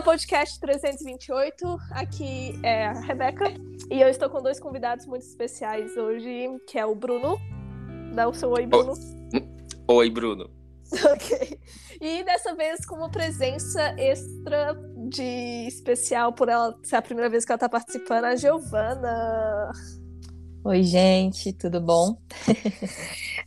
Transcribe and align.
Ao 0.00 0.04
podcast 0.04 0.58
328. 0.58 1.78
Aqui 1.90 2.58
é 2.62 2.86
a 2.86 2.92
Rebeca 3.02 3.52
e 3.90 4.00
eu 4.00 4.08
estou 4.08 4.30
com 4.30 4.40
dois 4.40 4.58
convidados 4.58 5.04
muito 5.04 5.26
especiais 5.26 5.94
hoje, 5.94 6.48
que 6.66 6.78
é 6.78 6.86
o 6.86 6.94
Bruno. 6.94 7.38
Dá 8.14 8.26
o 8.26 8.32
seu 8.32 8.48
oi, 8.48 8.64
Bruno. 8.64 8.94
Oi, 9.86 10.08
Bruno. 10.08 10.50
ok. 11.04 11.60
E 12.00 12.24
dessa 12.24 12.54
vez 12.54 12.86
com 12.86 12.96
uma 12.96 13.10
presença 13.10 13.94
extra 13.98 14.72
de 15.10 15.66
especial 15.68 16.32
por 16.32 16.48
ela 16.48 16.74
ser 16.82 16.96
a 16.96 17.02
primeira 17.02 17.28
vez 17.28 17.44
que 17.44 17.52
ela 17.52 17.56
está 17.56 17.68
participando, 17.68 18.24
a 18.24 18.36
Giovana. 18.36 19.70
Oi, 20.62 20.82
gente, 20.82 21.54
tudo 21.54 21.80
bom? 21.80 22.18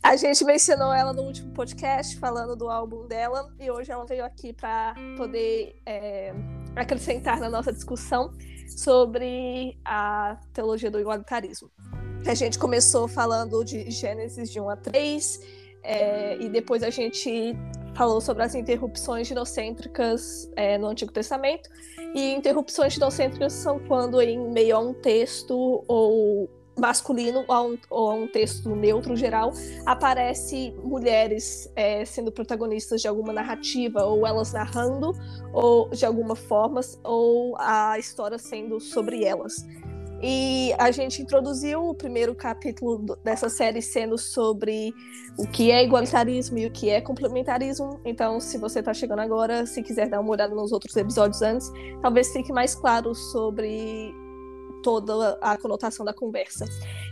a 0.02 0.16
gente 0.16 0.44
mencionou 0.44 0.92
ela 0.92 1.12
no 1.12 1.22
último 1.22 1.52
podcast, 1.52 2.16
falando 2.16 2.56
do 2.56 2.68
álbum 2.68 3.06
dela, 3.06 3.54
e 3.60 3.70
hoje 3.70 3.92
ela 3.92 4.04
veio 4.04 4.24
aqui 4.24 4.52
para 4.52 4.96
poder 5.16 5.80
é, 5.86 6.34
acrescentar 6.74 7.38
na 7.38 7.48
nossa 7.48 7.72
discussão 7.72 8.32
sobre 8.68 9.78
a 9.84 10.40
teologia 10.52 10.90
do 10.90 10.98
igualitarismo. 10.98 11.70
A 12.26 12.34
gente 12.34 12.58
começou 12.58 13.06
falando 13.06 13.64
de 13.64 13.88
Gênesis 13.92 14.50
de 14.50 14.60
1 14.60 14.70
a 14.70 14.76
3, 14.76 15.40
é, 15.84 16.36
e 16.38 16.48
depois 16.48 16.82
a 16.82 16.90
gente 16.90 17.54
falou 17.94 18.20
sobre 18.20 18.42
as 18.42 18.56
interrupções 18.56 19.28
ginocêntricas 19.28 20.50
é, 20.56 20.76
no 20.78 20.88
Antigo 20.88 21.12
Testamento. 21.12 21.70
E 22.12 22.34
interrupções 22.34 22.94
ginocêntricas 22.94 23.52
são 23.52 23.78
quando, 23.78 24.20
em 24.20 24.50
meio 24.50 24.74
a 24.74 24.80
um 24.80 24.92
texto 24.92 25.84
ou 25.86 26.50
masculino 26.76 27.44
ou 27.46 27.54
a, 27.54 27.62
um, 27.62 27.78
ou 27.90 28.10
a 28.10 28.14
um 28.14 28.26
texto 28.26 28.74
neutro 28.74 29.16
geral, 29.16 29.52
aparece 29.86 30.74
mulheres 30.82 31.70
é, 31.76 32.04
sendo 32.04 32.32
protagonistas 32.32 33.00
de 33.00 33.08
alguma 33.08 33.32
narrativa, 33.32 34.04
ou 34.04 34.26
elas 34.26 34.52
narrando, 34.52 35.12
ou 35.52 35.88
de 35.90 36.04
alguma 36.04 36.34
forma, 36.34 36.80
ou 37.02 37.56
a 37.58 37.98
história 37.98 38.38
sendo 38.38 38.80
sobre 38.80 39.24
elas. 39.24 39.64
E 40.26 40.72
a 40.78 40.90
gente 40.90 41.20
introduziu 41.20 41.86
o 41.86 41.94
primeiro 41.94 42.34
capítulo 42.34 43.14
dessa 43.22 43.50
série 43.50 43.82
sendo 43.82 44.16
sobre 44.16 44.94
o 45.36 45.46
que 45.46 45.70
é 45.70 45.84
igualitarismo 45.84 46.56
e 46.56 46.66
o 46.66 46.70
que 46.70 46.88
é 46.88 46.98
complementarismo. 46.98 48.00
Então, 48.06 48.40
se 48.40 48.56
você 48.56 48.78
está 48.78 48.94
chegando 48.94 49.18
agora, 49.18 49.66
se 49.66 49.82
quiser 49.82 50.08
dar 50.08 50.20
uma 50.20 50.30
olhada 50.30 50.54
nos 50.54 50.72
outros 50.72 50.96
episódios 50.96 51.42
antes, 51.42 51.70
talvez 52.00 52.32
fique 52.32 52.52
mais 52.54 52.74
claro 52.74 53.14
sobre 53.14 54.14
toda 54.84 55.38
a 55.40 55.56
conotação 55.56 56.04
da 56.04 56.12
conversa. 56.12 56.66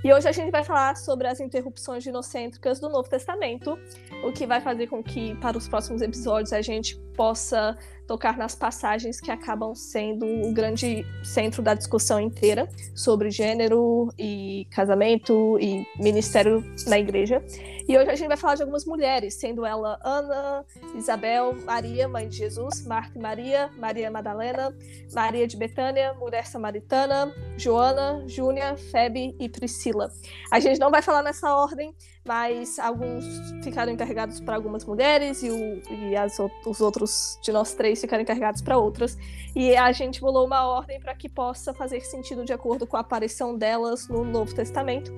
E 0.05 0.13
hoje 0.13 0.29
a 0.29 0.33
gente 0.33 0.51
vai 0.51 0.63
falar 0.63 0.95
sobre 0.95 1.27
as 1.27 1.41
interrupções 1.41 2.05
ginocêntricas 2.05 2.79
do 2.79 2.91
Novo 2.91 3.09
Testamento, 3.09 3.79
o 4.23 4.31
que 4.31 4.47
vai 4.47 4.61
fazer 4.61 4.89
com 4.89 5.03
que, 5.03 5.35
para 5.37 5.57
os 5.57 5.67
próximos 5.67 6.03
episódios, 6.03 6.53
a 6.53 6.61
gente 6.61 7.01
possa 7.17 7.77
tocar 8.07 8.37
nas 8.37 8.55
passagens 8.55 9.21
que 9.21 9.31
acabam 9.31 9.75
sendo 9.75 10.27
o 10.27 10.53
grande 10.53 11.07
centro 11.23 11.63
da 11.63 11.75
discussão 11.75 12.21
inteira 12.21 12.69
sobre 12.95 13.31
gênero 13.31 14.13
e 14.19 14.67
casamento 14.71 15.59
e 15.61 15.87
ministério 15.99 16.65
na 16.87 16.99
igreja. 16.99 17.43
E 17.89 17.99
hoje 17.99 18.11
a 18.11 18.15
gente 18.15 18.29
vai 18.29 18.37
falar 18.37 18.55
de 18.55 18.63
algumas 18.63 18.85
mulheres, 18.85 19.35
sendo 19.35 19.67
ela 19.67 19.99
Ana, 20.05 20.65
Isabel, 20.95 21.55
Maria, 21.65 22.09
mãe 22.09 22.29
de 22.29 22.37
Jesus, 22.37 22.87
Marta 22.87 23.19
e 23.19 23.21
Maria, 23.21 23.71
Maria 23.77 24.11
Madalena, 24.11 24.75
Maria 25.13 25.47
de 25.47 25.57
Betânia, 25.57 26.15
mulher 26.15 26.47
samaritana, 26.47 27.35
Joana, 27.57 28.23
Júnia, 28.29 28.77
Febe 28.77 29.35
e 29.39 29.49
Priscila. 29.49 30.11
A 30.51 30.61
gente 30.61 30.79
não 30.79 30.91
vai 30.91 31.03
falar 31.03 31.23
nessa 31.23 31.55
ordem, 31.55 31.95
mas 32.25 32.79
alguns 32.79 33.25
ficaram 33.65 33.91
encarregados 33.91 34.39
para 34.39 34.55
algumas 34.55 34.85
mulheres 34.85 35.43
e, 35.43 35.51
o, 35.51 35.83
e 35.93 36.17
as, 36.17 36.39
os 36.65 36.81
outros 36.81 37.39
de 37.43 37.51
nós 37.51 37.75
três 37.75 38.01
ficaram 38.01 38.23
encarregados 38.23 38.63
para 38.63 38.79
outras. 38.79 39.19
E 39.57 39.77
a 39.77 39.91
gente 39.91 40.21
bolou 40.21 40.47
uma 40.47 40.67
ordem 40.67 41.01
para 41.01 41.15
que 41.15 41.29
possa 41.29 41.75
fazer 41.75 42.01
sentido 42.03 42.45
de 42.45 42.53
acordo 42.53 42.87
com 42.87 42.97
a 42.97 43.01
aparição 43.01 43.57
delas 43.57 44.09
no 44.09 44.25
Novo 44.25 44.55
Testamento. 44.55 45.13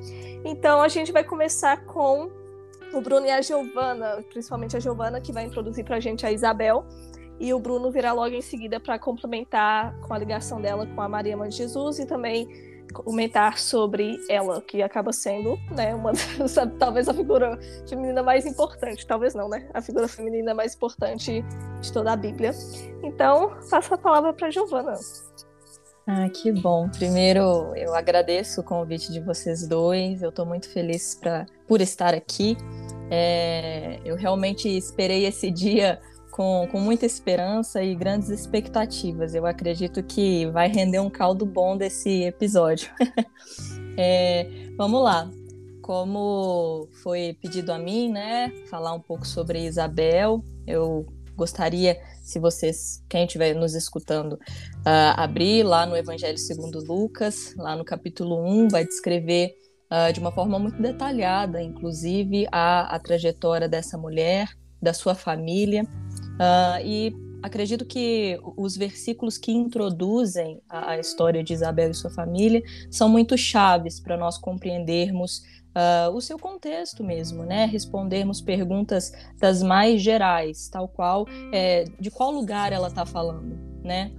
Então 0.44 0.81
a 0.81 0.88
gente 0.88 1.12
vai 1.12 1.22
começar 1.22 1.84
com 1.84 2.31
o 2.92 3.00
Bruno 3.00 3.26
e 3.26 3.31
a 3.31 3.42
Giovana, 3.42 4.25
principalmente 4.31 4.76
a 4.76 4.81
Giovana, 4.81 5.21
que 5.21 5.32
vai 5.32 5.44
introduzir 5.44 5.84
para 5.84 5.97
a 5.97 6.00
gente 6.00 6.25
a 6.25 6.32
Isabel. 6.32 6.86
E 7.38 7.53
o 7.53 7.59
Bruno 7.59 7.91
virá 7.91 8.12
logo 8.12 8.34
em 8.34 8.41
seguida 8.41 8.81
para 8.81 8.98
complementar 8.98 9.98
com 10.00 10.15
a 10.15 10.19
ligação 10.19 10.60
dela 10.60 10.86
com 10.86 11.00
a 11.03 11.09
Maria 11.09 11.36
Mãe 11.36 11.48
de 11.48 11.56
Jesus 11.56 11.98
e 11.98 12.06
também 12.06 12.48
comentar 13.03 13.59
sobre 13.59 14.16
ela, 14.28 14.62
que 14.62 14.82
acaba 14.82 15.12
sendo, 15.12 15.59
né, 15.71 15.94
uma 15.94 16.12
talvez 16.78 17.09
a 17.09 17.15
figura 17.15 17.59
feminina 17.88 18.22
mais 18.22 18.47
importante, 18.47 19.06
talvez 19.06 19.34
não, 19.34 19.49
né, 19.49 19.69
a 19.75 19.82
figura 19.82 20.09
feminina 20.09 20.55
mais 20.55 20.75
importante 20.75 21.44
de 21.81 21.93
toda 21.93 22.12
a 22.12 22.16
Bíblia. 22.16 22.53
Então, 23.03 23.53
passo 23.71 23.94
a 23.94 23.99
palavra 23.99 24.33
para 24.33 24.50
Giovana. 24.50 24.94
Ah, 26.06 26.28
que 26.28 26.53
bom. 26.53 26.88
Primeiro, 26.91 27.75
eu 27.75 27.94
agradeço 27.94 28.60
o 28.60 28.65
convite 28.65 29.10
de 29.10 29.21
vocês 29.21 29.66
dois. 29.66 30.22
Eu 30.22 30.28
estou 30.28 30.44
muito 30.44 30.69
feliz 30.69 31.15
pra, 31.15 31.47
por 31.66 31.81
estar 31.81 32.12
aqui. 32.12 32.59
É, 33.10 34.00
eu 34.04 34.15
realmente 34.15 34.69
esperei 34.69 35.25
esse 35.25 35.50
dia 35.50 35.99
com, 36.34 36.67
com 36.69 36.81
muita 36.81 37.06
esperança 37.06 37.81
e 37.81 37.95
grandes 37.95 38.28
expectativas. 38.28 39.37
Eu 39.37 39.47
acredito 39.47 40.03
que 40.03 40.47
vai 40.47 40.67
render 40.67 40.99
um 40.99 41.09
caldo 41.09 41.47
bom 41.47 41.77
desse 41.77 42.25
episódio. 42.25 42.91
é, 43.97 44.50
vamos 44.77 45.00
lá. 45.00 45.31
Como 45.81 46.89
foi 47.05 47.39
pedido 47.41 47.72
a 47.72 47.78
mim, 47.78 48.11
né, 48.11 48.50
falar 48.69 48.95
um 48.95 49.00
pouco 49.00 49.25
sobre 49.25 49.65
Isabel, 49.65 50.43
eu 50.67 51.06
gostaria, 51.37 52.00
se 52.21 52.41
vocês, 52.41 53.05
quem 53.09 53.27
estiver 53.27 53.55
nos 53.55 53.75
escutando, 53.75 54.33
uh, 54.33 55.15
abrir 55.16 55.62
lá 55.62 55.87
no 55.87 55.97
Evangelho 55.97 56.39
segundo 56.39 56.83
Lucas, 56.84 57.55
lá 57.56 57.77
no 57.77 57.84
capítulo 57.84 58.45
1, 58.45 58.69
vai 58.71 58.84
descrever 58.84 59.55
uh, 59.93 60.12
de 60.12 60.19
uma 60.19 60.33
forma 60.33 60.59
muito 60.59 60.83
detalhada, 60.83 61.62
inclusive, 61.62 62.49
a, 62.51 62.93
a 62.93 62.99
trajetória 62.99 63.69
dessa 63.69 63.97
mulher, 63.97 64.49
da 64.83 64.93
sua 64.93 65.15
família, 65.15 65.87
Uh, 66.34 66.84
e 66.84 67.17
acredito 67.43 67.84
que 67.84 68.41
os 68.56 68.77
versículos 68.77 69.39
que 69.39 69.53
introduzem 69.53 70.61
a, 70.69 70.93
a, 70.93 70.99
história 70.99 71.45
de 71.45 71.53
Isabel 71.53 71.91
e 71.91 71.95
sua 71.95 72.11
família 72.11 72.62
são 72.91 73.09
muito 73.09 73.37
chaves 73.37 74.00
para 74.00 74.17
nós 74.17 74.39
compreendermos 74.39 75.45
uh, 75.75 76.11
o 76.15 76.21
seu 76.21 76.39
contexto 76.39 77.05
mesmo, 77.05 77.45
né? 77.45 77.67
Respondermos 77.67 78.41
perguntas 78.41 79.12
das 79.39 79.62
mais 79.62 80.00
gerais, 80.00 80.69
tal 80.69 80.89
qual 80.89 81.27
é, 81.53 81.84
de 82.00 82.11
qual 82.11 82.31
lugar 82.31 82.72
ela 82.72 82.89
está 82.89 83.05
falando, 83.05 83.59
né? 83.84 84.11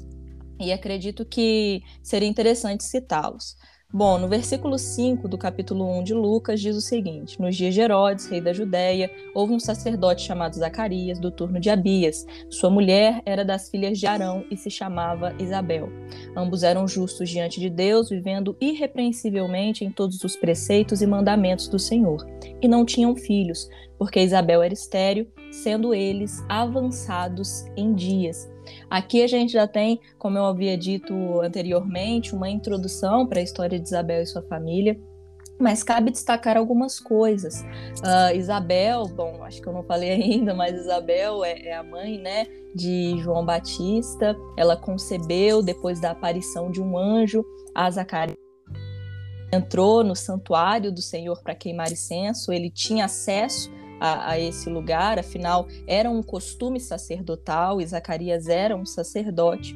E 0.60 0.72
acredito 0.72 1.26
que 1.26 1.82
seria 2.02 2.30
interessante 2.30 2.84
citá-los. 2.84 3.58
Bom, 3.98 4.18
no 4.18 4.28
versículo 4.28 4.78
5 4.78 5.26
do 5.26 5.38
capítulo 5.38 5.90
1 6.00 6.04
de 6.04 6.14
Lucas 6.14 6.60
diz 6.60 6.76
o 6.76 6.82
seguinte: 6.82 7.40
Nos 7.40 7.56
dias 7.56 7.74
de 7.74 7.80
Herodes, 7.80 8.28
rei 8.28 8.42
da 8.42 8.52
Judéia, 8.52 9.10
houve 9.34 9.54
um 9.54 9.60
sacerdote 9.60 10.22
chamado 10.22 10.58
Zacarias, 10.58 11.18
do 11.18 11.32
turno 11.32 11.62
de 11.62 11.70
Abias. 11.70 12.26
Sua 12.50 12.70
mulher 12.70 13.22
era 13.26 13.46
das 13.46 13.70
filhas 13.70 13.98
de 13.98 14.06
Arão 14.06 14.44
e 14.52 14.58
se 14.58 14.70
chamava 14.70 15.34
Isabel. 15.40 15.88
Ambos 16.36 16.62
eram 16.62 16.86
justos 16.86 17.30
diante 17.30 17.58
de 17.58 17.70
Deus, 17.70 18.10
vivendo 18.10 18.58
irrepreensivelmente 18.60 19.86
em 19.86 19.90
todos 19.90 20.22
os 20.26 20.36
preceitos 20.36 21.02
e 21.02 21.08
mandamentos 21.08 21.70
do 21.70 21.80
Senhor. 21.80 22.28
E 22.62 22.68
não 22.68 22.84
tinham 22.84 23.16
filhos, 23.16 23.70
porque 23.98 24.20
Isabel 24.20 24.62
era 24.62 24.74
estéril, 24.74 25.26
sendo 25.50 25.94
eles 25.94 26.44
avançados 26.50 27.64
em 27.78 27.94
dias. 27.94 28.54
Aqui 28.90 29.24
a 29.24 29.28
gente 29.28 29.54
já 29.54 29.68
tem, 29.68 30.00
como 30.18 30.38
eu 30.38 30.46
havia 30.46 30.78
dito 30.78 31.42
anteriormente, 31.42 32.34
uma 32.34 32.50
introdução 32.50 33.28
para 33.28 33.40
a 33.40 33.44
história 33.44 33.80
de 33.80 33.86
Isabel 33.86 34.22
e 34.22 34.26
sua 34.26 34.42
família. 34.44 35.00
Mas 35.58 35.84
cabe 35.84 36.12
destacar 36.12 36.58
algumas 36.58 37.00
coisas. 37.00 37.62
Uh, 38.02 38.36
Isabel, 38.36 39.08
bom, 39.08 39.42
acho 39.44 39.62
que 39.62 39.68
eu 39.68 39.74
não 39.74 39.84
falei 39.84 40.12
ainda, 40.22 40.54
mas 40.54 40.76
Isabel 40.76 41.46
é, 41.46 41.68
é, 41.68 41.74
a 41.74 41.84
mãe, 41.84 42.20
né, 42.20 42.46
de 42.76 43.18
João 43.20 43.46
Batista. 43.46 44.36
Ela 44.58 44.76
concebeu 44.76 45.64
depois 45.64 46.00
da 46.02 46.12
aparição 46.12 46.70
de 46.70 46.82
um 46.82 46.98
anjo 46.98 47.46
a 47.74 47.90
Zacarias. 47.90 48.38
Entrou 49.54 50.04
no 50.04 50.16
santuário 50.16 50.92
do 50.92 51.02
Senhor 51.02 51.42
para 51.42 51.56
queimar 51.56 51.90
incenso. 51.90 52.52
Ele 52.52 52.70
tinha 52.70 53.06
acesso 53.06 53.72
a, 54.00 54.32
a, 54.32 54.40
esse 54.40 54.70
lugar, 54.70 55.20
afinal, 55.20 55.68
era 55.88 56.10
um 56.10 56.22
costume 56.22 56.80
sacerdotal 56.80 57.82
e 57.82 57.88
Zacarias 57.88 58.48
era 58.48 58.76
um 58.76 58.86
sacerdote. 58.86 59.76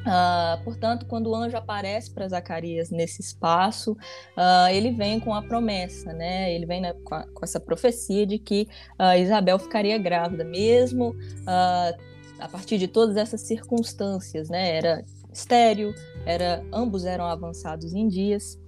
Uh, 0.00 0.64
portanto, 0.64 1.04
quando 1.04 1.28
o 1.28 1.34
anjo 1.34 1.56
aparece 1.56 2.10
para 2.10 2.26
Zacarias 2.26 2.90
nesse 2.90 3.20
espaço, 3.20 3.92
uh, 3.92 4.68
ele 4.72 4.92
vem 4.92 5.20
com 5.20 5.34
a 5.34 5.42
promessa, 5.42 6.12
né? 6.12 6.54
Ele 6.54 6.64
vem 6.64 6.80
né, 6.80 6.94
com, 7.04 7.14
a, 7.14 7.26
com, 7.26 7.44
essa 7.44 7.60
profecia 7.60 8.26
de 8.26 8.38
que 8.38 8.66
uh, 8.98 9.18
Isabel 9.18 9.58
ficaria 9.58 9.98
grávida, 9.98 10.42
mesmo 10.42 11.14
a 11.46 12.48
partir 12.48 12.78
de 12.78 12.88
todas 12.88 13.16
essas 13.16 13.42
circunstâncias, 13.42 14.48
né? 14.48 14.74
Era 14.74 15.04
estéreo, 15.30 15.94
era 16.24 16.64
ambos 16.72 17.04
eram 17.04 17.26
avançados 17.26 17.92
em 17.92 18.08
dias. 18.08 18.58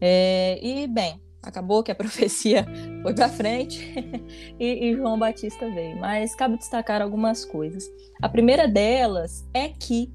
É, 0.00 0.58
e 0.62 0.86
bem, 0.86 1.20
acabou 1.46 1.82
que 1.82 1.90
a 1.90 1.94
profecia 1.96 2.66
foi 3.02 3.14
para 3.14 3.28
frente 3.28 3.80
e, 4.58 4.90
e, 4.90 4.96
João 4.96 5.18
Batista 5.18 5.70
veio. 5.70 5.98
Mas 5.98 6.34
cabe 6.34 6.58
destacar 6.58 7.00
algumas 7.00 7.44
coisas. 7.44 7.84
A 8.20 8.28
primeira 8.28 8.66
delas 8.66 9.46
é 9.54 9.68
que 9.68 10.12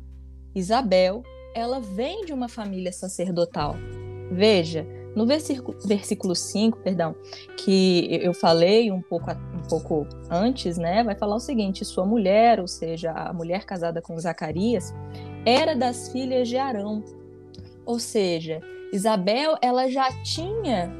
Isabel, 0.53 1.23
ela 1.55 1.79
vem 1.79 2.25
de 2.25 2.33
uma 2.33 2.49
família 2.49 2.91
sacerdotal. 2.91 3.75
Veja, 4.31 4.85
no 5.15 5.25
versículo, 5.25 5.77
versículo 5.85 6.35
5, 6.35 6.79
perdão, 6.79 7.15
que 7.57 8.19
eu 8.21 8.33
falei 8.33 8.91
um 8.91 9.01
pouco, 9.01 9.29
um 9.31 9.67
pouco 9.67 10.07
antes, 10.29 10.77
né, 10.77 11.03
vai 11.03 11.15
falar 11.15 11.35
o 11.35 11.39
seguinte: 11.39 11.83
sua 11.83 12.05
mulher, 12.05 12.59
ou 12.59 12.67
seja, 12.67 13.11
a 13.11 13.33
mulher 13.33 13.65
casada 13.65 14.01
com 14.01 14.17
Zacarias, 14.17 14.93
era 15.45 15.75
das 15.75 16.09
filhas 16.09 16.47
de 16.47 16.57
Arão. 16.57 17.03
Ou 17.85 17.99
seja, 17.99 18.61
Isabel, 18.93 19.57
ela 19.61 19.89
já 19.89 20.09
tinha 20.23 20.93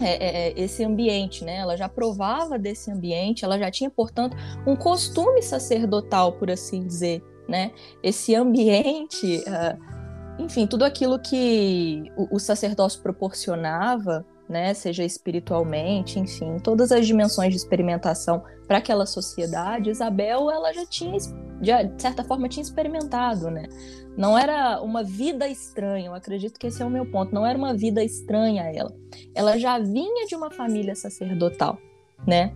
é, 0.00 0.10
é, 0.10 0.48
é, 0.48 0.60
esse 0.60 0.84
ambiente, 0.84 1.44
né? 1.44 1.56
Ela 1.56 1.76
já 1.76 1.88
provava 1.88 2.58
desse 2.58 2.90
ambiente, 2.90 3.44
ela 3.44 3.58
já 3.58 3.70
tinha, 3.70 3.90
portanto, 3.90 4.36
um 4.66 4.76
costume 4.76 5.42
sacerdotal, 5.42 6.32
por 6.32 6.50
assim 6.50 6.86
dizer, 6.86 7.22
né? 7.48 7.72
Esse 8.02 8.34
ambiente, 8.34 9.42
uh, 9.46 10.42
enfim, 10.42 10.66
tudo 10.66 10.84
aquilo 10.84 11.18
que 11.18 12.04
o, 12.16 12.36
o 12.36 12.38
sacerdócio 12.38 13.02
proporcionava, 13.02 14.24
né? 14.48 14.72
Seja 14.74 15.04
espiritualmente, 15.04 16.18
enfim, 16.18 16.56
todas 16.58 16.90
as 16.90 17.06
dimensões 17.06 17.50
de 17.50 17.56
experimentação 17.56 18.42
para 18.66 18.78
aquela 18.78 19.06
sociedade, 19.06 19.90
Isabel, 19.90 20.50
ela 20.50 20.72
já 20.72 20.86
tinha, 20.86 21.16
de 21.18 22.02
certa 22.02 22.24
forma, 22.24 22.48
tinha 22.48 22.62
experimentado, 22.62 23.50
né? 23.50 23.68
Não 24.16 24.36
era 24.36 24.80
uma 24.82 25.04
vida 25.04 25.48
estranha, 25.48 26.06
eu 26.08 26.14
acredito 26.14 26.58
que 26.58 26.66
esse 26.66 26.82
é 26.82 26.84
o 26.84 26.90
meu 26.90 27.06
ponto. 27.06 27.32
Não 27.32 27.46
era 27.46 27.56
uma 27.56 27.72
vida 27.72 28.02
estranha 28.02 28.64
a 28.64 28.74
ela. 28.74 28.92
Ela 29.34 29.56
já 29.58 29.78
vinha 29.78 30.26
de 30.26 30.34
uma 30.34 30.50
família 30.50 30.94
sacerdotal, 30.96 31.78
né? 32.26 32.52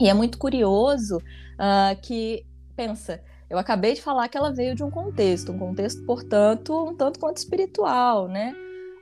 E 0.00 0.08
é 0.08 0.14
muito 0.14 0.36
curioso 0.36 1.18
uh, 1.18 2.00
que, 2.02 2.44
pensa, 2.74 3.22
eu 3.48 3.56
acabei 3.56 3.94
de 3.94 4.02
falar 4.02 4.28
que 4.28 4.36
ela 4.36 4.52
veio 4.52 4.74
de 4.74 4.82
um 4.82 4.90
contexto, 4.90 5.52
um 5.52 5.58
contexto, 5.58 6.04
portanto, 6.04 6.88
um 6.88 6.94
tanto 6.94 7.20
quanto 7.20 7.36
espiritual, 7.36 8.26
né? 8.26 8.52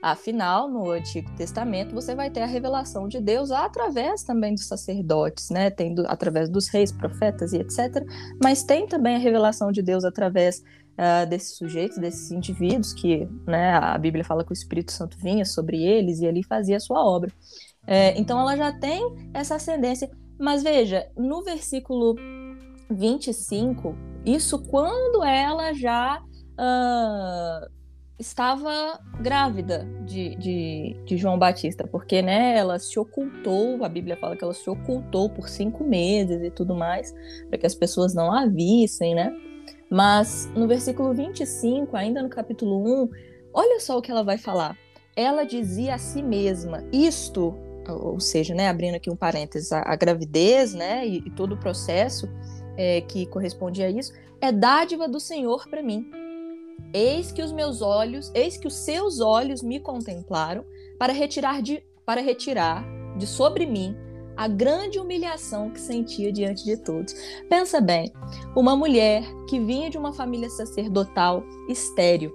Afinal, 0.04 0.68
no 0.68 0.90
Antigo 0.90 1.30
Testamento, 1.34 1.94
você 1.94 2.14
vai 2.14 2.28
ter 2.28 2.42
a 2.42 2.46
revelação 2.46 3.08
de 3.08 3.18
Deus 3.22 3.50
através 3.50 4.22
também 4.22 4.54
dos 4.54 4.66
sacerdotes, 4.66 5.48
né? 5.48 5.70
Tem 5.70 5.94
do, 5.94 6.04
através 6.06 6.50
dos 6.50 6.68
reis, 6.68 6.92
profetas 6.92 7.54
e 7.54 7.56
etc. 7.56 8.04
Mas 8.42 8.62
tem 8.62 8.86
também 8.86 9.16
a 9.16 9.18
revelação 9.18 9.72
de 9.72 9.80
Deus 9.80 10.04
através 10.04 10.58
uh, 10.58 11.26
desses 11.26 11.56
sujeitos, 11.56 11.96
desses 11.96 12.30
indivíduos, 12.30 12.92
que 12.92 13.26
né, 13.46 13.72
a 13.78 13.96
Bíblia 13.96 14.22
fala 14.22 14.44
que 14.44 14.52
o 14.52 14.52
Espírito 14.52 14.92
Santo 14.92 15.16
vinha 15.18 15.46
sobre 15.46 15.82
eles 15.82 16.20
e 16.20 16.26
ali 16.26 16.42
fazia 16.42 16.76
a 16.76 16.80
sua 16.80 17.02
obra. 17.02 17.32
É, 17.86 18.14
então 18.20 18.38
ela 18.38 18.58
já 18.58 18.78
tem 18.78 19.02
essa 19.32 19.54
ascendência. 19.54 20.10
Mas 20.38 20.62
veja, 20.62 21.08
no 21.16 21.42
versículo 21.42 22.14
25, 22.90 23.96
isso 24.26 24.58
quando 24.64 25.24
ela 25.24 25.72
já 25.72 26.20
uh, 26.20 27.83
estava 28.19 29.00
grávida 29.20 29.87
de, 30.05 30.37
de, 30.37 30.96
de, 31.05 31.16
João 31.16 31.38
Batista, 31.38 31.87
porque 31.87 32.22
né, 32.22 32.56
ela 32.56 32.78
se 32.78 32.99
ocultou, 32.99 33.84
a 33.84 33.88
Bíblia 33.88 34.16
fala 34.16 34.37
que 34.37 34.44
ela 34.44 34.55
se 34.55 34.69
ocultou 34.70 35.28
por 35.28 35.49
cinco 35.49 35.82
meses 35.82 36.43
e 36.43 36.50
tudo 36.50 36.75
mais, 36.75 37.12
para 37.49 37.58
que 37.58 37.66
as 37.66 37.75
pessoas 37.75 38.14
não 38.14 38.32
a 38.32 38.46
vissem, 38.46 39.14
né? 39.14 39.34
Mas 39.90 40.50
no 40.55 40.66
versículo 40.66 41.12
25, 41.12 41.96
ainda 41.96 42.22
no 42.22 42.28
capítulo 42.28 43.05
1, 43.05 43.11
olha 43.52 43.81
só 43.81 43.99
o 43.99 44.02
que 44.02 44.11
ela 44.11 44.25
vai 44.25 44.38
falar. 44.38 44.76
Ela 45.17 45.44
dizia 45.44 45.94
a 45.94 45.99
si 45.99 46.22
mesma: 46.22 46.84
Isto, 46.93 47.55
ou 47.88 48.19
seja, 48.19 48.55
né, 48.55 48.69
abrindo 48.69 48.94
aqui 48.94 49.10
um 49.10 49.17
parênteses, 49.17 49.72
a, 49.72 49.82
a 49.84 49.96
gravidez 49.96 50.72
né, 50.75 51.06
e, 51.06 51.19
e, 51.19 51.31
todo 51.31 51.55
o 51.55 51.58
processo 51.58 52.28
é, 52.76 53.00
que 53.02 53.26
corresponde 53.26 53.82
a 53.82 53.90
isso, 53.90 54.12
é 54.40 54.50
dádiva 54.50 55.08
do 55.08 55.20
Senhor 55.20 55.69
para 55.69 55.82
mim. 55.82 56.10
Eis 56.92 57.32
que 57.32 57.42
os 57.42 57.52
meus 57.52 57.82
olhos, 57.82 58.30
eis 58.34 58.56
que 58.56 58.68
os 58.68 58.74
seus 58.74 59.20
olhos 59.20 59.62
me 59.62 59.80
contemplaram 59.80 60.64
para 60.98 61.12
retirar 61.12 61.60
de, 61.60 61.82
para 62.06 62.20
retirar 62.20 62.84
de 63.16 63.26
sobre 63.26 63.66
mim 63.66 63.96
a 64.36 64.48
grande 64.48 64.98
humilhação 64.98 65.70
que 65.70 65.80
sentia 65.80 66.32
diante 66.32 66.64
de 66.64 66.76
todos. 66.76 67.14
Pensa 67.48 67.80
bem, 67.80 68.12
uma 68.56 68.76
mulher 68.76 69.22
que 69.48 69.60
vinha 69.60 69.88
de 69.90 69.98
uma 69.98 70.12
família 70.12 70.50
sacerdotal 70.50 71.44
estéril, 71.68 72.32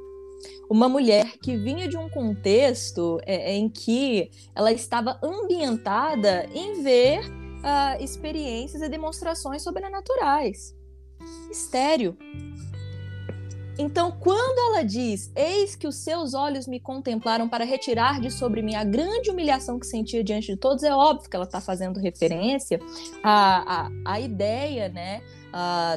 uma 0.69 0.87
mulher 0.87 1.37
que 1.41 1.57
vinha 1.57 1.87
de 1.87 1.97
um 1.97 2.09
contexto 2.09 3.19
é, 3.25 3.53
em 3.53 3.69
que 3.69 4.29
ela 4.55 4.71
estava 4.71 5.19
ambientada 5.21 6.47
em 6.53 6.81
ver 6.81 7.19
uh, 7.19 8.01
experiências 8.01 8.81
e 8.81 8.89
demonstrações 8.89 9.61
sobrenaturais. 9.61 10.75
Estéreo. 11.51 12.17
Então, 13.79 14.11
quando 14.11 14.59
ela 14.59 14.83
diz: 14.83 15.31
Eis 15.33 15.73
que 15.73 15.87
os 15.87 15.95
seus 15.95 16.33
olhos 16.33 16.67
me 16.67 16.81
contemplaram 16.81 17.47
para 17.47 17.63
retirar 17.63 18.19
de 18.19 18.29
sobre 18.29 18.61
mim 18.61 18.75
a 18.75 18.83
grande 18.83 19.31
humilhação 19.31 19.79
que 19.79 19.87
sentia 19.87 20.21
diante 20.21 20.47
de 20.47 20.57
todos, 20.57 20.83
é 20.83 20.93
óbvio 20.93 21.29
que 21.29 21.35
ela 21.35 21.45
está 21.45 21.61
fazendo 21.61 21.97
referência 21.97 22.77
à, 23.23 23.85
à, 23.85 23.89
à 24.05 24.19
ideia, 24.19 24.89
né? 24.89 25.21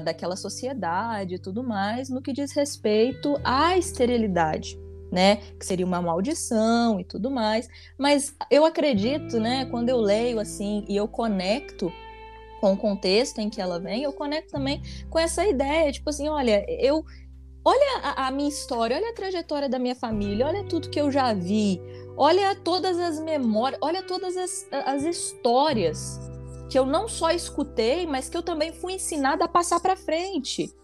Daquela 0.02 0.36
sociedade 0.36 1.34
e 1.34 1.38
tudo 1.38 1.62
mais, 1.62 2.08
no 2.08 2.22
que 2.22 2.32
diz 2.32 2.52
respeito 2.52 3.38
à 3.44 3.76
esterilidade. 3.76 4.80
Né, 5.10 5.42
que 5.60 5.66
seria 5.66 5.84
uma 5.84 6.00
maldição 6.00 6.98
e 6.98 7.04
tudo 7.04 7.30
mais, 7.30 7.68
mas 7.98 8.34
eu 8.50 8.64
acredito, 8.64 9.38
né, 9.38 9.66
quando 9.66 9.90
eu 9.90 9.98
leio 9.98 10.40
assim 10.40 10.86
e 10.88 10.96
eu 10.96 11.06
conecto 11.06 11.92
com 12.62 12.72
o 12.72 12.76
contexto 12.78 13.38
em 13.38 13.50
que 13.50 13.60
ela 13.60 13.78
vem, 13.78 14.04
eu 14.04 14.12
conecto 14.14 14.52
também 14.52 14.80
com 15.10 15.18
essa 15.18 15.44
ideia, 15.44 15.92
tipo 15.92 16.08
assim, 16.08 16.30
olha, 16.30 16.64
eu 16.70 17.04
olha 17.64 18.00
a, 18.02 18.26
a, 18.26 18.30
minha 18.30 18.48
história, 18.48 18.96
olha 18.96 19.10
a 19.10 19.14
trajetória 19.14 19.68
da 19.68 19.78
minha 19.78 19.94
família, 19.94 20.46
olha 20.46 20.64
tudo 20.64 20.90
que 20.90 21.00
eu 21.00 21.10
já 21.10 21.32
vi, 21.32 21.80
olha 22.16 22.54
todas 22.54 22.98
as 22.98 23.20
memórias, 23.20 23.78
olha 23.82 24.02
todas 24.02 24.36
as, 24.36 24.66
as 24.70 25.02
histórias 25.04 26.20
que 26.68 26.78
eu 26.78 26.86
não 26.86 27.06
só 27.06 27.30
escutei, 27.30 28.06
mas 28.06 28.28
que 28.28 28.36
eu 28.36 28.42
também 28.42 28.72
fui 28.72 28.94
ensinada 28.94 29.44
a 29.44 29.48
passar 29.48 29.78
para 29.78 29.94
frente. 29.94 30.74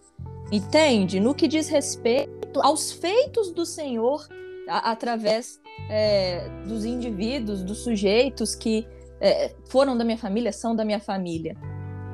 Entende? 0.51 1.19
No 1.19 1.33
que 1.33 1.47
diz 1.47 1.67
respeito 1.67 2.61
aos 2.61 2.91
feitos 2.91 3.51
do 3.51 3.65
Senhor 3.65 4.27
a, 4.67 4.91
através 4.91 5.59
é, 5.89 6.47
dos 6.67 6.85
indivíduos, 6.85 7.63
dos 7.63 7.79
sujeitos 7.79 8.55
que 8.55 8.87
é, 9.19 9.53
foram 9.65 9.97
da 9.97 10.03
minha 10.03 10.17
família, 10.17 10.51
são 10.51 10.75
da 10.75 10.85
minha 10.85 10.99
família. 10.99 11.55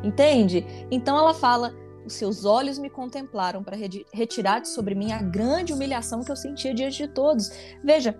Entende? 0.03 0.65
Então 0.89 1.17
ela 1.17 1.33
fala 1.33 1.73
os 2.05 2.13
seus 2.13 2.45
olhos 2.45 2.77
me 2.77 2.89
contemplaram 2.89 3.63
para 3.63 3.77
retirar 4.13 4.59
de 4.59 4.69
sobre 4.69 4.93
mim 4.93 5.11
a 5.11 5.21
grande 5.21 5.73
humilhação 5.73 6.23
que 6.23 6.31
eu 6.31 6.35
sentia 6.35 6.73
diante 6.73 6.97
de 6.97 7.07
todos. 7.07 7.49
Veja, 7.83 8.17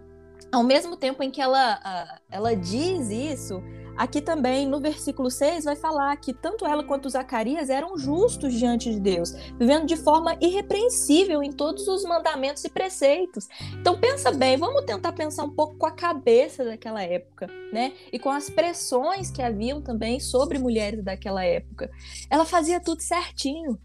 ao 0.51 0.63
mesmo 0.63 0.98
tempo 0.98 1.22
em 1.22 1.30
que 1.30 1.42
ela, 1.42 2.20
ela 2.30 2.56
diz 2.56 3.10
isso, 3.10 3.62
aqui 3.98 4.22
também 4.22 4.68
no 4.68 4.80
versículo 4.80 5.30
6 5.30 5.66
vai 5.66 5.75
falar 5.75 6.16
que 6.18 6.34
tanto 6.34 6.66
ela 6.66 6.84
quanto 6.84 7.10
Zacarias 7.10 7.70
eram 7.70 7.98
justos 7.98 8.54
diante 8.54 8.92
de 8.92 9.00
Deus, 9.00 9.32
vivendo 9.60 9.86
de 9.86 9.96
forma 9.96 10.38
irrepreensível 10.42 11.42
em 11.42 11.52
todos 11.52 11.88
os 11.88 12.04
mandamentos 12.04 12.64
e 12.64 12.70
preceitos. 12.70 13.48
Então 13.80 14.00
pensa 14.00 14.32
bem, 14.32 14.58
vamos 14.58 14.86
tentar 14.86 15.14
pensar 15.14 15.44
um 15.44 15.52
pouco 15.52 15.78
com 15.78 15.86
a 15.86 15.92
cabeça 15.92 16.64
daquela 16.64 17.04
época, 17.04 17.48
né? 17.72 17.94
E 18.12 18.20
com 18.20 18.30
as 18.30 18.50
pressões 18.50 19.32
que 19.32 19.42
haviam 19.42 19.82
também 19.82 20.20
sobre 20.20 20.60
mulheres 20.60 21.04
daquela 21.04 21.44
época. 21.44 21.90
Ela 22.30 22.46
fazia 22.46 22.80
tudo 22.80 23.02
certinho. 23.02 23.80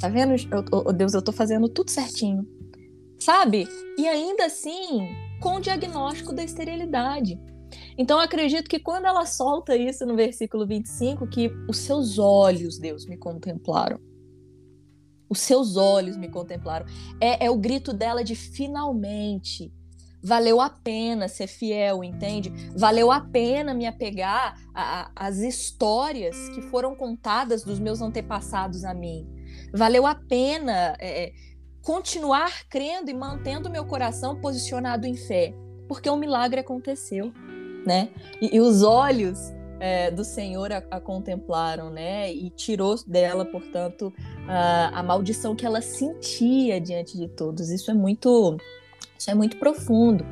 Tá 0.00 0.08
vendo? 0.08 0.34
Oh, 0.72 0.92
Deus, 0.92 1.14
eu 1.14 1.22
tô 1.22 1.32
fazendo 1.32 1.68
tudo 1.68 1.90
certinho. 1.90 2.46
Sabe? 3.18 3.66
E 3.96 4.06
ainda 4.06 4.46
assim, 4.46 5.08
com 5.40 5.56
o 5.56 5.60
diagnóstico 5.60 6.32
da 6.32 6.44
esterilidade. 6.44 7.38
Então, 7.98 8.20
acredito 8.20 8.70
que 8.70 8.78
quando 8.78 9.06
ela 9.06 9.26
solta 9.26 9.76
isso 9.76 10.06
no 10.06 10.14
versículo 10.14 10.64
25, 10.64 11.26
que 11.26 11.50
os 11.68 11.78
seus 11.78 12.16
olhos, 12.16 12.78
Deus, 12.78 13.04
me 13.04 13.16
contemplaram. 13.16 13.98
Os 15.28 15.40
seus 15.40 15.76
olhos 15.76 16.16
me 16.16 16.28
contemplaram. 16.28 16.86
É, 17.20 17.46
é 17.46 17.50
o 17.50 17.56
grito 17.56 17.92
dela 17.92 18.22
de 18.22 18.36
finalmente. 18.36 19.72
Valeu 20.22 20.60
a 20.60 20.70
pena 20.70 21.26
ser 21.26 21.48
fiel, 21.48 22.04
entende? 22.04 22.52
Valeu 22.76 23.10
a 23.10 23.20
pena 23.20 23.74
me 23.74 23.84
apegar 23.84 24.56
às 25.14 25.38
histórias 25.38 26.48
que 26.50 26.62
foram 26.62 26.94
contadas 26.94 27.64
dos 27.64 27.80
meus 27.80 28.00
antepassados 28.00 28.84
a 28.84 28.94
mim. 28.94 29.28
Valeu 29.72 30.06
a 30.06 30.14
pena 30.14 30.96
é, 31.00 31.32
continuar 31.82 32.68
crendo 32.68 33.10
e 33.10 33.14
mantendo 33.14 33.70
meu 33.70 33.84
coração 33.84 34.40
posicionado 34.40 35.04
em 35.06 35.14
fé, 35.14 35.52
porque 35.88 36.08
um 36.08 36.16
milagre 36.16 36.60
aconteceu 36.60 37.32
né? 37.88 38.10
E, 38.40 38.54
e 38.56 38.60
os 38.60 38.82
olhos 38.82 39.38
é, 39.80 40.10
do 40.10 40.22
Senhor 40.22 40.70
a, 40.70 40.82
a, 40.90 41.00
contemplaram, 41.00 41.90
né? 41.90 42.30
E 42.32 42.50
tirou 42.50 42.94
dela, 43.06 43.44
portanto, 43.46 44.12
a, 44.46 45.00
a 45.00 45.02
maldição 45.02 45.56
que 45.56 45.64
ela 45.64 45.80
sentia 45.80 46.80
diante 46.80 47.16
de 47.16 47.28
todos. 47.28 47.70
Isso 47.70 47.90
é 47.90 47.94
muito 47.94 48.58
Isso 49.18 49.30
é 49.30 49.34
muito 49.34 49.56
profundo. 49.56 50.24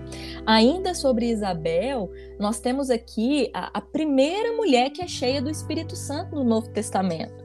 Ainda 0.45 0.95
sobre 0.95 1.31
Isabel, 1.31 2.11
nós 2.39 2.61
temos 2.61 2.91
aqui 2.91 3.51
a, 3.55 3.79
a 3.79 3.81
primeira 3.81 4.53
mulher 4.55 4.91
que 4.91 5.03
é 5.03 5.09
cheia 5.09 5.41
do 5.41 5.51
Espírito 5.51 5.97
Santo 5.97 6.37
no 6.37 6.45
Novo 6.45 6.69
Testamento. 6.69 7.45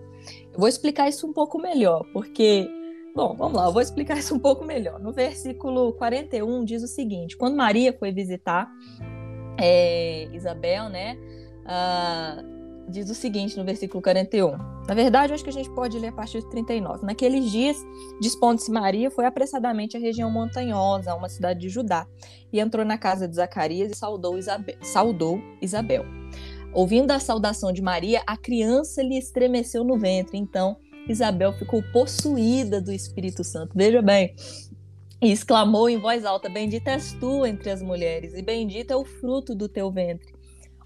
Eu 0.54 0.60
vou 0.60 0.68
explicar 0.68 1.08
isso 1.08 1.26
um 1.26 1.32
pouco 1.32 1.58
melhor, 1.58 2.06
porque 2.12 2.70
Bom, 3.14 3.36
vamos 3.36 3.58
lá, 3.58 3.66
eu 3.66 3.74
vou 3.74 3.82
explicar 3.82 4.18
isso 4.18 4.34
um 4.34 4.40
pouco 4.40 4.64
melhor. 4.64 4.98
No 4.98 5.12
versículo 5.12 5.92
41 5.94 6.64
diz 6.64 6.82
o 6.82 6.88
seguinte: 6.88 7.36
quando 7.36 7.58
Maria 7.58 7.92
foi 7.92 8.12
visitar 8.12 8.72
é, 9.62 10.28
Isabel, 10.34 10.90
né? 10.90 11.18
Uh, 11.62 12.90
diz 12.90 13.10
o 13.10 13.16
seguinte 13.16 13.58
no 13.58 13.64
versículo 13.64 14.02
41. 14.02 14.58
Na 14.88 14.96
verdade, 14.96 15.32
eu 15.32 15.36
acho 15.36 15.44
que 15.44 15.50
a 15.50 15.54
gente 15.54 15.70
pode 15.70 15.98
ler 16.00 16.08
a 16.08 16.12
partir 16.12 16.40
de 16.42 16.50
39. 16.50 17.06
Naqueles 17.06 17.50
dias, 17.50 17.78
dispondo-se 18.20 18.72
Maria, 18.72 19.12
foi 19.12 19.26
apressadamente 19.26 19.96
à 19.96 20.00
região 20.00 20.30
montanhosa, 20.32 21.12
a 21.12 21.16
uma 21.16 21.30
cidade 21.30 21.60
de 21.60 21.70
Judá, 21.70 22.08
e 22.52 22.60
entrou 22.60 22.84
na 22.84 22.98
casa 22.98 23.28
de 23.28 23.36
Zacarias 23.36 23.92
e 23.92 23.96
saudou 23.96 24.38
Isabel. 24.38 24.76
Saudou 24.82 25.40
Isabel. 25.62 26.04
Ouvindo 26.74 27.12
a 27.12 27.20
saudação 27.20 27.72
de 27.72 27.82
Maria, 27.82 28.22
a 28.26 28.36
criança 28.36 29.04
lhe 29.04 29.18
estremeceu 29.18 29.84
no 29.84 29.98
ventre. 29.98 30.38
Então, 30.38 30.78
Isabel 31.08 31.54
ficou 31.54 31.84
possuída 31.92 32.82
do 32.82 32.92
Espírito 32.92 33.44
Santo. 33.44 33.74
Veja 33.76 34.02
bem, 34.02 34.34
e 35.22 35.32
exclamou 35.32 35.90
em 35.90 35.98
voz 35.98 36.26
alta: 36.26 36.50
Bendita 36.50 36.92
és 36.92 37.14
tu 37.14 37.46
entre 37.46 37.70
as 37.70 37.82
mulheres, 37.82 38.34
e 38.34 38.42
bendito 38.42 38.92
é 38.92 38.96
o 38.96 39.06
fruto 39.06 39.54
do 39.54 39.70
teu 39.70 39.92
ventre. 39.92 40.34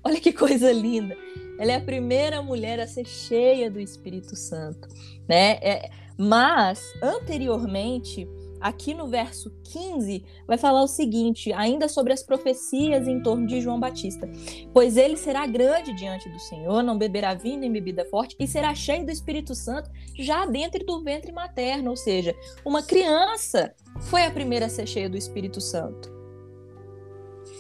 Olha 0.03 0.19
que 0.19 0.33
coisa 0.33 0.71
linda! 0.71 1.15
Ela 1.57 1.71
é 1.71 1.75
a 1.75 1.81
primeira 1.81 2.41
mulher 2.41 2.79
a 2.79 2.87
ser 2.87 3.05
cheia 3.05 3.71
do 3.71 3.79
Espírito 3.79 4.35
Santo, 4.35 4.87
né? 5.27 5.53
É, 5.61 5.89
mas 6.17 6.93
anteriormente 7.01 8.27
aqui 8.65 8.95
no 8.95 9.07
verso 9.07 9.53
15, 9.65 10.25
vai 10.47 10.57
falar 10.57 10.81
o 10.81 10.87
seguinte, 10.87 11.53
ainda 11.53 11.87
sobre 11.87 12.11
as 12.11 12.23
profecias 12.23 13.07
em 13.07 13.21
torno 13.21 13.45
de 13.45 13.61
João 13.61 13.79
Batista. 13.79 14.27
Pois 14.73 14.97
ele 14.97 15.15
será 15.17 15.45
grande 15.45 15.93
diante 15.93 16.27
do 16.27 16.39
Senhor, 16.39 16.81
não 16.81 16.97
beberá 16.97 17.35
vinho 17.35 17.59
nem 17.59 17.71
bebida 17.71 18.05
forte, 18.05 18.35
e 18.39 18.47
será 18.47 18.73
cheio 18.73 19.05
do 19.05 19.11
Espírito 19.11 19.53
Santo 19.53 19.91
já 20.17 20.47
dentro 20.47 20.83
do 20.83 21.03
ventre 21.03 21.31
materno, 21.31 21.91
ou 21.91 21.95
seja, 21.95 22.35
uma 22.65 22.81
criança 22.81 23.71
foi 24.01 24.25
a 24.25 24.31
primeira 24.31 24.65
a 24.65 24.69
ser 24.69 24.87
cheia 24.87 25.07
do 25.07 25.15
Espírito 25.15 25.61
Santo. 25.61 26.11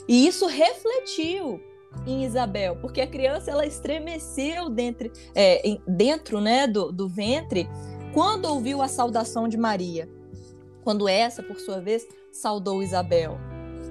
E 0.07 0.25
isso 0.25 0.47
refletiu 0.47 1.61
em 2.07 2.25
Isabel, 2.25 2.77
porque 2.77 3.01
a 3.01 3.07
criança 3.07 3.51
ela 3.51 3.65
estremeceu 3.65 4.71
dentro, 4.71 5.11
é, 5.35 5.77
dentro 5.87 6.41
né, 6.41 6.65
do, 6.65 6.91
do 6.91 7.07
ventre 7.07 7.69
quando 8.11 8.45
ouviu 8.45 8.81
a 8.81 8.87
saudação 8.87 9.47
de 9.47 9.55
Maria 9.55 10.14
quando 10.85 11.09
essa, 11.09 11.41
por 11.41 11.59
sua 11.59 11.81
vez, 11.81 12.07
saudou 12.31 12.83
Isabel. 12.83 13.37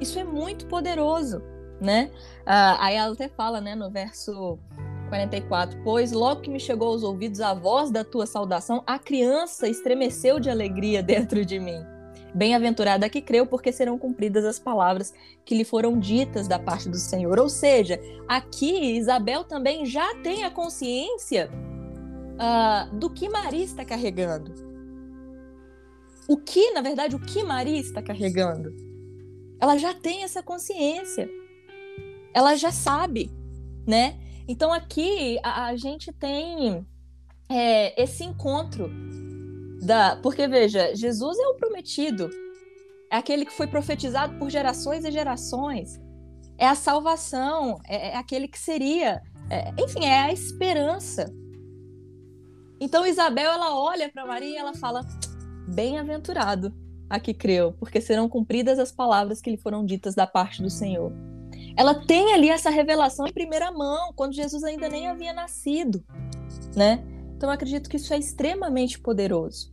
Isso 0.01 0.19
é 0.19 0.25
muito 0.25 0.67
poderoso, 0.67 1.43
né? 1.81 2.11
Ah, 2.47 2.79
aí 2.81 2.95
ela 2.95 3.13
até 3.13 3.29
fala, 3.29 3.61
né, 3.61 3.75
no 3.75 3.91
verso 3.91 4.59
44, 5.09 5.81
pois 5.83 6.13
logo 6.13 6.41
que 6.41 6.51
me 6.51 6.61
chegou 6.61 6.89
aos 6.89 7.03
ouvidos 7.03 7.41
a 7.41 7.53
voz 7.53 7.91
da 7.91 8.05
tua 8.05 8.27
saudação, 8.27 8.83
a 8.87 8.99
criança 8.99 9.69
estremeceu 9.69 10.39
de 10.39 10.49
alegria 10.49 11.03
dentro 11.05 11.45
de 11.45 11.59
mim. 11.59 11.85
Bem-aventurada 12.33 13.09
que 13.09 13.21
creu, 13.21 13.47
porque 13.47 13.73
serão 13.73 13.99
cumpridas 13.99 14.45
as 14.45 14.59
palavras 14.59 15.13
que 15.45 15.55
lhe 15.55 15.65
foram 15.65 15.99
ditas 15.99 16.49
da 16.49 16.59
parte 16.59 16.89
do 16.89 16.97
Senhor. 16.97 17.39
Ou 17.39 17.49
seja, 17.49 18.01
aqui 18.27 18.97
Isabel 18.97 19.45
também 19.45 19.85
já 19.87 20.15
tem 20.17 20.45
a 20.45 20.51
consciência 20.51 21.49
uh, 22.35 22.93
do 22.97 23.09
que 23.09 23.29
Maria 23.29 23.65
está 23.65 23.85
carregando 23.85 24.74
o 26.29 26.37
que, 26.37 26.71
na 26.73 26.81
verdade, 26.81 27.17
o 27.17 27.21
que 27.21 27.43
Maria 27.43 27.79
está 27.79 28.03
carregando. 28.03 28.75
Ela 29.61 29.77
já 29.77 29.95
tem 29.95 30.25
essa 30.25 30.43
consciência. 30.43 31.29
Ela 32.33 32.57
já 32.57 32.73
sabe, 32.73 33.31
né? 33.87 34.19
Então 34.47 34.73
aqui 34.73 35.39
a, 35.43 35.67
a 35.67 35.77
gente 35.77 36.13
tem 36.13 36.87
é, 37.49 38.03
esse 38.03 38.25
encontro 38.25 38.91
da, 39.81 40.17
porque 40.17 40.47
veja, 40.49 40.95
Jesus 40.95 41.39
é 41.39 41.47
o 41.49 41.55
prometido, 41.55 42.29
é 43.11 43.17
aquele 43.17 43.45
que 43.45 43.53
foi 43.53 43.67
profetizado 43.67 44.39
por 44.39 44.51
gerações 44.51 45.05
e 45.05 45.11
gerações, 45.11 46.01
é 46.59 46.67
a 46.67 46.75
salvação, 46.75 47.79
é, 47.87 48.11
é 48.11 48.17
aquele 48.17 48.49
que 48.49 48.59
seria, 48.59 49.23
é, 49.51 49.71
enfim, 49.83 50.05
é 50.05 50.21
a 50.21 50.33
esperança. 50.33 51.33
Então 52.81 53.07
Isabel 53.07 53.53
ela 53.53 53.79
olha 53.79 54.11
para 54.11 54.27
Maria 54.27 54.51
e 54.51 54.57
ela 54.57 54.75
fala: 54.75 55.07
Bem-aventurado 55.67 56.73
a 57.09 57.21
que 57.21 57.35
creu, 57.35 57.73
porque 57.79 58.01
serão 58.01 58.29
cumpridas 58.29 58.79
as 58.79 58.91
palavras 58.91 59.41
que 59.41 59.51
lhe 59.51 59.57
foram 59.57 59.85
ditas 59.85 60.15
da 60.15 60.27
parte 60.27 60.63
do 60.63 60.71
Senhor. 60.71 61.13
Ela 61.77 61.95
tem 61.95 62.33
ali 62.33 62.49
essa 62.49 62.71
revelação 62.71 63.27
em 63.27 63.33
primeira 63.33 63.71
mão, 63.71 64.13
quando 64.15 64.35
Jesus 64.35 64.63
ainda 64.63 64.89
nem 64.89 65.09
havia 65.09 65.33
nascido, 65.33 66.05
né? 66.75 67.05
Então 67.37 67.49
eu 67.49 67.55
acredito 67.55 67.91
que 67.91 67.97
isso 67.97 68.15
é 68.15 68.19
extremamente 68.19 68.99
poderoso. 68.99 69.73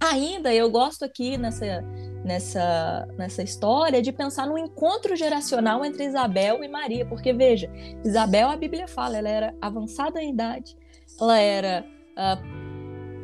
Ainda 0.00 0.54
eu 0.54 0.70
gosto 0.70 1.04
aqui 1.04 1.36
nessa 1.36 1.82
nessa 2.24 3.06
nessa 3.18 3.42
história 3.42 4.00
de 4.00 4.10
pensar 4.10 4.46
no 4.46 4.56
encontro 4.56 5.14
geracional 5.14 5.84
entre 5.84 6.04
Isabel 6.04 6.62
e 6.62 6.68
Maria, 6.68 7.04
porque 7.06 7.32
veja, 7.32 7.70
Isabel 8.04 8.48
a 8.48 8.56
Bíblia 8.56 8.88
fala, 8.88 9.18
ela 9.18 9.28
era 9.28 9.54
avançada 9.60 10.22
em 10.22 10.32
idade, 10.32 10.76
ela 11.20 11.38
era 11.38 11.84
uh, 12.12 12.73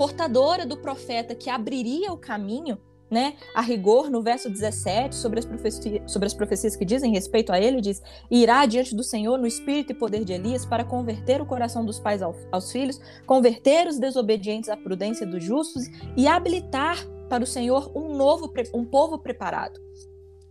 portadora 0.00 0.64
do 0.64 0.78
profeta 0.78 1.34
que 1.34 1.50
abriria 1.50 2.10
o 2.10 2.16
caminho, 2.16 2.78
né? 3.10 3.34
A 3.54 3.60
rigor, 3.60 4.08
no 4.08 4.22
verso 4.22 4.48
17, 4.48 5.14
sobre 5.14 5.40
as, 5.40 5.44
profecias, 5.44 6.10
sobre 6.10 6.24
as 6.26 6.32
profecias 6.32 6.74
que 6.74 6.86
dizem 6.86 7.12
respeito 7.12 7.52
a 7.52 7.60
ele, 7.60 7.82
diz: 7.82 8.02
irá 8.30 8.64
diante 8.64 8.96
do 8.96 9.04
Senhor 9.04 9.36
no 9.36 9.46
espírito 9.46 9.92
e 9.92 9.94
poder 9.94 10.24
de 10.24 10.32
Elias 10.32 10.64
para 10.64 10.86
converter 10.86 11.42
o 11.42 11.44
coração 11.44 11.84
dos 11.84 12.00
pais 12.00 12.22
ao, 12.22 12.34
aos 12.50 12.72
filhos, 12.72 12.98
converter 13.26 13.86
os 13.86 13.98
desobedientes 13.98 14.70
à 14.70 14.76
prudência 14.76 15.26
dos 15.26 15.44
justos 15.44 15.84
e 16.16 16.26
habilitar 16.26 16.96
para 17.28 17.44
o 17.44 17.46
Senhor 17.46 17.92
um 17.94 18.16
novo 18.16 18.50
um 18.72 18.86
povo 18.86 19.18
preparado. 19.18 19.78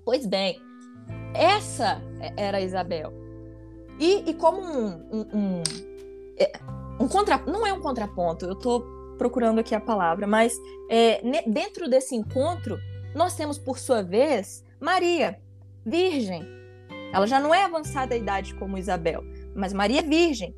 Pois 0.06 0.28
bem, 0.28 0.62
essa 1.34 2.00
era 2.38 2.62
Isabel. 2.62 3.12
E, 4.00 4.30
e 4.30 4.34
como 4.36 4.62
um, 4.62 4.88
um, 5.12 5.26
um, 5.34 5.64
é, 6.38 6.52
um 7.00 7.08
contra, 7.08 7.40
não 7.48 7.66
é 7.66 7.74
um 7.74 7.82
contraponto, 7.82 8.46
eu 8.46 8.54
estou 8.54 8.99
procurando 9.20 9.60
aqui 9.60 9.76
a 9.76 9.80
palavra, 9.80 10.26
mas 10.26 10.58
é, 10.90 11.22
dentro 11.46 11.88
desse 11.88 12.16
encontro, 12.16 12.80
nós 13.14 13.36
temos, 13.36 13.60
por 13.60 13.78
sua 13.78 14.02
vez, 14.02 14.64
Maria, 14.80 15.40
virgem. 15.86 16.48
Ela 17.14 17.28
já 17.28 17.40
não 17.40 17.54
é 17.54 17.64
avançada 17.64 18.16
a 18.16 18.18
idade 18.18 18.56
como 18.56 18.78
Isabel, 18.78 19.24
mas 19.54 19.74
Maria 19.74 20.00
é 20.00 20.04
virgem. 20.04 20.56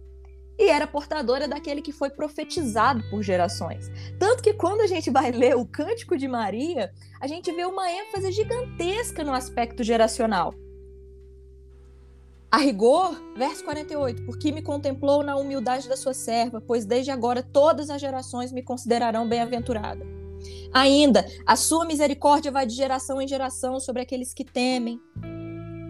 E 0.59 0.69
era 0.69 0.85
portadora 0.85 1.47
daquele 1.47 1.81
que 1.81 1.91
foi 1.91 2.11
profetizado 2.11 3.01
por 3.09 3.23
gerações. 3.23 3.89
Tanto 4.19 4.43
que 4.43 4.53
quando 4.53 4.81
a 4.81 4.87
gente 4.87 5.09
vai 5.09 5.31
ler 5.33 5.55
o 5.55 5.65
Cântico 5.65 6.15
de 6.15 6.27
Maria, 6.27 6.91
a 7.19 7.25
gente 7.25 7.51
vê 7.51 7.65
uma 7.65 7.89
ênfase 7.91 8.31
gigantesca 8.31 9.23
no 9.23 9.33
aspecto 9.33 9.83
geracional. 9.83 10.53
A 12.51 12.57
rigor, 12.57 13.15
verso 13.37 13.63
48, 13.63 14.23
porque 14.25 14.51
me 14.51 14.61
contemplou 14.61 15.23
na 15.23 15.37
humildade 15.37 15.87
da 15.87 15.95
sua 15.95 16.13
serva, 16.13 16.59
pois 16.59 16.85
desde 16.85 17.09
agora 17.09 17.41
todas 17.41 17.89
as 17.89 18.01
gerações 18.01 18.51
me 18.51 18.61
considerarão 18.61 19.25
bem-aventurada. 19.25 20.05
Ainda, 20.73 21.25
a 21.47 21.55
sua 21.55 21.85
misericórdia 21.85 22.51
vai 22.51 22.65
de 22.65 22.75
geração 22.75 23.21
em 23.21 23.27
geração 23.27 23.79
sobre 23.79 24.01
aqueles 24.01 24.33
que 24.33 24.43
temem. 24.43 24.99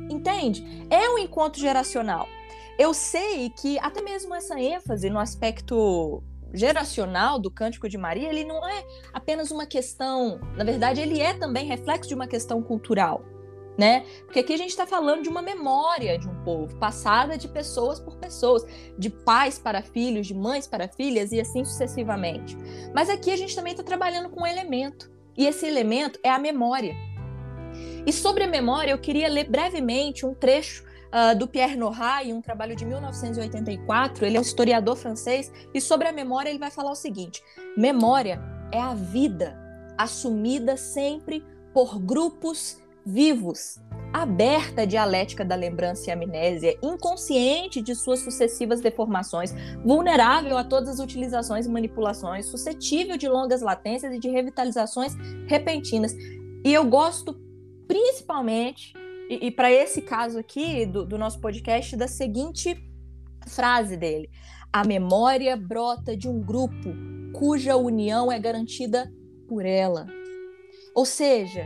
Entende? 0.07 0.63
É 0.91 1.09
um 1.09 1.17
encontro 1.17 1.59
geracional. 1.59 2.27
Eu 2.77 2.93
sei 2.93 3.49
que 3.49 3.79
até 3.79 4.03
mesmo 4.03 4.35
essa 4.35 4.59
ênfase 4.59 5.09
no 5.09 5.17
aspecto 5.17 6.21
geracional 6.53 7.39
do 7.39 7.49
Cântico 7.49 7.89
de 7.89 7.97
Maria, 7.97 8.29
ele 8.29 8.43
não 8.43 8.67
é 8.67 8.85
apenas 9.11 9.49
uma 9.49 9.65
questão, 9.65 10.39
na 10.55 10.63
verdade, 10.63 11.01
ele 11.01 11.19
é 11.19 11.33
também 11.33 11.65
reflexo 11.65 12.07
de 12.07 12.13
uma 12.13 12.27
questão 12.27 12.61
cultural 12.61 13.23
né? 13.77 14.05
Porque 14.25 14.39
aqui 14.39 14.53
a 14.53 14.57
gente 14.57 14.69
está 14.69 14.85
falando 14.85 15.23
de 15.23 15.29
uma 15.29 15.41
memória 15.41 16.17
de 16.17 16.27
um 16.27 16.43
povo, 16.43 16.77
passada 16.77 17.37
de 17.37 17.47
pessoas 17.47 17.99
por 17.99 18.17
pessoas, 18.17 18.65
de 18.97 19.09
pais 19.09 19.57
para 19.57 19.81
filhos, 19.81 20.27
de 20.27 20.33
mães 20.33 20.67
para 20.67 20.87
filhas 20.87 21.31
e 21.31 21.39
assim 21.39 21.63
sucessivamente. 21.63 22.57
Mas 22.93 23.09
aqui 23.09 23.31
a 23.31 23.37
gente 23.37 23.55
também 23.55 23.71
está 23.71 23.83
trabalhando 23.83 24.29
com 24.29 24.41
um 24.41 24.47
elemento, 24.47 25.11
e 25.37 25.45
esse 25.45 25.65
elemento 25.65 26.19
é 26.23 26.29
a 26.29 26.39
memória. 26.39 26.95
E 28.05 28.11
sobre 28.11 28.43
a 28.43 28.47
memória, 28.47 28.91
eu 28.91 28.97
queria 28.97 29.29
ler 29.29 29.49
brevemente 29.49 30.25
um 30.25 30.33
trecho 30.33 30.83
uh, 31.11 31.37
do 31.37 31.47
Pierre 31.47 31.75
Nora, 31.75 32.23
um 32.25 32.41
trabalho 32.41 32.75
de 32.75 32.85
1984. 32.85 34.25
Ele 34.25 34.37
é 34.37 34.39
um 34.39 34.43
historiador 34.43 34.95
francês, 34.95 35.51
e 35.73 35.79
sobre 35.79 36.07
a 36.07 36.11
memória 36.11 36.49
ele 36.49 36.59
vai 36.59 36.71
falar 36.71 36.91
o 36.91 36.95
seguinte: 36.95 37.41
memória 37.77 38.41
é 38.71 38.79
a 38.79 38.93
vida 38.93 39.57
assumida 39.97 40.75
sempre 40.77 41.45
por 41.73 41.99
grupos 41.99 42.80
vivos, 43.05 43.79
aberta 44.13 44.81
à 44.81 44.85
dialética 44.85 45.43
da 45.43 45.55
lembrança 45.55 46.09
e 46.09 46.13
amnésia, 46.13 46.77
inconsciente 46.81 47.81
de 47.81 47.95
suas 47.95 48.19
sucessivas 48.19 48.81
deformações, 48.81 49.53
vulnerável 49.83 50.57
a 50.57 50.63
todas 50.63 50.89
as 50.89 50.99
utilizações 50.99 51.65
e 51.65 51.69
manipulações, 51.69 52.45
suscetível 52.45 53.17
de 53.17 53.27
longas 53.27 53.61
latências 53.61 54.13
e 54.13 54.19
de 54.19 54.29
revitalizações 54.29 55.15
repentinas. 55.47 56.13
E 56.63 56.73
eu 56.73 56.85
gosto 56.85 57.39
principalmente, 57.87 58.93
e, 59.29 59.47
e 59.47 59.51
para 59.51 59.71
esse 59.71 60.01
caso 60.01 60.37
aqui 60.37 60.85
do, 60.85 61.05
do 61.05 61.17
nosso 61.17 61.39
podcast, 61.39 61.95
da 61.95 62.07
seguinte 62.07 62.77
frase 63.47 63.97
dele: 63.97 64.29
A 64.71 64.85
memória 64.85 65.55
brota 65.55 66.15
de 66.15 66.29
um 66.29 66.41
grupo 66.41 66.93
cuja 67.33 67.75
união 67.77 68.31
é 68.31 68.39
garantida 68.39 69.11
por 69.47 69.65
ela. 69.65 70.05
Ou 70.93 71.05
seja, 71.05 71.65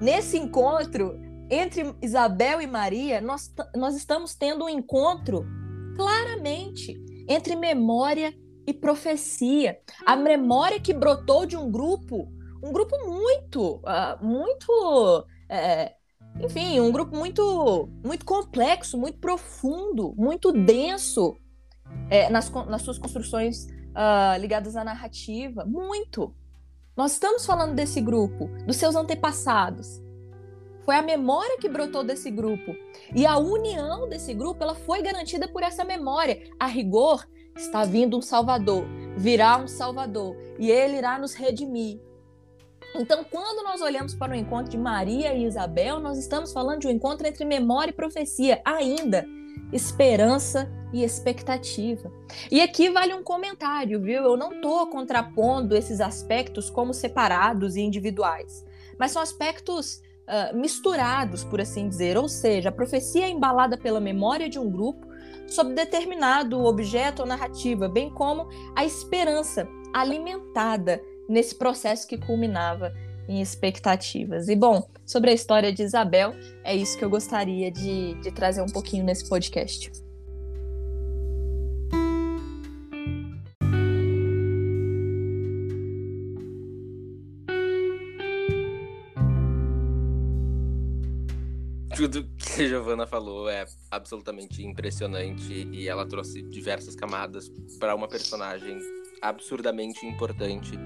nesse 0.00 0.38
encontro 0.38 1.18
entre 1.50 1.94
Isabel 2.00 2.60
e 2.60 2.66
Maria, 2.66 3.20
nós, 3.20 3.52
nós 3.74 3.96
estamos 3.96 4.34
tendo 4.34 4.64
um 4.64 4.68
encontro 4.68 5.44
claramente 5.96 6.96
entre 7.28 7.56
memória 7.56 8.32
e 8.66 8.72
profecia. 8.72 9.78
A 10.06 10.16
memória 10.16 10.80
que 10.80 10.94
brotou 10.94 11.44
de 11.44 11.56
um 11.56 11.70
grupo, 11.70 12.28
um 12.62 12.72
grupo 12.72 12.96
muito, 13.06 13.76
uh, 13.76 14.24
muito, 14.24 15.26
é, 15.48 15.94
enfim, 16.40 16.78
um 16.78 16.92
grupo 16.92 17.16
muito, 17.16 17.88
muito 18.04 18.24
complexo, 18.24 18.96
muito 18.96 19.18
profundo, 19.18 20.14
muito 20.16 20.52
denso 20.52 21.36
é, 22.08 22.30
nas, 22.30 22.48
nas 22.50 22.82
suas 22.82 22.98
construções 22.98 23.66
uh, 23.90 24.38
ligadas 24.38 24.76
à 24.76 24.84
narrativa, 24.84 25.64
muito. 25.64 26.34
Nós 26.96 27.12
estamos 27.12 27.46
falando 27.46 27.74
desse 27.74 28.00
grupo, 28.00 28.48
dos 28.66 28.76
seus 28.76 28.96
antepassados. 28.96 30.02
Foi 30.84 30.96
a 30.96 31.02
memória 31.02 31.58
que 31.58 31.68
brotou 31.68 32.02
desse 32.02 32.30
grupo. 32.30 32.74
E 33.14 33.24
a 33.24 33.38
união 33.38 34.08
desse 34.08 34.34
grupo 34.34 34.62
ela 34.62 34.74
foi 34.74 35.02
garantida 35.02 35.46
por 35.46 35.62
essa 35.62 35.84
memória. 35.84 36.50
A 36.58 36.66
rigor, 36.66 37.26
está 37.56 37.84
vindo 37.84 38.16
um 38.16 38.22
Salvador, 38.22 38.84
virá 39.16 39.56
um 39.56 39.68
Salvador, 39.68 40.36
e 40.58 40.70
ele 40.70 40.96
irá 40.96 41.18
nos 41.18 41.34
redimir. 41.34 42.00
Então, 42.94 43.24
quando 43.24 43.62
nós 43.62 43.80
olhamos 43.80 44.14
para 44.14 44.32
o 44.32 44.36
encontro 44.36 44.70
de 44.70 44.78
Maria 44.78 45.32
e 45.32 45.44
Isabel, 45.44 46.00
nós 46.00 46.18
estamos 46.18 46.52
falando 46.52 46.80
de 46.80 46.88
um 46.88 46.90
encontro 46.90 47.26
entre 47.26 47.44
memória 47.44 47.90
e 47.90 47.94
profecia, 47.94 48.60
ainda 48.64 49.24
esperança 49.72 50.70
e 50.92 51.04
expectativa. 51.04 52.12
E 52.50 52.60
aqui 52.60 52.90
vale 52.90 53.14
um 53.14 53.22
comentário, 53.22 54.00
viu? 54.00 54.22
Eu 54.24 54.36
não 54.36 54.52
estou 54.52 54.86
contrapondo 54.88 55.76
esses 55.76 56.00
aspectos 56.00 56.68
como 56.68 56.92
separados 56.92 57.76
e 57.76 57.80
individuais, 57.80 58.64
mas 58.98 59.12
são 59.12 59.22
aspectos 59.22 60.02
uh, 60.26 60.56
misturados, 60.56 61.44
por 61.44 61.60
assim 61.60 61.88
dizer. 61.88 62.16
Ou 62.16 62.28
seja, 62.28 62.68
a 62.68 62.72
profecia 62.72 63.26
é 63.26 63.30
embalada 63.30 63.76
pela 63.78 64.00
memória 64.00 64.48
de 64.48 64.58
um 64.58 64.70
grupo 64.70 65.06
sobre 65.46 65.74
determinado 65.74 66.64
objeto 66.64 67.22
ou 67.22 67.28
narrativa, 67.28 67.88
bem 67.88 68.10
como 68.10 68.48
a 68.74 68.84
esperança 68.84 69.68
alimentada 69.92 71.02
nesse 71.28 71.54
processo 71.54 72.06
que 72.06 72.18
culminava 72.18 72.92
em 73.30 73.40
expectativas. 73.40 74.48
E 74.48 74.56
bom, 74.56 74.90
sobre 75.06 75.30
a 75.30 75.32
história 75.32 75.72
de 75.72 75.84
Isabel, 75.84 76.34
é 76.64 76.74
isso 76.74 76.98
que 76.98 77.04
eu 77.04 77.08
gostaria 77.08 77.70
de, 77.70 78.14
de 78.14 78.32
trazer 78.32 78.60
um 78.60 78.66
pouquinho 78.66 79.04
nesse 79.04 79.28
podcast. 79.28 79.92
Tudo 91.94 92.26
que 92.36 92.62
a 92.62 92.66
Giovanna 92.66 93.06
falou 93.06 93.48
é 93.48 93.64
absolutamente 93.90 94.64
impressionante 94.64 95.68
e 95.70 95.86
ela 95.86 96.04
trouxe 96.04 96.42
diversas 96.42 96.96
camadas 96.96 97.48
para 97.78 97.94
uma 97.94 98.08
personagem 98.08 98.80
absurdamente 99.22 100.04
importante 100.04 100.78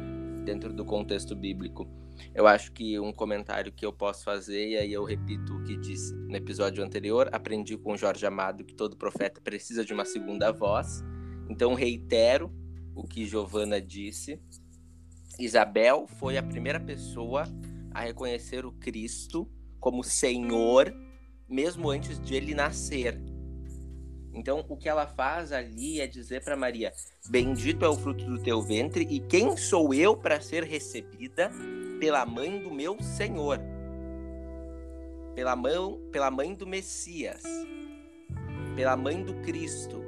dentro 0.45 0.73
do 0.73 0.85
contexto 0.85 1.35
bíblico. 1.35 1.89
Eu 2.35 2.47
acho 2.47 2.73
que 2.73 2.99
um 2.99 3.13
comentário 3.13 3.73
que 3.73 3.85
eu 3.85 3.93
posso 3.93 4.25
fazer, 4.25 4.69
e 4.69 4.77
aí 4.77 4.93
eu 4.93 5.05
repito 5.05 5.55
o 5.55 5.65
que 5.65 5.77
disse 5.77 6.15
no 6.15 6.37
episódio 6.37 6.85
anterior, 6.85 7.29
aprendi 7.33 7.77
com 7.77 7.97
Jorge 7.97 8.25
Amado 8.25 8.65
que 8.65 8.75
todo 8.75 8.97
profeta 8.97 9.41
precisa 9.41 9.85
de 9.85 9.93
uma 9.93 10.05
segunda 10.05 10.53
voz. 10.53 11.03
Então 11.49 11.75
reitero 11.75 12.53
o 12.95 13.03
que 13.03 13.27
Giovana 13.27 13.81
disse. 13.81 14.41
Isabel 15.39 16.07
foi 16.07 16.37
a 16.37 16.43
primeira 16.43 16.79
pessoa 16.79 17.45
a 17.91 18.01
reconhecer 18.01 18.65
o 18.65 18.73
Cristo 18.73 19.51
como 19.81 20.05
Senhor, 20.05 20.95
mesmo 21.49 21.91
antes 21.91 22.21
de 22.21 22.35
ele 22.35 22.55
nascer. 22.55 23.21
Então, 24.35 24.65
o 24.69 24.77
que 24.77 24.89
ela 24.89 25.07
faz 25.07 25.53
ali 25.53 26.01
é 26.01 26.07
dizer 26.07 26.43
para 26.43 26.57
Maria: 26.57 26.93
Bendito 27.29 27.85
é 27.85 27.89
o 27.89 27.97
fruto 27.97 28.25
do 28.25 28.43
teu 28.43 28.61
ventre, 28.61 29.07
e 29.09 29.21
quem 29.21 29.57
sou 29.57 29.95
eu 29.95 30.17
para 30.17 30.41
ser 30.41 30.65
recebida 30.65 31.51
pela 32.01 32.27
mãe 32.27 32.61
do 32.61 32.71
meu 32.71 33.01
Senhor? 33.01 33.61
Pela 35.35 35.55
mão, 35.55 36.01
pela 36.11 36.31
mãe 36.31 36.53
do 36.55 36.67
Messias, 36.67 37.43
pela 38.75 38.97
mãe 38.97 39.23
do 39.23 39.35
Cristo, 39.43 40.03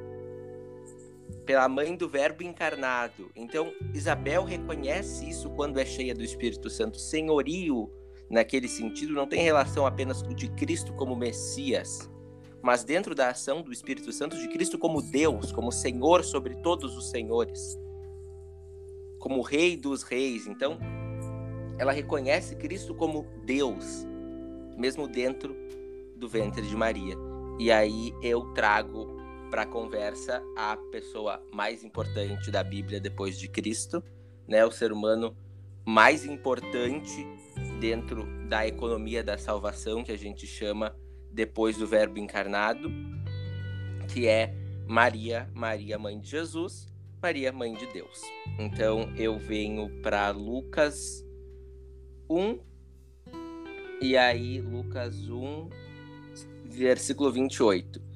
pela 1.45 1.69
mãe 1.69 1.97
do 1.97 2.09
Verbo 2.09 2.43
encarnado. 2.43 3.31
Então, 3.37 3.73
Isabel 3.95 4.45
reconhece 4.45 5.29
isso 5.29 5.51
quando 5.51 5.79
é 5.79 5.85
cheia 5.85 6.15
do 6.15 6.25
Espírito 6.25 6.69
Santo. 6.69 6.99
Senhorio, 6.99 7.91
naquele 8.29 8.69
sentido, 8.69 9.13
não 9.13 9.27
tem 9.27 9.43
relação 9.43 9.87
apenas 9.87 10.23
de 10.23 10.49
Cristo 10.51 10.93
como 10.95 11.17
Messias 11.17 12.09
mas 12.67 12.83
dentro 12.83 13.15
da 13.15 13.29
ação 13.29 13.63
do 13.63 13.73
Espírito 13.73 14.11
Santo 14.11 14.37
de 14.37 14.49
Cristo 14.49 14.77
como 14.77 15.01
Deus, 15.01 15.53
como 15.53 15.71
Senhor 15.71 16.25
sobre 16.25 16.57
todos 16.57 16.97
os 16.97 17.11
senhores, 17.11 17.79
como 19.21 19.41
Rei 19.41 19.77
dos 19.77 20.03
reis. 20.03 20.49
Então, 20.49 20.77
ela 21.79 21.93
reconhece 21.93 22.57
Cristo 22.57 22.93
como 22.93 23.25
Deus, 23.45 24.05
mesmo 24.77 25.07
dentro 25.07 25.57
do 26.17 26.29
ventre 26.29 26.67
de 26.67 26.75
Maria. 26.75 27.15
E 27.57 27.71
aí 27.71 28.13
eu 28.21 28.53
trago 28.53 29.17
para 29.49 29.63
a 29.63 29.67
conversa 29.67 30.43
a 30.57 30.77
pessoa 30.91 31.41
mais 31.53 31.85
importante 31.85 32.51
da 32.51 32.65
Bíblia 32.65 33.01
depois 33.01 33.39
de 33.39 33.47
Cristo, 33.47 34.03
né, 34.49 34.67
o 34.67 34.73
ser 34.73 34.91
humano 34.91 35.37
mais 35.85 36.25
importante 36.25 37.25
dentro 37.79 38.27
da 38.49 38.67
economia 38.67 39.23
da 39.23 39.39
salvação 39.39 40.03
que 40.03 40.11
a 40.11 40.19
gente 40.19 40.49
chama 40.49 40.97
depois 41.37 41.77
do 41.77 41.87
Verbo 41.87 42.19
encarnado, 42.19 42.91
que 44.13 44.27
é 44.27 44.55
Maria, 44.89 45.49
Maria, 45.55 45.99
mãe 45.99 46.19
de 46.19 46.31
Jesus, 46.31 46.89
Maria, 47.23 47.53
mãe 47.53 47.75
de 47.75 47.87
Deus. 47.93 48.23
Então 48.59 49.13
eu 49.17 49.39
venho 49.39 49.91
para 50.03 50.31
Lucas 50.31 51.23
1, 52.31 52.59
e 54.01 54.17
aí 54.17 54.63
Lucas 54.63 55.29
1, 55.29 55.69
versículo 56.65 57.31
28. 57.31 58.07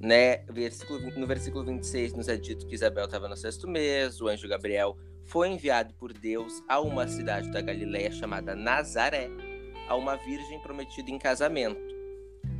Né? 0.00 0.38
Versículo, 0.50 1.00
no 1.16 1.26
versículo 1.26 1.64
26 1.64 2.12
nos 2.12 2.28
é 2.28 2.36
dito 2.36 2.66
que 2.66 2.74
Isabel 2.74 3.04
estava 3.04 3.28
no 3.28 3.36
sexto 3.36 3.68
mês, 3.68 4.20
o 4.20 4.28
anjo 4.28 4.48
Gabriel 4.48 4.98
foi 5.22 5.48
enviado 5.48 5.94
por 5.94 6.12
Deus 6.12 6.60
a 6.68 6.80
uma 6.80 7.06
cidade 7.06 7.50
da 7.50 7.60
Galiléia 7.60 8.10
chamada 8.10 8.54
Nazaré, 8.56 9.30
a 9.88 9.94
uma 9.94 10.16
virgem 10.16 10.60
prometida 10.60 11.10
em 11.10 11.18
casamento 11.18 11.93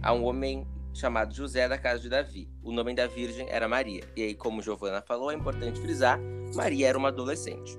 a 0.04 0.12
um 0.12 0.22
homem 0.24 0.66
chamado 0.92 1.34
José 1.34 1.66
da 1.66 1.78
casa 1.78 1.98
de 1.98 2.10
Davi. 2.10 2.46
O 2.62 2.70
nome 2.70 2.94
da 2.94 3.06
virgem 3.06 3.48
era 3.48 3.66
Maria. 3.66 4.04
E 4.14 4.22
aí, 4.22 4.34
como 4.34 4.60
Giovana 4.60 5.00
falou, 5.00 5.30
é 5.30 5.34
importante 5.34 5.80
frisar, 5.80 6.20
Maria 6.54 6.88
era 6.88 6.98
uma 6.98 7.08
adolescente. 7.08 7.76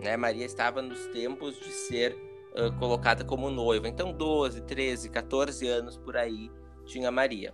Né? 0.00 0.16
Maria 0.16 0.46
estava 0.46 0.80
nos 0.80 1.06
tempos 1.08 1.58
de 1.58 1.70
ser 1.72 2.16
uh, 2.54 2.72
colocada 2.78 3.24
como 3.24 3.50
noiva. 3.50 3.88
Então, 3.88 4.12
12, 4.12 4.62
13, 4.62 5.10
14 5.10 5.66
anos 5.66 5.96
por 5.98 6.16
aí 6.16 6.50
tinha 6.84 7.10
Maria. 7.10 7.52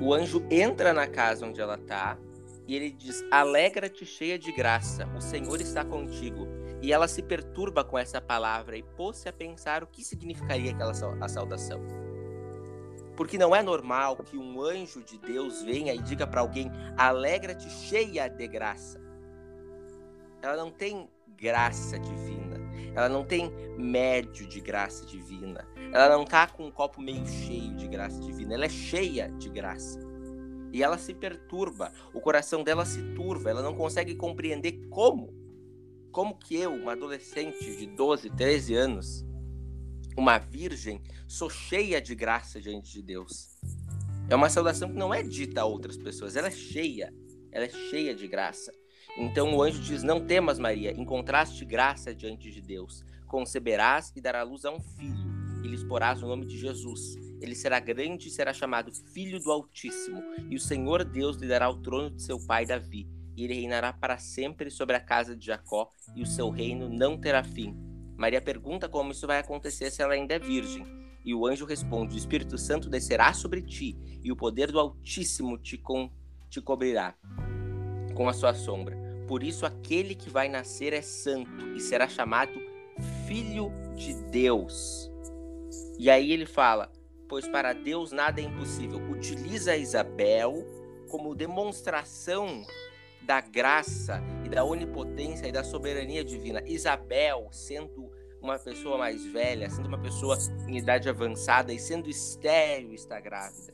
O 0.00 0.14
anjo 0.14 0.42
entra 0.50 0.94
na 0.94 1.06
casa 1.06 1.46
onde 1.46 1.60
ela 1.60 1.74
está 1.74 2.18
e 2.66 2.74
ele 2.74 2.90
diz: 2.90 3.22
Alegra-te, 3.30 4.06
cheia 4.06 4.38
de 4.38 4.50
graça, 4.50 5.06
o 5.14 5.20
Senhor 5.20 5.60
está 5.60 5.84
contigo. 5.84 6.48
E 6.80 6.90
ela 6.90 7.06
se 7.06 7.22
perturba 7.22 7.84
com 7.84 7.98
essa 7.98 8.20
palavra 8.20 8.76
e 8.76 8.82
pôs-se 8.82 9.28
a 9.28 9.32
pensar 9.32 9.84
o 9.84 9.86
que 9.86 10.02
significaria 10.02 10.72
aquela 10.72 10.92
a 11.20 11.28
saudação. 11.28 12.11
Porque 13.22 13.38
não 13.38 13.54
é 13.54 13.62
normal 13.62 14.16
que 14.16 14.36
um 14.36 14.60
anjo 14.60 15.00
de 15.00 15.16
Deus 15.16 15.62
venha 15.62 15.94
e 15.94 16.02
diga 16.02 16.26
para 16.26 16.40
alguém: 16.40 16.68
alegra-te, 16.96 17.70
cheia 17.70 18.26
de 18.26 18.48
graça. 18.48 19.00
Ela 20.42 20.56
não 20.56 20.72
tem 20.72 21.08
graça 21.36 22.00
divina. 22.00 22.60
Ela 22.92 23.08
não 23.08 23.24
tem 23.24 23.48
médio 23.78 24.44
de 24.48 24.60
graça 24.60 25.06
divina. 25.06 25.64
Ela 25.92 26.08
não 26.08 26.24
tá 26.24 26.48
com 26.48 26.66
um 26.66 26.70
copo 26.72 27.00
meio 27.00 27.24
cheio 27.24 27.72
de 27.76 27.86
graça 27.86 28.20
divina. 28.20 28.54
Ela 28.54 28.64
é 28.64 28.68
cheia 28.68 29.30
de 29.38 29.48
graça. 29.48 30.00
E 30.72 30.82
ela 30.82 30.98
se 30.98 31.14
perturba. 31.14 31.92
O 32.12 32.20
coração 32.20 32.64
dela 32.64 32.84
se 32.84 33.00
turva. 33.14 33.50
Ela 33.50 33.62
não 33.62 33.76
consegue 33.76 34.16
compreender 34.16 34.88
como. 34.90 35.32
Como 36.10 36.36
que 36.36 36.56
eu, 36.56 36.74
uma 36.74 36.90
adolescente 36.90 37.76
de 37.76 37.86
12, 37.86 38.30
13 38.30 38.74
anos, 38.74 39.24
uma 40.16 40.38
virgem, 40.38 41.00
sou 41.26 41.48
cheia 41.48 42.00
de 42.00 42.14
graça 42.14 42.60
diante 42.60 42.92
de 42.92 43.02
Deus. 43.02 43.48
É 44.28 44.36
uma 44.36 44.50
saudação 44.50 44.88
que 44.88 44.96
não 44.96 45.12
é 45.12 45.22
dita 45.22 45.62
a 45.62 45.64
outras 45.64 45.96
pessoas, 45.96 46.36
ela 46.36 46.48
é 46.48 46.52
cheia, 46.52 47.12
ela 47.50 47.64
é 47.64 47.68
cheia 47.68 48.14
de 48.14 48.26
graça. 48.26 48.72
Então 49.16 49.54
o 49.54 49.62
anjo 49.62 49.80
diz: 49.80 50.02
Não 50.02 50.24
temas, 50.24 50.58
Maria, 50.58 50.92
encontraste 50.92 51.64
graça 51.64 52.14
diante 52.14 52.50
de 52.50 52.60
Deus. 52.60 53.04
Conceberás 53.26 54.12
e 54.14 54.20
darás 54.20 54.48
luz 54.48 54.64
a 54.64 54.70
um 54.70 54.80
filho, 54.80 55.26
e 55.64 55.68
lhes 55.68 55.84
porás 55.84 56.22
o 56.22 56.26
nome 56.26 56.46
de 56.46 56.58
Jesus. 56.58 57.14
Ele 57.40 57.54
será 57.54 57.80
grande 57.80 58.28
e 58.28 58.30
será 58.30 58.52
chamado 58.52 58.92
Filho 59.12 59.40
do 59.40 59.50
Altíssimo, 59.50 60.22
e 60.48 60.56
o 60.56 60.60
Senhor 60.60 61.04
Deus 61.04 61.36
lhe 61.36 61.48
dará 61.48 61.68
o 61.68 61.80
trono 61.82 62.10
de 62.10 62.22
seu 62.22 62.38
pai 62.38 62.64
Davi, 62.64 63.08
e 63.36 63.44
ele 63.44 63.54
reinará 63.54 63.92
para 63.92 64.18
sempre 64.18 64.70
sobre 64.70 64.96
a 64.96 65.00
casa 65.00 65.36
de 65.36 65.46
Jacó, 65.46 65.90
e 66.14 66.22
o 66.22 66.26
seu 66.26 66.50
reino 66.50 66.88
não 66.88 67.18
terá 67.18 67.42
fim. 67.42 67.91
Maria 68.22 68.40
pergunta 68.40 68.88
como 68.88 69.10
isso 69.10 69.26
vai 69.26 69.40
acontecer 69.40 69.90
se 69.90 70.00
ela 70.00 70.14
ainda 70.14 70.34
é 70.34 70.38
virgem. 70.38 70.86
E 71.24 71.34
o 71.34 71.44
anjo 71.44 71.66
responde: 71.66 72.14
O 72.14 72.16
Espírito 72.16 72.56
Santo 72.56 72.88
descerá 72.88 73.32
sobre 73.32 73.60
ti, 73.60 73.98
e 74.22 74.30
o 74.30 74.36
poder 74.36 74.70
do 74.70 74.78
Altíssimo 74.78 75.58
te, 75.58 75.76
com, 75.76 76.08
te 76.48 76.60
cobrirá 76.60 77.16
com 78.14 78.28
a 78.28 78.32
sua 78.32 78.54
sombra. 78.54 78.96
Por 79.26 79.42
isso, 79.42 79.66
aquele 79.66 80.14
que 80.14 80.30
vai 80.30 80.48
nascer 80.48 80.92
é 80.92 81.02
santo 81.02 81.74
e 81.74 81.80
será 81.80 82.08
chamado 82.08 82.52
Filho 83.26 83.72
de 83.96 84.14
Deus. 84.30 85.10
E 85.98 86.08
aí 86.08 86.30
ele 86.30 86.46
fala: 86.46 86.92
Pois 87.28 87.48
para 87.48 87.72
Deus 87.72 88.12
nada 88.12 88.40
é 88.40 88.44
impossível. 88.44 89.00
Utiliza 89.10 89.76
Isabel 89.76 90.64
como 91.08 91.34
demonstração 91.34 92.62
da 93.22 93.40
graça 93.40 94.22
e 94.44 94.48
da 94.48 94.64
onipotência 94.64 95.48
e 95.48 95.52
da 95.52 95.64
soberania 95.64 96.24
divina. 96.24 96.62
Isabel, 96.66 97.48
sendo 97.50 98.11
uma 98.42 98.58
pessoa 98.58 98.98
mais 98.98 99.24
velha, 99.24 99.70
sendo 99.70 99.86
uma 99.86 99.98
pessoa 99.98 100.36
em 100.66 100.76
idade 100.76 101.08
avançada 101.08 101.72
e 101.72 101.78
sendo 101.78 102.10
estéril, 102.10 102.92
está 102.92 103.20
grávida. 103.20 103.72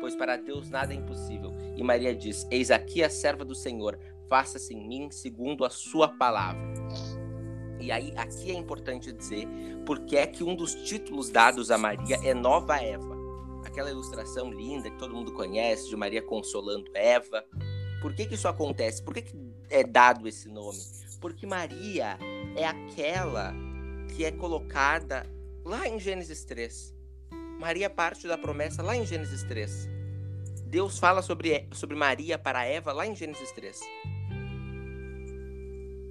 Pois 0.00 0.16
para 0.16 0.36
Deus 0.36 0.68
nada 0.68 0.92
é 0.92 0.96
impossível. 0.96 1.52
E 1.76 1.82
Maria 1.82 2.14
diz: 2.14 2.46
Eis 2.50 2.70
aqui 2.70 3.02
a 3.02 3.08
serva 3.08 3.44
do 3.44 3.54
Senhor, 3.54 3.98
faça-se 4.28 4.74
em 4.74 4.86
mim 4.86 5.10
segundo 5.10 5.64
a 5.64 5.70
sua 5.70 6.08
palavra. 6.08 6.74
E 7.80 7.92
aí, 7.92 8.12
aqui 8.16 8.50
é 8.50 8.54
importante 8.54 9.12
dizer 9.12 9.46
porque 9.84 10.16
é 10.16 10.26
que 10.26 10.42
um 10.42 10.56
dos 10.56 10.74
títulos 10.74 11.28
dados 11.30 11.70
a 11.70 11.78
Maria 11.78 12.18
é 12.24 12.34
Nova 12.34 12.76
Eva. 12.76 13.14
Aquela 13.64 13.90
ilustração 13.90 14.50
linda 14.50 14.90
que 14.90 14.98
todo 14.98 15.14
mundo 15.14 15.32
conhece 15.32 15.88
de 15.88 15.96
Maria 15.96 16.22
consolando 16.22 16.90
Eva. 16.94 17.44
Por 18.00 18.14
que, 18.14 18.26
que 18.26 18.34
isso 18.34 18.48
acontece? 18.48 19.02
Por 19.02 19.14
que, 19.14 19.22
que 19.22 19.36
é 19.70 19.84
dado 19.84 20.26
esse 20.26 20.48
nome? 20.48 20.78
Porque 21.20 21.46
Maria 21.46 22.18
é 22.56 22.66
aquela 22.66 23.54
que 24.14 24.24
é 24.24 24.30
colocada 24.30 25.26
lá 25.64 25.88
em 25.88 25.98
Gênesis 25.98 26.44
3. 26.44 26.94
Maria 27.58 27.90
parte 27.90 28.28
da 28.28 28.38
promessa 28.38 28.80
lá 28.80 28.96
em 28.96 29.04
Gênesis 29.04 29.42
3. 29.42 29.88
Deus 30.66 30.98
fala 30.98 31.20
sobre, 31.20 31.68
sobre 31.72 31.96
Maria 31.96 32.38
para 32.38 32.64
Eva 32.64 32.92
lá 32.92 33.06
em 33.06 33.16
Gênesis 33.16 33.50
3. 33.50 33.80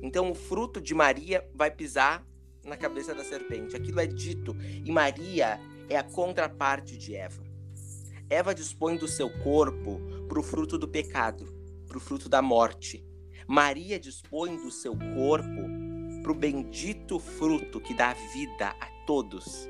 Então 0.02 0.30
o 0.30 0.36
fruto 0.36 0.82
de 0.82 0.94
Maria 0.94 1.50
vai 1.56 1.72
pisar 1.72 2.28
na 2.66 2.76
cabeça 2.76 3.16
da 3.16 3.24
serpente. 3.24 3.76
Aquilo 3.76 4.02
é 4.02 4.06
dito. 4.06 4.54
E 4.84 4.92
Maria 4.92 5.58
é 5.89 5.96
a 5.96 6.04
contraparte 6.04 6.98
de 6.98 7.16
Eva. 7.16 7.42
Eva 8.30 8.54
dispõe 8.54 8.98
do 8.98 9.08
seu 9.08 9.30
corpo 9.30 10.02
para 10.28 10.39
o 10.39 10.44
fruto 10.44 10.78
do 10.78 10.89
pecado, 10.89 11.46
para 11.88 11.98
o 11.98 12.02
fruto 12.02 12.28
da 12.28 12.42
morte. 12.42 13.06
Maria 13.48 13.98
dispõe 13.98 14.58
do 14.58 14.72
seu 14.72 14.94
corpo 15.16 15.83
para 16.24 16.32
o 16.32 16.36
bendito 16.36 17.20
fruto 17.20 17.82
que 17.82 17.94
dá 17.94 18.14
vida 18.14 18.70
a 18.80 18.88
todos, 19.06 19.70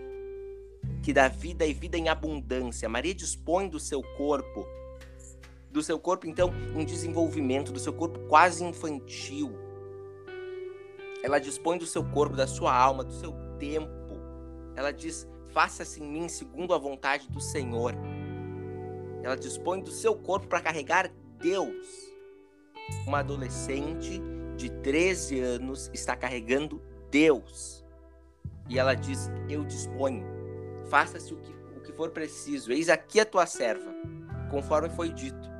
que 1.01 1.11
dá 1.11 1.27
vida 1.27 1.65
e 1.65 1.73
vida 1.73 1.97
em 1.97 2.07
abundância. 2.07 2.87
Maria 2.87 3.15
dispõe 3.15 3.67
do 3.67 3.79
seu 3.79 4.03
corpo, 4.15 4.65
do 5.71 5.81
seu 5.81 5.99
corpo 5.99 6.27
então 6.27 6.53
em 6.75 6.85
desenvolvimento, 6.85 7.71
do 7.71 7.79
seu 7.79 7.91
corpo 7.91 8.19
quase 8.29 8.63
infantil. 8.63 9.51
Ela 11.23 11.39
dispõe 11.39 11.79
do 11.79 11.87
seu 11.87 12.03
corpo, 12.03 12.35
da 12.35 12.45
sua 12.45 12.75
alma, 12.75 13.03
do 13.03 13.13
seu 13.13 13.33
tempo. 13.57 14.13
Ela 14.75 14.91
diz: 14.91 15.27
faça-se 15.49 16.01
em 16.01 16.07
mim 16.07 16.29
segundo 16.29 16.73
a 16.73 16.77
vontade 16.77 17.27
do 17.29 17.41
Senhor. 17.41 17.95
Ela 19.23 19.35
dispõe 19.35 19.81
do 19.81 19.89
seu 19.89 20.15
corpo 20.15 20.47
para 20.47 20.61
carregar 20.61 21.11
Deus. 21.39 21.87
Uma 23.07 23.19
adolescente 23.19 24.21
de 24.55 24.69
13 24.69 25.39
anos 25.39 25.89
está 25.93 26.15
carregando 26.15 26.81
Deus. 27.09 27.83
E 28.69 28.79
ela 28.79 28.93
diz: 28.93 29.29
Eu 29.49 29.63
disponho, 29.63 30.25
faça-se 30.89 31.33
o 31.33 31.37
que, 31.37 31.51
o 31.77 31.81
que 31.81 31.91
for 31.91 32.11
preciso, 32.11 32.71
eis 32.71 32.89
aqui 32.89 33.19
a 33.19 33.25
tua 33.25 33.45
serva, 33.45 33.93
conforme 34.49 34.89
foi 34.89 35.09
dito. 35.09 35.51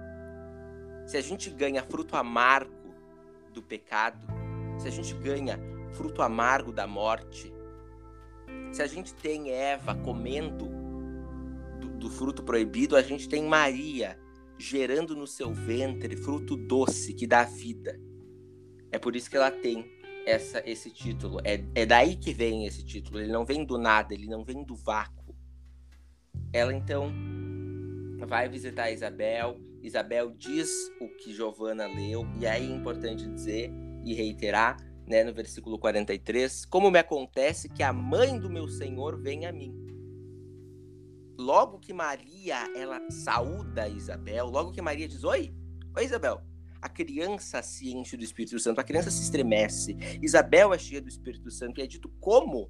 Se 1.06 1.18
a 1.18 1.22
gente 1.22 1.50
ganha 1.50 1.84
fruto 1.84 2.16
amargo 2.16 2.94
do 3.54 3.62
pecado, 3.62 4.26
se 4.78 4.88
a 4.88 4.92
gente 4.92 5.14
ganha 5.16 5.60
fruto 5.92 6.22
amargo 6.22 6.72
da 6.72 6.88
morte, 6.88 7.54
se 8.72 8.82
a 8.82 8.88
gente 8.88 9.14
tem 9.14 9.52
Eva 9.52 9.94
comendo 9.96 10.66
do, 11.80 11.90
do 11.98 12.10
fruto 12.10 12.42
proibido, 12.42 12.96
a 12.96 13.02
gente 13.02 13.28
tem 13.30 13.44
Maria 13.44 14.18
gerando 14.58 15.16
no 15.16 15.28
seu 15.28 15.54
ventre 15.54 16.16
fruto 16.16 16.56
doce 16.56 17.14
que 17.14 17.28
dá 17.28 17.44
vida. 17.44 18.00
É 18.94 19.00
por 19.00 19.16
isso 19.16 19.28
que 19.28 19.36
ela 19.36 19.50
tem 19.50 19.92
essa, 20.24 20.62
esse 20.70 20.92
título. 20.92 21.40
É, 21.44 21.66
é 21.74 21.84
daí 21.84 22.16
que 22.16 22.32
vem 22.32 22.68
esse 22.68 22.86
título. 22.86 23.20
Ele 23.20 23.32
não 23.32 23.44
vem 23.44 23.66
do 23.66 23.76
nada, 23.76 24.14
ele 24.14 24.28
não 24.28 24.46
vem 24.46 24.64
do 24.64 24.76
vácuo. 24.76 25.36
Ela 26.54 26.72
então 26.72 27.12
vai 28.28 28.48
visitar 28.48 28.92
Isabel. 28.92 29.60
Isabel 29.82 30.30
diz 30.38 30.70
o 31.02 31.10
que 31.10 31.34
Giovanna 31.34 31.88
leu, 31.88 32.26
e 32.40 32.46
aí 32.46 32.72
é 32.72 32.76
importante 32.76 33.28
dizer 33.28 33.72
e 34.06 34.14
reiterar, 34.14 34.78
né, 35.08 35.24
no 35.24 35.34
versículo 35.34 35.80
43, 35.80 36.64
como 36.66 36.92
me 36.92 37.00
acontece 37.00 37.68
que 37.68 37.82
a 37.82 37.92
mãe 37.92 38.40
do 38.40 38.50
meu 38.50 38.68
Senhor 38.68 39.20
vem 39.20 39.48
a 39.48 39.52
mim. 39.52 39.76
Logo 41.38 41.80
que 41.80 41.92
Maria, 41.92 42.72
ela 42.76 43.02
saúda 43.10 43.90
Isabel, 43.90 44.46
logo 44.46 44.72
que 44.72 44.82
Maria 44.82 45.08
diz: 45.08 45.24
"Oi, 45.24 45.52
oi 45.98 46.06
Isabel, 46.06 46.42
a 46.84 46.90
criança 46.90 47.62
se 47.62 47.94
enche 47.96 48.18
do 48.18 48.26
Espírito 48.26 48.60
Santo, 48.60 48.82
a 48.82 48.84
criança 48.84 49.10
se 49.10 49.22
estremece. 49.22 49.96
Isabel 50.22 50.74
é 50.74 50.78
cheia 50.78 51.02
do 51.02 51.08
Espírito 51.08 51.50
Santo 51.50 51.80
e 51.80 51.82
é 51.82 51.88
dito 51.88 52.10
como? 52.20 52.70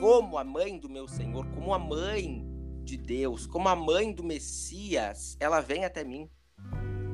Como 0.00 0.36
a 0.36 0.42
mãe 0.42 0.76
do 0.80 0.88
meu 0.88 1.06
Senhor, 1.06 1.46
como 1.54 1.72
a 1.72 1.78
mãe 1.78 2.44
de 2.82 2.96
Deus, 2.96 3.46
como 3.46 3.68
a 3.68 3.76
mãe 3.76 4.12
do 4.12 4.24
Messias, 4.24 5.36
ela 5.38 5.60
vem 5.60 5.84
até 5.84 6.02
mim. 6.02 6.28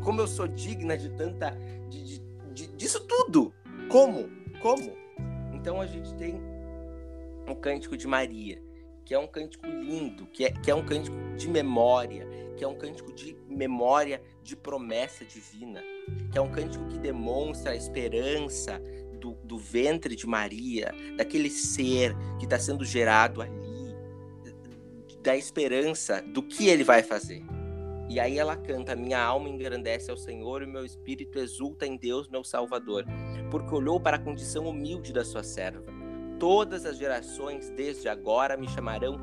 Como 0.02 0.22
eu 0.22 0.26
sou 0.26 0.48
digna 0.48 0.96
de 0.96 1.10
tanta. 1.10 1.50
De, 1.90 2.02
de, 2.02 2.22
de, 2.54 2.66
disso 2.78 3.06
tudo. 3.06 3.52
Como? 3.90 4.30
Como? 4.62 4.90
Então 5.52 5.82
a 5.82 5.86
gente 5.86 6.14
tem 6.14 6.40
o 7.46 7.54
cântico 7.54 7.94
de 7.94 8.06
Maria, 8.06 8.58
que 9.04 9.12
é 9.12 9.18
um 9.18 9.26
cântico 9.26 9.66
lindo, 9.66 10.26
que 10.28 10.46
é, 10.46 10.50
que 10.50 10.70
é 10.70 10.74
um 10.74 10.86
cântico 10.86 11.14
de 11.36 11.46
memória, 11.46 12.26
que 12.56 12.64
é 12.64 12.66
um 12.66 12.74
cântico 12.74 13.12
de 13.12 13.36
memória 13.46 14.22
de 14.42 14.56
promessa 14.56 15.26
divina, 15.26 15.82
que 16.30 16.38
é 16.38 16.40
um 16.40 16.50
cântico 16.50 16.86
que 16.86 16.98
demonstra 16.98 17.72
a 17.72 17.76
esperança 17.76 18.80
do, 19.20 19.32
do 19.44 19.58
ventre 19.58 20.16
de 20.16 20.26
Maria, 20.26 20.92
daquele 21.16 21.48
ser 21.50 22.16
que 22.38 22.44
está 22.44 22.58
sendo 22.58 22.84
gerado 22.84 23.42
ali, 23.42 23.94
da 25.22 25.36
esperança 25.36 26.20
do 26.20 26.42
que 26.42 26.68
ele 26.68 26.82
vai 26.82 27.02
fazer. 27.02 27.42
E 28.08 28.18
aí 28.18 28.38
ela 28.38 28.56
canta: 28.56 28.96
Minha 28.96 29.22
alma 29.22 29.48
engrandece 29.48 30.10
ao 30.10 30.16
Senhor 30.16 30.62
e 30.62 30.66
meu 30.66 30.84
espírito 30.84 31.38
exulta 31.38 31.86
em 31.86 31.96
Deus, 31.96 32.28
meu 32.28 32.42
Salvador, 32.42 33.04
porque 33.50 33.74
olhou 33.74 34.00
para 34.00 34.16
a 34.16 34.20
condição 34.20 34.66
humilde 34.66 35.12
da 35.12 35.24
sua 35.24 35.42
serva. 35.42 35.92
Todas 36.38 36.84
as 36.84 36.98
gerações 36.98 37.70
desde 37.70 38.08
agora 38.08 38.56
me 38.56 38.68
chamarão 38.68 39.16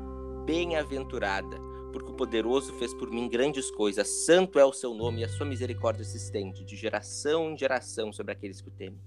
bem-aventurada 0.46 1.69
porque 1.90 2.10
o 2.10 2.14
poderoso 2.14 2.72
fez 2.74 2.94
por 2.94 3.10
mim 3.10 3.28
grandes 3.28 3.70
coisas. 3.70 4.08
Santo 4.08 4.58
é 4.58 4.64
o 4.64 4.72
seu 4.72 4.94
nome 4.94 5.20
e 5.20 5.24
a 5.24 5.28
sua 5.28 5.46
misericórdia 5.46 6.04
se 6.04 6.16
estende 6.16 6.64
de 6.64 6.76
geração 6.76 7.50
em 7.50 7.58
geração 7.58 8.12
sobre 8.12 8.32
aqueles 8.32 8.60
que 8.60 8.68
o 8.68 8.72
temem. 8.72 9.00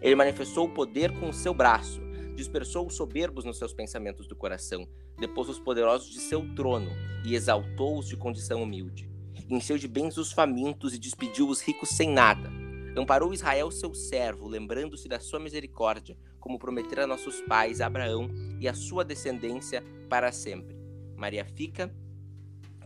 Ele 0.00 0.14
manifestou 0.14 0.66
o 0.66 0.74
poder 0.74 1.12
com 1.18 1.28
o 1.28 1.32
seu 1.32 1.52
braço, 1.52 2.00
dispersou 2.34 2.86
os 2.86 2.94
soberbos 2.94 3.44
nos 3.44 3.58
seus 3.58 3.72
pensamentos 3.72 4.26
do 4.26 4.36
coração, 4.36 4.88
depôs 5.18 5.48
os 5.48 5.58
poderosos 5.58 6.10
de 6.10 6.20
seu 6.20 6.46
trono 6.54 6.90
e 7.24 7.34
exaltou-os 7.34 8.08
de 8.08 8.16
condição 8.16 8.62
humilde. 8.62 9.10
Encheu 9.48 9.76
de 9.76 9.88
bens 9.88 10.16
os 10.16 10.32
famintos 10.32 10.94
e 10.94 10.98
despediu 10.98 11.48
os 11.48 11.60
ricos 11.60 11.88
sem 11.90 12.08
nada. 12.08 12.50
Amparou 12.96 13.32
Israel, 13.32 13.70
seu 13.70 13.94
servo, 13.94 14.48
lembrando-se 14.48 15.08
da 15.08 15.20
sua 15.20 15.40
misericórdia, 15.40 16.16
como 16.38 16.58
prometera 16.58 17.04
a 17.04 17.06
nossos 17.06 17.40
pais, 17.42 17.80
Abraão 17.80 18.28
e 18.60 18.66
a 18.66 18.74
sua 18.74 19.04
descendência 19.04 19.84
para 20.08 20.32
sempre. 20.32 20.76
Maria 21.16 21.44
fica 21.44 21.92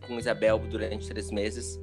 com 0.05 0.19
Isabel 0.19 0.59
durante 0.59 1.07
três 1.07 1.31
meses 1.31 1.79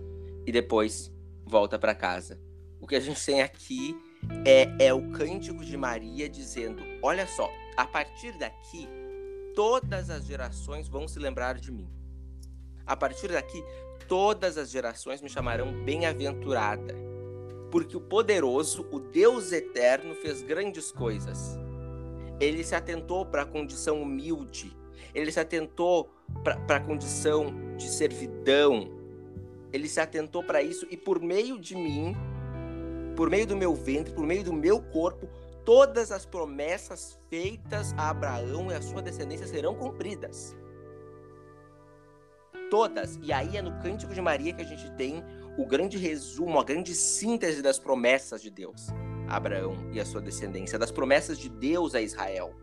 e 0.46 0.52
depois 0.52 1.12
volta 1.44 1.78
para 1.78 1.94
casa. 1.94 2.40
O 2.80 2.86
que 2.86 2.96
a 2.96 3.00
gente 3.00 3.24
tem 3.24 3.42
aqui 3.42 3.96
é, 4.44 4.86
é 4.86 4.94
o 4.94 5.10
cântico 5.10 5.64
de 5.64 5.76
Maria 5.76 6.28
dizendo: 6.28 6.82
Olha 7.02 7.26
só, 7.26 7.50
a 7.76 7.86
partir 7.86 8.32
daqui, 8.38 8.88
todas 9.54 10.10
as 10.10 10.24
gerações 10.24 10.88
vão 10.88 11.06
se 11.06 11.18
lembrar 11.18 11.58
de 11.58 11.70
mim. 11.70 11.88
A 12.86 12.96
partir 12.96 13.28
daqui, 13.28 13.62
todas 14.08 14.58
as 14.58 14.70
gerações 14.70 15.22
me 15.22 15.28
chamarão 15.28 15.84
bem-aventurada, 15.84 16.94
porque 17.70 17.96
o 17.96 18.00
poderoso, 18.00 18.86
o 18.90 18.98
Deus 18.98 19.52
eterno, 19.52 20.14
fez 20.16 20.42
grandes 20.42 20.90
coisas. 20.90 21.56
Ele 22.40 22.64
se 22.64 22.74
atentou 22.74 23.24
para 23.24 23.42
a 23.42 23.46
condição 23.46 24.02
humilde 24.02 24.76
ele 25.14 25.30
se 25.30 25.40
atentou 25.40 26.10
para 26.44 26.76
a 26.76 26.80
condição 26.80 27.76
de 27.76 27.88
servidão, 27.88 28.90
ele 29.72 29.88
se 29.88 30.00
atentou 30.00 30.42
para 30.42 30.62
isso 30.62 30.86
e 30.90 30.96
por 30.96 31.20
meio 31.20 31.58
de 31.58 31.74
mim, 31.74 32.14
por 33.16 33.30
meio 33.30 33.46
do 33.46 33.56
meu 33.56 33.74
ventre, 33.74 34.12
por 34.12 34.26
meio 34.26 34.44
do 34.44 34.52
meu 34.52 34.80
corpo, 34.80 35.28
todas 35.64 36.10
as 36.10 36.26
promessas 36.26 37.18
feitas 37.30 37.94
a 37.96 38.10
Abraão 38.10 38.70
e 38.70 38.74
a 38.74 38.82
sua 38.82 39.02
descendência 39.02 39.46
serão 39.46 39.74
cumpridas. 39.74 40.56
Todas. 42.70 43.18
E 43.22 43.32
aí 43.32 43.56
é 43.56 43.62
no 43.62 43.78
Cântico 43.80 44.14
de 44.14 44.20
Maria 44.20 44.52
que 44.52 44.62
a 44.62 44.66
gente 44.66 44.90
tem 44.92 45.22
o 45.58 45.66
grande 45.66 45.98
resumo, 45.98 46.58
a 46.58 46.64
grande 46.64 46.94
síntese 46.94 47.60
das 47.60 47.78
promessas 47.78 48.40
de 48.40 48.50
Deus 48.50 48.88
a 49.32 49.36
Abraão 49.36 49.76
e 49.92 49.98
a 49.98 50.04
sua 50.04 50.20
descendência, 50.20 50.78
das 50.78 50.90
promessas 50.90 51.38
de 51.38 51.48
Deus 51.48 51.94
a 51.94 52.02
Israel. 52.02 52.54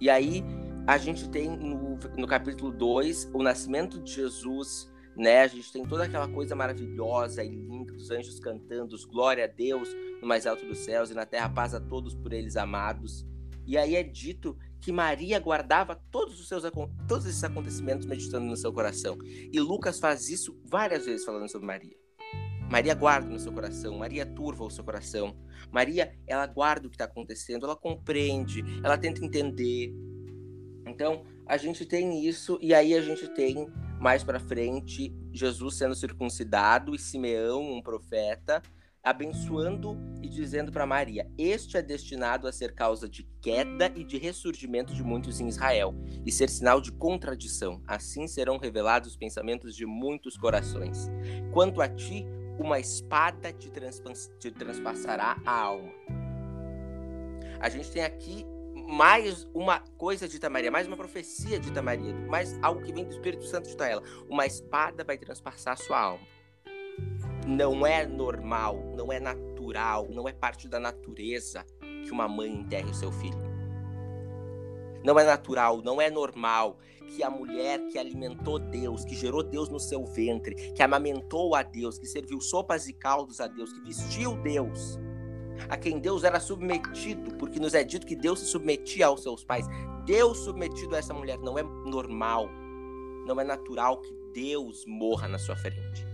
E 0.00 0.08
aí 0.08 0.42
a 0.86 0.98
gente 0.98 1.28
tem 1.28 1.50
no, 1.50 1.98
no 2.16 2.26
capítulo 2.26 2.72
2 2.72 3.30
o 3.32 3.42
nascimento 3.42 4.00
de 4.00 4.12
Jesus 4.12 4.92
né? 5.16 5.42
A 5.42 5.46
gente 5.46 5.70
tem 5.72 5.84
toda 5.84 6.04
aquela 6.04 6.28
coisa 6.28 6.54
maravilhosa 6.54 7.44
e 7.44 7.50
linda 7.50 7.92
dos 7.92 8.10
anjos 8.10 8.40
cantando, 8.40 8.96
glória 9.08 9.44
a 9.44 9.46
Deus 9.46 9.88
no 10.20 10.26
mais 10.26 10.46
alto 10.46 10.64
dos 10.66 10.78
céus 10.78 11.10
e 11.10 11.14
na 11.14 11.26
terra 11.26 11.48
paz 11.48 11.74
a 11.74 11.80
todos 11.80 12.14
por 12.14 12.32
eles 12.32 12.56
amados. 12.56 13.26
E 13.66 13.76
aí 13.76 13.94
é 13.94 14.02
dito 14.02 14.56
que 14.80 14.90
Maria 14.90 15.38
guardava 15.38 15.94
todos 16.10 16.40
os 16.40 16.48
seus 16.48 16.64
todos 17.06 17.26
esses 17.26 17.44
acontecimentos 17.44 18.06
meditando 18.06 18.46
no 18.46 18.56
seu 18.56 18.72
coração. 18.72 19.16
E 19.24 19.60
Lucas 19.60 20.00
faz 20.00 20.28
isso 20.28 20.58
várias 20.64 21.06
vezes 21.06 21.24
falando 21.24 21.48
sobre 21.48 21.66
Maria. 21.66 21.96
Maria 22.70 22.94
guarda 22.94 23.28
no 23.28 23.38
seu 23.38 23.52
coração, 23.52 23.98
Maria 23.98 24.24
turva 24.24 24.64
o 24.64 24.70
seu 24.70 24.82
coração. 24.82 25.36
Maria, 25.70 26.18
ela 26.26 26.46
guarda 26.46 26.86
o 26.86 26.90
que 26.90 26.96
está 26.96 27.04
acontecendo, 27.04 27.66
ela 27.66 27.76
compreende, 27.76 28.64
ela 28.82 28.96
tenta 28.96 29.24
entender. 29.24 29.94
Então, 30.86 31.24
a 31.46 31.56
gente 31.56 31.84
tem 31.84 32.26
isso 32.26 32.58
e 32.60 32.74
aí 32.74 32.94
a 32.94 33.00
gente 33.00 33.28
tem 33.28 33.68
mais 34.00 34.24
para 34.24 34.40
frente 34.40 35.14
Jesus 35.32 35.76
sendo 35.76 35.94
circuncidado 35.94 36.94
e 36.94 36.98
Simeão, 36.98 37.62
um 37.62 37.82
profeta, 37.82 38.62
abençoando 39.02 39.98
e 40.22 40.28
dizendo 40.28 40.70
para 40.70 40.86
Maria: 40.86 41.28
Este 41.36 41.76
é 41.76 41.82
destinado 41.82 42.46
a 42.46 42.52
ser 42.52 42.74
causa 42.74 43.08
de 43.08 43.24
queda 43.40 43.92
e 43.96 44.04
de 44.04 44.18
ressurgimento 44.18 44.94
de 44.94 45.02
muitos 45.02 45.40
em 45.40 45.48
Israel, 45.48 45.94
e 46.24 46.30
ser 46.30 46.48
sinal 46.48 46.80
de 46.80 46.92
contradição. 46.92 47.82
Assim 47.86 48.26
serão 48.26 48.58
revelados 48.58 49.10
os 49.10 49.16
pensamentos 49.16 49.74
de 49.74 49.84
muitos 49.84 50.36
corações. 50.36 51.10
Quanto 51.52 51.80
a 51.80 51.88
ti, 51.88 52.24
uma 52.58 52.78
espada 52.78 53.52
te, 53.52 53.70
te 54.38 54.50
transpassará 54.50 55.36
a 55.44 55.52
alma. 55.52 55.92
A 57.58 57.68
gente 57.68 57.90
tem 57.90 58.02
aqui 58.02 58.44
mais 58.88 59.48
uma 59.54 59.80
coisa 59.96 60.28
de 60.28 60.38
Maria, 60.48 60.70
mais 60.70 60.86
uma 60.86 60.96
profecia 60.96 61.58
de 61.58 61.70
Maria, 61.80 62.14
mais 62.28 62.58
algo 62.62 62.82
que 62.82 62.92
vem 62.92 63.04
do 63.04 63.10
Espírito 63.10 63.44
Santo 63.44 63.74
de 63.74 63.82
ela. 63.82 64.02
Uma 64.28 64.46
espada 64.46 65.04
vai 65.04 65.16
transpassar 65.16 65.78
sua 65.78 66.00
alma. 66.00 66.26
Não 67.46 67.86
é 67.86 68.06
normal, 68.06 68.76
não 68.96 69.12
é 69.12 69.18
natural, 69.18 70.08
não 70.10 70.28
é 70.28 70.32
parte 70.32 70.68
da 70.68 70.78
natureza 70.78 71.64
que 72.04 72.10
uma 72.10 72.28
mãe 72.28 72.52
enterre 72.52 72.90
o 72.90 72.94
seu 72.94 73.10
filho. 73.10 73.52
Não 75.04 75.18
é 75.18 75.24
natural, 75.24 75.82
não 75.82 76.00
é 76.00 76.08
normal 76.08 76.78
que 77.08 77.22
a 77.22 77.30
mulher 77.30 77.80
que 77.88 77.98
alimentou 77.98 78.58
Deus, 78.58 79.04
que 79.04 79.14
gerou 79.14 79.42
Deus 79.42 79.68
no 79.68 79.80
seu 79.80 80.04
ventre, 80.04 80.54
que 80.72 80.82
amamentou 80.82 81.54
a 81.54 81.62
Deus, 81.62 81.98
que 81.98 82.06
serviu 82.06 82.40
sopas 82.40 82.86
e 82.86 82.92
caldos 82.92 83.40
a 83.40 83.48
Deus, 83.48 83.72
que 83.72 83.80
vestiu 83.80 84.36
Deus, 84.36 84.98
a 85.68 85.76
quem 85.76 85.98
Deus 85.98 86.24
era 86.24 86.40
submetido, 86.40 87.34
porque 87.36 87.60
nos 87.60 87.74
é 87.74 87.84
dito 87.84 88.06
que 88.06 88.16
Deus 88.16 88.40
se 88.40 88.46
submetia 88.46 89.06
aos 89.06 89.22
seus 89.22 89.44
pais. 89.44 89.66
Deus 90.04 90.38
submetido 90.38 90.94
a 90.94 90.98
essa 90.98 91.14
mulher 91.14 91.38
não 91.38 91.58
é 91.58 91.62
normal, 91.62 92.48
não 93.26 93.40
é 93.40 93.44
natural 93.44 94.00
que 94.00 94.12
Deus 94.34 94.84
morra 94.86 95.28
na 95.28 95.38
sua 95.38 95.56
frente. 95.56 96.06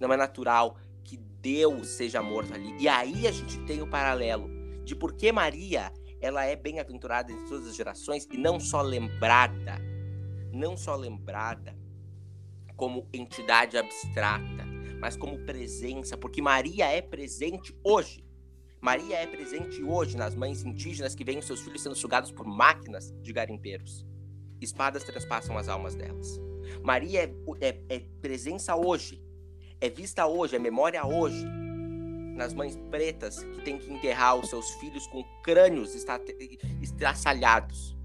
Não 0.00 0.12
é 0.12 0.16
natural 0.16 0.76
que 1.04 1.16
Deus 1.16 1.88
seja 1.88 2.22
morto 2.22 2.54
ali. 2.54 2.74
E 2.78 2.88
aí 2.88 3.26
a 3.26 3.32
gente 3.32 3.58
tem 3.64 3.82
o 3.82 3.86
paralelo 3.86 4.50
de 4.84 4.96
por 4.96 5.12
que 5.12 5.30
Maria 5.30 5.92
ela 6.20 6.44
é 6.44 6.54
bem-aventurada 6.54 7.32
em 7.32 7.44
todas 7.46 7.66
as 7.66 7.76
gerações 7.76 8.28
e 8.32 8.36
não 8.36 8.60
só 8.60 8.80
lembrada, 8.80 9.76
não 10.52 10.76
só 10.76 10.94
lembrada 10.94 11.76
como 12.76 13.08
entidade 13.12 13.76
abstrata, 13.76 14.71
mas 15.02 15.16
como 15.16 15.36
presença, 15.40 16.16
porque 16.16 16.40
Maria 16.40 16.86
é 16.86 17.02
presente 17.02 17.76
hoje. 17.82 18.24
Maria 18.80 19.16
é 19.16 19.26
presente 19.26 19.82
hoje 19.82 20.16
nas 20.16 20.36
mães 20.36 20.62
indígenas 20.62 21.12
que 21.12 21.24
veem 21.24 21.42
seus 21.42 21.60
filhos 21.60 21.82
sendo 21.82 21.96
sugados 21.96 22.30
por 22.30 22.46
máquinas 22.46 23.12
de 23.20 23.32
garimpeiros. 23.32 24.06
Espadas 24.60 25.02
transpassam 25.02 25.58
as 25.58 25.68
almas 25.68 25.96
delas. 25.96 26.40
Maria 26.84 27.24
é, 27.24 27.68
é, 27.68 27.80
é 27.88 27.98
presença 28.20 28.76
hoje, 28.76 29.20
é 29.80 29.90
vista 29.90 30.24
hoje, 30.24 30.54
é 30.54 30.58
memória 30.60 31.04
hoje. 31.04 31.44
Nas 32.36 32.54
mães 32.54 32.76
pretas 32.88 33.42
que 33.42 33.60
têm 33.62 33.78
que 33.78 33.92
enterrar 33.92 34.36
os 34.36 34.50
seus 34.50 34.70
filhos 34.74 35.04
com 35.08 35.24
crânios 35.42 35.96
estraçalhados 36.80 37.96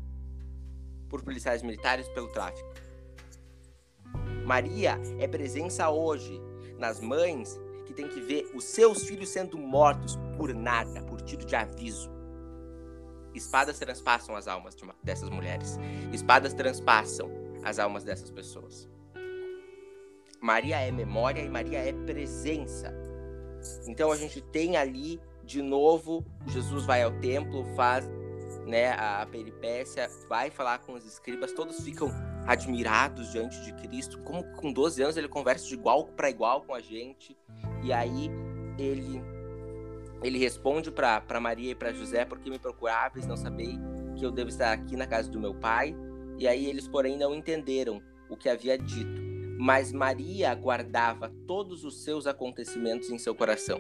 por 1.07 1.21
policiais 1.21 1.62
militares 1.62 2.10
pelo 2.10 2.29
tráfico. 2.29 2.67
Maria 4.43 4.99
é 5.19 5.27
presença 5.27 5.91
hoje 5.91 6.41
nas 6.77 6.99
mães 6.99 7.59
que 7.85 7.93
tem 7.93 8.07
que 8.07 8.19
ver 8.19 8.49
os 8.53 8.63
seus 8.63 9.03
filhos 9.03 9.29
sendo 9.29 9.57
mortos 9.57 10.17
por 10.37 10.53
nada, 10.53 11.01
por 11.03 11.21
tiro 11.21 11.45
de 11.45 11.55
aviso. 11.55 12.11
Espadas 13.33 13.79
transpassam 13.79 14.35
as 14.35 14.47
almas 14.47 14.75
de 14.75 14.83
uma, 14.83 14.95
dessas 15.03 15.29
mulheres. 15.29 15.77
Espadas 16.11 16.53
transpassam 16.53 17.29
as 17.63 17.79
almas 17.79 18.03
dessas 18.03 18.31
pessoas. 18.31 18.89
Maria 20.41 20.79
é 20.79 20.91
memória 20.91 21.41
e 21.41 21.49
Maria 21.49 21.79
é 21.79 21.93
presença. 21.93 22.93
Então 23.87 24.11
a 24.11 24.17
gente 24.17 24.41
tem 24.41 24.77
ali 24.77 25.19
de 25.47 25.61
novo 25.61 26.25
Jesus 26.47 26.85
vai 26.85 27.01
ao 27.01 27.11
templo, 27.19 27.65
faz 27.75 28.05
né, 28.65 28.91
a 28.91 29.25
peripécia, 29.25 30.09
vai 30.27 30.51
falar 30.51 30.79
com 30.79 30.93
os 30.93 31.05
escribas, 31.05 31.53
todos 31.53 31.79
ficam 31.79 32.11
admirados 32.47 33.31
diante 33.31 33.62
de 33.62 33.73
Cristo, 33.73 34.19
como 34.19 34.43
com 34.55 34.71
12 34.71 35.03
anos 35.03 35.17
ele 35.17 35.27
conversa 35.27 35.67
de 35.67 35.73
igual 35.73 36.05
para 36.05 36.29
igual 36.29 36.62
com 36.62 36.73
a 36.73 36.79
gente. 36.79 37.38
E 37.83 37.91
aí 37.91 38.31
ele 38.79 39.21
ele 40.23 40.39
responde 40.39 40.89
para 40.89 41.39
Maria 41.39 41.71
e 41.71 41.75
para 41.75 41.93
José, 41.93 42.25
porque 42.25 42.49
me 42.49 42.57
procuráveis, 42.57 43.27
não 43.27 43.38
sabei 43.38 43.77
que 44.15 44.25
eu 44.25 44.31
devo 44.31 44.49
estar 44.49 44.71
aqui 44.71 44.95
na 44.95 45.05
casa 45.05 45.29
do 45.29 45.39
meu 45.39 45.53
pai. 45.53 45.95
E 46.39 46.47
aí 46.47 46.65
eles, 46.65 46.88
porém, 46.88 47.17
não 47.17 47.36
entenderam 47.36 48.01
o 48.29 48.36
que 48.36 48.49
havia 48.49 48.77
dito. 48.77 49.21
Mas 49.60 49.91
Maria 49.91 50.53
guardava 50.55 51.31
todos 51.45 51.83
os 51.83 52.03
seus 52.03 52.25
acontecimentos 52.25 53.10
em 53.10 53.17
seu 53.17 53.36
coração. 53.36 53.79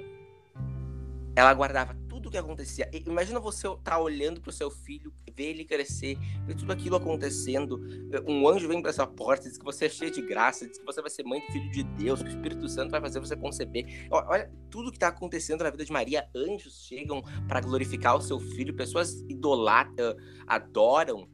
Ela 1.35 1.53
guardava 1.53 1.95
tudo 2.17 2.31
que 2.31 2.37
acontecia. 2.37 2.89
Imagina 3.05 3.39
você 3.39 3.67
tá 3.83 3.99
olhando 3.99 4.41
para 4.41 4.49
o 4.49 4.53
seu 4.53 4.71
filho, 4.71 5.13
ver 5.35 5.51
ele 5.51 5.63
crescer, 5.63 6.17
ver 6.45 6.55
tudo 6.55 6.71
aquilo 6.71 6.95
acontecendo. 6.95 7.79
Um 8.27 8.47
anjo 8.47 8.67
vem 8.67 8.81
para 8.81 8.91
sua 8.91 9.05
porta, 9.05 9.47
diz 9.47 9.57
que 9.57 9.63
você 9.63 9.85
é 9.85 9.89
cheio 9.89 10.11
de 10.11 10.21
graça, 10.21 10.67
diz 10.67 10.79
que 10.79 10.85
você 10.85 11.01
vai 11.01 11.09
ser 11.09 11.23
mãe 11.23 11.39
do 11.39 11.45
filho 11.51 11.71
de 11.71 11.83
Deus, 11.83 12.21
que 12.21 12.27
o 12.27 12.31
Espírito 12.31 12.67
Santo 12.67 12.91
vai 12.91 12.99
fazer 12.99 13.19
você 13.19 13.35
conceber. 13.35 14.07
Olha 14.11 14.51
tudo 14.69 14.89
que 14.89 14.97
está 14.97 15.09
acontecendo 15.09 15.63
na 15.63 15.69
vida 15.69 15.85
de 15.85 15.91
Maria. 15.91 16.27
Anjos 16.35 16.85
chegam 16.87 17.21
para 17.47 17.61
glorificar 17.61 18.15
o 18.15 18.21
seu 18.21 18.39
filho, 18.39 18.75
pessoas 18.75 19.21
idolatram, 19.29 20.15
adoram 20.47 21.29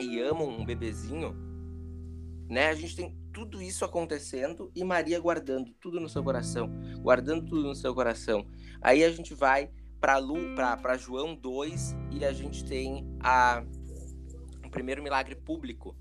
e 0.00 0.18
amam 0.20 0.48
um 0.48 0.64
bebezinho. 0.64 1.36
Né? 2.48 2.68
A 2.68 2.74
gente 2.74 2.96
tem 2.96 3.23
tudo 3.34 3.60
isso 3.60 3.84
acontecendo 3.84 4.70
e 4.74 4.84
Maria 4.84 5.18
guardando 5.18 5.72
tudo 5.80 5.98
no 6.00 6.08
seu 6.08 6.22
coração, 6.22 6.70
guardando 7.02 7.44
tudo 7.44 7.64
no 7.64 7.74
seu 7.74 7.92
coração. 7.92 8.46
Aí 8.80 9.02
a 9.02 9.10
gente 9.10 9.34
vai 9.34 9.68
para 10.00 10.18
Lu, 10.18 10.54
para 10.54 10.96
João 10.96 11.34
2 11.34 11.96
e 12.12 12.24
a 12.24 12.32
gente 12.32 12.64
tem 12.64 13.04
a 13.20 13.64
o 14.64 14.70
primeiro 14.70 15.02
milagre 15.02 15.34
público 15.34 15.96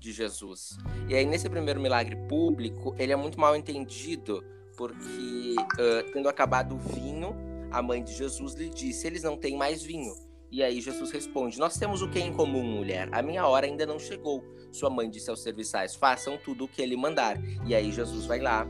de 0.00 0.12
Jesus. 0.12 0.78
E 1.08 1.14
aí 1.14 1.26
nesse 1.26 1.48
primeiro 1.50 1.78
milagre 1.80 2.16
público, 2.26 2.94
ele 2.98 3.12
é 3.12 3.16
muito 3.16 3.38
mal 3.38 3.54
entendido, 3.54 4.42
porque 4.76 5.56
uh, 5.58 6.10
tendo 6.12 6.28
acabado 6.28 6.74
o 6.74 6.78
vinho, 6.78 7.34
a 7.70 7.82
mãe 7.82 8.02
de 8.02 8.14
Jesus 8.14 8.54
lhe 8.54 8.70
disse: 8.70 9.06
"Eles 9.06 9.22
não 9.22 9.36
têm 9.36 9.58
mais 9.58 9.82
vinho". 9.82 10.27
E 10.50 10.62
aí 10.62 10.80
Jesus 10.80 11.10
responde: 11.10 11.58
Nós 11.58 11.76
temos 11.76 12.02
o 12.02 12.08
que 12.08 12.18
em 12.18 12.32
comum, 12.32 12.62
mulher? 12.62 13.08
A 13.12 13.22
minha 13.22 13.46
hora 13.46 13.66
ainda 13.66 13.84
não 13.84 13.98
chegou. 13.98 14.42
Sua 14.72 14.90
mãe 14.90 15.08
disse 15.08 15.30
aos 15.30 15.42
serviçais: 15.42 15.94
Façam 15.94 16.38
tudo 16.38 16.64
o 16.64 16.68
que 16.68 16.80
ele 16.80 16.96
mandar. 16.96 17.36
E 17.66 17.74
aí 17.74 17.92
Jesus 17.92 18.26
vai 18.26 18.40
lá 18.40 18.66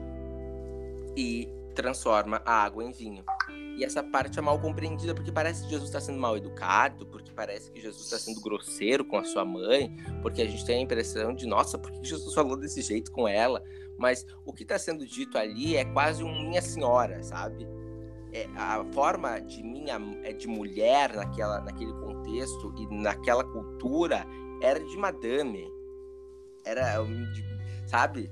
e 1.16 1.48
transforma 1.74 2.42
a 2.44 2.64
água 2.64 2.82
em 2.82 2.90
vinho. 2.90 3.24
E 3.76 3.84
essa 3.84 4.02
parte 4.02 4.40
é 4.40 4.42
mal 4.42 4.60
compreendida 4.60 5.14
porque 5.14 5.30
parece 5.30 5.62
que 5.62 5.70
Jesus 5.70 5.88
está 5.88 6.00
sendo 6.00 6.18
mal 6.18 6.36
educado, 6.36 7.06
porque 7.06 7.30
parece 7.30 7.70
que 7.70 7.80
Jesus 7.80 8.04
está 8.04 8.18
sendo 8.18 8.40
grosseiro 8.40 9.04
com 9.04 9.16
a 9.16 9.24
sua 9.24 9.44
mãe, 9.44 9.96
porque 10.20 10.42
a 10.42 10.46
gente 10.46 10.66
tem 10.66 10.78
a 10.78 10.82
impressão 10.82 11.32
de, 11.32 11.46
nossa, 11.46 11.78
por 11.78 11.92
que 11.92 12.04
Jesus 12.04 12.34
falou 12.34 12.56
desse 12.56 12.82
jeito 12.82 13.12
com 13.12 13.28
ela? 13.28 13.62
Mas 13.96 14.26
o 14.44 14.52
que 14.52 14.64
está 14.64 14.76
sendo 14.80 15.06
dito 15.06 15.38
ali 15.38 15.76
é 15.76 15.84
quase 15.84 16.24
um 16.24 16.48
minha 16.48 16.60
senhora, 16.60 17.22
sabe? 17.22 17.68
É, 18.38 18.48
a 18.54 18.84
forma 18.92 19.40
de 19.40 19.64
minha 19.64 19.98
é 20.22 20.32
de 20.32 20.46
mulher 20.46 21.12
naquela, 21.12 21.60
naquele 21.60 21.92
contexto 21.94 22.72
e 22.78 22.86
naquela 22.94 23.42
cultura 23.42 24.24
era 24.62 24.78
de 24.78 24.96
madame. 24.96 25.68
Era, 26.64 27.04
sabe? 27.86 28.30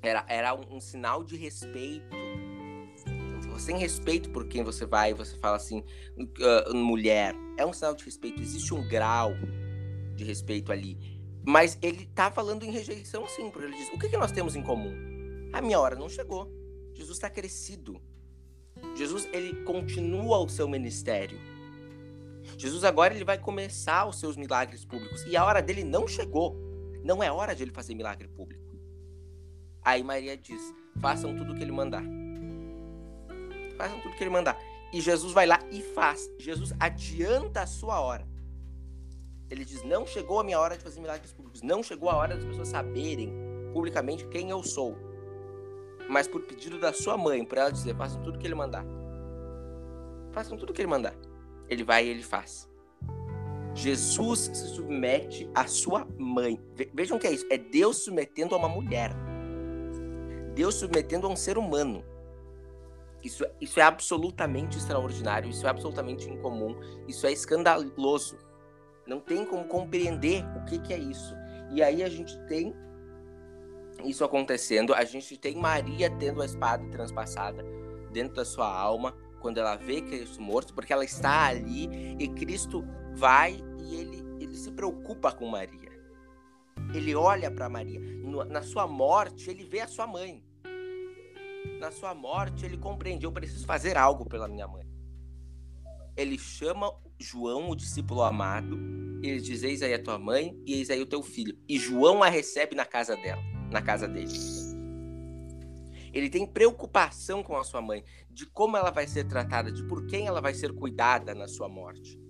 Era, 0.00 0.24
era 0.26 0.54
um, 0.54 0.76
um 0.76 0.80
sinal 0.80 1.22
de 1.22 1.36
respeito. 1.36 2.16
Tem 3.66 3.78
respeito 3.78 4.30
por 4.30 4.46
quem 4.46 4.62
você 4.62 4.84
vai, 4.84 5.14
você 5.14 5.36
fala 5.36 5.56
assim, 5.56 5.84
uh, 6.18 6.74
mulher. 6.74 7.34
É 7.58 7.64
um 7.64 7.72
sinal 7.72 7.94
de 7.94 8.04
respeito. 8.04 8.40
Existe 8.40 8.72
um 8.74 8.86
grau 8.88 9.32
de 10.16 10.24
respeito 10.24 10.72
ali. 10.72 10.98
Mas 11.46 11.78
ele 11.82 12.06
tá 12.14 12.30
falando 12.30 12.62
em 12.64 12.70
rejeição, 12.70 13.26
sim, 13.28 13.50
porque 13.50 13.66
ele 13.66 13.76
diz: 13.76 13.88
o 13.88 13.98
que, 13.98 14.08
que 14.08 14.16
nós 14.16 14.32
temos 14.32 14.56
em 14.56 14.62
comum? 14.62 14.94
A 15.52 15.60
minha 15.60 15.78
hora 15.78 15.94
não 15.94 16.08
chegou. 16.08 16.50
Jesus 16.94 17.16
está 17.16 17.28
crescido. 17.28 18.00
Jesus 18.96 19.28
ele 19.32 19.64
continua 19.64 20.38
o 20.38 20.48
seu 20.48 20.68
ministério. 20.68 21.38
Jesus 22.56 22.84
agora 22.84 23.14
ele 23.14 23.24
vai 23.24 23.38
começar 23.38 24.06
os 24.06 24.20
seus 24.20 24.36
milagres 24.36 24.84
públicos 24.84 25.24
e 25.26 25.36
a 25.36 25.44
hora 25.44 25.62
dele 25.62 25.82
não 25.82 26.06
chegou. 26.06 26.56
Não 27.02 27.22
é 27.22 27.30
hora 27.30 27.54
de 27.54 27.62
ele 27.62 27.72
fazer 27.72 27.94
milagre 27.94 28.28
público. 28.28 28.64
Aí 29.82 30.02
Maria 30.02 30.36
diz: 30.36 30.62
façam 31.00 31.36
tudo 31.36 31.52
o 31.52 31.56
que 31.56 31.62
ele 31.62 31.72
mandar. 31.72 32.04
Façam 33.76 34.00
tudo 34.00 34.12
o 34.12 34.16
que 34.16 34.22
ele 34.22 34.30
mandar. 34.30 34.58
E 34.92 35.00
Jesus 35.00 35.32
vai 35.32 35.46
lá 35.46 35.58
e 35.70 35.82
faz. 35.82 36.30
Jesus 36.38 36.72
adianta 36.78 37.62
a 37.62 37.66
sua 37.66 38.00
hora. 38.00 38.26
Ele 39.50 39.64
diz: 39.64 39.82
não 39.82 40.06
chegou 40.06 40.40
a 40.40 40.44
minha 40.44 40.58
hora 40.58 40.76
de 40.76 40.82
fazer 40.82 41.00
milagres 41.00 41.32
públicos. 41.32 41.62
Não 41.62 41.82
chegou 41.82 42.08
a 42.08 42.16
hora 42.16 42.36
das 42.36 42.44
pessoas 42.44 42.68
saberem 42.68 43.32
publicamente 43.72 44.26
quem 44.28 44.50
eu 44.50 44.62
sou. 44.62 44.96
Mas 46.08 46.28
por 46.28 46.42
pedido 46.42 46.78
da 46.78 46.92
sua 46.92 47.16
mãe, 47.16 47.44
para 47.44 47.62
ela 47.62 47.70
dizer: 47.70 47.96
façam 47.96 48.22
tudo 48.22 48.38
que 48.38 48.46
ele 48.46 48.54
mandar. 48.54 48.84
Façam 50.32 50.56
tudo 50.56 50.72
que 50.72 50.80
ele 50.80 50.88
mandar. 50.88 51.14
Ele 51.68 51.82
vai 51.82 52.06
e 52.06 52.08
ele 52.08 52.22
faz. 52.22 52.68
Jesus 53.74 54.50
se 54.52 54.68
submete 54.68 55.50
à 55.54 55.66
sua 55.66 56.06
mãe. 56.16 56.60
Vejam 56.92 57.16
o 57.16 57.20
que 57.20 57.26
é 57.26 57.32
isso: 57.32 57.46
é 57.50 57.58
Deus 57.58 58.04
submetendo 58.04 58.54
a 58.54 58.58
uma 58.58 58.68
mulher. 58.68 59.12
Deus 60.54 60.76
submetendo 60.76 61.26
a 61.26 61.30
um 61.30 61.36
ser 61.36 61.58
humano. 61.58 62.04
Isso, 63.22 63.44
isso 63.60 63.80
é 63.80 63.82
absolutamente 63.82 64.76
extraordinário, 64.76 65.48
isso 65.48 65.66
é 65.66 65.70
absolutamente 65.70 66.28
incomum, 66.28 66.76
isso 67.08 67.26
é 67.26 67.32
escandaloso. 67.32 68.38
Não 69.06 69.18
tem 69.18 69.46
como 69.46 69.64
compreender 69.64 70.44
o 70.56 70.64
que, 70.66 70.78
que 70.78 70.92
é 70.92 70.98
isso. 70.98 71.34
E 71.72 71.82
aí 71.82 72.02
a 72.02 72.08
gente 72.08 72.38
tem 72.46 72.74
isso 74.04 74.24
acontecendo, 74.24 74.94
a 74.94 75.04
gente 75.04 75.36
tem 75.36 75.56
Maria 75.56 76.10
tendo 76.10 76.42
a 76.42 76.44
espada 76.44 76.84
transpassada 76.90 77.64
dentro 78.10 78.34
da 78.34 78.44
sua 78.44 78.68
alma, 78.68 79.14
quando 79.40 79.58
ela 79.58 79.76
vê 79.76 80.00
Cristo 80.00 80.40
morto, 80.40 80.72
porque 80.72 80.92
ela 80.92 81.04
está 81.04 81.48
ali 81.48 81.88
e 82.18 82.28
Cristo 82.28 82.84
vai 83.14 83.62
e 83.78 83.94
ele, 83.94 84.24
ele 84.40 84.56
se 84.56 84.70
preocupa 84.72 85.32
com 85.32 85.46
Maria. 85.46 85.92
Ele 86.94 87.14
olha 87.14 87.50
para 87.50 87.68
Maria. 87.68 88.00
Na 88.48 88.62
sua 88.62 88.86
morte, 88.86 89.50
ele 89.50 89.64
vê 89.64 89.80
a 89.80 89.88
sua 89.88 90.06
mãe. 90.06 90.42
Na 91.80 91.90
sua 91.90 92.14
morte, 92.14 92.64
ele 92.64 92.76
compreende: 92.76 93.26
eu 93.26 93.32
preciso 93.32 93.66
fazer 93.66 93.96
algo 93.96 94.24
pela 94.24 94.48
minha 94.48 94.66
mãe. 94.66 94.84
Ele 96.16 96.38
chama 96.38 96.92
João, 97.18 97.70
o 97.70 97.76
discípulo 97.76 98.22
amado, 98.22 98.78
e 99.22 99.28
ele 99.28 99.40
diz: 99.40 99.62
Eis 99.62 99.82
aí 99.82 99.94
a 99.94 100.02
tua 100.02 100.18
mãe 100.18 100.58
e 100.64 100.74
eis 100.74 100.90
aí 100.90 101.00
o 101.00 101.06
teu 101.06 101.22
filho. 101.22 101.58
E 101.68 101.78
João 101.78 102.22
a 102.22 102.28
recebe 102.28 102.74
na 102.74 102.84
casa 102.84 103.16
dela, 103.16 103.42
na 103.70 103.82
casa 103.82 104.06
dele. 104.08 104.32
Ele 106.12 106.30
tem 106.30 106.46
preocupação 106.46 107.42
com 107.42 107.56
a 107.56 107.64
sua 107.64 107.82
mãe, 107.82 108.04
de 108.30 108.46
como 108.46 108.76
ela 108.76 108.90
vai 108.90 109.06
ser 109.06 109.24
tratada, 109.24 109.72
de 109.72 109.82
por 109.84 110.06
quem 110.06 110.26
ela 110.26 110.40
vai 110.40 110.54
ser 110.54 110.72
cuidada 110.72 111.34
na 111.34 111.48
sua 111.48 111.68
morte. 111.68 112.20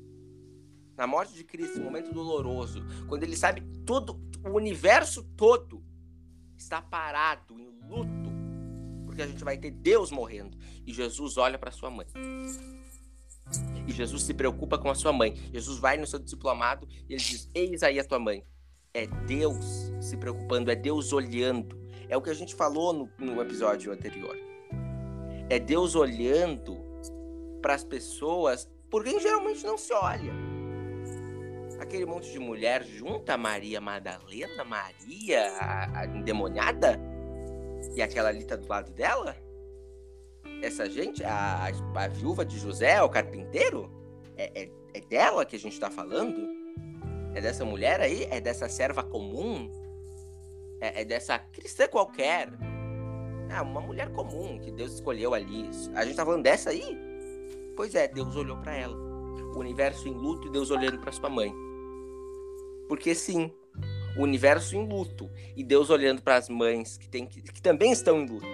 Na 0.97 1.07
morte 1.07 1.35
de 1.35 1.45
Cristo, 1.45 1.81
um 1.81 1.85
momento 1.85 2.13
doloroso, 2.13 2.83
quando 3.09 3.25
ele 3.25 3.37
sabe 3.37 3.61
todo, 3.85 4.19
o 4.45 4.57
universo 4.57 5.23
todo 5.37 5.85
está 6.57 6.81
parado 6.81 7.59
em 7.59 7.69
luto, 7.87 8.33
porque 9.05 9.21
a 9.21 9.27
gente 9.27 9.45
vai 9.45 9.59
ter 9.59 9.71
Deus 9.71 10.11
morrendo. 10.11 10.57
E 10.87 10.93
Jesus 10.93 11.37
olha 11.37 11.59
para 11.59 11.71
sua 11.71 11.91
mãe. 11.91 12.07
E 13.87 13.93
Jesus 13.93 14.23
se 14.23 14.33
preocupa 14.33 14.79
com 14.79 14.91
a 14.91 14.95
sua 14.95 15.13
mãe. 15.13 15.35
Jesus 15.53 15.79
vai 15.79 15.97
no 15.97 16.07
seu 16.07 16.19
discípulo 16.19 16.51
amado 16.51 16.89
e 17.09 17.13
ele 17.13 17.23
diz: 17.23 17.49
Eis 17.55 17.83
aí 17.83 17.99
a 17.99 18.05
tua 18.05 18.19
mãe. 18.19 18.45
É 18.97 19.09
Deus 19.27 19.93
se 20.01 20.17
preocupando, 20.17 20.71
é 20.71 20.77
Deus 20.77 21.13
olhando. 21.13 21.77
É 22.09 22.17
o 22.17 22.23
que 22.23 22.31
a 22.31 22.35
gente 22.35 22.55
falou 22.55 22.93
no, 22.93 23.11
no 23.19 23.43
episódio 23.43 23.93
anterior. 23.93 24.39
É 25.51 25.59
Deus 25.59 25.97
olhando 25.97 26.79
para 27.61 27.75
as 27.75 27.83
pessoas 27.83 28.71
por 28.89 29.03
quem 29.03 29.19
geralmente 29.19 29.65
não 29.65 29.77
se 29.77 29.93
olha. 29.93 30.33
Aquele 31.81 32.07
monte 32.07 32.31
de 32.31 32.39
mulher 32.39 32.85
junta 32.85 33.37
Maria 33.37 33.81
Madalena, 33.81 34.65
Maria, 34.65 35.51
a, 35.59 35.99
a 35.99 36.07
endemoniada, 36.07 37.01
e 37.97 38.01
aquela 38.01 38.29
ali 38.29 38.45
tá 38.45 38.55
do 38.55 38.69
lado 38.69 38.93
dela? 38.93 39.37
Essa 40.63 40.89
gente, 40.89 41.25
a, 41.25 41.67
a 41.97 42.09
viúva 42.09 42.45
de 42.45 42.61
José, 42.61 43.03
o 43.03 43.09
carpinteiro, 43.09 43.91
é, 44.37 44.63
é, 44.63 44.71
é 44.95 45.01
dela 45.01 45.45
que 45.45 45.57
a 45.57 45.59
gente 45.59 45.81
tá 45.81 45.91
falando? 45.91 46.64
É 47.35 47.41
dessa 47.41 47.65
mulher 47.65 48.01
aí? 48.01 48.27
É 48.31 48.41
dessa 48.41 48.69
serva 48.69 49.03
comum? 49.03 49.71
É, 50.81 51.03
é 51.03 51.05
dessa 51.05 51.39
cristã 51.39 51.89
qualquer? 51.89 52.49
É 53.51 53.61
uma 53.61 53.81
mulher 53.81 54.11
comum 54.11 54.59
que 54.59 54.71
Deus 54.71 54.93
escolheu 54.95 55.35
ali. 55.35 55.69
A 55.95 56.05
gente 56.05 56.17
tá 56.17 56.25
falando 56.25 56.43
dessa 56.43 56.71
aí? 56.71 56.97
Pois 57.77 57.95
é, 57.95 58.07
Deus 58.07 58.37
olhou 58.37 58.57
para 58.59 58.75
ela. 58.77 58.97
O 58.97 59.59
universo 59.59 60.09
em 60.09 60.13
luto 60.13 60.47
e 60.47 60.51
Deus 60.51 60.71
olhando 60.71 60.99
para 60.99 61.13
sua 61.13 61.29
mãe. 61.29 61.53
Porque 62.89 63.15
sim, 63.15 63.53
o 64.17 64.23
universo 64.23 64.77
em 64.77 64.87
luto 64.87 65.29
e 65.57 65.65
Deus 65.65 65.91
olhando 65.91 66.23
para 66.23 66.37
as 66.37 66.49
mães 66.49 66.97
que, 66.97 67.09
tem, 67.09 67.27
que, 67.27 67.43
que 67.43 67.61
também 67.61 67.91
estão 67.91 68.21
em 68.21 68.27
luto. 68.27 68.47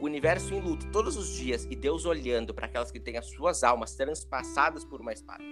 O 0.00 0.04
universo 0.04 0.54
em 0.54 0.60
luto 0.60 0.90
todos 0.90 1.16
os 1.16 1.28
dias 1.30 1.66
e 1.70 1.76
Deus 1.76 2.04
olhando 2.04 2.52
para 2.52 2.66
aquelas 2.66 2.90
que 2.90 3.00
têm 3.00 3.16
as 3.16 3.26
suas 3.26 3.62
almas 3.62 3.94
transpassadas 3.94 4.84
por 4.84 5.00
uma 5.00 5.12
espada. 5.12 5.44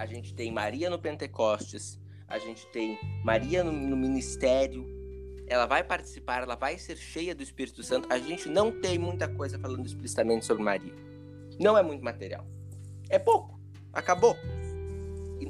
A 0.00 0.06
gente 0.06 0.32
tem 0.32 0.50
Maria 0.50 0.88
no 0.88 0.98
Pentecostes, 0.98 2.00
a 2.26 2.38
gente 2.38 2.66
tem 2.68 2.98
Maria 3.22 3.62
no, 3.62 3.70
no 3.70 3.94
ministério. 3.94 4.86
Ela 5.46 5.66
vai 5.66 5.84
participar, 5.84 6.42
ela 6.42 6.54
vai 6.54 6.78
ser 6.78 6.96
cheia 6.96 7.34
do 7.34 7.42
Espírito 7.42 7.82
Santo. 7.82 8.10
A 8.10 8.18
gente 8.18 8.48
não 8.48 8.72
tem 8.72 8.98
muita 8.98 9.28
coisa 9.28 9.58
falando 9.58 9.84
explicitamente 9.84 10.46
sobre 10.46 10.62
Maria. 10.62 10.94
Não 11.58 11.76
é 11.76 11.82
muito 11.82 12.02
material. 12.02 12.46
É 13.10 13.18
pouco. 13.18 13.60
Acabou. 13.92 14.34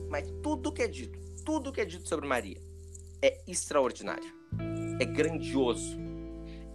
Mas 0.08 0.28
tudo 0.42 0.72
que 0.72 0.82
é 0.82 0.88
dito, 0.88 1.16
tudo 1.44 1.70
que 1.70 1.80
é 1.80 1.84
dito 1.84 2.08
sobre 2.08 2.26
Maria 2.26 2.60
é 3.22 3.40
extraordinário. 3.46 4.34
É 4.98 5.04
grandioso. 5.04 5.96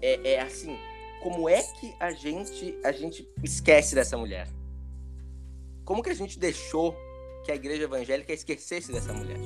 É, 0.02 0.36
é 0.36 0.40
assim, 0.40 0.78
como 1.22 1.50
é 1.50 1.62
que 1.62 1.94
a 2.00 2.14
gente 2.14 2.80
a 2.86 2.94
gente 2.94 3.30
esquece 3.44 3.96
dessa 3.96 4.16
mulher? 4.16 4.48
Como 5.84 6.02
que 6.02 6.10
a 6.10 6.16
gente 6.16 6.40
deixou 6.40 6.96
que 7.46 7.52
a 7.52 7.56
igreja 7.56 7.84
evangélica 7.84 8.34
esquecesse 8.34 8.92
dessa 8.92 9.14
mulher? 9.14 9.38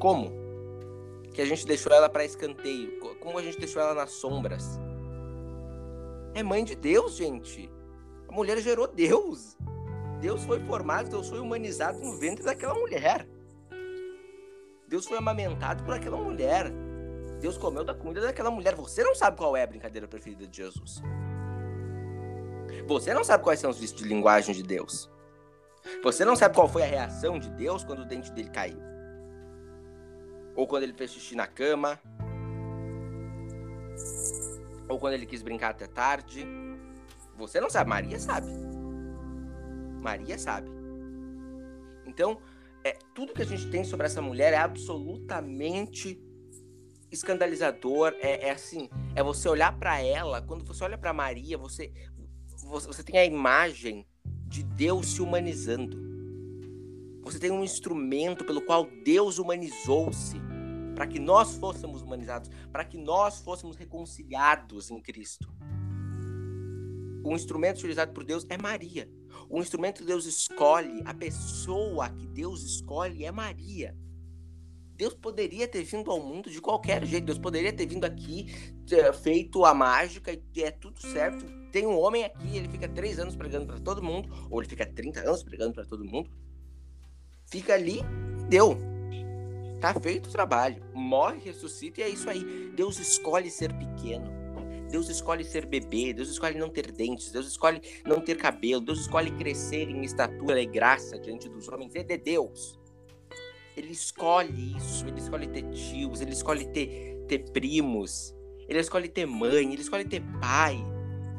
Como? 0.00 0.32
Que 1.32 1.40
a 1.40 1.46
gente 1.46 1.64
deixou 1.64 1.92
ela 1.92 2.08
para 2.08 2.24
escanteio? 2.24 2.98
Como 3.20 3.38
a 3.38 3.42
gente 3.42 3.58
deixou 3.58 3.80
ela 3.80 3.94
nas 3.94 4.10
sombras? 4.10 4.78
É 6.34 6.42
mãe 6.42 6.64
de 6.64 6.74
Deus, 6.74 7.16
gente. 7.16 7.70
A 8.28 8.32
mulher 8.32 8.58
gerou 8.58 8.88
Deus. 8.88 9.56
Deus 10.20 10.42
foi 10.44 10.58
formado, 10.60 11.10
Deus 11.10 11.28
foi 11.28 11.38
humanizado 11.38 12.00
no 12.00 12.18
ventre 12.18 12.44
daquela 12.44 12.74
mulher. 12.74 13.26
Deus 14.88 15.06
foi 15.06 15.16
amamentado 15.16 15.84
por 15.84 15.94
aquela 15.94 16.16
mulher. 16.16 16.72
Deus 17.40 17.56
comeu 17.56 17.84
da 17.84 17.94
comida 17.94 18.20
daquela 18.20 18.50
mulher. 18.50 18.74
Você 18.74 19.04
não 19.04 19.14
sabe 19.14 19.36
qual 19.36 19.56
é 19.56 19.62
a 19.62 19.66
brincadeira 19.66 20.08
preferida 20.08 20.46
de 20.46 20.56
Jesus. 20.56 21.00
Você 22.86 23.14
não 23.14 23.22
sabe 23.22 23.44
quais 23.44 23.60
são 23.60 23.70
os 23.70 23.78
vícios 23.78 24.00
de 24.00 24.08
linguagem 24.08 24.54
de 24.54 24.62
Deus. 24.62 25.10
Você 26.02 26.24
não 26.24 26.36
sabe 26.36 26.54
qual 26.54 26.68
foi 26.68 26.82
a 26.82 26.86
reação 26.86 27.38
de 27.38 27.50
Deus 27.50 27.84
quando 27.84 28.00
o 28.00 28.04
dente 28.04 28.30
dele 28.32 28.50
caiu. 28.50 28.78
Ou 30.54 30.66
quando 30.66 30.84
ele 30.84 30.92
fez 30.92 31.12
xixi 31.12 31.34
na 31.34 31.46
cama. 31.46 31.98
Ou 34.88 34.98
quando 34.98 35.14
ele 35.14 35.26
quis 35.26 35.42
brincar 35.42 35.70
até 35.70 35.86
tarde. 35.86 36.46
Você 37.36 37.60
não 37.60 37.70
sabe, 37.70 37.90
Maria 37.90 38.18
sabe. 38.18 38.48
Maria 40.00 40.38
sabe. 40.38 40.70
Então, 42.04 42.40
é, 42.84 42.98
tudo 43.14 43.32
que 43.32 43.42
a 43.42 43.46
gente 43.46 43.70
tem 43.70 43.84
sobre 43.84 44.06
essa 44.06 44.20
mulher 44.20 44.52
é 44.52 44.58
absolutamente 44.58 46.20
escandalizador. 47.10 48.14
É, 48.20 48.48
é 48.48 48.50
assim, 48.50 48.90
é 49.14 49.22
você 49.22 49.48
olhar 49.48 49.78
para 49.78 50.00
ela, 50.00 50.42
quando 50.42 50.64
você 50.64 50.84
olha 50.84 50.98
para 50.98 51.12
Maria, 51.12 51.56
você, 51.56 51.92
você, 52.64 52.86
você 52.86 53.02
tem 53.02 53.18
a 53.18 53.24
imagem 53.24 54.06
de 54.52 54.62
Deus 54.62 55.14
se 55.14 55.22
humanizando. 55.22 55.98
Você 57.22 57.38
tem 57.38 57.50
um 57.50 57.64
instrumento 57.64 58.44
pelo 58.44 58.60
qual 58.60 58.86
Deus 59.02 59.38
humanizou-se 59.38 60.36
para 60.94 61.06
que 61.06 61.18
nós 61.18 61.56
fôssemos 61.56 62.02
humanizados, 62.02 62.50
para 62.70 62.84
que 62.84 62.98
nós 62.98 63.40
fôssemos 63.40 63.76
reconciliados 63.76 64.90
em 64.90 65.00
Cristo. 65.00 65.50
o 67.24 67.34
instrumento 67.34 67.78
utilizado 67.78 68.12
por 68.12 68.24
Deus 68.24 68.44
é 68.50 68.58
Maria. 68.58 69.08
O 69.48 69.60
instrumento 69.60 70.00
que 70.00 70.06
Deus 70.06 70.26
escolhe, 70.26 71.00
a 71.04 71.14
pessoa 71.14 72.10
que 72.10 72.26
Deus 72.26 72.62
escolhe 72.62 73.24
é 73.24 73.30
Maria. 73.30 73.96
Deus 74.96 75.14
poderia 75.14 75.66
ter 75.66 75.84
vindo 75.84 76.10
ao 76.10 76.20
mundo 76.20 76.50
de 76.50 76.60
qualquer 76.60 77.06
jeito. 77.06 77.26
Deus 77.26 77.38
poderia 77.38 77.72
ter 77.72 77.86
vindo 77.86 78.04
aqui, 78.04 78.52
feito 79.22 79.64
a 79.64 79.72
mágica 79.72 80.32
e 80.32 80.62
é 80.62 80.70
tudo 80.72 81.00
certo. 81.00 81.61
Tem 81.72 81.86
um 81.86 81.98
homem 81.98 82.22
aqui, 82.22 82.54
ele 82.54 82.68
fica 82.68 82.86
três 82.86 83.18
anos 83.18 83.34
pregando 83.34 83.66
para 83.66 83.80
todo 83.80 84.02
mundo, 84.02 84.28
ou 84.50 84.60
ele 84.60 84.68
fica 84.68 84.84
30 84.84 85.20
anos 85.20 85.42
pregando 85.42 85.72
para 85.72 85.86
todo 85.86 86.04
mundo. 86.04 86.30
Fica 87.46 87.72
ali, 87.72 88.00
deu. 88.48 88.78
Tá 89.80 89.98
feito 89.98 90.28
o 90.28 90.30
trabalho. 90.30 90.84
Morre, 90.92 91.40
ressuscita 91.40 92.00
e 92.00 92.04
é 92.04 92.08
isso 92.10 92.28
aí. 92.28 92.70
Deus 92.76 92.98
escolhe 92.98 93.50
ser 93.50 93.72
pequeno. 93.72 94.30
Deus 94.90 95.08
escolhe 95.08 95.42
ser 95.42 95.64
bebê, 95.64 96.12
Deus 96.12 96.28
escolhe 96.28 96.58
não 96.58 96.68
ter 96.68 96.92
dentes, 96.92 97.32
Deus 97.32 97.46
escolhe 97.46 97.80
não 98.04 98.20
ter 98.20 98.36
cabelo, 98.36 98.82
Deus 98.82 99.00
escolhe 99.00 99.30
crescer 99.30 99.88
em 99.88 100.02
estatura 100.02 100.60
e 100.60 100.66
graça 100.66 101.18
diante 101.18 101.48
dos 101.48 101.66
homens. 101.68 101.94
É 101.94 102.02
de 102.02 102.18
Deus. 102.18 102.78
Ele 103.74 103.90
escolhe 103.90 104.76
isso, 104.76 105.06
ele 105.06 105.18
escolhe 105.18 105.46
ter 105.46 105.62
tios, 105.70 106.20
ele 106.20 106.32
escolhe 106.32 106.66
ter, 106.66 107.24
ter 107.26 107.38
primos, 107.50 108.34
ele 108.68 108.78
escolhe 108.78 109.08
ter 109.08 109.24
mãe, 109.24 109.72
ele 109.72 109.80
escolhe 109.80 110.04
ter 110.04 110.22
pai. 110.38 110.76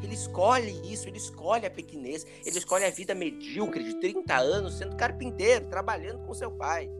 Ele 0.03 0.13
escolhe 0.13 0.93
isso, 0.93 1.07
ele 1.07 1.17
escolhe 1.17 1.65
a 1.65 1.71
pequenez, 1.71 2.25
ele 2.45 2.57
escolhe 2.57 2.85
a 2.85 2.91
vida 2.91 3.15
medíocre 3.15 3.83
de 3.83 3.99
30 4.01 4.35
anos 4.35 4.77
sendo 4.77 4.95
carpinteiro, 4.95 5.65
trabalhando 5.67 6.25
com 6.25 6.33
seu 6.33 6.51
pai, 6.51 6.91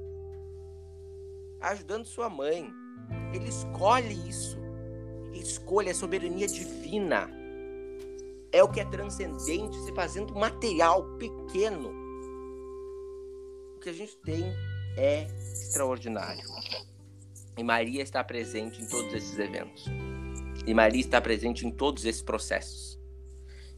ajudando 1.60 2.06
sua 2.06 2.30
mãe. 2.30 2.72
Ele 3.34 3.50
escolhe 3.50 4.14
isso 4.28 4.64
escolha, 5.44 5.92
é 5.92 5.94
soberania 5.94 6.48
divina. 6.48 7.30
É 8.52 8.64
o 8.64 8.70
que 8.70 8.80
é 8.80 8.86
transcendente 8.86 9.76
se 9.84 9.94
fazendo 9.94 10.34
material 10.36 11.04
pequeno. 11.18 11.92
O 13.76 13.80
que 13.80 13.90
a 13.90 13.94
gente 13.94 14.16
tem 14.18 14.44
é 14.96 15.28
extraordinário. 15.54 16.44
E 17.58 17.64
Maria 17.64 18.02
está 18.02 18.24
presente 18.24 18.82
em 18.82 18.88
todos 18.88 19.14
esses 19.14 19.38
eventos. 19.38 19.86
E 20.66 20.74
Maria 20.74 21.02
está 21.02 21.20
presente 21.20 21.66
em 21.66 21.72
todos 21.72 22.06
esses 22.06 22.22
processos. 22.22 22.93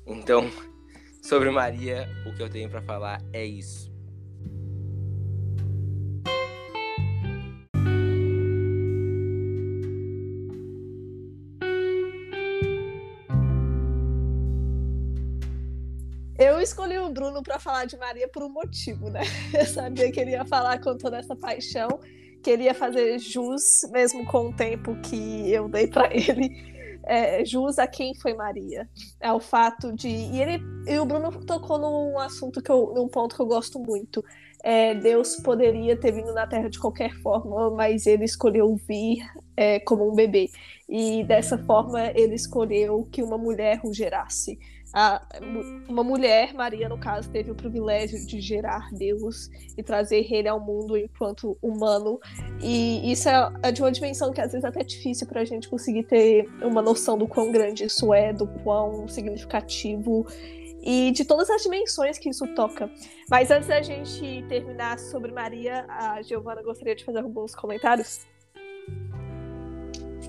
Então, 0.06 0.50
sobre 1.22 1.50
Maria, 1.50 2.08
o 2.26 2.34
que 2.36 2.44
eu 2.44 2.50
tenho 2.50 2.70
para 2.70 2.82
falar 2.82 3.22
é 3.34 3.46
isso. 3.46 3.96
escolhi 16.66 16.98
o 16.98 17.10
Bruno 17.10 17.42
para 17.42 17.60
falar 17.60 17.86
de 17.86 17.96
Maria 17.96 18.28
por 18.28 18.44
um 18.44 18.50
motivo, 18.50 19.10
né? 19.10 19.22
Eu 19.54 19.66
sabia 19.66 20.12
que 20.12 20.20
ele 20.20 20.32
ia 20.32 20.44
falar 20.46 20.82
com 20.82 20.98
toda 20.98 21.18
essa 21.18 21.36
paixão, 21.36 22.00
queria 22.44 22.74
fazer 22.74 23.18
jus, 23.20 23.82
mesmo 23.92 24.26
com 24.26 24.50
o 24.50 24.54
tempo 24.54 24.96
que 25.02 25.52
eu 25.52 25.70
dei 25.70 25.88
para 25.88 26.14
ele, 26.14 26.75
é, 27.06 27.46
jus 27.46 27.80
a 27.80 27.88
quem 27.88 28.14
foi 28.16 28.34
Maria. 28.34 28.90
É 29.20 29.32
o 29.32 29.40
fato 29.40 29.94
de. 29.94 30.08
E, 30.08 30.42
ele, 30.42 30.64
e 30.88 31.00
o 31.00 31.06
Bruno 31.06 31.32
tocou 31.46 31.78
num 31.78 32.20
assunto 32.20 32.62
que 32.62 32.72
eu, 32.72 32.94
num 32.94 33.08
ponto 33.08 33.36
que 33.36 33.42
eu 33.42 33.46
gosto 33.48 33.80
muito. 33.80 34.24
É, 34.64 34.96
Deus 34.96 35.36
poderia 35.36 35.96
ter 35.96 36.12
vindo 36.12 36.34
na 36.34 36.48
Terra 36.48 36.70
de 36.70 36.80
qualquer 36.80 37.14
forma, 37.22 37.70
mas 37.70 38.08
ele 38.08 38.26
escolheu 38.26 38.76
vir 38.76 39.20
é, 39.56 39.80
como 39.80 40.12
um 40.12 40.16
bebê. 40.16 40.50
E 40.90 41.24
dessa 41.24 41.58
forma 41.58 42.12
ele 42.16 42.34
escolheu 42.34 43.08
que 43.12 43.22
uma 43.22 43.38
mulher 43.38 43.80
o 43.84 43.94
gerasse 43.94 44.58
a, 44.98 45.22
uma 45.90 46.06
mulher, 46.06 46.54
Maria 46.54 46.88
no 46.88 46.98
caso, 46.98 47.30
teve 47.30 47.52
o 47.52 47.56
privilégio 47.56 48.26
de 48.26 48.40
gerar 48.40 48.90
Deus 48.94 49.50
e 49.78 49.84
trazer 49.84 50.26
ele 50.34 50.48
ao 50.48 50.58
mundo 50.58 50.98
enquanto 50.98 51.58
humano. 51.62 52.18
E 52.62 53.12
isso 53.12 53.28
é, 53.28 53.52
é 53.62 53.72
de 53.74 53.82
uma 53.82 53.92
dimensão 53.92 54.32
que 54.32 54.40
às 54.40 54.54
vezes 54.54 54.64
é 54.64 54.70
até 54.70 54.86
difícil 54.86 55.28
para 55.28 55.42
a 55.42 55.46
gente 55.46 55.68
conseguir 55.68 56.04
ter 56.04 56.50
uma 56.62 56.82
noção 56.82 57.18
do 57.18 57.28
quão 57.28 57.52
grande 57.52 57.84
isso 57.84 58.14
é, 58.14 58.32
do 58.32 58.48
quão 58.64 59.06
significativo 59.10 60.26
e 60.82 61.12
de 61.12 61.26
todas 61.26 61.50
as 61.50 61.64
dimensões 61.64 62.18
que 62.18 62.30
isso 62.30 62.48
toca. 62.56 62.90
Mas 63.30 63.52
antes 63.52 63.68
da 63.68 63.82
gente 63.82 64.46
terminar 64.48 64.98
sobre 64.98 65.30
Maria, 65.30 65.86
a 65.90 66.22
Giovana 66.22 66.64
gostaria 66.64 66.96
de 66.96 67.04
fazer 67.04 67.20
alguns 67.20 67.54
comentários. 67.54 68.26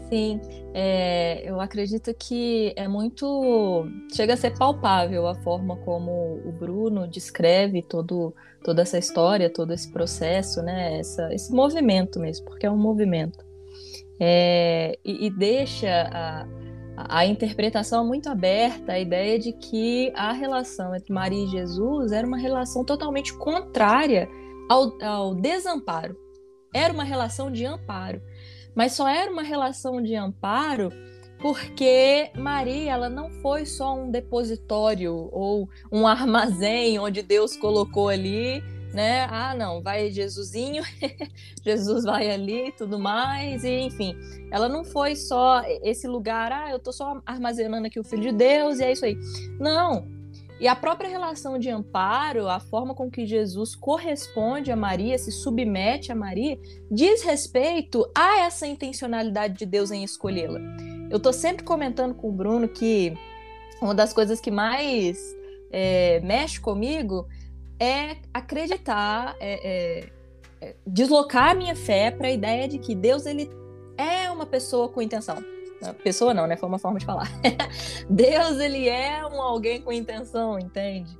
Sim, 0.08 0.40
é, 0.72 1.42
eu 1.44 1.60
acredito 1.60 2.14
que 2.14 2.72
é 2.76 2.86
muito. 2.86 3.88
Chega 4.14 4.34
a 4.34 4.36
ser 4.36 4.56
palpável 4.56 5.26
a 5.26 5.34
forma 5.34 5.76
como 5.78 6.40
o 6.44 6.52
Bruno 6.52 7.08
descreve 7.08 7.82
todo, 7.82 8.32
toda 8.62 8.82
essa 8.82 8.96
história, 8.96 9.50
todo 9.50 9.72
esse 9.72 9.90
processo, 9.90 10.62
né? 10.62 10.98
Essa, 11.00 11.32
esse 11.34 11.52
movimento 11.52 12.20
mesmo, 12.20 12.44
porque 12.46 12.66
é 12.66 12.70
um 12.70 12.76
movimento. 12.76 13.44
É, 14.20 14.96
e, 15.04 15.26
e, 15.26 15.30
deixa 15.30 16.08
a, 16.12 16.46
a 16.96 17.26
interpretação 17.26 18.06
muito 18.06 18.28
aberta, 18.28 18.92
a 18.92 19.00
ideia 19.00 19.38
de 19.38 19.52
que 19.52 20.12
a 20.14 20.32
relação 20.32 20.94
entre 20.94 21.12
Maria 21.12 21.44
e 21.44 21.48
Jesus 21.48 22.12
era 22.12 22.26
uma 22.26 22.38
relação 22.38 22.84
totalmente 22.84 23.36
contrária 23.36 24.28
ao, 24.70 24.96
ao 25.02 25.34
desamparo. 25.34 26.16
Era 26.72 26.92
uma 26.92 27.04
relação 27.04 27.50
de 27.50 27.64
amparo 27.64 28.20
mas 28.76 28.92
só 28.92 29.08
era 29.08 29.32
uma 29.32 29.42
relação 29.42 30.00
de 30.00 30.14
amparo 30.14 30.92
porque 31.38 32.30
Maria 32.34 32.92
ela 32.92 33.08
não 33.08 33.30
foi 33.30 33.66
só 33.66 33.94
um 33.94 34.10
depositório 34.10 35.28
ou 35.32 35.68
um 35.92 36.06
armazém 36.06 36.98
onde 36.98 37.22
Deus 37.22 37.56
colocou 37.56 38.08
ali, 38.08 38.62
né? 38.92 39.26
Ah, 39.30 39.54
não, 39.54 39.82
vai 39.82 40.10
Jesusinho, 40.10 40.82
Jesus 41.64 42.04
vai 42.04 42.30
ali, 42.30 42.72
tudo 42.72 42.98
mais, 42.98 43.64
e 43.64 43.80
enfim, 43.80 44.16
ela 44.50 44.68
não 44.68 44.84
foi 44.84 45.14
só 45.14 45.62
esse 45.82 46.08
lugar, 46.08 46.52
ah, 46.52 46.70
eu 46.70 46.78
tô 46.78 46.92
só 46.92 47.20
armazenando 47.26 47.86
aqui 47.86 48.00
o 48.00 48.04
filho 48.04 48.22
de 48.22 48.32
Deus 48.32 48.78
e 48.78 48.84
é 48.84 48.92
isso 48.92 49.04
aí. 49.04 49.16
Não, 49.60 50.08
e 50.58 50.66
a 50.66 50.74
própria 50.74 51.08
relação 51.08 51.58
de 51.58 51.68
amparo, 51.68 52.48
a 52.48 52.58
forma 52.58 52.94
com 52.94 53.10
que 53.10 53.26
Jesus 53.26 53.74
corresponde 53.74 54.72
a 54.72 54.76
Maria, 54.76 55.18
se 55.18 55.30
submete 55.30 56.10
a 56.10 56.14
Maria, 56.14 56.58
diz 56.90 57.22
respeito 57.22 58.10
a 58.16 58.40
essa 58.40 58.66
intencionalidade 58.66 59.58
de 59.58 59.66
Deus 59.66 59.90
em 59.90 60.02
escolhê-la. 60.02 60.60
Eu 61.10 61.18
estou 61.18 61.32
sempre 61.32 61.62
comentando 61.62 62.14
com 62.14 62.30
o 62.30 62.32
Bruno 62.32 62.68
que 62.68 63.12
uma 63.82 63.94
das 63.94 64.14
coisas 64.14 64.40
que 64.40 64.50
mais 64.50 65.18
é, 65.70 66.20
mexe 66.20 66.58
comigo 66.58 67.28
é 67.78 68.16
acreditar, 68.32 69.36
é, 69.38 70.00
é, 70.00 70.10
é 70.60 70.74
deslocar 70.86 71.50
a 71.50 71.54
minha 71.54 71.76
fé 71.76 72.10
para 72.10 72.28
a 72.28 72.32
ideia 72.32 72.66
de 72.66 72.78
que 72.78 72.94
Deus 72.94 73.26
ele 73.26 73.50
é 73.98 74.30
uma 74.30 74.46
pessoa 74.46 74.88
com 74.88 75.02
intenção. 75.02 75.36
Pessoa 76.02 76.32
não, 76.32 76.46
né? 76.46 76.56
Foi 76.56 76.68
uma 76.68 76.78
forma 76.78 76.98
de 76.98 77.04
falar. 77.04 77.28
Deus, 78.08 78.58
ele 78.58 78.88
é 78.88 79.24
um 79.26 79.40
alguém 79.40 79.80
com 79.80 79.92
intenção, 79.92 80.58
entende? 80.58 81.16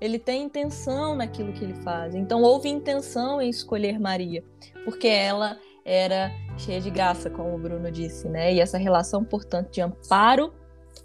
Ele 0.00 0.18
tem 0.18 0.44
intenção 0.44 1.14
naquilo 1.14 1.52
que 1.52 1.62
ele 1.62 1.74
faz. 1.82 2.14
Então, 2.14 2.42
houve 2.42 2.68
intenção 2.68 3.40
em 3.40 3.50
escolher 3.50 4.00
Maria, 4.00 4.42
porque 4.84 5.06
ela 5.06 5.58
era 5.84 6.30
cheia 6.56 6.80
de 6.80 6.90
graça, 6.90 7.28
como 7.30 7.54
o 7.54 7.58
Bruno 7.58 7.90
disse, 7.90 8.28
né? 8.28 8.52
E 8.52 8.60
essa 8.60 8.78
relação, 8.78 9.24
portanto, 9.24 9.70
de 9.70 9.80
amparo 9.80 10.52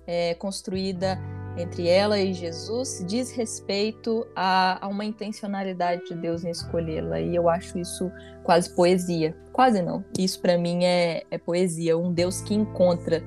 é, 0.07 0.33
construída 0.35 1.19
entre 1.57 1.87
ela 1.87 2.19
e 2.19 2.33
Jesus 2.33 3.03
diz 3.07 3.31
respeito 3.31 4.27
a, 4.35 4.85
a 4.85 4.87
uma 4.87 5.05
intencionalidade 5.05 6.05
de 6.05 6.15
Deus 6.15 6.43
em 6.43 6.49
escolhê-la. 6.49 7.19
E 7.19 7.35
eu 7.35 7.47
acho 7.49 7.77
isso 7.79 8.11
quase 8.43 8.69
poesia. 8.75 9.35
Quase 9.53 9.81
não. 9.81 10.03
Isso 10.17 10.41
para 10.41 10.57
mim 10.57 10.83
é, 10.83 11.23
é, 11.31 11.37
poesia. 11.37 11.97
Um 11.97 12.11
Deus 12.11 12.41
que 12.41 12.53
encontra 12.53 13.23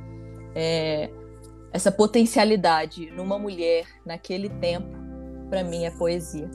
é, 0.54 1.10
essa 1.72 1.90
potencialidade 1.90 3.10
numa 3.12 3.38
mulher 3.38 3.86
naquele 4.04 4.48
tempo, 4.48 4.96
para 5.48 5.64
mim 5.64 5.84
é 5.84 5.90
poesia. 5.90 6.50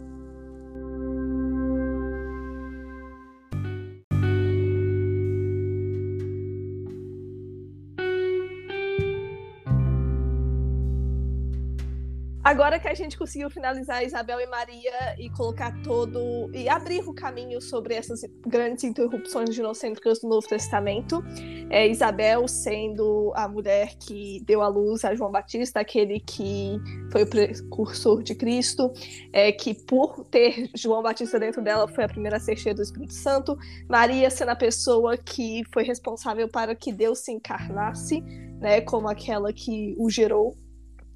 Agora 12.43 12.77
que 12.77 12.89
a 12.89 12.93
gente 12.93 13.17
conseguiu 13.17 13.49
finalizar 13.49 14.03
Isabel 14.03 14.37
e 14.41 14.47
Maria 14.47 15.15
e 15.17 15.29
colocar 15.29 15.73
todo. 15.81 16.51
e 16.53 16.67
abrir 16.67 17.07
o 17.07 17.13
caminho 17.13 17.61
sobre 17.61 17.93
essas 17.93 18.19
grandes 18.45 18.83
interrupções 18.83 19.55
ginocêntricas 19.55 20.19
do 20.19 20.27
Novo 20.27 20.45
Testamento, 20.45 21.23
é, 21.69 21.87
Isabel 21.87 22.45
sendo 22.49 23.31
a 23.33 23.47
mulher 23.47 23.95
que 23.95 24.43
deu 24.45 24.61
à 24.61 24.67
luz 24.67 25.05
a 25.05 25.15
João 25.15 25.31
Batista, 25.31 25.79
aquele 25.79 26.19
que 26.19 26.77
foi 27.13 27.23
o 27.23 27.27
precursor 27.27 28.21
de 28.21 28.35
Cristo, 28.35 28.91
é, 29.31 29.53
que 29.53 29.73
por 29.73 30.25
ter 30.25 30.69
João 30.75 31.01
Batista 31.01 31.39
dentro 31.39 31.61
dela 31.61 31.87
foi 31.87 32.03
a 32.03 32.09
primeira 32.09 32.41
ser 32.41 32.57
cheia 32.57 32.75
do 32.75 32.81
Espírito 32.81 33.13
Santo, 33.13 33.57
Maria 33.89 34.29
sendo 34.29 34.49
a 34.49 34.55
pessoa 34.55 35.15
que 35.15 35.63
foi 35.73 35.83
responsável 35.83 36.49
para 36.49 36.75
que 36.75 36.91
Deus 36.91 37.19
se 37.19 37.31
encarnasse, 37.31 38.19
né, 38.59 38.81
como 38.81 39.07
aquela 39.07 39.53
que 39.53 39.95
o 39.97 40.09
gerou 40.09 40.57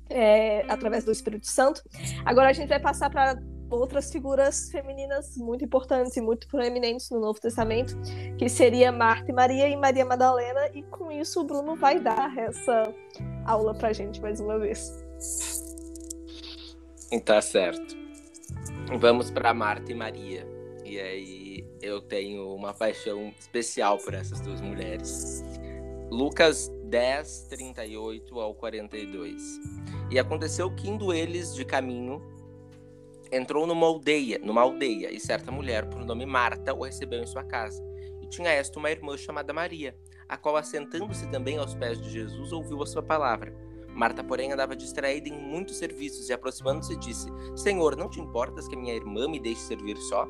é, 0.10 0.66
através 0.70 1.04
do 1.04 1.12
Espírito 1.12 1.48
Santo. 1.48 1.82
Agora 2.26 2.50
a 2.50 2.54
gente 2.54 2.70
vai 2.70 2.80
passar 2.80 3.10
para 3.10 3.38
outras 3.70 4.12
figuras 4.12 4.70
femininas 4.72 5.36
muito 5.38 5.66
importantes 5.66 6.16
e 6.16 6.22
muito 6.22 6.48
proeminentes 6.48 7.10
no 7.10 7.20
Novo 7.20 7.40
Testamento, 7.40 7.98
que 8.38 8.48
seria 8.48 8.92
Marta 8.92 9.32
e 9.32 9.34
Maria 9.34 9.68
e 9.68 9.76
Maria 9.76 10.06
Madalena, 10.06 10.70
e 10.74 10.84
com 10.84 11.12
isso 11.12 11.42
o 11.42 11.44
Bruno 11.44 11.76
vai 11.76 12.00
dar 12.00 12.36
essa 12.38 12.94
aula 13.46 13.74
para 13.74 13.90
a 13.90 13.94
gente 13.94 14.22
mais 14.22 14.40
uma 14.40 14.58
vez. 14.58 15.06
Tá 17.26 17.42
certo. 17.42 17.96
Vamos 19.00 19.30
para 19.30 19.54
Marta 19.54 19.92
e 19.92 19.96
Maria. 19.96 20.48
E 20.86 21.00
aí 21.00 21.66
eu 21.82 22.02
tenho 22.02 22.56
uma 22.56 22.74
paixão 22.74 23.34
especial 23.38 23.98
por 23.98 24.14
essas 24.14 24.40
duas 24.40 24.62
mulheres. 24.62 25.44
Lucas 26.10 26.72
10, 26.88 27.48
38 27.50 28.40
ao 28.40 28.56
42. 28.56 29.60
E 30.10 30.18
aconteceu 30.18 30.74
que 30.74 30.90
indo 30.90 31.14
eles 31.14 31.54
de 31.54 31.66
caminho, 31.66 32.22
entrou 33.32 33.68
numa 33.68 33.86
aldeia, 33.86 34.40
numa 34.40 34.62
aldeia, 34.62 35.12
e 35.12 35.20
certa 35.20 35.52
mulher, 35.52 35.90
por 35.90 36.04
nome 36.06 36.26
Marta, 36.26 36.74
o 36.74 36.84
recebeu 36.84 37.22
em 37.22 37.28
sua 37.28 37.44
casa. 37.44 37.84
E 38.22 38.28
tinha 38.28 38.50
esta 38.50 38.80
uma 38.80 38.90
irmã 38.90 39.18
chamada 39.18 39.54
Maria, 39.54 39.96
a 40.30 40.38
qual, 40.38 40.56
assentando-se 40.56 41.30
também 41.30 41.58
aos 41.58 41.76
pés 41.76 42.02
de 42.02 42.10
Jesus, 42.10 42.54
ouviu 42.54 42.82
a 42.82 42.86
sua 42.86 43.04
palavra. 43.04 43.54
Marta, 43.90 44.24
porém, 44.24 44.54
andava 44.54 44.76
distraída 44.76 45.28
em 45.28 45.38
muitos 45.38 45.78
serviços 45.78 46.30
e, 46.30 46.34
aproximando-se, 46.34 46.96
disse: 46.98 47.28
Senhor, 47.56 47.98
não 47.98 48.10
te 48.10 48.22
importas 48.22 48.68
que 48.68 48.76
minha 48.76 48.94
irmã 48.94 49.28
me 49.28 49.40
deixe 49.40 49.62
servir 49.62 49.98
só? 49.98 50.28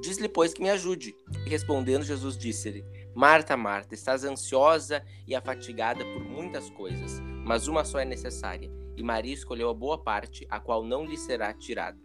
Diz-lhe, 0.00 0.28
pois, 0.28 0.54
que 0.54 0.62
me 0.62 0.70
ajude. 0.70 1.14
E 1.44 1.50
respondendo, 1.50 2.04
Jesus 2.04 2.38
disse-lhe: 2.38 2.84
Marta, 3.14 3.56
Marta, 3.56 3.94
estás 3.94 4.24
ansiosa 4.24 5.04
e 5.26 5.34
afatigada 5.34 6.04
por 6.04 6.24
muitas 6.24 6.70
coisas, 6.70 7.20
mas 7.44 7.68
uma 7.68 7.84
só 7.84 7.98
é 7.98 8.04
necessária 8.04 8.70
e 8.96 9.02
Maria 9.02 9.34
escolheu 9.34 9.68
a 9.68 9.74
boa 9.74 9.98
parte, 9.98 10.46
a 10.50 10.60
qual 10.60 10.84
não 10.84 11.04
lhe 11.04 11.16
será 11.16 11.52
tirada. 11.52 11.98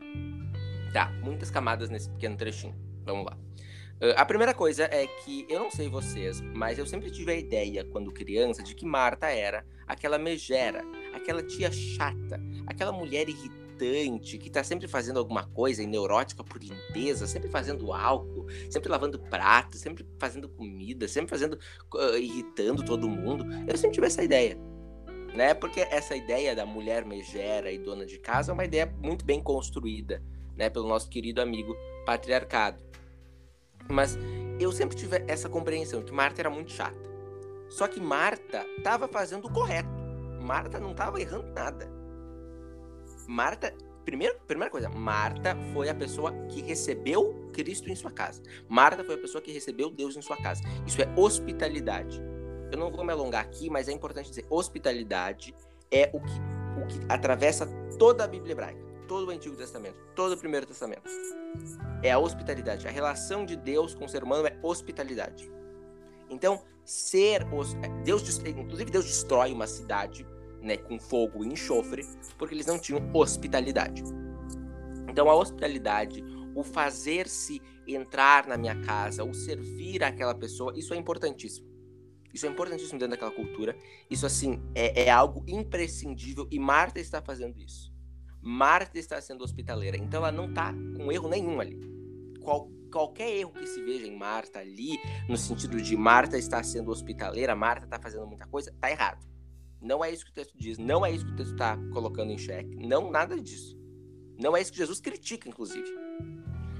Tá, 0.93 1.11
muitas 1.23 1.51
camadas 1.51 1.89
nesse 1.89 2.09
pequeno 2.09 2.37
trechinho. 2.37 2.75
Vamos 3.05 3.25
lá. 3.25 3.37
Uh, 4.01 4.13
a 4.15 4.25
primeira 4.25 4.53
coisa 4.53 4.83
é 4.85 5.07
que 5.07 5.45
eu 5.49 5.59
não 5.59 5.71
sei 5.71 5.89
vocês, 5.89 6.41
mas 6.41 6.77
eu 6.77 6.85
sempre 6.85 7.09
tive 7.09 7.31
a 7.31 7.35
ideia, 7.35 7.83
quando 7.85 8.11
criança, 8.11 8.61
de 8.61 8.75
que 8.75 8.85
Marta 8.85 9.27
era 9.27 9.65
aquela 9.87 10.17
megera, 10.17 10.83
aquela 11.13 11.41
tia 11.41 11.71
chata, 11.71 12.39
aquela 12.65 12.91
mulher 12.91 13.27
que 13.77 14.49
tá 14.49 14.63
sempre 14.63 14.87
fazendo 14.87 15.19
alguma 15.19 15.45
coisa 15.47 15.83
e 15.83 15.87
neurótica 15.87 16.43
por 16.43 16.61
limpeza, 16.61 17.27
sempre 17.27 17.49
fazendo 17.49 17.93
álcool, 17.93 18.47
sempre 18.69 18.89
lavando 18.89 19.19
pratos, 19.19 19.79
sempre 19.79 20.05
fazendo 20.19 20.49
comida, 20.49 21.07
sempre 21.07 21.29
fazendo 21.29 21.59
uh, 21.93 22.17
irritando 22.17 22.83
todo 22.83 23.07
mundo. 23.07 23.45
Eu 23.67 23.77
sempre 23.77 23.95
tive 23.95 24.07
essa 24.07 24.23
ideia 24.23 24.57
né? 25.37 25.53
Porque 25.53 25.81
essa 25.81 26.15
ideia 26.15 26.55
da 26.55 26.65
mulher 26.65 27.05
megera 27.05 27.71
e 27.71 27.77
dona 27.77 28.05
de 28.05 28.17
casa 28.17 28.51
é 28.51 28.53
uma 28.53 28.65
ideia 28.65 28.91
muito 29.01 29.23
bem 29.23 29.39
construída, 29.41 30.21
né, 30.55 30.67
pelo 30.67 30.87
nosso 30.87 31.07
querido 31.09 31.39
amigo 31.39 31.75
patriarcado. 32.05 32.83
Mas 33.87 34.17
eu 34.59 34.71
sempre 34.71 34.97
tive 34.97 35.23
essa 35.27 35.47
compreensão 35.47 36.01
que 36.01 36.11
Marta 36.11 36.41
era 36.41 36.49
muito 36.49 36.71
chata. 36.71 36.97
Só 37.69 37.87
que 37.87 37.99
Marta 37.99 38.65
estava 38.77 39.07
fazendo 39.07 39.45
o 39.45 39.53
correto. 39.53 39.89
Marta 40.41 40.79
não 40.79 40.91
estava 40.91 41.21
errando 41.21 41.47
nada. 41.53 41.96
Marta, 43.27 43.73
primeiro, 44.05 44.39
primeira 44.47 44.71
coisa, 44.71 44.89
Marta 44.89 45.55
foi 45.73 45.89
a 45.89 45.95
pessoa 45.95 46.31
que 46.47 46.61
recebeu 46.61 47.49
Cristo 47.53 47.89
em 47.89 47.95
sua 47.95 48.11
casa. 48.11 48.41
Marta 48.67 49.03
foi 49.03 49.15
a 49.15 49.17
pessoa 49.19 49.41
que 49.41 49.51
recebeu 49.51 49.91
Deus 49.91 50.15
em 50.15 50.21
sua 50.21 50.37
casa. 50.37 50.61
Isso 50.85 51.01
é 51.01 51.13
hospitalidade 51.15 52.21
eu 52.71 52.77
não 52.77 52.91
vou 52.91 53.03
me 53.03 53.11
alongar 53.11 53.41
aqui, 53.41 53.69
mas 53.69 53.87
é 53.87 53.91
importante 53.91 54.29
dizer, 54.29 54.45
hospitalidade 54.49 55.55
é 55.91 56.09
o 56.13 56.19
que, 56.19 56.33
o 56.81 56.87
que 56.87 56.99
atravessa 57.07 57.65
toda 57.97 58.23
a 58.23 58.27
Bíblia 58.27 58.51
hebraica, 58.51 58.79
todo 59.07 59.27
o 59.27 59.31
Antigo 59.31 59.55
Testamento, 59.55 59.97
todo 60.15 60.33
o 60.33 60.37
Primeiro 60.37 60.65
Testamento. 60.65 61.09
É 62.03 62.11
a 62.11 62.19
hospitalidade. 62.19 62.87
A 62.87 62.91
relação 62.91 63.45
de 63.45 63.55
Deus 63.55 63.95
com 63.95 64.05
o 64.05 64.09
ser 64.09 64.23
humano 64.23 64.47
é 64.47 64.57
hospitalidade. 64.61 65.49
Então, 66.29 66.61
ser 66.83 67.45
Deus, 68.03 68.39
inclusive 68.39 68.91
Deus 68.91 69.05
destrói 69.05 69.53
uma 69.53 69.65
cidade, 69.65 70.27
né, 70.61 70.77
com 70.77 70.99
fogo 70.99 71.43
e 71.43 71.47
enxofre, 71.47 72.05
porque 72.37 72.53
eles 72.53 72.65
não 72.65 72.79
tinham 72.79 73.01
hospitalidade. 73.13 74.03
Então, 75.09 75.29
a 75.29 75.35
hospitalidade, 75.35 76.23
o 76.55 76.63
fazer-se 76.63 77.61
entrar 77.87 78.47
na 78.47 78.57
minha 78.57 78.75
casa, 78.81 79.23
o 79.23 79.33
servir 79.33 80.03
aquela 80.03 80.35
pessoa, 80.35 80.73
isso 80.75 80.93
é 80.93 80.97
importantíssimo. 80.97 81.67
Isso 82.33 82.45
é 82.45 82.49
importantíssimo 82.49 82.99
dentro 82.99 83.11
daquela 83.11 83.31
cultura. 83.31 83.75
Isso, 84.09 84.25
assim, 84.25 84.61
é, 84.75 85.05
é 85.05 85.09
algo 85.09 85.43
imprescindível 85.47 86.47
e 86.51 86.59
Marta 86.59 86.99
está 86.99 87.21
fazendo 87.21 87.59
isso. 87.59 87.91
Marta 88.41 88.99
está 88.99 89.19
sendo 89.19 89.43
hospitaleira, 89.43 89.97
então 89.97 90.19
ela 90.19 90.31
não 90.31 90.47
está 90.47 90.73
com 90.95 91.11
erro 91.11 91.27
nenhum 91.27 91.59
ali. 91.59 91.79
Qual, 92.41 92.69
qualquer 92.91 93.29
erro 93.35 93.51
que 93.51 93.65
se 93.65 93.81
veja 93.83 94.05
em 94.05 94.15
Marta 94.15 94.59
ali, 94.59 94.97
no 95.27 95.35
sentido 95.35 95.81
de 95.81 95.97
Marta 95.97 96.37
está 96.37 96.61
sendo 96.63 96.91
hospitaleira, 96.91 97.55
Marta 97.55 97.85
está 97.85 97.99
fazendo 97.99 98.25
muita 98.27 98.45
coisa, 98.47 98.69
está 98.69 98.89
errado. 98.89 99.25
Não 99.81 100.03
é 100.03 100.11
isso 100.11 100.25
que 100.25 100.31
o 100.31 100.33
texto 100.33 100.57
diz, 100.57 100.77
não 100.77 101.05
é 101.05 101.11
isso 101.11 101.25
que 101.25 101.31
o 101.31 101.35
texto 101.35 101.53
está 101.53 101.77
colocando 101.91 102.31
em 102.31 102.37
xeque, 102.37 102.75
não 102.75 103.11
nada 103.11 103.39
disso. 103.39 103.77
Não 104.39 104.55
é 104.55 104.61
isso 104.61 104.71
que 104.71 104.77
Jesus 104.77 104.99
critica, 104.99 105.49
inclusive. 105.49 105.87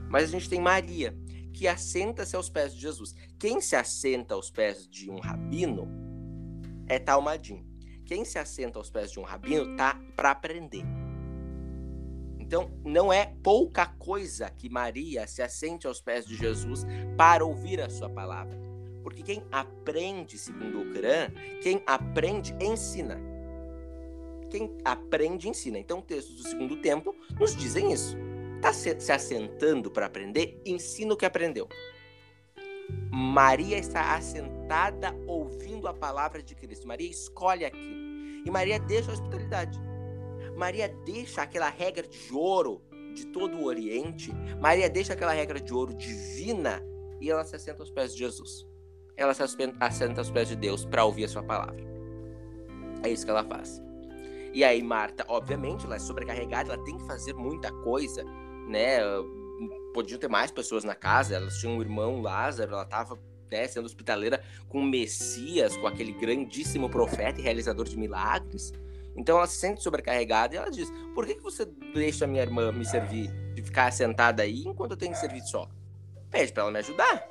Mas 0.09 0.23
a 0.23 0.27
gente 0.27 0.49
tem 0.49 0.61
Maria, 0.61 1.17
que 1.53 1.67
assenta-se 1.67 2.35
aos 2.35 2.49
pés 2.49 2.73
de 2.73 2.79
Jesus. 2.79 3.15
Quem 3.39 3.59
se 3.59 3.75
assenta 3.75 4.35
aos 4.35 4.51
pés 4.51 4.87
de 4.87 5.09
um 5.09 5.19
rabino 5.19 5.87
é 6.87 6.99
talmadim. 6.99 7.65
Quem 8.05 8.23
se 8.23 8.37
assenta 8.37 8.77
aos 8.77 8.89
pés 8.89 9.11
de 9.11 9.19
um 9.19 9.23
rabino 9.23 9.75
tá 9.75 9.99
para 10.15 10.31
aprender. 10.31 10.83
Então, 12.39 12.71
não 12.85 13.11
é 13.11 13.35
pouca 13.43 13.87
coisa 13.87 14.49
que 14.49 14.69
Maria 14.69 15.27
se 15.27 15.41
assente 15.41 15.85
aos 15.85 15.99
pés 15.99 16.25
de 16.25 16.35
Jesus 16.35 16.85
para 17.17 17.43
ouvir 17.43 17.81
a 17.81 17.89
sua 17.89 18.09
palavra. 18.09 18.66
Porque 19.07 19.23
quem 19.23 19.41
aprende, 19.49 20.37
segundo 20.37 20.81
o 20.81 20.93
Corã, 20.93 21.29
quem 21.61 21.81
aprende, 21.87 22.53
ensina. 22.59 23.17
Quem 24.49 24.69
aprende, 24.83 25.47
ensina. 25.47 25.79
Então, 25.79 26.01
textos 26.01 26.35
do 26.35 26.43
segundo 26.43 26.75
templo 26.81 27.15
nos 27.39 27.55
dizem 27.55 27.93
isso 27.93 28.17
está 28.57 28.73
se 28.73 29.11
assentando 29.11 29.89
para 29.89 30.07
aprender, 30.07 30.61
ensina 30.65 31.13
o 31.13 31.17
que 31.17 31.25
aprendeu. 31.25 31.69
Maria 33.09 33.77
está 33.77 34.13
assentada 34.13 35.15
ouvindo 35.25 35.87
a 35.87 35.93
palavra 35.93 36.43
de 36.43 36.53
Cristo. 36.53 36.85
Maria 36.85 37.09
escolhe 37.09 37.63
aquilo. 37.63 38.43
E 38.45 38.51
Maria 38.51 38.77
deixa 38.77 39.09
a 39.09 39.13
hospitalidade. 39.13 39.79
Maria 40.57 40.89
deixa 41.05 41.43
aquela 41.43 41.69
regra 41.69 42.05
de 42.05 42.33
ouro 42.33 42.81
de 43.13 43.25
todo 43.27 43.55
o 43.55 43.63
Oriente. 43.63 44.33
Maria 44.59 44.89
deixa 44.89 45.13
aquela 45.13 45.31
regra 45.31 45.61
de 45.61 45.73
ouro 45.73 45.93
divina 45.93 46.83
e 47.21 47.29
ela 47.29 47.45
se 47.45 47.55
assenta 47.55 47.81
aos 47.81 47.91
pés 47.91 48.11
de 48.11 48.19
Jesus. 48.19 48.67
Ela 49.17 49.33
se 49.33 49.43
assenta 49.43 50.21
aos 50.21 50.31
pés 50.31 50.47
de 50.47 50.55
Deus 50.55 50.85
para 50.85 51.03
ouvir 51.03 51.25
a 51.25 51.27
sua 51.27 51.43
palavra. 51.43 51.83
É 53.03 53.09
isso 53.09 53.25
que 53.25 53.31
ela 53.31 53.43
faz. 53.43 53.81
E 54.53 54.63
aí, 54.63 54.81
Marta, 54.81 55.25
obviamente, 55.27 55.85
ela 55.85 55.95
é 55.95 55.99
sobrecarregada, 55.99 56.71
ela 56.73 56.83
tem 56.83 56.97
que 56.97 57.05
fazer 57.05 57.33
muita 57.33 57.71
coisa 57.83 58.23
né? 58.67 58.99
Podiam 59.93 60.19
ter 60.19 60.27
mais 60.27 60.51
pessoas 60.51 60.83
na 60.83 60.93
casa, 60.93 61.35
elas 61.35 61.57
tinham 61.57 61.77
um 61.77 61.81
irmão 61.81 62.21
Lázaro, 62.21 62.73
ela 62.73 62.83
estava 62.83 63.19
né, 63.49 63.67
sendo 63.67 63.85
hospitaleira 63.85 64.43
com 64.67 64.79
o 64.79 64.85
Messias, 64.85 65.75
com 65.77 65.87
aquele 65.87 66.11
grandíssimo 66.11 66.89
profeta 66.89 67.39
e 67.39 67.43
realizador 67.43 67.87
de 67.87 67.97
milagres. 67.97 68.73
Então 69.15 69.37
ela 69.37 69.47
se 69.47 69.57
sente 69.57 69.81
sobrecarregada 69.81 70.53
e 70.53 70.57
ela 70.57 70.69
diz: 70.69 70.91
Por 71.15 71.25
que, 71.25 71.35
que 71.35 71.41
você 71.41 71.65
deixa 71.93 72.25
a 72.25 72.27
minha 72.27 72.43
irmã 72.43 72.71
me 72.71 72.85
servir, 72.85 73.31
de 73.55 73.63
ficar 73.63 73.91
sentada 73.91 74.43
aí 74.43 74.63
enquanto 74.63 74.91
eu 74.91 74.97
tenho 74.97 75.13
que 75.13 75.17
servir 75.17 75.41
só? 75.41 75.67
Pede 76.29 76.51
para 76.51 76.63
ela 76.63 76.71
me 76.71 76.79
ajudar. 76.79 77.27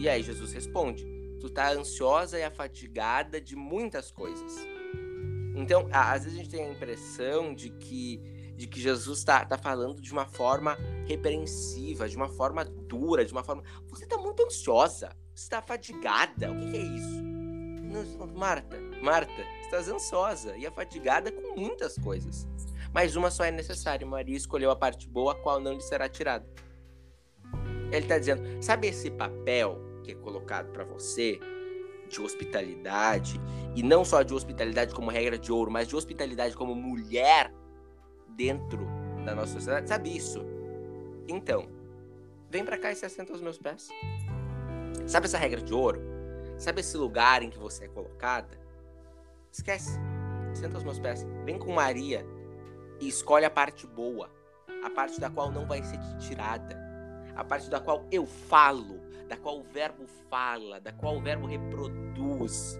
E 0.00 0.08
aí 0.08 0.22
Jesus 0.22 0.50
responde: 0.54 1.06
Tu 1.38 1.50
tá 1.50 1.70
ansiosa 1.72 2.38
e 2.38 2.42
afadigada 2.42 3.38
de 3.38 3.54
muitas 3.54 4.10
coisas. 4.10 4.66
Então, 5.54 5.86
às 5.92 6.24
vezes 6.24 6.38
a 6.38 6.42
gente 6.42 6.50
tem 6.50 6.64
a 6.64 6.72
impressão 6.72 7.54
de 7.54 7.68
que 7.68 8.18
de 8.56 8.66
que 8.66 8.78
Jesus 8.78 9.20
está 9.20 9.42
tá 9.44 9.56
falando 9.56 10.02
de 10.02 10.12
uma 10.12 10.26
forma 10.26 10.76
repreensiva, 11.06 12.06
de 12.06 12.16
uma 12.16 12.28
forma 12.28 12.64
dura, 12.64 13.24
de 13.24 13.32
uma 13.32 13.42
forma. 13.44 13.62
Você 13.88 14.04
está 14.04 14.16
muito 14.16 14.42
ansiosa, 14.42 15.16
você 15.34 15.44
está 15.44 15.62
fadigada. 15.62 16.50
O 16.50 16.58
que, 16.58 16.70
que 16.70 16.76
é 16.76 16.82
isso? 16.82 17.24
Marta, 18.34 18.78
Marta, 19.02 19.42
estás 19.62 19.88
ansiosa 19.88 20.56
e 20.56 20.66
afadigada 20.66 21.30
com 21.30 21.58
muitas 21.58 21.96
coisas. 21.96 22.46
Mas 22.92 23.16
uma 23.16 23.30
só 23.30 23.44
é 23.44 23.50
necessária. 23.50 24.06
Maria 24.06 24.36
escolheu 24.36 24.70
a 24.70 24.76
parte 24.76 25.06
boa, 25.08 25.32
a 25.32 25.36
qual 25.36 25.60
não 25.60 25.74
lhe 25.74 25.82
será 25.82 26.08
tirada. 26.08 26.46
Ele 27.90 28.04
está 28.04 28.18
dizendo: 28.18 28.62
sabe 28.62 28.88
esse 28.88 29.10
papel 29.10 29.89
que 30.00 30.12
é 30.12 30.14
colocado 30.14 30.72
para 30.72 30.84
você 30.84 31.38
de 32.08 32.20
hospitalidade, 32.20 33.40
e 33.74 33.82
não 33.82 34.04
só 34.04 34.22
de 34.22 34.34
hospitalidade 34.34 34.94
como 34.94 35.10
regra 35.10 35.38
de 35.38 35.52
ouro, 35.52 35.70
mas 35.70 35.86
de 35.86 35.94
hospitalidade 35.94 36.56
como 36.56 36.74
mulher 36.74 37.54
dentro 38.30 38.84
da 39.24 39.34
nossa 39.34 39.52
sociedade 39.52 39.88
sabe 39.88 40.16
isso. 40.16 40.44
Então, 41.28 41.68
vem 42.50 42.64
para 42.64 42.76
cá 42.76 42.90
e 42.90 42.96
se 42.96 43.06
assenta 43.06 43.32
aos 43.32 43.40
meus 43.40 43.58
pés. 43.58 43.88
Sabe 45.06 45.26
essa 45.26 45.38
regra 45.38 45.62
de 45.62 45.72
ouro? 45.72 46.00
Sabe 46.58 46.80
esse 46.80 46.96
lugar 46.96 47.42
em 47.42 47.50
que 47.50 47.58
você 47.58 47.84
é 47.84 47.88
colocada? 47.88 48.58
Esquece. 49.52 49.98
senta 50.52 50.76
aos 50.76 50.84
meus 50.84 50.98
pés, 50.98 51.24
vem 51.44 51.58
com 51.58 51.72
Maria 51.72 52.26
e 53.00 53.08
escolhe 53.08 53.44
a 53.44 53.50
parte 53.50 53.86
boa, 53.86 54.30
a 54.84 54.90
parte 54.90 55.20
da 55.20 55.30
qual 55.30 55.50
não 55.50 55.66
vai 55.66 55.82
ser 55.82 55.98
tirada, 56.18 56.78
a 57.34 57.44
parte 57.44 57.70
da 57.70 57.80
qual 57.80 58.06
eu 58.10 58.26
falo, 58.26 58.99
da 59.30 59.36
qual 59.36 59.60
o 59.60 59.62
verbo 59.62 60.08
fala, 60.28 60.80
da 60.80 60.90
qual 60.90 61.16
o 61.16 61.20
verbo 61.20 61.46
reproduz, 61.46 62.76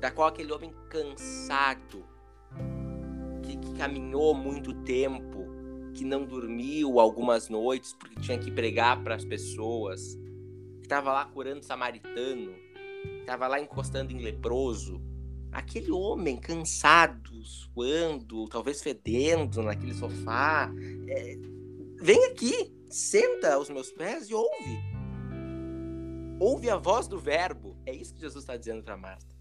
da 0.00 0.10
qual 0.10 0.28
aquele 0.28 0.50
homem 0.50 0.72
cansado, 0.88 2.02
que, 3.42 3.58
que 3.58 3.74
caminhou 3.74 4.34
muito 4.34 4.72
tempo, 4.84 5.46
que 5.92 6.02
não 6.02 6.24
dormiu 6.24 6.98
algumas 6.98 7.50
noites 7.50 7.92
porque 7.92 8.18
tinha 8.22 8.38
que 8.38 8.50
pregar 8.50 9.04
para 9.04 9.16
as 9.16 9.24
pessoas, 9.24 10.14
que 10.78 10.86
estava 10.86 11.12
lá 11.12 11.26
curando 11.26 11.62
samaritano, 11.62 12.54
estava 13.20 13.46
lá 13.48 13.60
encostando 13.60 14.14
em 14.14 14.22
leproso, 14.22 14.98
aquele 15.52 15.90
homem 15.90 16.38
cansado, 16.38 17.44
suando, 17.44 18.48
talvez 18.48 18.82
fedendo 18.82 19.62
naquele 19.62 19.92
sofá, 19.92 20.72
é, 21.06 21.36
vem 22.00 22.24
aqui, 22.24 22.74
senta 22.88 23.52
aos 23.52 23.68
meus 23.68 23.90
pés 23.90 24.30
e 24.30 24.34
ouve. 24.34 24.87
Ouve 26.40 26.70
a 26.70 26.76
voz 26.76 27.08
do 27.08 27.18
Verbo. 27.18 27.76
É 27.84 27.92
isso 27.92 28.14
que 28.14 28.20
Jesus 28.20 28.44
está 28.44 28.56
dizendo 28.56 28.82
para 28.82 28.96
Marta. 28.96 29.36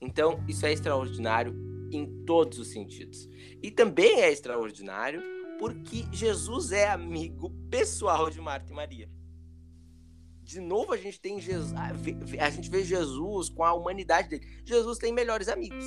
Então, 0.00 0.42
isso 0.48 0.64
é 0.66 0.72
extraordinário 0.72 1.54
em 1.92 2.24
todos 2.24 2.58
os 2.58 2.68
sentidos. 2.68 3.28
E 3.62 3.70
também 3.70 4.20
é 4.20 4.30
extraordinário 4.30 5.22
porque 5.58 6.04
Jesus 6.12 6.72
é 6.72 6.88
amigo 6.88 7.50
pessoal 7.70 8.28
de 8.30 8.40
Marta 8.40 8.72
e 8.72 8.74
Maria. 8.74 9.10
De 10.42 10.60
novo 10.60 10.92
a 10.92 10.96
gente 10.96 11.18
tem 11.18 11.40
Jesus, 11.40 11.72
a 12.38 12.50
gente 12.50 12.68
vê 12.68 12.84
Jesus 12.84 13.48
com 13.48 13.64
a 13.64 13.72
humanidade 13.72 14.28
dele. 14.28 14.46
Jesus 14.64 14.98
tem 14.98 15.12
melhores 15.12 15.48
amigos. 15.48 15.84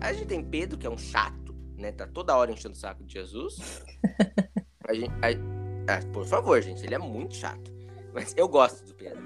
A 0.00 0.12
gente 0.12 0.26
tem 0.26 0.44
Pedro, 0.44 0.76
que 0.76 0.86
é 0.86 0.90
um 0.90 0.98
chato, 0.98 1.54
né? 1.78 1.92
Tá 1.92 2.06
toda 2.06 2.36
hora 2.36 2.52
enchendo 2.52 2.74
o 2.74 2.78
saco 2.78 3.02
de 3.04 3.14
Jesus. 3.14 3.56
A 4.86 4.92
gente, 4.92 5.10
a, 5.22 5.94
ah, 5.94 6.06
por 6.12 6.26
favor, 6.26 6.60
gente, 6.60 6.84
ele 6.84 6.94
é 6.94 6.98
muito 6.98 7.34
chato. 7.34 7.73
Mas 8.14 8.32
eu 8.36 8.48
gosto 8.48 8.86
do 8.86 8.94
Pedro. 8.94 9.22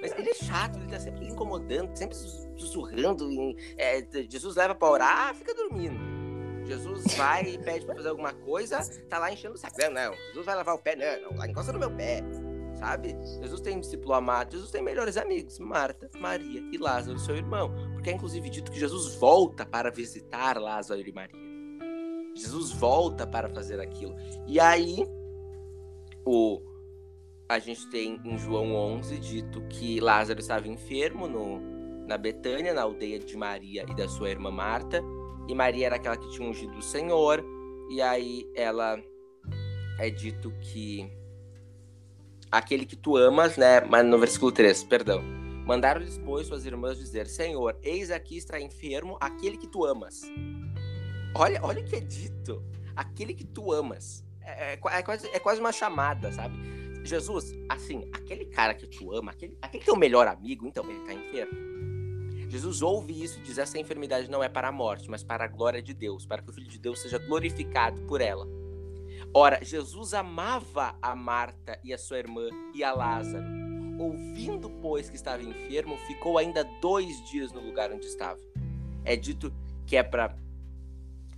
Mas 0.00 0.12
ele 0.16 0.30
é 0.30 0.34
chato, 0.34 0.78
ele 0.78 0.86
tá 0.86 1.00
sempre 1.00 1.26
incomodando, 1.26 1.96
sempre 1.96 2.16
sussurrando. 2.56 3.30
Em, 3.30 3.56
é, 3.76 4.06
Jesus 4.28 4.54
leva 4.54 4.74
pra 4.74 4.90
orar, 4.90 5.34
fica 5.34 5.54
dormindo. 5.54 5.98
Jesus 6.66 7.14
vai 7.16 7.44
e 7.44 7.58
pede 7.58 7.86
pra 7.86 7.94
fazer 7.94 8.10
alguma 8.10 8.32
coisa, 8.32 8.78
tá 9.08 9.18
lá 9.18 9.32
enchendo 9.32 9.54
o 9.54 9.58
saco. 9.58 9.76
Não, 9.80 9.90
não, 9.90 10.14
Jesus 10.28 10.44
vai 10.44 10.54
lavar 10.54 10.74
o 10.74 10.78
pé, 10.78 10.94
não, 10.94 11.30
não, 11.30 11.38
lá 11.38 11.48
encosta 11.48 11.72
no 11.72 11.78
meu 11.78 11.90
pé. 11.90 12.22
Sabe? 12.78 13.16
Jesus 13.40 13.60
tem 13.60 13.76
um 13.76 13.80
discípulo 13.80 14.12
amado, 14.12 14.52
Jesus 14.52 14.70
tem 14.70 14.80
melhores 14.80 15.16
amigos, 15.16 15.58
Marta, 15.58 16.08
Maria 16.16 16.62
e 16.70 16.78
Lázaro, 16.78 17.18
seu 17.18 17.34
irmão. 17.34 17.74
Porque 17.94 18.10
é 18.10 18.12
inclusive 18.12 18.48
dito 18.50 18.70
que 18.70 18.78
Jesus 18.78 19.16
volta 19.16 19.66
para 19.66 19.90
visitar 19.90 20.58
Lázaro 20.60 21.00
e 21.00 21.12
Maria. 21.12 21.36
Jesus 22.36 22.70
volta 22.70 23.26
para 23.26 23.48
fazer 23.48 23.80
aquilo. 23.80 24.14
E 24.46 24.60
aí, 24.60 25.04
o, 26.24 26.60
a 27.48 27.58
gente 27.58 27.88
tem 27.88 28.20
em 28.24 28.36
João 28.36 28.74
11 28.74 29.18
dito 29.18 29.62
que 29.68 29.98
Lázaro 30.00 30.38
estava 30.38 30.68
enfermo 30.68 31.26
no, 31.26 31.58
na 32.06 32.18
Betânia, 32.18 32.74
na 32.74 32.82
aldeia 32.82 33.18
de 33.18 33.36
Maria 33.36 33.86
e 33.88 33.94
da 33.94 34.06
sua 34.06 34.28
irmã 34.28 34.50
Marta. 34.50 35.02
E 35.48 35.54
Maria 35.54 35.86
era 35.86 35.96
aquela 35.96 36.16
que 36.16 36.28
tinha 36.28 36.46
ungido 36.46 36.76
o 36.76 36.82
Senhor. 36.82 37.42
E 37.90 38.02
aí 38.02 38.46
ela 38.54 39.02
é 39.98 40.10
dito 40.10 40.52
que 40.60 41.10
aquele 42.50 42.84
que 42.84 42.96
tu 42.96 43.16
amas, 43.16 43.56
né? 43.56 43.80
Mas 43.80 44.04
no 44.04 44.18
versículo 44.18 44.52
3, 44.52 44.84
perdão. 44.84 45.22
Mandaram-lhes, 45.64 46.18
pois, 46.18 46.46
suas 46.46 46.66
irmãs 46.66 46.98
dizer: 46.98 47.26
Senhor, 47.26 47.78
eis 47.82 48.10
aqui 48.10 48.36
está 48.36 48.60
enfermo 48.60 49.16
aquele 49.20 49.56
que 49.56 49.66
tu 49.66 49.86
amas. 49.86 50.20
Olha, 51.34 51.60
olha 51.62 51.80
o 51.80 51.84
que 51.84 51.96
é 51.96 52.00
dito. 52.00 52.62
Aquele 52.94 53.32
que 53.32 53.44
tu 53.44 53.72
amas. 53.72 54.22
É, 54.42 54.72
é, 54.74 54.80
é, 54.98 55.02
quase, 55.02 55.28
é 55.28 55.38
quase 55.38 55.60
uma 55.60 55.72
chamada, 55.72 56.30
sabe? 56.30 56.56
Jesus, 57.08 57.54
assim, 57.68 58.08
aquele 58.12 58.44
cara 58.44 58.74
que 58.74 58.86
tu 58.86 59.12
ama, 59.14 59.32
aquele, 59.32 59.56
aquele 59.62 59.84
teu 59.84 59.96
melhor 59.96 60.28
amigo, 60.28 60.66
então, 60.66 60.88
ele 60.88 61.00
tá 61.00 61.14
enfermo. 61.14 61.68
Jesus 62.48 62.82
ouve 62.82 63.22
isso 63.22 63.38
e 63.38 63.42
diz: 63.42 63.58
essa 63.58 63.78
enfermidade 63.78 64.30
não 64.30 64.42
é 64.42 64.48
para 64.48 64.68
a 64.68 64.72
morte, 64.72 65.10
mas 65.10 65.22
para 65.22 65.44
a 65.44 65.48
glória 65.48 65.82
de 65.82 65.92
Deus, 65.92 66.26
para 66.26 66.42
que 66.42 66.50
o 66.50 66.52
Filho 66.52 66.68
de 66.68 66.78
Deus 66.78 67.00
seja 67.00 67.18
glorificado 67.18 68.00
por 68.02 68.20
ela. 68.20 68.46
Ora, 69.34 69.62
Jesus 69.62 70.14
amava 70.14 70.96
a 71.02 71.14
Marta 71.14 71.78
e 71.84 71.92
a 71.92 71.98
sua 71.98 72.18
irmã 72.18 72.48
e 72.74 72.82
a 72.82 72.92
Lázaro. 72.92 73.44
Ouvindo, 73.98 74.70
pois, 74.80 75.10
que 75.10 75.16
estava 75.16 75.42
enfermo, 75.42 75.96
ficou 76.06 76.38
ainda 76.38 76.64
dois 76.80 77.22
dias 77.28 77.52
no 77.52 77.60
lugar 77.60 77.92
onde 77.92 78.06
estava. 78.06 78.40
É 79.04 79.16
dito 79.16 79.52
que 79.86 79.96
é 79.96 80.02
para 80.02 80.36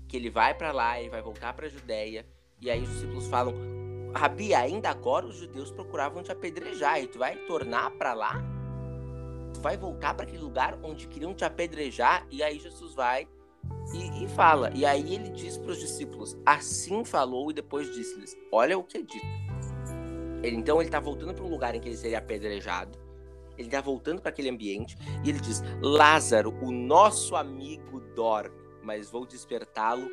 que 0.06 0.16
ele 0.16 0.28
vai 0.28 0.54
para 0.54 0.72
lá, 0.72 1.00
ele 1.00 1.08
vai 1.08 1.22
voltar 1.22 1.54
para 1.54 1.66
a 1.66 1.70
Judéia, 1.70 2.26
e 2.60 2.70
aí 2.70 2.82
os 2.82 2.88
discípulos 2.88 3.26
falam: 3.28 3.79
Rabi, 4.14 4.54
ainda 4.54 4.90
agora 4.90 5.26
os 5.26 5.36
judeus 5.36 5.70
procuravam 5.70 6.22
te 6.22 6.32
apedrejar, 6.32 7.00
e 7.00 7.06
tu 7.06 7.18
vai 7.18 7.36
tornar 7.46 7.90
para 7.92 8.12
lá? 8.12 8.42
Tu 9.54 9.60
vai 9.60 9.76
voltar 9.76 10.14
para 10.14 10.24
aquele 10.24 10.42
lugar 10.42 10.78
onde 10.82 11.06
queriam 11.06 11.34
te 11.34 11.44
apedrejar? 11.44 12.26
E 12.30 12.42
aí 12.42 12.58
Jesus 12.58 12.94
vai 12.94 13.28
e, 13.92 14.24
e 14.24 14.28
fala. 14.28 14.70
E 14.74 14.84
aí 14.84 15.14
ele 15.14 15.30
diz 15.30 15.56
para 15.58 15.72
os 15.72 15.78
discípulos: 15.78 16.36
Assim 16.44 17.04
falou, 17.04 17.50
e 17.50 17.54
depois 17.54 17.92
disse-lhes: 17.94 18.36
Olha 18.50 18.78
o 18.78 18.84
que 18.84 18.98
é 18.98 19.02
dito. 19.02 19.26
Ele, 20.42 20.56
então 20.56 20.78
ele 20.78 20.88
está 20.88 21.00
voltando 21.00 21.34
para 21.34 21.44
um 21.44 21.50
lugar 21.50 21.74
em 21.74 21.80
que 21.80 21.88
ele 21.88 21.96
seria 21.96 22.18
apedrejado. 22.18 22.98
Ele 23.58 23.68
está 23.68 23.80
voltando 23.80 24.22
para 24.22 24.30
aquele 24.30 24.48
ambiente 24.48 24.96
e 25.24 25.28
ele 25.28 25.40
diz: 25.40 25.62
Lázaro, 25.82 26.56
o 26.62 26.70
nosso 26.70 27.36
amigo, 27.36 28.00
dorme, 28.14 28.56
mas 28.82 29.10
vou 29.10 29.26
despertá-lo 29.26 30.08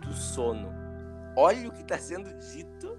do 0.00 0.12
sono. 0.12 0.68
Olha 1.36 1.68
o 1.68 1.72
que 1.72 1.82
está 1.82 1.98
sendo 1.98 2.28
dito 2.52 2.97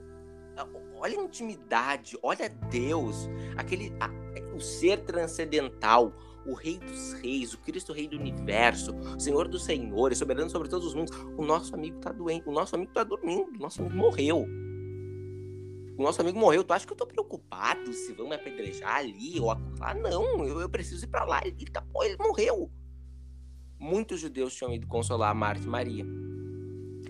olha 0.96 1.20
a 1.20 1.24
intimidade, 1.24 2.18
olha 2.22 2.50
Deus, 2.50 3.30
aquele 3.58 3.94
a, 4.00 4.10
o 4.56 4.60
ser 4.60 5.02
transcendental, 5.02 6.14
o 6.46 6.54
Rei 6.54 6.80
dos 6.80 7.14
Reis, 7.14 7.54
o 7.54 7.60
Cristo 7.60 7.94
Rei 7.94 8.08
do 8.08 8.18
Universo, 8.18 8.96
o 8.96 9.20
Senhor 9.20 9.48
dos 9.48 9.64
Senhores, 9.64 10.18
soberano 10.18 10.50
sobre 10.50 10.68
todos 10.68 10.88
os 10.88 10.94
mundos. 10.94 11.16
O 11.38 11.46
nosso 11.46 11.76
amigo 11.76 11.98
está 11.98 12.12
doente, 12.12 12.48
o 12.48 12.52
nosso 12.52 12.76
amigo 12.76 12.92
está 12.92 13.04
dormindo, 13.04 13.56
o 13.56 13.60
nosso 13.60 13.82
amigo 13.82 13.96
morreu. 13.96 14.46
O 15.98 16.02
nosso 16.02 16.22
amigo 16.22 16.40
morreu. 16.40 16.64
Tu 16.64 16.72
acha 16.72 16.88
que 16.88 16.94
eu 16.94 16.98
tô 16.98 17.06
preocupado 17.06 17.92
se 17.92 18.14
vão 18.14 18.30
me 18.30 18.36
apedrejar 18.36 19.00
ali 19.00 19.38
ou 19.38 19.48
lá? 19.48 19.94
Não, 19.94 20.46
eu, 20.46 20.62
eu 20.62 20.70
preciso 20.70 21.04
ir 21.04 21.10
para 21.10 21.26
lá. 21.26 21.42
Ele, 21.46 21.66
tá, 21.66 21.82
pô, 21.82 22.04
ele 22.04 22.16
morreu. 22.18 22.72
Muitos 23.78 24.22
judeus 24.22 24.56
tinham 24.56 24.74
ido 24.74 24.88
consolar 24.88 25.36
Marta 25.36 25.66
e 25.66 25.68
Maria. 25.68 26.06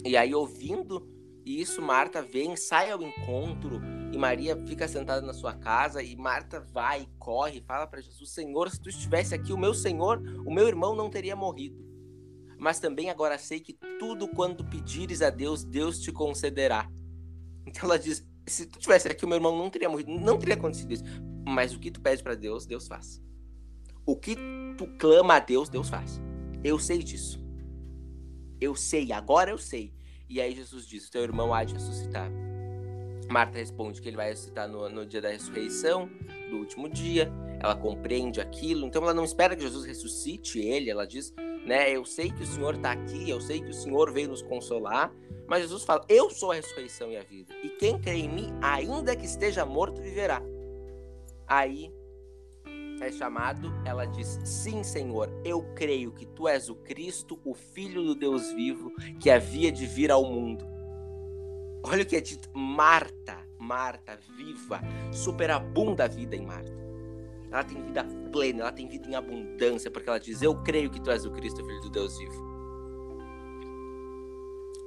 E 0.03 0.17
aí, 0.17 0.33
ouvindo 0.33 1.07
e 1.49 1.59
isso, 1.59 1.81
Marta 1.81 2.21
vem, 2.21 2.55
sai 2.55 2.91
ao 2.91 3.01
encontro, 3.01 3.81
e 4.13 4.17
Maria 4.19 4.55
fica 4.67 4.87
sentada 4.87 5.25
na 5.25 5.33
sua 5.33 5.51
casa, 5.51 6.03
e 6.03 6.15
Marta 6.15 6.59
vai, 6.59 7.09
corre, 7.17 7.59
fala 7.61 7.87
para 7.87 7.99
Jesus: 7.99 8.29
Senhor, 8.29 8.69
se 8.69 8.79
tu 8.79 8.87
estivesse 8.87 9.33
aqui, 9.33 9.51
o 9.51 9.57
meu 9.57 9.73
Senhor, 9.73 10.21
o 10.45 10.53
meu 10.53 10.67
irmão 10.67 10.95
não 10.95 11.09
teria 11.09 11.35
morrido. 11.35 11.83
Mas 12.55 12.79
também 12.79 13.09
agora 13.09 13.35
sei 13.39 13.59
que 13.59 13.73
tudo 13.97 14.27
quando 14.27 14.63
pedires 14.63 15.23
a 15.23 15.31
Deus, 15.31 15.63
Deus 15.63 15.99
te 15.99 16.11
concederá. 16.11 16.87
Então 17.65 17.85
ela 17.85 17.97
diz: 17.97 18.23
se 18.45 18.67
tu 18.67 18.77
estivesse 18.77 19.07
aqui, 19.07 19.25
o 19.25 19.27
meu 19.27 19.37
irmão 19.37 19.57
não 19.57 19.71
teria 19.71 19.89
morrido, 19.89 20.11
não 20.11 20.37
teria 20.37 20.53
acontecido 20.53 20.93
isso. 20.93 21.03
Mas 21.47 21.73
o 21.73 21.79
que 21.79 21.89
tu 21.89 21.99
pede 21.99 22.21
para 22.21 22.35
Deus, 22.35 22.67
Deus 22.67 22.87
faz. 22.87 23.19
O 24.05 24.15
que 24.15 24.35
tu 24.77 24.85
clama 24.99 25.37
a 25.37 25.39
Deus, 25.39 25.67
Deus 25.67 25.89
faz. 25.89 26.21
Eu 26.63 26.77
sei 26.77 26.99
disso. 26.99 27.43
Eu 28.61 28.75
sei, 28.75 29.11
agora 29.11 29.49
eu 29.49 29.57
sei. 29.57 29.97
E 30.29 30.39
aí 30.39 30.53
Jesus 30.53 30.85
diz: 30.85 31.09
Teu 31.09 31.23
irmão 31.23 31.53
há 31.53 31.63
de 31.63 31.73
ressuscitar. 31.73 32.31
Marta 33.29 33.57
responde 33.57 34.01
que 34.01 34.07
ele 34.07 34.17
vai 34.17 34.29
ressuscitar 34.29 34.67
no, 34.67 34.87
no 34.89 35.05
dia 35.05 35.21
da 35.21 35.29
ressurreição, 35.29 36.09
do 36.49 36.57
último 36.57 36.87
dia. 36.87 37.31
Ela 37.59 37.75
compreende 37.75 38.39
aquilo, 38.39 38.87
então 38.87 39.03
ela 39.03 39.13
não 39.13 39.25
espera 39.25 39.55
que 39.55 39.61
Jesus 39.61 39.85
ressuscite 39.85 40.59
ele. 40.59 40.89
Ela 40.89 41.05
diz: 41.05 41.33
né, 41.65 41.89
Eu 41.89 42.05
sei 42.05 42.31
que 42.31 42.43
o 42.43 42.45
Senhor 42.45 42.75
está 42.75 42.91
aqui, 42.91 43.29
eu 43.29 43.41
sei 43.41 43.59
que 43.59 43.69
o 43.69 43.73
Senhor 43.73 44.11
veio 44.11 44.29
nos 44.29 44.41
consolar. 44.41 45.11
Mas 45.47 45.63
Jesus 45.63 45.83
fala: 45.83 46.05
Eu 46.07 46.29
sou 46.29 46.51
a 46.51 46.55
ressurreição 46.55 47.11
e 47.11 47.17
a 47.17 47.23
vida. 47.23 47.53
E 47.63 47.69
quem 47.69 47.99
crê 47.99 48.17
em 48.17 48.29
mim, 48.29 48.53
ainda 48.61 49.15
que 49.15 49.25
esteja 49.25 49.65
morto, 49.65 50.01
viverá. 50.01 50.41
Aí 51.47 51.91
é 53.03 53.11
chamado, 53.11 53.71
ela 53.85 54.05
diz: 54.05 54.39
Sim, 54.43 54.83
Senhor, 54.83 55.29
eu 55.43 55.61
creio 55.75 56.11
que 56.11 56.25
tu 56.25 56.47
és 56.47 56.69
o 56.69 56.75
Cristo, 56.75 57.39
o 57.43 57.53
Filho 57.53 58.03
do 58.03 58.15
Deus 58.15 58.51
vivo, 58.53 58.91
que 59.19 59.29
havia 59.29 59.71
de 59.71 59.85
vir 59.85 60.11
ao 60.11 60.23
mundo. 60.23 60.65
Olha 61.83 62.03
o 62.03 62.05
que 62.05 62.15
é 62.15 62.21
dito: 62.21 62.49
Marta, 62.53 63.37
Marta, 63.57 64.19
viva, 64.37 64.81
superabunda 65.11 66.05
a 66.05 66.07
vida 66.07 66.35
em 66.35 66.45
Marta. 66.45 66.77
Ela 67.51 67.63
tem 67.63 67.81
vida 67.83 68.05
plena, 68.31 68.61
ela 68.61 68.71
tem 68.71 68.87
vida 68.87 69.07
em 69.07 69.15
abundância, 69.15 69.89
porque 69.89 70.09
ela 70.09 70.19
diz: 70.19 70.41
Eu 70.41 70.55
creio 70.63 70.89
que 70.89 71.01
tu 71.01 71.09
és 71.09 71.25
o 71.25 71.31
Cristo, 71.31 71.61
o 71.61 71.65
Filho 71.65 71.81
do 71.81 71.89
Deus 71.89 72.17
vivo. 72.17 72.49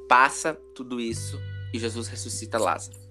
Passa 0.08 0.54
tudo 0.74 1.00
isso 1.00 1.40
e 1.72 1.78
Jesus 1.78 2.06
ressuscita 2.08 2.58
Lázaro. 2.58 3.01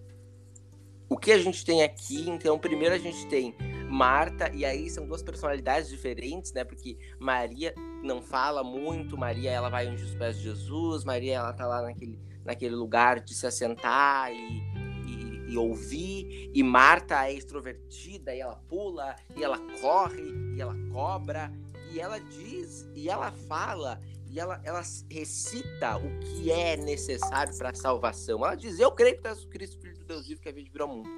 O 1.11 1.17
que 1.17 1.33
a 1.33 1.37
gente 1.37 1.65
tem 1.65 1.83
aqui, 1.83 2.29
então, 2.29 2.57
primeiro 2.57 2.95
a 2.95 2.97
gente 2.97 3.27
tem 3.27 3.53
Marta, 3.89 4.49
e 4.55 4.63
aí 4.63 4.89
são 4.89 5.05
duas 5.05 5.21
personalidades 5.21 5.89
diferentes, 5.89 6.53
né? 6.53 6.63
Porque 6.63 6.97
Maria 7.19 7.75
não 8.01 8.21
fala 8.21 8.63
muito. 8.63 9.17
Maria, 9.17 9.51
ela 9.51 9.67
vai 9.67 9.89
onde 9.89 10.01
os 10.01 10.15
pés 10.15 10.37
de 10.37 10.43
Jesus. 10.43 11.03
Maria, 11.03 11.35
ela 11.35 11.51
tá 11.51 11.67
lá 11.67 11.81
naquele, 11.81 12.17
naquele 12.45 12.75
lugar 12.75 13.19
de 13.19 13.35
se 13.35 13.45
assentar 13.45 14.31
e, 14.31 14.63
e, 15.05 15.51
e 15.51 15.57
ouvir. 15.57 16.49
E 16.53 16.63
Marta 16.63 17.27
é 17.27 17.33
extrovertida 17.33 18.33
e 18.33 18.39
ela 18.39 18.55
pula, 18.69 19.13
e 19.35 19.43
ela 19.43 19.59
corre, 19.81 20.31
e 20.55 20.61
ela 20.61 20.77
cobra. 20.93 21.51
E 21.91 21.99
ela 21.99 22.19
diz, 22.19 22.89
e 22.95 23.09
ela 23.09 23.33
fala, 23.33 23.99
e 24.31 24.39
ela, 24.39 24.61
ela 24.63 24.81
recita 25.09 25.97
o 25.97 26.19
que 26.19 26.49
é 26.49 26.77
necessário 26.77 27.53
para 27.57 27.71
a 27.71 27.73
salvação. 27.73 28.45
Ela 28.45 28.55
diz: 28.55 28.79
Eu 28.79 28.89
creio 28.93 29.21
que 29.21 29.27
Jesus 29.27 29.45
Cristo, 29.45 29.81
Filho 29.81 29.93
de 29.93 30.05
Deus 30.05 30.25
vivo, 30.25 30.41
que 30.41 30.47
é 30.47 30.53
vir 30.53 30.71
ao 30.79 30.87
mundo. 30.87 31.09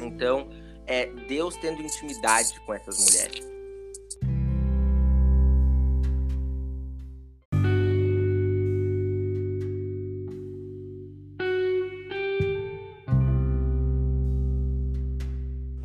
Então, 0.00 0.48
é 0.86 1.06
Deus 1.28 1.54
tendo 1.58 1.82
intimidade 1.82 2.58
com 2.64 2.72
essas 2.72 2.98
mulheres. 2.98 3.44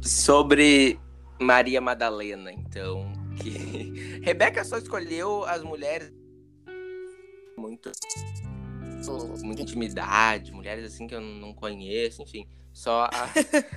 Sobre 0.01 0.97
Maria 1.37 1.81
Madalena, 1.81 2.51
então, 2.51 3.18
que 3.41 4.19
Rebeca 4.21 4.63
só 4.63 4.77
escolheu 4.77 5.43
as 5.45 5.63
mulheres 5.63 6.13
muito 7.57 7.91
muita 9.43 9.61
intimidade, 9.61 10.51
mulheres 10.51 10.85
assim 10.85 11.07
que 11.07 11.15
eu 11.15 11.21
não 11.21 11.53
conheço, 11.53 12.21
enfim, 12.21 12.45
só 12.73 13.05
a, 13.05 13.29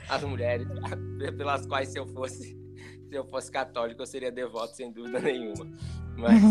as 0.15 0.23
mulheres 0.23 0.67
pelas 1.37 1.67
quais 1.67 1.89
se 1.89 1.99
eu 1.99 2.07
fosse 2.07 2.61
se 3.09 3.17
eu 3.17 3.25
fosse 3.27 3.51
católico 3.51 4.03
eu 4.03 4.07
seria 4.07 4.33
devoto 4.33 4.75
sem 4.75 4.91
dúvida 4.91 5.21
nenhuma. 5.21 5.67
Mas 6.17 6.43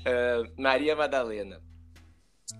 uh, 0.00 0.52
Maria 0.56 0.94
Madalena. 0.96 1.60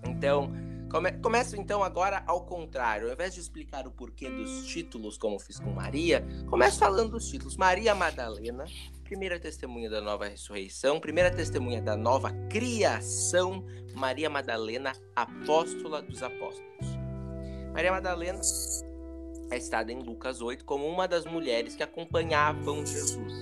Então, 0.07 0.53
Come 0.91 1.13
começo 1.13 1.55
então 1.55 1.85
agora 1.85 2.23
ao 2.27 2.47
contrário. 2.47 3.09
Ao 3.09 3.13
invés 3.13 3.35
de 3.35 3.41
explicar 3.41 3.87
o 3.87 3.91
porquê 3.91 4.31
dos 4.31 4.67
títulos, 4.67 5.19
como 5.19 5.39
fiz 5.39 5.61
com 5.61 5.71
Maria, 5.71 6.25
começo 6.49 6.79
falando 6.79 7.11
dos 7.11 7.29
títulos. 7.29 7.59
Maria 7.59 7.95
Madalena, 7.95 8.65
primeira 9.05 9.39
testemunha 9.39 9.91
da 9.91 10.01
nova 10.01 10.27
ressurreição, 10.27 10.99
primeira 10.99 11.31
testemunha 11.31 11.83
da 11.83 11.95
nova 11.95 12.33
criação. 12.49 13.67
Maria 13.95 14.31
Madalena, 14.31 14.95
apóstola 15.15 16.01
dos 16.01 16.23
apóstolos. 16.23 16.87
Maria 17.75 17.93
Madalena 17.93 18.41
é 19.51 19.61
citada 19.61 19.93
em 19.93 20.03
Lucas 20.03 20.41
8 20.41 20.65
como 20.65 20.87
uma 20.87 21.07
das 21.07 21.27
mulheres 21.27 21.75
que 21.75 21.83
acompanhavam 21.83 22.85
Jesus. 22.87 23.33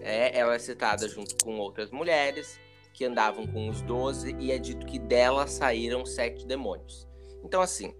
É, 0.00 0.38
ela 0.38 0.54
é 0.54 0.58
citada 0.60 1.08
junto 1.08 1.44
com 1.44 1.58
outras 1.58 1.90
mulheres 1.90 2.58
que 2.92 3.04
andavam 3.04 3.46
com 3.46 3.68
os 3.68 3.80
doze, 3.82 4.36
e 4.38 4.52
é 4.52 4.58
dito 4.58 4.86
que 4.86 4.98
dela 4.98 5.46
saíram 5.46 6.04
sete 6.04 6.46
demônios. 6.46 7.08
Então, 7.44 7.60
assim, 7.60 7.94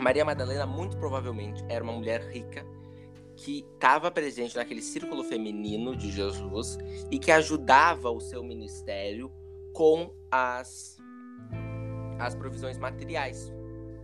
Maria 0.00 0.24
Madalena 0.24 0.66
muito 0.66 0.96
provavelmente 0.96 1.64
era 1.68 1.84
uma 1.84 1.92
mulher 1.92 2.22
rica 2.30 2.64
que 3.36 3.64
estava 3.74 4.10
presente 4.10 4.56
naquele 4.56 4.82
círculo 4.82 5.24
feminino 5.24 5.96
de 5.96 6.10
Jesus 6.10 6.78
e 7.10 7.18
que 7.18 7.30
ajudava 7.30 8.10
o 8.10 8.20
seu 8.20 8.42
ministério 8.42 9.32
com 9.72 10.12
as, 10.30 10.98
as 12.18 12.34
provisões 12.34 12.78
materiais. 12.78 13.52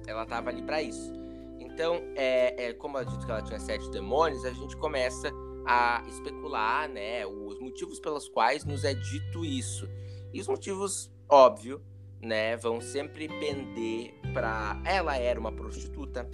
Ela 0.07 0.22
estava 0.22 0.51
ali 0.51 0.62
para 0.62 0.80
isso. 0.80 1.12
Então, 1.59 2.01
é, 2.14 2.68
é, 2.68 2.72
como 2.72 2.99
eu 2.99 3.05
dito 3.05 3.26
que 3.26 3.30
ela 3.30 3.42
tinha 3.42 3.61
sete 3.61 3.90
demônios, 3.90 4.44
a 4.44 4.53
gente 4.53 4.76
começa 4.76 5.30
a 5.67 6.03
especular, 6.09 6.89
né, 6.89 7.27
os 7.27 7.59
motivos 7.59 7.99
pelos 7.99 8.29
quais 8.29 8.64
nos 8.64 8.85
é 8.85 8.95
dito 8.95 9.45
isso. 9.45 9.89
E 10.33 10.41
os 10.41 10.47
motivos, 10.47 11.11
óbvio, 11.29 11.83
né, 12.21 12.57
vão 12.57 12.81
sempre 12.81 13.29
pender 13.29 14.14
para 14.33 14.81
ela 14.85 15.17
era 15.17 15.39
uma 15.39 15.53
prostituta, 15.53 16.29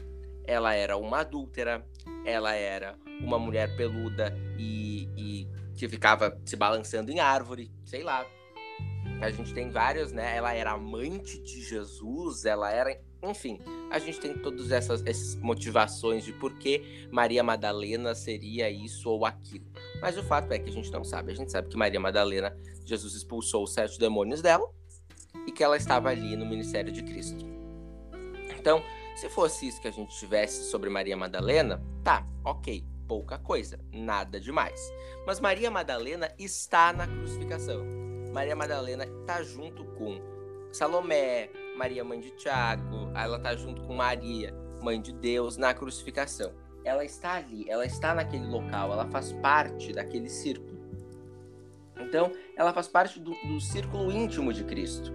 ela 0.45 0.75
era 0.75 0.97
uma 0.97 1.21
adúltera, 1.21 1.87
ela 2.25 2.55
era 2.55 2.99
uma 3.21 3.39
mulher 3.39 3.77
peluda 3.77 4.37
e, 4.59 5.09
e 5.17 5.49
que 5.77 5.89
ficava 5.89 6.39
se 6.45 6.57
balançando 6.57 7.11
em 7.11 7.21
árvore, 7.21 7.73
sei 7.85 8.03
lá. 8.03 8.27
A 9.21 9.31
gente 9.31 9.55
tem 9.55 9.71
vários, 9.71 10.13
né? 10.13 10.37
Ela 10.37 10.53
era 10.53 10.73
amante 10.73 11.41
de 11.41 11.63
Jesus, 11.63 12.45
ela 12.45 12.71
era 12.71 13.01
enfim, 13.23 13.61
a 13.91 13.99
gente 13.99 14.19
tem 14.19 14.35
todas 14.35 14.73
essas, 14.73 15.05
essas 15.07 15.37
motivações 15.37 16.25
de 16.25 16.33
por 16.33 16.59
que 16.59 17.07
Maria 17.11 17.43
Madalena 17.43 18.15
seria 18.15 18.69
isso 18.69 19.09
ou 19.09 19.25
aquilo. 19.25 19.65
Mas 20.01 20.19
o 20.19 20.23
fato 20.25 20.51
é 20.53 20.59
que 20.59 20.69
a 20.69 20.73
gente 20.73 20.91
não 20.91 21.05
sabe. 21.05 21.33
A 21.33 21.35
gente 21.35 21.53
sabe 21.53 21.69
que 21.69 21.77
Maria 21.77 22.01
Madalena, 22.01 22.57
Jesus 22.85 23.15
expulsou 23.15 23.63
os 23.63 23.73
sete 23.73 23.99
demônios 23.99 24.43
dela 24.43 24.69
e 25.47 25.53
que 25.53 25.63
ela 25.63 25.77
estava 25.77 26.09
ali 26.09 26.37
no 26.37 26.45
ministério 26.45 26.93
de 26.93 27.03
Cristo. 27.03 27.45
Então, 28.59 28.83
se 29.15 29.29
fosse 29.29 29.69
isso 29.69 29.81
que 29.81 29.89
a 29.89 29.93
gente 29.93 30.17
tivesse 30.19 30.65
sobre 30.71 30.91
Maria 30.91 31.17
Madalena, 31.17 31.81
tá, 32.03 32.27
ok, 32.45 32.85
pouca 33.07 33.39
coisa, 33.39 33.79
nada 33.93 34.41
demais. 34.41 34.93
Mas 35.27 35.39
Maria 35.39 35.71
Madalena 35.71 36.35
está 36.39 36.93
na 36.93 37.07
crucificação. 37.07 37.85
Maria 38.33 38.57
Madalena 38.57 39.05
está 39.05 39.43
junto 39.43 39.85
com 39.85 40.21
Salomé, 40.73 41.51
Maria, 41.77 42.05
mãe 42.05 42.21
de 42.21 42.31
Tiago, 42.33 43.11
ela 43.15 43.37
está 43.37 43.55
junto 43.57 43.83
com 43.83 43.95
Maria, 43.95 44.55
mãe 44.83 45.01
de 45.01 45.13
Deus, 45.13 45.57
na 45.57 45.73
crucificação. 45.73 46.53
Ela 46.85 47.05
está 47.05 47.35
ali, 47.35 47.69
ela 47.69 47.87
está 47.87 48.15
naquele 48.15 48.47
local, 48.47 48.93
ela 48.93 49.07
faz 49.07 49.33
parte 49.35 49.93
daquele 49.93 50.29
círculo. 50.29 50.81
Então, 51.99 52.33
ela 52.57 52.73
faz 52.73 52.89
parte 52.89 53.21
do, 53.21 53.31
do 53.31 53.61
círculo 53.61 54.11
íntimo 54.11 54.53
de 54.53 54.65
Cristo. 54.65 55.13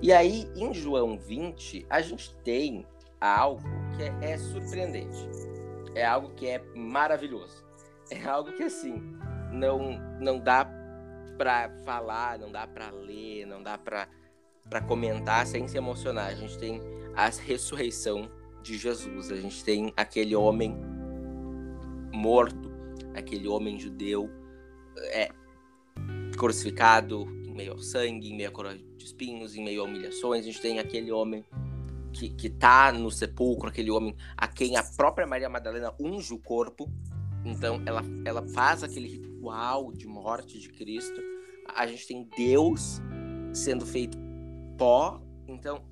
E 0.00 0.12
aí, 0.12 0.48
em 0.54 0.72
João 0.72 1.18
20, 1.18 1.86
a 1.90 2.00
gente 2.00 2.34
tem 2.44 2.86
algo 3.20 3.62
que 3.96 4.04
é, 4.04 4.32
é 4.32 4.38
surpreendente. 4.38 5.28
É 5.94 6.06
algo 6.06 6.30
que 6.30 6.46
é 6.46 6.62
maravilhoso. 6.74 7.66
É 8.10 8.24
algo 8.24 8.52
que, 8.52 8.62
assim, 8.62 9.02
não, 9.52 9.98
não 10.20 10.38
dá 10.38 10.64
para 11.36 11.70
falar, 11.84 12.38
não 12.38 12.50
dá 12.50 12.66
para 12.66 12.90
ler, 12.90 13.46
não 13.46 13.62
dá 13.62 13.76
para 13.76 14.08
para 14.68 14.80
comentar 14.80 15.46
sem 15.46 15.66
se 15.66 15.76
emocionar. 15.76 16.26
A 16.26 16.34
gente 16.34 16.58
tem 16.58 16.80
a 17.14 17.28
ressurreição 17.28 18.30
de 18.62 18.76
Jesus, 18.76 19.30
a 19.30 19.36
gente 19.36 19.64
tem 19.64 19.92
aquele 19.96 20.34
homem 20.34 20.76
morto, 22.12 22.70
aquele 23.14 23.48
homem 23.48 23.78
judeu 23.78 24.30
é, 25.12 25.30
crucificado 26.36 27.26
em 27.46 27.54
meio 27.54 27.72
ao 27.72 27.78
sangue, 27.78 28.30
em 28.30 28.36
meio 28.36 28.48
a 28.48 28.52
coroa 28.52 28.76
de 28.76 29.04
espinhos, 29.04 29.56
em 29.56 29.64
meio 29.64 29.82
a 29.82 29.84
humilhações. 29.84 30.42
A 30.42 30.44
gente 30.44 30.60
tem 30.60 30.78
aquele 30.78 31.10
homem 31.10 31.44
que, 32.12 32.28
que 32.30 32.50
tá 32.50 32.92
no 32.92 33.10
sepulcro, 33.10 33.68
aquele 33.68 33.90
homem 33.90 34.14
a 34.36 34.46
quem 34.46 34.76
a 34.76 34.82
própria 34.82 35.26
Maria 35.26 35.48
Madalena 35.48 35.94
unge 36.00 36.32
o 36.34 36.38
corpo. 36.38 36.90
Então 37.44 37.82
ela, 37.86 38.02
ela 38.24 38.46
faz 38.48 38.82
aquele 38.82 39.08
ritual 39.08 39.92
de 39.92 40.06
morte 40.06 40.58
de 40.58 40.68
Cristo. 40.68 41.20
A 41.74 41.86
gente 41.86 42.06
tem 42.06 42.28
Deus 42.36 43.00
sendo 43.52 43.86
feito 43.86 44.27
pó. 44.78 45.20
Então, 45.46 45.84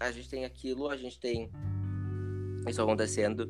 a 0.00 0.10
gente 0.10 0.28
tem 0.28 0.44
aquilo, 0.44 0.88
a 0.88 0.96
gente 0.96 1.18
tem 1.18 1.50
isso 2.68 2.82
acontecendo 2.82 3.48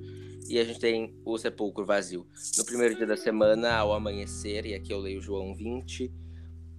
e 0.48 0.58
a 0.58 0.64
gente 0.64 0.78
tem 0.78 1.18
o 1.24 1.38
sepulcro 1.38 1.84
vazio. 1.84 2.26
No 2.58 2.64
primeiro 2.64 2.94
dia 2.94 3.06
da 3.06 3.16
semana, 3.16 3.74
ao 3.74 3.92
amanhecer, 3.92 4.66
e 4.66 4.74
aqui 4.74 4.92
eu 4.92 4.98
leio 4.98 5.20
João 5.20 5.54
20, 5.54 6.12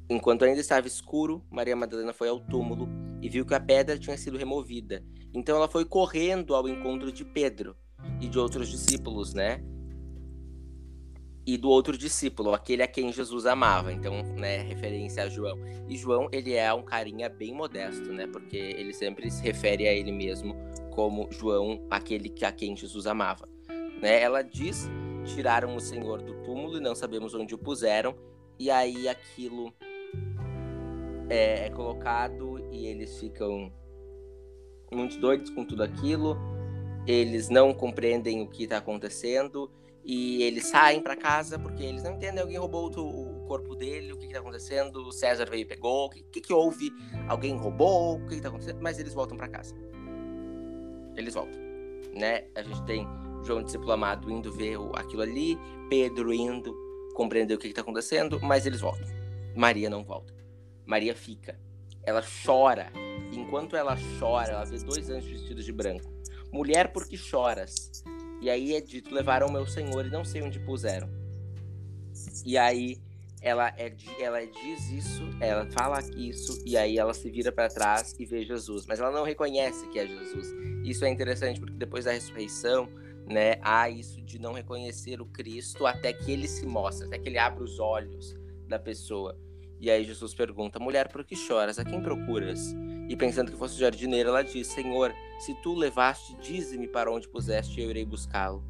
enquanto 0.10 0.46
ainda 0.46 0.62
estava 0.62 0.88
escuro, 0.88 1.44
Maria 1.50 1.76
Madalena 1.76 2.14
foi 2.14 2.30
ao 2.30 2.40
túmulo 2.40 2.88
e 3.22 3.30
viu 3.30 3.46
que 3.46 3.54
a 3.54 3.60
pedra 3.60 3.98
tinha 3.98 4.18
sido 4.18 4.38
removida. 4.38 5.04
Então 5.34 5.56
ela 5.56 5.68
foi 5.68 5.86
correndo 5.86 6.54
ao 6.54 6.68
encontro 6.68 7.12
de 7.12 7.26
Pedro 7.26 7.76
e 8.20 8.28
de 8.28 8.38
outros 8.38 8.70
discípulos, 8.70 9.34
né? 9.34 9.64
E 11.46 11.58
do 11.58 11.70
outro 11.70 11.98
discípulo, 11.98 12.54
aquele 12.54 12.84
a 12.84 12.88
quem 12.88 13.12
Jesus 13.12 13.46
amava. 13.46 13.92
Então, 13.92 14.22
né, 14.38 14.58
referência 14.58 15.24
a 15.24 15.30
João. 15.30 15.58
E 15.88 15.98
João, 15.98 16.30
ele 16.32 16.54
é 16.54 16.72
um 16.74 16.84
carinha 16.84 17.30
bem 17.30 17.54
modesto, 17.54 18.14
né? 18.14 18.28
Porque 18.28 18.58
ele 18.58 18.94
sempre 18.94 19.30
se 19.32 19.42
refere 19.42 19.88
a 19.88 19.94
ele 19.94 20.12
mesmo 20.12 20.56
como 20.92 21.28
João, 21.32 21.86
aquele 21.90 22.34
a 22.46 22.52
quem 22.52 22.76
Jesus 22.76 23.08
amava. 23.08 23.50
Né? 24.02 24.22
Ela 24.22 24.44
diz: 24.44 24.88
tiraram 25.26 25.76
o 25.76 25.80
Senhor 25.80 26.22
do 26.22 26.44
túmulo 26.44 26.78
e 26.78 26.82
não 26.82 26.94
sabemos 26.94 27.34
onde 27.34 27.56
o 27.56 27.58
puseram. 27.58 28.16
E 28.60 28.70
aí 28.70 29.08
aquilo 29.08 29.74
é, 31.28 31.66
é 31.66 31.70
colocado 31.72 32.60
e 32.72 32.86
eles 32.86 33.20
ficam 33.20 33.74
muito 34.92 35.20
doidos 35.20 35.50
com 35.50 35.66
tudo 35.66 35.82
aquilo. 35.82 36.38
Eles 37.08 37.50
não 37.50 37.74
compreendem 37.74 38.42
o 38.44 38.48
que 38.48 38.66
está 38.66 38.78
acontecendo 38.78 39.72
e 40.04 40.44
eles 40.44 40.68
saem 40.68 41.02
para 41.02 41.16
casa 41.16 41.60
porque 41.60 41.84
eles 41.84 42.04
não 42.04 42.14
entendem. 42.14 42.42
Alguém 42.42 42.58
roubou 42.58 42.90
o 42.90 43.46
corpo 43.46 43.76
dele, 43.76 44.14
o 44.14 44.18
que, 44.18 44.28
que 44.28 44.34
tá 44.34 44.40
acontecendo? 44.40 45.08
O 45.08 45.12
César 45.12 45.46
veio 45.50 45.62
e 45.62 45.66
pegou, 45.66 46.06
o 46.06 46.10
que, 46.10 46.24
que, 46.24 46.42
que 46.42 46.54
houve? 46.54 46.92
Alguém 47.28 47.56
roubou, 47.56 48.18
o 48.18 48.28
que, 48.28 48.36
que 48.36 48.42
tá 48.42 48.50
acontecendo? 48.50 48.82
Mas 48.82 49.00
eles 49.00 49.14
voltam 49.14 49.38
para 49.38 49.48
casa. 49.48 49.76
Eles 51.16 51.34
voltam, 51.34 51.60
né? 52.14 52.46
A 52.56 52.62
gente 52.62 52.82
tem 52.84 53.08
João 53.44 53.64
discípulo 53.64 53.92
amado 53.92 54.32
indo 54.32 54.52
ver 54.52 54.78
aquilo 54.96 55.22
ali, 55.22 55.58
Pedro 55.90 56.34
indo 56.34 56.76
compreender 57.14 57.54
o 57.54 57.58
que 57.58 57.68
está 57.68 57.82
acontecendo, 57.82 58.40
mas 58.42 58.66
eles 58.66 58.82
voltam. 58.82 59.06
Maria 59.56 59.90
não 59.90 60.04
volta. 60.04 60.34
Maria 60.86 61.16
fica. 61.16 61.60
Ela 62.04 62.24
chora. 62.46 62.92
Enquanto 63.34 63.76
ela 63.76 63.96
chora, 64.20 64.54
ela 64.54 64.66
vê 64.66 64.78
dois 64.80 65.10
anjos 65.10 65.30
vestidos 65.30 65.66
de 65.66 65.72
branco. 65.72 66.10
Mulher, 66.52 66.92
por 66.92 67.08
que 67.08 67.18
choras? 67.18 68.04
E 68.42 68.50
aí 68.50 68.76
é 68.76 68.82
dito: 68.82 69.14
levaram 69.14 69.50
meu 69.52 69.66
senhor 69.66 70.06
e 70.06 70.10
não 70.10 70.26
sei 70.26 70.42
onde 70.42 70.60
puseram. 70.60 71.10
E 72.46 72.58
aí 72.58 73.00
ela, 73.42 73.70
é, 73.78 73.94
ela 74.20 74.46
diz 74.46 74.92
isso, 74.92 75.24
ela 75.40 75.66
fala 75.72 76.00
isso, 76.16 76.62
e 76.64 76.78
aí 76.78 76.98
ela 76.98 77.14
se 77.14 77.30
vira 77.30 77.52
para 77.52 77.70
trás 77.70 78.16
e 78.20 78.26
vê 78.26 78.46
Jesus. 78.46 78.86
Mas 78.86 79.00
ela 79.00 79.12
não 79.12 79.24
reconhece 79.24 79.88
que 79.90 80.00
é 80.00 80.06
Jesus. 80.06 80.48
Isso 80.84 81.06
é 81.06 81.10
interessante 81.10 81.60
porque 81.60 81.76
depois 81.76 82.06
da 82.06 82.12
ressurreição, 82.12 82.88
né, 83.28 83.56
há 83.62 83.90
isso 83.90 84.22
de 84.22 84.38
não 84.40 84.54
reconhecer 84.54 85.22
o 85.22 85.26
Cristo 85.26 85.86
até 85.86 86.14
que 86.14 86.32
ele 86.32 86.48
se 86.48 86.66
mostra, 86.66 87.08
até 87.08 87.18
que 87.18 87.30
ele 87.30 87.38
abre 87.38 87.64
os 87.64 87.80
olhos 87.80 88.36
da 88.68 88.78
pessoa. 88.78 89.38
E 89.80 89.90
aí 89.90 90.04
Jesus 90.04 90.36
pergunta: 90.36 90.80
Mulher, 90.80 91.08
por 91.08 91.26
que 91.26 91.36
choras? 91.36 91.80
A 91.80 91.86
quem 91.86 92.02
procuras? 92.02 92.76
E 93.10 93.16
pensando 93.16 93.52
que 93.52 93.58
fosse 93.58 93.80
jardineiro, 93.80 94.30
ela 94.30 94.44
diz: 94.44 94.68
Senhor, 94.68 95.12
se 95.42 95.56
tu 95.56 95.74
levaste, 95.74 96.36
dize-me 96.36 96.88
para 96.88 97.12
onde 97.12 97.28
puseste 97.28 97.80
e 97.80 97.84
eu 97.84 97.90
irei 97.90 98.06
buscá-lo. 98.06 98.64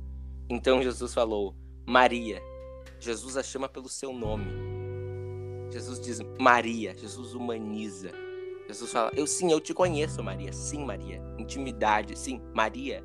Então 0.49 0.81
Jesus 0.81 1.13
falou: 1.13 1.53
Maria. 1.85 2.41
Jesus 2.99 3.35
a 3.35 3.43
chama 3.43 3.67
pelo 3.67 3.89
seu 3.89 4.13
nome. 4.13 4.51
Jesus 5.71 5.99
diz 5.99 6.19
Maria. 6.39 6.95
Jesus 6.97 7.33
humaniza. 7.33 8.11
Jesus 8.67 8.91
fala: 8.91 9.11
Eu 9.15 9.27
sim, 9.27 9.51
eu 9.51 9.59
te 9.59 9.73
conheço, 9.73 10.23
Maria. 10.23 10.53
Sim, 10.53 10.85
Maria. 10.85 11.21
Intimidade, 11.37 12.17
sim, 12.17 12.41
Maria. 12.53 13.03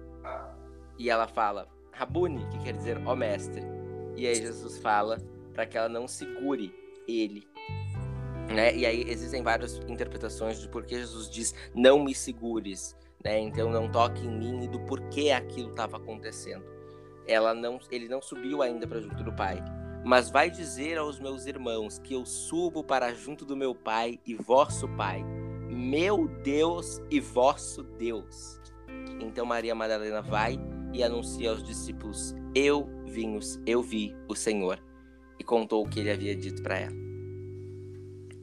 E 0.98 1.10
ela 1.10 1.26
fala: 1.26 1.66
Rabuni, 1.90 2.46
que 2.50 2.58
quer 2.60 2.72
dizer 2.72 3.02
ó 3.04 3.16
mestre. 3.16 3.62
E 4.16 4.26
aí 4.26 4.36
Jesus 4.36 4.78
fala 4.78 5.18
para 5.52 5.66
que 5.66 5.76
ela 5.76 5.88
não 5.88 6.06
segure 6.06 6.72
ele. 7.08 7.48
Né? 8.54 8.76
E 8.76 8.86
aí 8.86 9.10
existem 9.10 9.42
várias 9.42 9.76
interpretações 9.88 10.60
de 10.60 10.68
por 10.68 10.84
que 10.84 10.96
Jesus 10.96 11.28
diz: 11.28 11.54
Não 11.74 12.02
me 12.02 12.14
segures. 12.14 12.94
Né? 13.26 13.40
Então 13.40 13.68
não 13.68 13.90
toque 13.90 14.24
em 14.24 14.30
mim 14.30 14.62
e 14.62 14.68
do 14.68 14.78
porquê 14.78 15.32
aquilo 15.32 15.70
estava 15.70 15.96
acontecendo. 15.96 16.64
Ela 17.26 17.52
não, 17.52 17.80
ele 17.90 18.08
não 18.08 18.22
subiu 18.22 18.62
ainda 18.62 18.86
para 18.86 19.00
junto 19.00 19.24
do 19.24 19.32
Pai, 19.32 19.60
mas 20.04 20.30
vai 20.30 20.48
dizer 20.48 20.96
aos 20.96 21.18
meus 21.18 21.44
irmãos 21.44 21.98
que 21.98 22.14
eu 22.14 22.24
subo 22.24 22.84
para 22.84 23.12
junto 23.12 23.44
do 23.44 23.56
meu 23.56 23.74
Pai 23.74 24.20
e 24.24 24.36
vosso 24.36 24.88
Pai, 24.90 25.24
meu 25.68 26.28
Deus 26.44 27.02
e 27.10 27.18
vosso 27.18 27.82
Deus. 27.82 28.60
Então 29.20 29.44
Maria 29.44 29.74
Madalena 29.74 30.22
vai 30.22 30.56
e 30.92 31.02
anuncia 31.02 31.50
aos 31.50 31.64
discípulos: 31.64 32.32
Eu 32.54 32.88
vim, 33.06 33.40
eu 33.66 33.82
vi 33.82 34.14
o 34.28 34.36
Senhor 34.36 34.80
e 35.36 35.42
contou 35.42 35.84
o 35.84 35.88
que 35.88 35.98
ele 35.98 36.12
havia 36.12 36.36
dito 36.36 36.62
para 36.62 36.78
ela. 36.78 36.94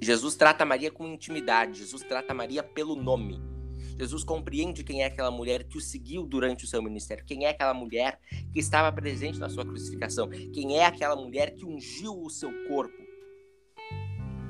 Jesus 0.02 0.36
trata 0.36 0.66
Maria 0.66 0.92
com 0.92 1.08
intimidade, 1.08 1.80
Jesus 1.80 2.04
trata 2.04 2.34
Maria 2.34 2.62
pelo 2.62 2.98
nome. 2.98 3.53
Jesus 3.98 4.24
compreende 4.24 4.84
quem 4.84 5.04
é 5.04 5.06
aquela 5.06 5.32
mulher 5.32 5.64
que 5.64 5.78
o 5.78 5.82
seguiu 5.82 6.26
durante 6.26 6.66
o 6.66 6.68
seu 6.68 6.82
ministério, 6.82 7.26
quem 7.26 7.46
é 7.46 7.50
aquela 7.50 7.74
mulher 7.74 8.20
que 8.52 8.60
estava 8.60 8.92
presente 8.92 9.40
na 9.40 9.50
sua 9.50 9.66
crucificação, 9.66 10.30
quem 10.30 10.78
é 10.78 10.86
aquela 10.86 11.16
mulher 11.16 11.54
que 11.54 11.66
ungiu 11.66 12.22
o 12.22 12.30
seu 12.30 12.52
corpo. 12.68 13.04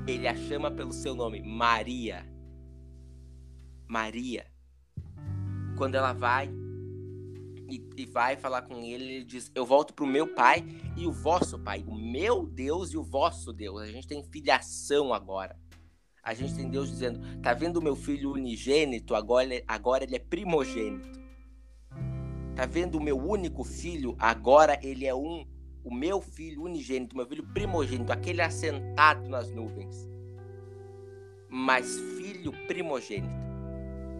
Ele 0.07 0.27
a 0.27 0.35
chama 0.35 0.69
pelo 0.69 0.91
seu 0.91 1.15
nome, 1.15 1.41
Maria. 1.41 2.25
Maria. 3.87 4.45
Quando 5.77 5.95
ela 5.95 6.13
vai 6.13 6.49
e, 7.69 7.81
e 7.95 8.05
vai 8.05 8.35
falar 8.35 8.63
com 8.63 8.83
ele, 8.83 9.03
ele 9.03 9.25
diz: 9.25 9.51
Eu 9.55 9.65
volto 9.65 9.93
para 9.93 10.03
o 10.03 10.07
meu 10.07 10.27
pai 10.27 10.63
e 10.97 11.07
o 11.07 11.11
vosso 11.11 11.57
pai, 11.59 11.83
o 11.87 11.95
meu 11.95 12.45
Deus 12.45 12.91
e 12.91 12.97
o 12.97 13.03
vosso 13.03 13.53
Deus. 13.53 13.81
A 13.81 13.87
gente 13.87 14.07
tem 14.07 14.23
filiação 14.23 15.13
agora. 15.13 15.57
A 16.23 16.33
gente 16.33 16.55
tem 16.55 16.69
Deus 16.69 16.89
dizendo: 16.89 17.19
Tá 17.41 17.53
vendo 17.53 17.77
o 17.77 17.81
meu 17.81 17.95
filho 17.95 18.31
unigênito? 18.31 19.13
Agora, 19.13 19.61
agora 19.67 20.03
ele 20.03 20.15
é 20.15 20.19
primogênito. 20.19 21.21
Tá 22.55 22.65
vendo 22.65 22.97
o 22.97 23.03
meu 23.03 23.17
único 23.17 23.63
filho? 23.63 24.15
Agora 24.17 24.79
ele 24.81 25.05
é 25.05 25.13
um. 25.13 25.45
O 25.83 25.93
meu 25.93 26.21
filho 26.21 26.63
unigênito, 26.63 27.17
meu 27.17 27.27
filho 27.27 27.45
primogênito, 27.53 28.13
aquele 28.13 28.41
assentado 28.41 29.27
nas 29.27 29.51
nuvens. 29.51 30.09
Mas 31.49 31.99
filho 32.17 32.53
primogênito. 32.67 33.43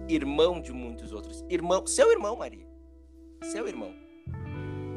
Irmão 0.10 0.60
de 0.60 0.74
muitos 0.74 1.14
outros. 1.14 1.46
Irmão, 1.50 1.88
seu 1.88 2.12
irmão, 2.12 2.36
Maria 2.36 2.74
seu 3.44 3.68
irmão, 3.68 3.94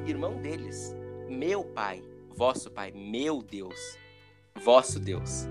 irmão 0.07 0.41
deles, 0.41 0.95
meu 1.29 1.65
pai, 1.65 2.03
vosso 2.31 2.71
pai, 2.71 2.93
meu 2.93 3.43
Deus, 3.43 3.99
vosso 4.63 5.01
Deus. 5.01 5.49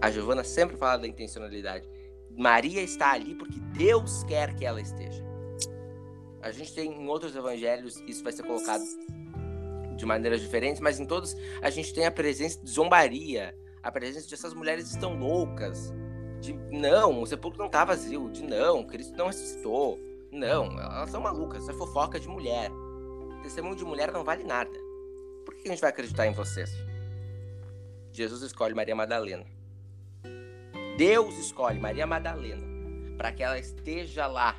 A 0.00 0.10
Giovana 0.10 0.42
sempre 0.42 0.76
fala 0.76 0.98
da 0.98 1.06
intencionalidade. 1.06 1.86
Maria 2.30 2.80
está 2.80 3.12
ali 3.12 3.34
porque 3.34 3.58
Deus 3.76 4.24
quer 4.24 4.54
que 4.54 4.64
ela 4.64 4.80
esteja. 4.80 5.22
A 6.40 6.50
gente 6.50 6.74
tem 6.74 6.90
em 6.90 7.06
outros 7.06 7.36
evangelhos, 7.36 8.02
isso 8.06 8.24
vai 8.24 8.32
ser 8.32 8.44
colocado 8.44 8.82
de 9.94 10.06
maneiras 10.06 10.40
diferentes, 10.40 10.80
mas 10.80 10.98
em 10.98 11.04
todos 11.04 11.36
a 11.60 11.68
gente 11.68 11.92
tem 11.92 12.06
a 12.06 12.10
presença 12.10 12.58
de 12.62 12.70
zombaria, 12.70 13.54
a 13.82 13.92
presença 13.92 14.26
de 14.26 14.34
essas 14.34 14.54
mulheres 14.54 14.90
estão 14.90 15.18
loucas, 15.18 15.92
de 16.40 16.54
não, 16.70 17.20
o 17.20 17.26
sepulcro 17.26 17.58
não 17.58 17.66
está 17.66 17.84
vazio, 17.84 18.30
de 18.30 18.42
não, 18.42 18.82
Cristo 18.84 19.14
não 19.16 19.26
ressuscitou, 19.26 19.98
não, 20.32 20.80
elas 20.80 21.10
são 21.10 21.20
malucas, 21.20 21.62
isso 21.62 21.72
é 21.72 21.74
fofoca 21.74 22.18
de 22.18 22.28
mulher. 22.28 22.70
Testemunho 23.42 23.76
de 23.76 23.84
mulher 23.84 24.10
não 24.12 24.24
vale 24.24 24.44
nada. 24.44 24.70
Por 25.44 25.54
que 25.54 25.68
a 25.68 25.72
gente 25.72 25.80
vai 25.80 25.90
acreditar 25.90 26.26
em 26.26 26.32
vocês? 26.32 26.70
Jesus 28.12 28.42
escolhe 28.42 28.74
Maria 28.74 28.94
Madalena. 28.94 29.44
Deus 31.00 31.38
escolhe 31.38 31.80
Maria 31.80 32.06
Madalena 32.06 32.62
para 33.16 33.32
que 33.32 33.42
ela 33.42 33.58
esteja 33.58 34.26
lá, 34.26 34.54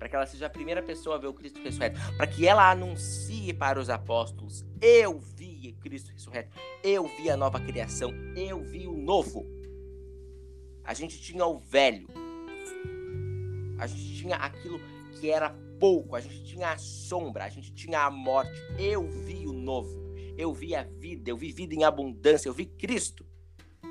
para 0.00 0.08
que 0.08 0.16
ela 0.16 0.26
seja 0.26 0.46
a 0.46 0.50
primeira 0.50 0.82
pessoa 0.82 1.14
a 1.14 1.18
ver 1.20 1.28
o 1.28 1.32
Cristo 1.32 1.62
ressurreto, 1.62 1.96
para 2.16 2.26
que 2.26 2.44
ela 2.44 2.68
anuncie 2.68 3.54
para 3.54 3.78
os 3.78 3.88
apóstolos: 3.88 4.66
Eu 4.80 5.20
vi 5.20 5.76
Cristo 5.80 6.10
ressurreto, 6.10 6.50
eu 6.82 7.06
vi 7.06 7.30
a 7.30 7.36
nova 7.36 7.60
criação, 7.60 8.10
eu 8.34 8.60
vi 8.64 8.88
o 8.88 8.96
novo. 8.96 9.46
A 10.82 10.92
gente 10.92 11.20
tinha 11.20 11.46
o 11.46 11.60
velho, 11.60 12.08
a 13.78 13.86
gente 13.86 14.16
tinha 14.16 14.34
aquilo 14.34 14.80
que 15.20 15.30
era 15.30 15.50
pouco, 15.78 16.16
a 16.16 16.20
gente 16.20 16.42
tinha 16.42 16.72
a 16.72 16.78
sombra, 16.78 17.44
a 17.44 17.48
gente 17.48 17.72
tinha 17.72 18.00
a 18.00 18.10
morte. 18.10 18.60
Eu 18.76 19.08
vi 19.08 19.46
o 19.46 19.52
novo, 19.52 20.16
eu 20.36 20.52
vi 20.52 20.74
a 20.74 20.82
vida, 20.82 21.30
eu 21.30 21.36
vi 21.36 21.52
vida 21.52 21.76
em 21.76 21.84
abundância, 21.84 22.48
eu 22.48 22.52
vi 22.52 22.66
Cristo. 22.66 23.29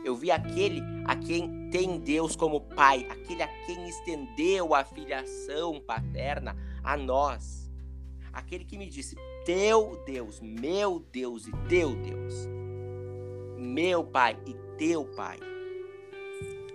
Eu 0.03 0.15
vi 0.15 0.31
aquele 0.31 0.81
a 1.05 1.15
quem 1.15 1.69
tem 1.69 1.99
Deus 1.99 2.35
como 2.35 2.61
Pai, 2.61 3.05
aquele 3.09 3.43
a 3.43 3.47
quem 3.65 3.87
estendeu 3.87 4.73
a 4.73 4.83
filiação 4.83 5.79
paterna 5.81 6.55
a 6.83 6.95
nós. 6.97 7.69
Aquele 8.31 8.65
que 8.65 8.77
me 8.77 8.89
disse: 8.89 9.15
Teu 9.45 10.01
Deus, 10.05 10.39
meu 10.39 10.99
Deus 11.11 11.47
e 11.47 11.51
teu 11.67 11.95
Deus. 11.95 12.47
Meu 13.57 14.03
Pai 14.03 14.37
e 14.45 14.53
teu 14.77 15.05
Pai. 15.05 15.39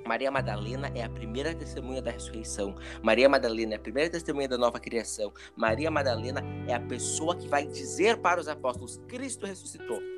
Maria 0.06 0.30
Madalena 0.30 0.92
é 0.94 1.02
a 1.02 1.08
primeira 1.08 1.54
testemunha 1.54 2.02
da 2.02 2.10
ressurreição. 2.10 2.74
Maria 3.02 3.26
Madalena 3.26 3.72
é 3.72 3.76
a 3.76 3.80
primeira 3.80 4.10
testemunha 4.10 4.46
da 4.46 4.58
nova 4.58 4.78
criação. 4.78 5.32
Maria 5.56 5.90
Madalena 5.90 6.42
é 6.68 6.74
a 6.74 6.80
pessoa 6.80 7.34
que 7.34 7.48
vai 7.48 7.66
dizer 7.66 8.18
para 8.18 8.38
os 8.38 8.46
apóstolos: 8.46 9.00
Cristo 9.08 9.46
ressuscitou. 9.46 10.13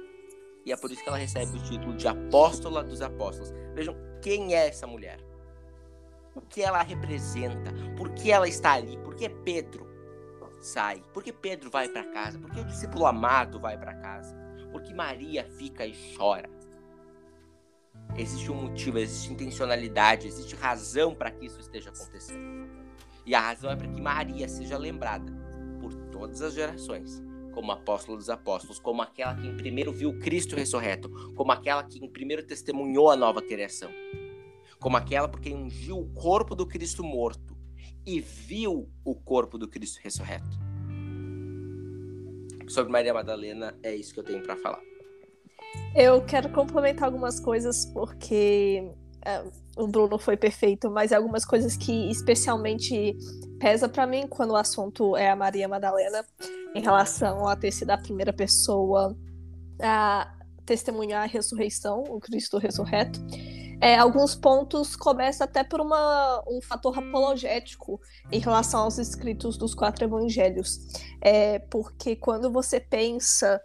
E 0.67 0.73
é 0.73 0.77
por 0.77 0.91
isso 0.91 1.01
que 1.01 1.09
ela 1.09 1.17
recebe 1.17 1.57
o 1.57 1.63
título 1.63 1.95
de 1.95 2.09
apóstola 2.09 2.83
dos 2.83 3.01
apóstolos. 3.01 3.55
Vejam 3.73 3.97
quem 4.21 4.53
é 4.53 4.67
essa 4.67 4.85
mulher. 4.85 5.21
O 6.35 6.41
que 6.41 6.61
ela 6.61 6.83
representa? 6.83 7.73
Por 7.97 8.11
que 8.11 8.33
ela 8.33 8.49
está 8.49 8.73
ali? 8.73 8.99
Por 8.99 9.15
que 9.15 9.29
Pedro 9.29 9.87
sai? 10.61 11.05
Por 11.15 11.23
que 11.23 11.33
Pedro 11.33 11.71
vai 11.71 11.89
para 11.89 12.03
casa? 12.13 12.37
Por 12.37 12.51
que 12.51 12.59
o 12.59 12.65
discípulo 12.65 13.07
amado 13.07 13.61
vai 13.61 13.79
para 13.79 13.95
casa? 13.95 14.37
Por 14.73 14.83
que 14.83 14.93
Maria 14.93 15.45
fica 15.57 15.87
e 15.87 15.95
chora? 16.17 16.51
Existe 18.17 18.51
um 18.51 18.63
motivo, 18.63 18.99
existe 18.99 19.33
intencionalidade, 19.33 20.27
existe 20.27 20.57
razão 20.57 21.15
para 21.15 21.31
que 21.31 21.47
isso 21.47 21.61
esteja 21.61 21.91
acontecendo. 21.91 22.69
E 23.25 23.37
a 23.37 23.41
razão 23.41 23.71
é 23.71 23.77
para 23.77 23.87
que 23.87 24.01
Maria 24.01 24.49
seja 24.49 24.77
lembrada 24.77 25.33
por 25.81 25.95
todas 26.11 26.43
as 26.43 26.55
gerações 26.55 27.23
como 27.57 27.73
apóstolo 27.73 28.19
dos 28.19 28.29
apóstolos, 28.29 28.79
como 28.79 29.01
aquela 29.01 29.35
que 29.35 29.47
em 29.47 29.57
primeiro 29.57 29.91
viu 29.91 30.19
Cristo 30.19 30.55
ressurreto, 30.55 31.09
como 31.35 31.51
aquela 31.51 31.83
que 31.83 31.99
em 32.05 32.07
primeiro 32.07 32.47
testemunhou 32.47 33.11
a 33.11 33.17
nova 33.17 33.41
criação, 33.41 33.91
como 34.79 34.99
aquela 34.99 35.27
porque 35.27 35.55
ungiu 35.55 35.99
o 35.99 36.13
corpo 36.13 36.55
do 36.55 36.67
Cristo 36.67 37.03
morto 37.03 37.57
e 38.05 38.21
viu 38.21 38.91
o 39.03 39.15
corpo 39.15 39.57
do 39.57 39.67
Cristo 39.67 40.01
ressurreto. 40.03 40.51
Sobre 42.69 42.93
Maria 42.93 43.15
Madalena, 43.15 43.75
é 43.83 43.97
isso 43.97 44.13
que 44.13 44.21
eu 44.21 44.25
tenho 44.25 44.43
para 44.43 44.59
falar. 44.59 44.83
Eu 45.95 46.23
quero 46.27 46.51
complementar 46.51 47.07
algumas 47.07 47.41
coisas 47.41 47.87
porque 47.87 48.87
é, 49.25 49.43
o 49.79 49.87
Bruno 49.87 50.19
foi 50.19 50.37
perfeito, 50.37 50.91
mas 50.91 51.11
algumas 51.11 51.47
coisas 51.47 51.75
que 51.75 52.11
especialmente 52.11 53.17
pesa 53.59 53.89
para 53.89 54.07
mim 54.07 54.27
quando 54.29 54.51
o 54.51 54.57
assunto 54.57 55.17
é 55.17 55.31
a 55.31 55.37
Maria 55.37 55.69
Madalena 55.69 56.25
em 56.75 56.81
relação 56.81 57.49
a 57.49 57.57
ter 57.57 57.73
sido 57.73 57.91
a 57.91 57.99
primeira 57.99 58.33
pessoa 58.33 59.17
a 59.81 60.33
testemunhar 60.65 61.23
a 61.23 61.27
ressurreição, 61.27 62.03
o 62.09 62.19
Cristo 62.19 62.59
ressurreto. 62.59 63.21
É, 63.81 63.97
alguns 63.97 64.35
pontos 64.35 64.97
começam 64.97 65.45
até 65.45 65.63
por 65.63 65.81
uma, 65.81 66.43
um 66.49 66.61
fator 66.63 66.99
apologético 66.99 68.01
em 68.33 68.41
relação 68.41 68.81
aos 68.81 68.99
escritos 68.99 69.59
dos 69.59 69.75
quatro 69.75 70.05
evangelhos. 70.05 70.79
É, 71.21 71.59
porque 71.59 72.17
quando 72.17 72.51
você 72.51 72.81
pensa 72.81 73.61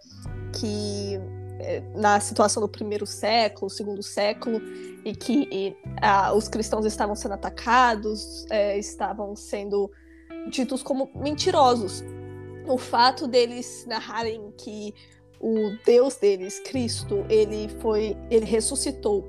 que 0.59 1.17
é, 1.61 1.79
na 1.95 2.19
situação 2.19 2.61
do 2.61 2.67
primeiro 2.67 3.05
século, 3.05 3.69
segundo 3.69 4.03
século, 4.03 4.59
e 5.03 5.15
que 5.15 5.47
e, 5.51 5.75
a, 6.01 6.33
os 6.33 6.47
cristãos 6.47 6.85
estavam 6.85 7.15
sendo 7.15 7.33
atacados, 7.33 8.45
é, 8.49 8.77
estavam 8.77 9.35
sendo 9.35 9.91
ditos 10.49 10.83
como 10.83 11.09
mentirosos. 11.15 12.03
O 12.67 12.77
fato 12.77 13.27
deles 13.27 13.85
narrarem 13.87 14.53
que 14.57 14.93
o 15.39 15.75
Deus 15.85 16.15
deles, 16.17 16.59
Cristo, 16.59 17.25
ele 17.27 17.67
foi, 17.79 18.15
ele 18.29 18.45
ressuscitou 18.45 19.27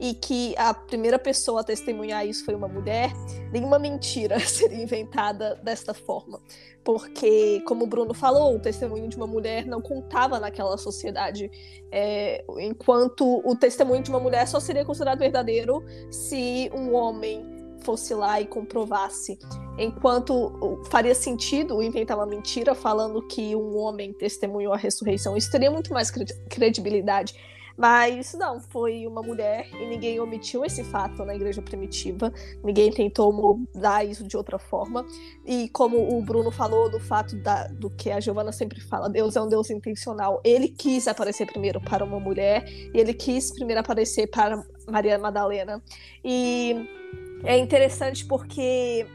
e 0.00 0.14
que 0.14 0.54
a 0.56 0.72
primeira 0.72 1.18
pessoa 1.18 1.60
a 1.60 1.64
testemunhar 1.64 2.26
isso 2.26 2.44
foi 2.44 2.54
uma 2.54 2.68
mulher, 2.68 3.12
nenhuma 3.52 3.78
mentira 3.78 4.38
seria 4.46 4.82
inventada 4.82 5.56
desta 5.56 5.92
forma. 5.92 6.40
Porque, 6.84 7.60
como 7.66 7.84
o 7.84 7.86
Bruno 7.86 8.14
falou, 8.14 8.56
o 8.56 8.58
testemunho 8.58 9.08
de 9.08 9.16
uma 9.16 9.26
mulher 9.26 9.66
não 9.66 9.80
contava 9.80 10.40
naquela 10.40 10.78
sociedade, 10.78 11.50
é, 11.92 12.44
enquanto 12.60 13.42
o 13.44 13.54
testemunho 13.56 14.02
de 14.02 14.10
uma 14.10 14.20
mulher 14.20 14.46
só 14.46 14.58
seria 14.58 14.84
considerado 14.84 15.18
verdadeiro 15.18 15.84
se 16.10 16.70
um 16.74 16.94
homem 16.94 17.58
fosse 17.80 18.14
lá 18.14 18.40
e 18.40 18.46
comprovasse. 18.46 19.38
Enquanto 19.78 20.80
faria 20.90 21.14
sentido 21.14 21.82
inventar 21.82 22.16
uma 22.16 22.26
mentira 22.26 22.74
falando 22.74 23.26
que 23.26 23.54
um 23.54 23.76
homem 23.76 24.12
testemunhou 24.12 24.72
a 24.72 24.76
ressurreição, 24.76 25.36
isso 25.36 25.50
teria 25.50 25.70
muito 25.70 25.92
mais 25.92 26.10
credibilidade. 26.48 27.34
Mas 27.78 28.34
não, 28.34 28.58
foi 28.58 29.06
uma 29.06 29.22
mulher 29.22 29.68
e 29.72 29.86
ninguém 29.86 30.18
omitiu 30.18 30.64
esse 30.64 30.82
fato 30.82 31.24
na 31.24 31.32
igreja 31.32 31.62
primitiva, 31.62 32.32
ninguém 32.64 32.90
tentou 32.90 33.32
mudar 33.32 34.04
isso 34.04 34.26
de 34.26 34.36
outra 34.36 34.58
forma. 34.58 35.06
E 35.46 35.68
como 35.68 36.18
o 36.18 36.20
Bruno 36.20 36.50
falou 36.50 36.90
do 36.90 36.98
fato 36.98 37.36
da, 37.36 37.68
do 37.68 37.88
que 37.88 38.10
a 38.10 38.18
Giovana 38.18 38.50
sempre 38.50 38.80
fala, 38.80 39.08
Deus 39.08 39.36
é 39.36 39.40
um 39.40 39.48
Deus 39.48 39.70
intencional. 39.70 40.40
Ele 40.42 40.66
quis 40.66 41.06
aparecer 41.06 41.46
primeiro 41.46 41.80
para 41.80 42.04
uma 42.04 42.18
mulher 42.18 42.64
e 42.68 42.98
ele 42.98 43.14
quis 43.14 43.52
primeiro 43.52 43.80
aparecer 43.80 44.26
para 44.26 44.60
Maria 44.88 45.16
Madalena. 45.16 45.80
E 46.24 46.74
é 47.44 47.56
interessante 47.56 48.24
porque 48.26 49.06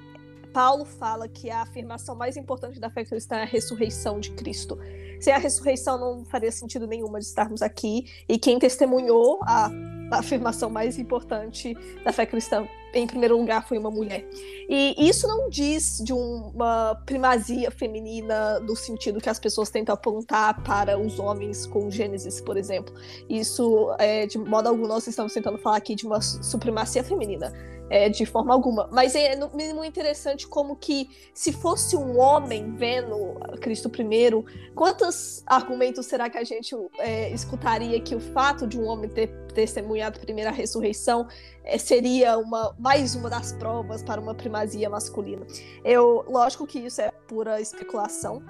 Paulo 0.53 0.85
fala 0.85 1.27
que 1.27 1.49
a 1.49 1.63
afirmação 1.63 2.15
mais 2.15 2.37
importante 2.37 2.79
da 2.79 2.89
fé 2.89 3.03
cristã 3.03 3.37
é 3.37 3.41
a 3.43 3.45
ressurreição 3.45 4.21
de 4.21 4.31
Cristo. 4.31 4.77
Sem 5.19 5.33
a 5.33 5.37
ressurreição 5.37 5.99
não 5.99 6.25
faria 6.25 6.51
sentido 6.51 6.87
nenhuma 6.87 7.19
de 7.19 7.25
estarmos 7.25 7.61
aqui. 7.61 8.05
E 8.27 8.37
quem 8.37 8.59
testemunhou 8.59 9.39
a, 9.43 9.69
a 10.11 10.19
afirmação 10.19 10.69
mais 10.69 10.97
importante 10.97 11.75
da 12.03 12.11
fé 12.11 12.25
cristã, 12.25 12.67
em 12.93 13.07
primeiro 13.07 13.37
lugar, 13.37 13.67
foi 13.67 13.77
uma 13.77 13.91
mulher. 13.91 14.25
E 14.69 14.95
isso 14.97 15.27
não 15.27 15.49
diz 15.49 16.01
de 16.03 16.13
uma 16.13 16.95
primazia 17.05 17.69
feminina 17.71 18.59
no 18.59 18.75
sentido 18.75 19.19
que 19.19 19.29
as 19.29 19.39
pessoas 19.39 19.69
tentam 19.69 19.93
apontar 19.93 20.63
para 20.63 20.97
os 20.97 21.19
homens 21.19 21.65
com 21.65 21.89
Gênesis, 21.89 22.39
por 22.39 22.55
exemplo. 22.55 22.93
Isso, 23.29 23.93
é, 23.99 24.25
de 24.25 24.37
modo 24.37 24.69
algum, 24.69 24.87
nós 24.87 25.05
estamos 25.07 25.33
tentando 25.33 25.57
falar 25.57 25.77
aqui 25.77 25.95
de 25.95 26.05
uma 26.05 26.21
supremacia 26.21 27.03
feminina 27.03 27.51
é, 27.89 28.09
de 28.09 28.25
forma 28.25 28.53
alguma. 28.53 28.89
Mas 28.91 29.13
é 29.13 29.35
no 29.35 29.49
mínimo 29.53 29.83
interessante 29.83 30.47
como 30.47 30.75
que 30.75 31.09
se 31.33 31.51
fosse 31.51 31.95
um 31.95 32.17
homem 32.17 32.75
vendo 32.75 33.35
Cristo 33.61 33.89
primeiro, 33.89 34.43
quantos 34.73 35.43
argumentos 35.45 36.05
será 36.07 36.29
que 36.29 36.37
a 36.37 36.43
gente 36.43 36.75
é, 36.97 37.31
escutaria 37.31 37.99
que 37.99 38.15
o 38.15 38.19
fato 38.19 38.65
de 38.65 38.79
um 38.79 38.85
homem 38.85 39.09
ter 39.09 39.27
testemunhado 39.53 40.19
primeira 40.19 40.51
ressurreição 40.51 41.27
é, 41.63 41.77
seria 41.77 42.37
uma 42.37 42.75
mais 42.77 43.15
uma 43.15 43.29
das 43.29 43.53
provas 43.53 44.03
para 44.03 44.19
uma 44.19 44.35
primazia 44.35 44.89
masculina? 44.89 45.45
Eu, 45.83 46.25
lógico 46.27 46.67
que 46.67 46.79
isso 46.79 47.01
é 47.01 47.11
pura 47.27 47.61
especulação. 47.61 48.41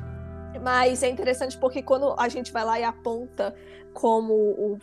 Mas 0.62 1.04
é 1.04 1.10
interessante 1.10 1.58
porque 1.58 1.82
quando 1.82 2.16
a 2.18 2.30
gente 2.30 2.52
vai 2.52 2.64
lá 2.64 2.80
e 2.80 2.84
aponta 2.84 3.54
como 3.94 4.34
o 4.34 4.80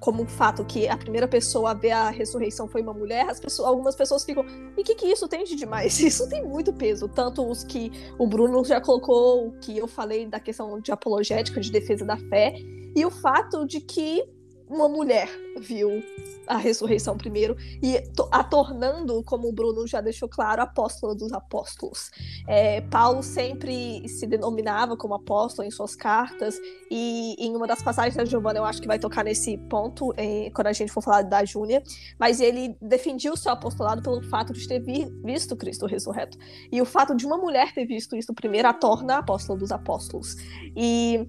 como 0.00 0.22
um 0.22 0.26
fato 0.26 0.64
que 0.64 0.88
a 0.88 0.96
primeira 0.96 1.28
pessoa 1.28 1.72
a 1.72 1.74
ver 1.74 1.90
a 1.90 2.08
ressurreição 2.08 2.66
foi 2.66 2.80
uma 2.80 2.94
mulher, 2.94 3.26
pessoas, 3.38 3.68
algumas 3.68 3.94
pessoas 3.94 4.24
ficam, 4.24 4.44
e 4.76 4.80
o 4.80 4.82
que, 4.82 4.94
que 4.94 5.06
isso 5.06 5.28
tem 5.28 5.44
de 5.44 5.54
demais? 5.54 6.00
Isso 6.00 6.26
tem 6.28 6.42
muito 6.42 6.72
peso. 6.72 7.06
Tanto 7.06 7.46
os 7.46 7.62
que 7.62 7.92
o 8.18 8.26
Bruno 8.26 8.64
já 8.64 8.80
colocou, 8.80 9.48
o 9.48 9.52
que 9.60 9.76
eu 9.76 9.86
falei 9.86 10.26
da 10.26 10.40
questão 10.40 10.80
de 10.80 10.90
apologética, 10.90 11.60
de 11.60 11.70
defesa 11.70 12.04
da 12.04 12.16
fé, 12.16 12.54
e 12.96 13.04
o 13.04 13.10
fato 13.10 13.66
de 13.66 13.80
que 13.80 14.24
uma 14.70 14.88
mulher 14.88 15.28
viu 15.58 16.02
a 16.46 16.56
ressurreição 16.56 17.16
primeiro 17.16 17.56
e 17.82 17.96
a 18.30 18.44
tornando, 18.44 19.22
como 19.24 19.48
o 19.48 19.52
Bruno 19.52 19.86
já 19.86 20.00
deixou 20.00 20.28
claro, 20.28 20.62
apóstola 20.62 21.14
dos 21.14 21.32
apóstolos. 21.32 22.10
É, 22.46 22.80
Paulo 22.82 23.22
sempre 23.22 24.08
se 24.08 24.26
denominava 24.26 24.96
como 24.96 25.14
apóstolo 25.14 25.66
em 25.66 25.70
suas 25.70 25.94
cartas 25.94 26.58
e 26.90 27.34
em 27.38 27.54
uma 27.54 27.66
das 27.66 27.82
passagens 27.82 28.16
da 28.16 28.24
Giovanna 28.24 28.60
eu 28.60 28.64
acho 28.64 28.80
que 28.80 28.86
vai 28.86 28.98
tocar 28.98 29.24
nesse 29.24 29.58
ponto 29.68 30.14
é, 30.16 30.50
quando 30.50 30.68
a 30.68 30.72
gente 30.72 30.92
for 30.92 31.02
falar 31.02 31.22
da 31.22 31.44
Júnia, 31.44 31.82
mas 32.18 32.40
ele 32.40 32.76
defendia 32.80 33.32
o 33.32 33.36
seu 33.36 33.52
apostolado 33.52 34.02
pelo 34.02 34.22
fato 34.22 34.52
de 34.52 34.66
ter 34.66 34.80
visto 35.24 35.56
Cristo 35.56 35.86
ressurreto 35.86 36.38
e 36.70 36.80
o 36.80 36.84
fato 36.84 37.14
de 37.14 37.26
uma 37.26 37.36
mulher 37.36 37.72
ter 37.72 37.84
visto 37.84 38.16
isso 38.16 38.32
primeiro 38.34 38.68
a 38.68 38.72
torna 38.72 39.18
apóstola 39.18 39.58
dos 39.58 39.72
apóstolos 39.72 40.36
e 40.76 41.28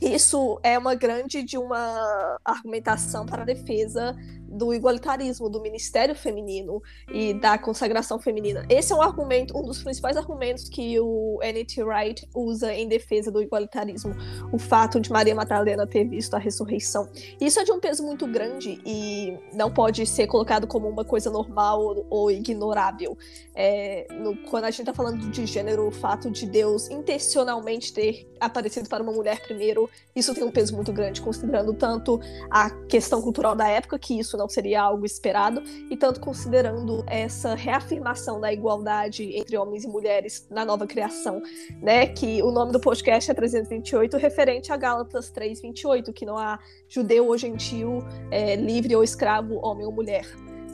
isso 0.00 0.58
é 0.62 0.78
uma 0.78 0.94
grande 0.94 1.42
de 1.42 1.58
uma 1.58 2.38
argumentação 2.44 3.26
para 3.26 3.42
a 3.42 3.44
defesa 3.44 4.16
do 4.50 4.74
igualitarismo, 4.74 5.48
do 5.48 5.60
ministério 5.60 6.14
feminino 6.14 6.82
e 7.12 7.32
da 7.34 7.56
consagração 7.56 8.18
feminina. 8.18 8.66
Esse 8.68 8.92
é 8.92 8.96
um 8.96 9.00
argumento, 9.00 9.56
um 9.56 9.62
dos 9.62 9.82
principais 9.82 10.16
argumentos 10.16 10.68
que 10.68 10.98
o 10.98 11.38
N.T. 11.42 11.82
Wright 11.84 12.28
usa 12.34 12.74
em 12.74 12.88
defesa 12.88 13.30
do 13.30 13.40
igualitarismo, 13.40 14.14
o 14.52 14.58
fato 14.58 15.00
de 15.00 15.10
Maria 15.10 15.34
Madalena 15.34 15.86
ter 15.86 16.04
visto 16.04 16.34
a 16.34 16.38
ressurreição. 16.38 17.08
Isso 17.40 17.60
é 17.60 17.64
de 17.64 17.70
um 17.70 17.78
peso 17.78 18.02
muito 18.02 18.26
grande 18.26 18.80
e 18.84 19.38
não 19.52 19.70
pode 19.72 20.04
ser 20.06 20.26
colocado 20.26 20.66
como 20.66 20.88
uma 20.88 21.04
coisa 21.04 21.30
normal 21.30 21.80
ou, 21.80 22.06
ou 22.10 22.30
ignorável. 22.30 23.16
É, 23.54 24.06
no, 24.10 24.36
quando 24.48 24.64
a 24.64 24.70
gente 24.70 24.80
está 24.80 24.94
falando 24.94 25.30
de 25.30 25.46
gênero, 25.46 25.86
o 25.86 25.90
fato 25.90 26.30
de 26.30 26.46
Deus 26.46 26.90
intencionalmente 26.90 27.92
ter 27.92 28.28
aparecido 28.40 28.88
para 28.88 29.02
uma 29.02 29.12
mulher 29.12 29.40
primeiro, 29.42 29.88
isso 30.16 30.34
tem 30.34 30.42
um 30.42 30.50
peso 30.50 30.74
muito 30.74 30.92
grande, 30.92 31.20
considerando 31.20 31.72
tanto 31.74 32.20
a 32.50 32.70
questão 32.70 33.22
cultural 33.22 33.54
da 33.54 33.68
época, 33.68 33.98
que 33.98 34.18
isso 34.18 34.36
não 34.40 34.48
seria 34.48 34.80
algo 34.80 35.04
esperado, 35.04 35.62
e 35.90 35.96
tanto 35.96 36.18
considerando 36.18 37.04
essa 37.06 37.54
reafirmação 37.54 38.40
da 38.40 38.50
igualdade 38.50 39.36
entre 39.36 39.56
homens 39.56 39.84
e 39.84 39.88
mulheres 39.88 40.46
na 40.50 40.64
nova 40.64 40.86
criação, 40.86 41.42
né? 41.80 42.06
Que 42.06 42.42
o 42.42 42.50
nome 42.50 42.72
do 42.72 42.80
podcast 42.80 43.30
é 43.30 43.34
328, 43.34 44.16
referente 44.16 44.72
a 44.72 44.76
Gálatas 44.76 45.30
328, 45.30 46.12
que 46.12 46.24
não 46.24 46.38
há 46.38 46.58
judeu 46.88 47.28
ou 47.28 47.36
gentil, 47.36 47.98
é, 48.30 48.56
livre 48.56 48.96
ou 48.96 49.04
escravo, 49.04 49.60
homem 49.62 49.84
ou 49.84 49.92
mulher. 49.92 50.26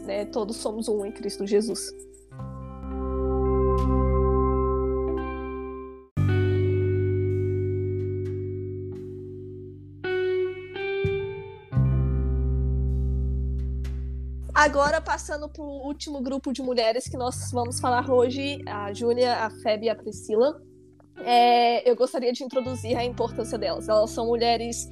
Né? 0.05 0.25
Todos 0.27 0.57
somos 0.57 0.89
um 0.89 1.05
em 1.05 1.11
Cristo 1.11 1.45
Jesus. 1.45 1.93
Agora, 14.57 15.03
passando 15.03 15.51
para 15.51 15.63
o 15.63 15.87
último 15.87 16.19
grupo 16.23 16.51
de 16.51 16.63
mulheres 16.63 17.07
que 17.07 17.17
nós 17.19 17.51
vamos 17.53 17.79
falar 17.79 18.11
hoje, 18.11 18.59
a 18.67 18.91
Júlia, 18.91 19.45
a 19.45 19.51
Feb 19.51 19.85
e 19.85 19.91
a 19.91 19.95
Priscila. 19.95 20.59
É, 21.19 21.87
eu 21.89 21.95
gostaria 21.95 22.33
de 22.33 22.43
introduzir 22.43 22.97
a 22.97 23.05
importância 23.05 23.59
delas. 23.59 23.87
Elas 23.87 24.13
são 24.13 24.25
mulheres 24.25 24.89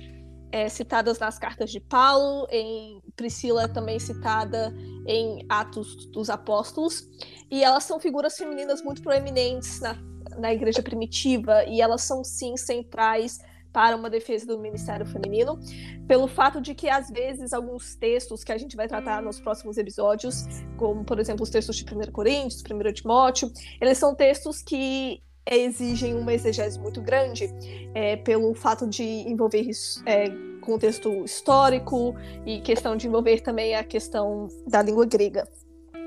é, 0.53 0.69
citadas 0.69 1.19
nas 1.19 1.39
cartas 1.39 1.71
de 1.71 1.81
Paulo, 1.81 2.47
em 2.51 3.01
Priscila 3.17 3.67
também 3.67 3.99
citada 3.99 4.71
em 5.07 5.47
Atos 5.49 6.11
dos 6.11 6.29
Apóstolos, 6.29 7.03
e 7.51 7.65
elas 7.65 7.85
são 7.85 7.99
figuras 7.99 8.37
femininas 8.37 8.83
muito 8.83 9.01
proeminentes 9.01 9.81
na, 9.81 9.97
na 10.37 10.53
igreja 10.53 10.83
primitiva, 10.83 11.65
e 11.65 11.81
elas 11.81 12.03
são 12.03 12.23
sim 12.23 12.55
centrais 12.59 13.39
para 13.75 13.97
uma 13.97 14.09
defesa 14.09 14.47
do 14.47 14.57
Ministério 14.57 15.05
Feminino, 15.05 15.59
pelo 16.07 16.29
fato 16.29 16.61
de 16.61 16.77
que, 16.77 16.89
às 16.89 17.11
vezes, 17.11 17.53
alguns 17.53 17.97
textos 17.97 18.45
que 18.45 18.53
a 18.53 18.57
gente 18.57 18.77
vai 18.77 18.87
tratar 18.87 19.21
nos 19.21 19.41
próximos 19.41 19.77
episódios, 19.77 20.47
como, 20.77 21.05
por 21.05 21.19
exemplo, 21.19 21.43
os 21.43 21.51
textos 21.51 21.75
de 21.75 21.85
1 21.85 22.13
Coríntios, 22.13 22.63
1 22.63 22.93
Timóteo, 22.93 23.51
eles 23.81 23.99
são 23.99 24.15
textos 24.15 24.63
que 24.63 25.21
exigem 25.45 26.15
uma 26.15 26.33
exegese 26.33 26.79
muito 26.79 27.03
grande, 27.03 27.51
é, 27.95 28.17
pelo 28.17 28.55
fato 28.55 28.87
de 28.87 29.03
envolver 29.03 29.69
é, 30.07 30.31
contexto 30.61 31.25
histórico 31.25 32.15
e 32.47 32.61
questão 32.61 32.97
de 32.97 33.09
envolver 33.09 33.41
também 33.41 33.75
a 33.75 33.83
questão 33.83 34.47
da 34.69 34.81
língua 34.83 35.05
grega. 35.05 35.49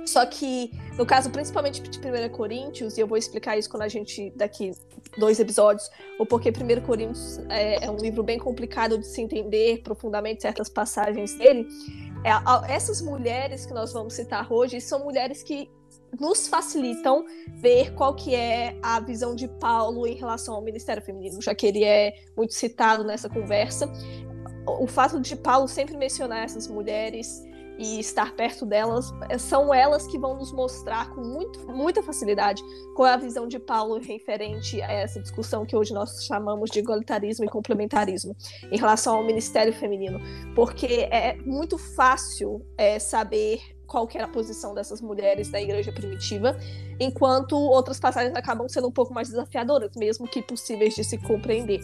Só 0.08 0.26
que, 0.26 0.72
no 0.97 1.05
caso, 1.05 1.30
principalmente 1.30 1.82
de 1.82 1.99
1 1.99 2.30
Coríntios, 2.30 2.97
e 2.97 3.01
eu 3.01 3.08
vou 3.08 3.18
explicar 3.18 3.58
isso 3.58 3.70
quando 3.70 3.84
a 3.84 3.88
gente, 3.88 4.32
daqui 4.36 4.72
dois 5.18 5.39
episódios, 5.39 5.89
o 6.18 6.26
porquê 6.26 6.49
1 6.49 6.82
Coríntios 6.82 7.39
é, 7.49 7.86
é 7.86 7.91
um 7.91 7.97
livro 7.97 8.24
bem 8.24 8.39
complicado 8.39 8.97
de 8.97 9.05
se 9.05 9.22
entender 9.22 9.82
profundamente 9.84 10.41
certas 10.41 10.70
passagens 10.70 11.36
dele. 11.36 11.68
É, 12.24 12.74
essas 12.74 13.01
mulheres 13.01 13.66
que 13.66 13.74
nós 13.74 13.93
vamos 13.93 14.14
citar 14.14 14.51
hoje 14.51 14.80
são 14.80 15.03
mulheres 15.03 15.43
que 15.43 15.70
nos 16.20 16.47
facilitam 16.47 17.26
ver 17.55 17.93
qual 17.93 18.16
que 18.16 18.34
é 18.34 18.78
a 18.82 18.99
visão 18.99 19.36
de 19.36 19.47
Paulo 19.47 20.08
em 20.08 20.16
relação 20.16 20.55
ao 20.55 20.62
ministério 20.62 21.03
feminino, 21.03 21.41
já 21.41 21.53
que 21.53 21.68
ele 21.68 21.84
é 21.84 22.14
muito 22.36 22.53
citado 22.53 23.03
nessa 23.03 23.30
conversa. 23.30 23.91
O 24.66 24.88
fato 24.88 25.20
de 25.20 25.36
Paulo 25.36 25.68
sempre 25.68 25.95
mencionar 25.97 26.43
essas 26.43 26.68
mulheres 26.68 27.43
e 27.78 27.99
estar 27.99 28.34
perto 28.36 28.65
delas, 28.65 29.11
são 29.39 29.73
elas 29.73 30.07
que 30.07 30.17
vão 30.17 30.36
nos 30.36 30.51
mostrar 30.51 31.09
com 31.13 31.21
muito, 31.21 31.67
muita 31.67 32.01
facilidade 32.01 32.63
qual 32.95 33.07
é 33.07 33.13
a 33.13 33.17
visão 33.17 33.47
de 33.47 33.59
Paulo 33.59 33.99
referente 33.99 34.82
a 34.82 34.91
essa 34.91 35.21
discussão 35.21 35.65
que 35.65 35.75
hoje 35.75 35.93
nós 35.93 36.25
chamamos 36.25 36.69
de 36.69 36.80
igualitarismo 36.80 37.45
e 37.45 37.47
complementarismo 37.47 38.36
em 38.71 38.78
relação 38.78 39.15
ao 39.15 39.23
ministério 39.23 39.73
feminino, 39.73 40.19
porque 40.55 41.07
é 41.11 41.38
muito 41.45 41.78
fácil 41.78 42.65
é, 42.78 42.99
saber 42.99 43.76
qual 43.88 44.07
era 44.13 44.25
a 44.25 44.27
posição 44.27 44.75
dessas 44.75 45.01
mulheres 45.01 45.49
da 45.49 45.59
igreja 45.59 45.91
primitiva, 45.91 46.55
enquanto 46.99 47.55
outras 47.57 47.99
passagens 47.99 48.35
acabam 48.35 48.67
sendo 48.67 48.88
um 48.88 48.91
pouco 48.91 49.13
mais 49.13 49.29
desafiadoras, 49.29 49.91
mesmo 49.95 50.27
que 50.27 50.41
possíveis 50.41 50.93
de 50.93 51.03
se 51.03 51.17
compreender. 51.17 51.79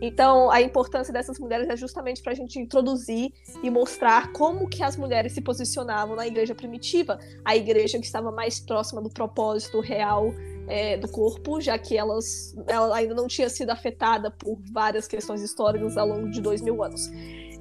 Então, 0.00 0.50
a 0.50 0.62
importância 0.62 1.12
dessas 1.12 1.38
mulheres 1.38 1.68
é 1.68 1.76
justamente 1.76 2.22
para 2.22 2.32
a 2.32 2.34
gente 2.34 2.58
introduzir 2.58 3.32
e 3.62 3.70
mostrar 3.70 4.32
como 4.32 4.68
que 4.68 4.82
as 4.82 4.96
mulheres 4.96 5.32
se 5.32 5.40
posicionavam 5.40 6.14
na 6.14 6.26
igreja 6.26 6.54
primitiva, 6.54 7.18
a 7.44 7.56
igreja 7.56 7.98
que 7.98 8.06
estava 8.06 8.30
mais 8.30 8.60
próxima 8.60 9.02
do 9.02 9.10
propósito 9.10 9.80
real 9.80 10.32
é, 10.68 10.96
do 10.96 11.08
corpo, 11.08 11.60
já 11.60 11.78
que 11.78 11.96
elas, 11.96 12.54
ela 12.66 12.94
ainda 12.94 13.14
não 13.14 13.26
tinha 13.26 13.48
sido 13.48 13.70
afetada 13.70 14.30
por 14.30 14.58
várias 14.70 15.08
questões 15.08 15.42
históricas 15.42 15.96
ao 15.96 16.06
longo 16.06 16.30
de 16.30 16.40
dois 16.40 16.60
mil 16.60 16.82
anos. 16.82 17.10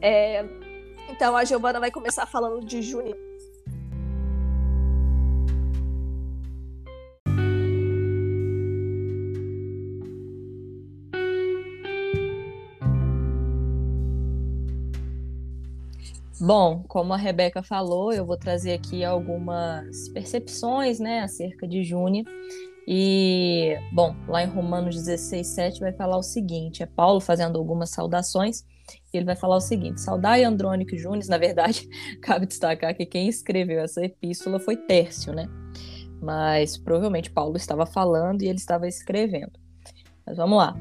É, 0.01 0.45
então, 1.09 1.35
a 1.35 1.43
Giovana 1.45 1.79
vai 1.79 1.89
começar 1.89 2.25
falando 2.25 2.65
de 2.65 2.81
Juni 2.81 3.15
Bom, 16.39 16.83
como 16.87 17.13
a 17.13 17.17
Rebeca 17.17 17.63
falou, 17.63 18.13
eu 18.13 18.23
vou 18.23 18.37
trazer 18.37 18.73
aqui 18.73 19.03
algumas 19.03 20.07
percepções 20.09 20.99
né, 20.99 21.21
acerca 21.21 21.67
de 21.67 21.83
Júnior. 21.83 22.25
E, 22.87 23.75
bom, 23.91 24.15
lá 24.27 24.43
em 24.43 24.47
Romanos 24.47 24.95
16, 24.95 25.47
7 25.47 25.79
vai 25.79 25.91
falar 25.93 26.15
o 26.15 26.23
seguinte: 26.23 26.83
é 26.83 26.85
Paulo 26.85 27.19
fazendo 27.19 27.57
algumas 27.57 27.89
saudações. 27.89 28.63
E 29.11 29.17
ele 29.17 29.25
vai 29.25 29.35
falar 29.35 29.55
o 29.57 29.61
seguinte: 29.61 29.99
saudai 29.99 30.43
Andrônico 30.43 30.93
e 30.93 30.97
Júnior. 30.99 31.25
Na 31.27 31.39
verdade, 31.39 31.89
cabe 32.21 32.45
destacar 32.45 32.95
que 32.95 33.05
quem 33.05 33.27
escreveu 33.27 33.81
essa 33.81 34.05
epístola 34.05 34.59
foi 34.59 34.77
Tércio, 34.77 35.33
né? 35.33 35.47
Mas 36.21 36.77
provavelmente 36.77 37.31
Paulo 37.31 37.57
estava 37.57 37.85
falando 37.85 38.43
e 38.43 38.47
ele 38.47 38.59
estava 38.59 38.87
escrevendo. 38.87 39.53
Mas 40.25 40.37
vamos 40.37 40.59
lá. 40.59 40.75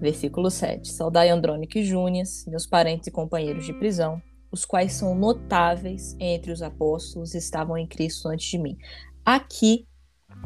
Versículo 0.00 0.50
7. 0.50 0.88
Saudai 0.88 1.28
Andrônico 1.28 1.78
e 1.78 2.50
meus 2.50 2.66
parentes 2.66 3.06
e 3.06 3.10
companheiros 3.10 3.64
de 3.64 3.72
prisão 3.72 4.20
os 4.50 4.64
quais 4.64 4.92
são 4.92 5.14
notáveis 5.14 6.16
entre 6.18 6.52
os 6.52 6.62
apóstolos, 6.62 7.34
estavam 7.34 7.78
em 7.78 7.86
Cristo 7.86 8.28
antes 8.28 8.50
de 8.50 8.58
mim. 8.58 8.76
Aqui 9.24 9.86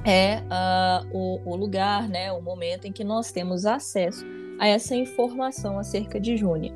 é 0.04 0.40
uh, 0.40 1.16
o, 1.16 1.50
o, 1.50 1.56
lugar, 1.56 2.08
né, 2.08 2.32
o 2.32 2.42
momento 2.42 2.86
em 2.86 2.92
que 2.92 3.04
nós 3.04 3.30
temos 3.30 3.64
acesso 3.64 4.24
a 4.58 4.68
essa 4.68 4.94
informação 4.94 5.78
acerca 5.78 6.20
de 6.20 6.36
Júnia. 6.36 6.72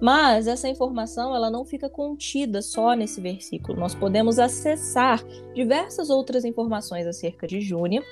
Mas 0.00 0.46
essa 0.46 0.68
informação 0.68 1.34
ela 1.34 1.50
não 1.50 1.64
fica 1.64 1.88
contida 1.88 2.62
só 2.62 2.94
nesse 2.94 3.20
versículo. 3.20 3.78
Nós 3.78 3.94
podemos 3.94 4.38
acessar 4.38 5.24
diversas 5.54 6.08
outras 6.10 6.44
informações 6.44 7.06
acerca 7.06 7.46
de 7.46 7.60
Júnia 7.60 8.02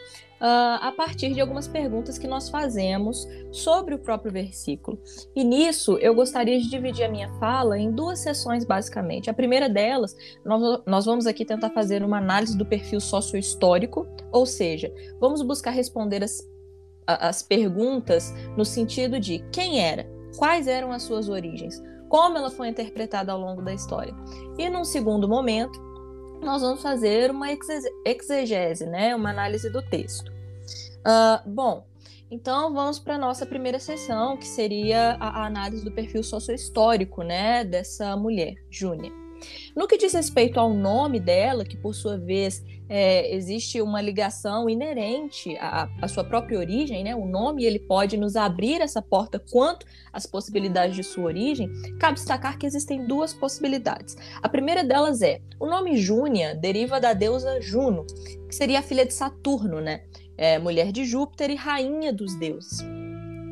uh, 0.40 0.78
a 0.80 0.92
partir 0.96 1.32
de 1.32 1.40
algumas 1.40 1.68
perguntas 1.68 2.18
que 2.18 2.26
nós 2.26 2.48
fazemos 2.48 3.26
sobre 3.50 3.94
o 3.94 3.98
próprio 3.98 4.32
versículo. 4.32 5.00
E 5.34 5.44
nisso 5.44 5.98
eu 5.98 6.14
gostaria 6.14 6.58
de 6.58 6.68
dividir 6.68 7.04
a 7.04 7.08
minha 7.08 7.32
fala 7.38 7.78
em 7.78 7.90
duas 7.90 8.20
sessões, 8.20 8.64
basicamente. 8.64 9.30
A 9.30 9.34
primeira 9.34 9.68
delas, 9.68 10.16
nós, 10.44 10.82
nós 10.86 11.04
vamos 11.04 11.26
aqui 11.26 11.44
tentar 11.44 11.70
fazer 11.70 12.02
uma 12.02 12.18
análise 12.18 12.56
do 12.56 12.66
perfil 12.66 13.00
sociohistórico, 13.00 14.06
ou 14.32 14.46
seja, 14.46 14.92
vamos 15.20 15.42
buscar 15.42 15.70
responder 15.70 16.22
as, 16.22 16.46
as 17.06 17.42
perguntas 17.42 18.32
no 18.56 18.64
sentido 18.64 19.20
de 19.20 19.38
quem 19.52 19.80
era, 19.80 20.06
quais 20.36 20.66
eram 20.66 20.92
as 20.92 21.02
suas 21.02 21.28
origens, 21.28 21.82
como 22.08 22.38
ela 22.38 22.50
foi 22.50 22.68
interpretada 22.68 23.32
ao 23.32 23.40
longo 23.40 23.62
da 23.62 23.74
história. 23.74 24.14
E 24.58 24.68
num 24.68 24.84
segundo 24.84 25.28
momento, 25.28 25.83
nós 26.44 26.62
vamos 26.62 26.82
fazer 26.82 27.30
uma 27.30 27.48
exegese, 28.04 28.86
né, 28.86 29.14
uma 29.14 29.30
análise 29.30 29.70
do 29.70 29.82
texto. 29.82 30.30
Uh, 31.00 31.50
bom, 31.50 31.86
então 32.30 32.72
vamos 32.72 32.98
para 32.98 33.14
a 33.14 33.18
nossa 33.18 33.46
primeira 33.46 33.78
sessão, 33.78 34.36
que 34.36 34.46
seria 34.46 35.16
a, 35.20 35.42
a 35.42 35.46
análise 35.46 35.84
do 35.84 35.92
perfil 35.92 36.22
sociohistórico 36.22 37.22
né, 37.22 37.64
dessa 37.64 38.16
mulher, 38.16 38.54
Júnia. 38.70 39.10
No 39.76 39.86
que 39.86 39.98
diz 39.98 40.12
respeito 40.12 40.58
ao 40.58 40.72
nome 40.72 41.20
dela, 41.20 41.64
que 41.64 41.76
por 41.76 41.94
sua 41.94 42.16
vez 42.16 42.64
é, 42.88 43.34
existe 43.34 43.80
uma 43.80 44.00
ligação 44.00 44.68
inerente 44.68 45.56
à, 45.58 45.88
à, 46.02 46.08
sua 46.08 46.24
própria 46.24 46.58
origem, 46.58 47.02
né? 47.02 47.14
O 47.14 47.26
nome 47.26 47.64
ele 47.64 47.78
pode 47.78 48.16
nos 48.16 48.36
abrir 48.36 48.80
essa 48.80 49.00
porta 49.00 49.38
quanto 49.38 49.86
às 50.12 50.26
possibilidades 50.26 50.94
de 50.94 51.02
sua 51.02 51.24
origem. 51.24 51.70
Cabe 51.98 52.14
destacar 52.14 52.58
que 52.58 52.66
existem 52.66 53.06
duas 53.06 53.32
possibilidades. 53.32 54.16
A 54.42 54.48
primeira 54.48 54.84
delas 54.84 55.22
é 55.22 55.40
o 55.58 55.66
nome 55.66 55.96
Júnia 55.96 56.54
deriva 56.54 57.00
da 57.00 57.12
deusa 57.12 57.60
Juno, 57.60 58.04
que 58.48 58.54
seria 58.54 58.80
a 58.80 58.82
filha 58.82 59.06
de 59.06 59.14
Saturno, 59.14 59.80
né? 59.80 60.02
é, 60.36 60.58
mulher 60.58 60.92
de 60.92 61.04
Júpiter 61.04 61.50
e 61.50 61.54
rainha 61.54 62.12
dos 62.12 62.34
deuses. 62.34 62.84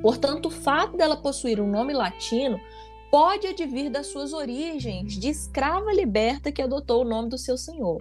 Portanto, 0.00 0.46
o 0.46 0.50
fato 0.50 0.96
dela 0.96 1.16
possuir 1.16 1.60
um 1.60 1.70
nome 1.70 1.92
latino 1.92 2.60
pode 3.10 3.46
advir 3.46 3.90
das 3.90 4.06
suas 4.06 4.32
origens 4.32 5.18
de 5.18 5.28
escrava 5.28 5.92
liberta 5.92 6.50
que 6.50 6.62
adotou 6.62 7.02
o 7.02 7.08
nome 7.08 7.28
do 7.28 7.38
seu 7.38 7.56
senhor. 7.56 8.00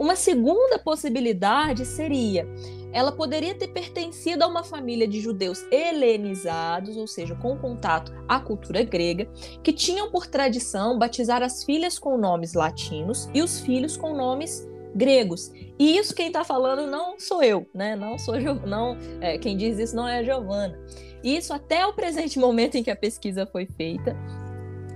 Uma 0.00 0.16
segunda 0.16 0.78
possibilidade 0.78 1.84
seria 1.84 2.48
ela 2.92 3.12
poderia 3.12 3.54
ter 3.54 3.68
pertencido 3.68 4.42
a 4.42 4.46
uma 4.46 4.64
família 4.64 5.06
de 5.06 5.20
judeus 5.20 5.64
helenizados, 5.70 6.96
ou 6.96 7.06
seja, 7.06 7.34
com 7.36 7.56
contato 7.56 8.12
à 8.28 8.40
cultura 8.40 8.82
grega, 8.82 9.28
que 9.62 9.72
tinham 9.72 10.10
por 10.10 10.26
tradição 10.26 10.98
batizar 10.98 11.42
as 11.42 11.62
filhas 11.62 11.98
com 11.98 12.18
nomes 12.18 12.54
latinos 12.54 13.28
e 13.32 13.42
os 13.42 13.60
filhos 13.60 13.96
com 13.96 14.14
nomes 14.14 14.66
gregos. 14.94 15.52
E 15.78 15.96
isso 15.96 16.14
quem 16.14 16.28
está 16.28 16.42
falando 16.44 16.90
não 16.90 17.20
sou 17.20 17.42
eu, 17.42 17.66
né? 17.72 17.94
Não 17.94 18.18
sou 18.18 18.34
não 18.66 18.96
é, 19.20 19.38
quem 19.38 19.56
diz 19.56 19.78
isso 19.78 19.94
não 19.94 20.08
é 20.08 20.18
a 20.18 20.24
Giovana. 20.24 20.78
Isso 21.22 21.52
até 21.52 21.86
o 21.86 21.92
presente 21.92 22.38
momento 22.40 22.76
em 22.76 22.82
que 22.82 22.90
a 22.90 22.96
pesquisa 22.96 23.46
foi 23.46 23.66
feita. 23.66 24.16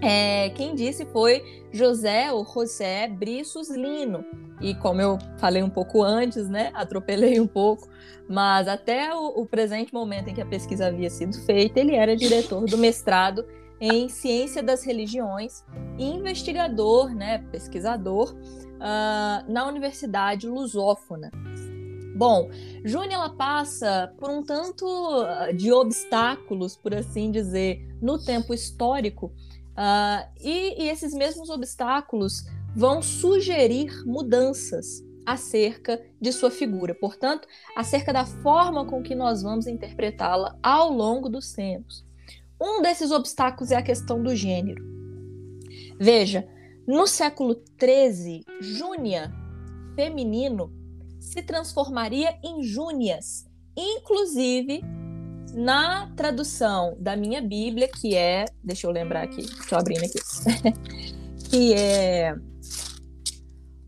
É, 0.02 0.51
quem 0.51 0.74
disse 0.74 1.05
foi 1.06 1.43
José 1.72 2.32
ou 2.32 2.44
José 2.44 3.06
Briços 3.06 3.70
Lino. 3.70 4.24
E 4.64 4.74
como 4.74 4.98
eu 4.98 5.18
falei 5.36 5.62
um 5.62 5.68
pouco 5.68 6.02
antes, 6.02 6.48
né? 6.48 6.70
Atropelei 6.72 7.38
um 7.38 7.46
pouco, 7.46 7.86
mas 8.26 8.66
até 8.66 9.14
o, 9.14 9.42
o 9.42 9.46
presente 9.46 9.92
momento 9.92 10.28
em 10.28 10.34
que 10.34 10.40
a 10.40 10.46
pesquisa 10.46 10.86
havia 10.86 11.10
sido 11.10 11.38
feita, 11.42 11.80
ele 11.80 11.94
era 11.94 12.16
diretor 12.16 12.64
do 12.64 12.78
mestrado 12.78 13.44
em 13.78 14.08
ciência 14.08 14.62
das 14.62 14.82
religiões, 14.82 15.62
investigador, 15.98 17.14
né, 17.14 17.44
pesquisador 17.52 18.34
uh, 18.34 19.52
na 19.52 19.66
Universidade 19.68 20.48
Lusófona. 20.48 21.30
Bom, 22.16 22.48
Júnia 22.84 23.16
ela 23.16 23.28
passa 23.28 24.14
por 24.16 24.30
um 24.30 24.42
tanto 24.42 24.86
ah, 24.86 25.52
de 25.52 25.72
obstáculos, 25.72 26.76
por 26.76 26.94
assim 26.94 27.30
dizer, 27.30 27.86
no 28.00 28.18
tempo 28.18 28.54
histórico, 28.54 29.26
uh, 29.26 30.26
e, 30.40 30.84
e 30.84 30.88
esses 30.88 31.12
mesmos 31.12 31.50
obstáculos 31.50 32.46
vão 32.74 33.01
sugerir 33.01 34.05
mudanças 34.05 35.02
acerca 35.24 36.02
de 36.20 36.32
sua 36.32 36.51
figura, 36.51 36.94
portanto, 36.94 37.48
acerca 37.76 38.12
da 38.12 38.26
forma 38.26 38.84
com 38.84 39.02
que 39.02 39.14
nós 39.14 39.42
vamos 39.42 39.66
interpretá-la 39.66 40.59
ao 40.62 40.92
longo 40.92 41.28
dos 41.28 41.52
tempos. 41.52 42.05
Um 42.60 42.82
desses 42.82 43.10
obstáculos 43.10 43.70
é 43.70 43.76
a 43.76 43.82
questão 43.82 44.22
do 44.22 44.34
gênero. 44.34 44.84
Veja, 45.98 46.46
no 46.86 47.06
século 47.06 47.62
XIII, 47.80 48.44
Júnia, 48.60 49.32
feminino, 49.94 50.70
se 51.18 51.42
transformaria 51.42 52.38
em 52.42 52.62
Júnias, 52.62 53.46
inclusive 53.76 54.82
na 55.55 56.12
tradução 56.16 56.96
da 56.98 57.16
minha 57.16 57.40
Bíblia, 57.40 57.88
que 57.88 58.14
é, 58.14 58.44
deixa 58.62 58.86
eu 58.86 58.90
lembrar 58.90 59.22
aqui, 59.22 59.42
deixa 59.42 59.74
eu 59.74 59.78
abrir 59.78 59.98
aqui, 59.98 60.18
que 61.55 61.72
é 61.72 62.35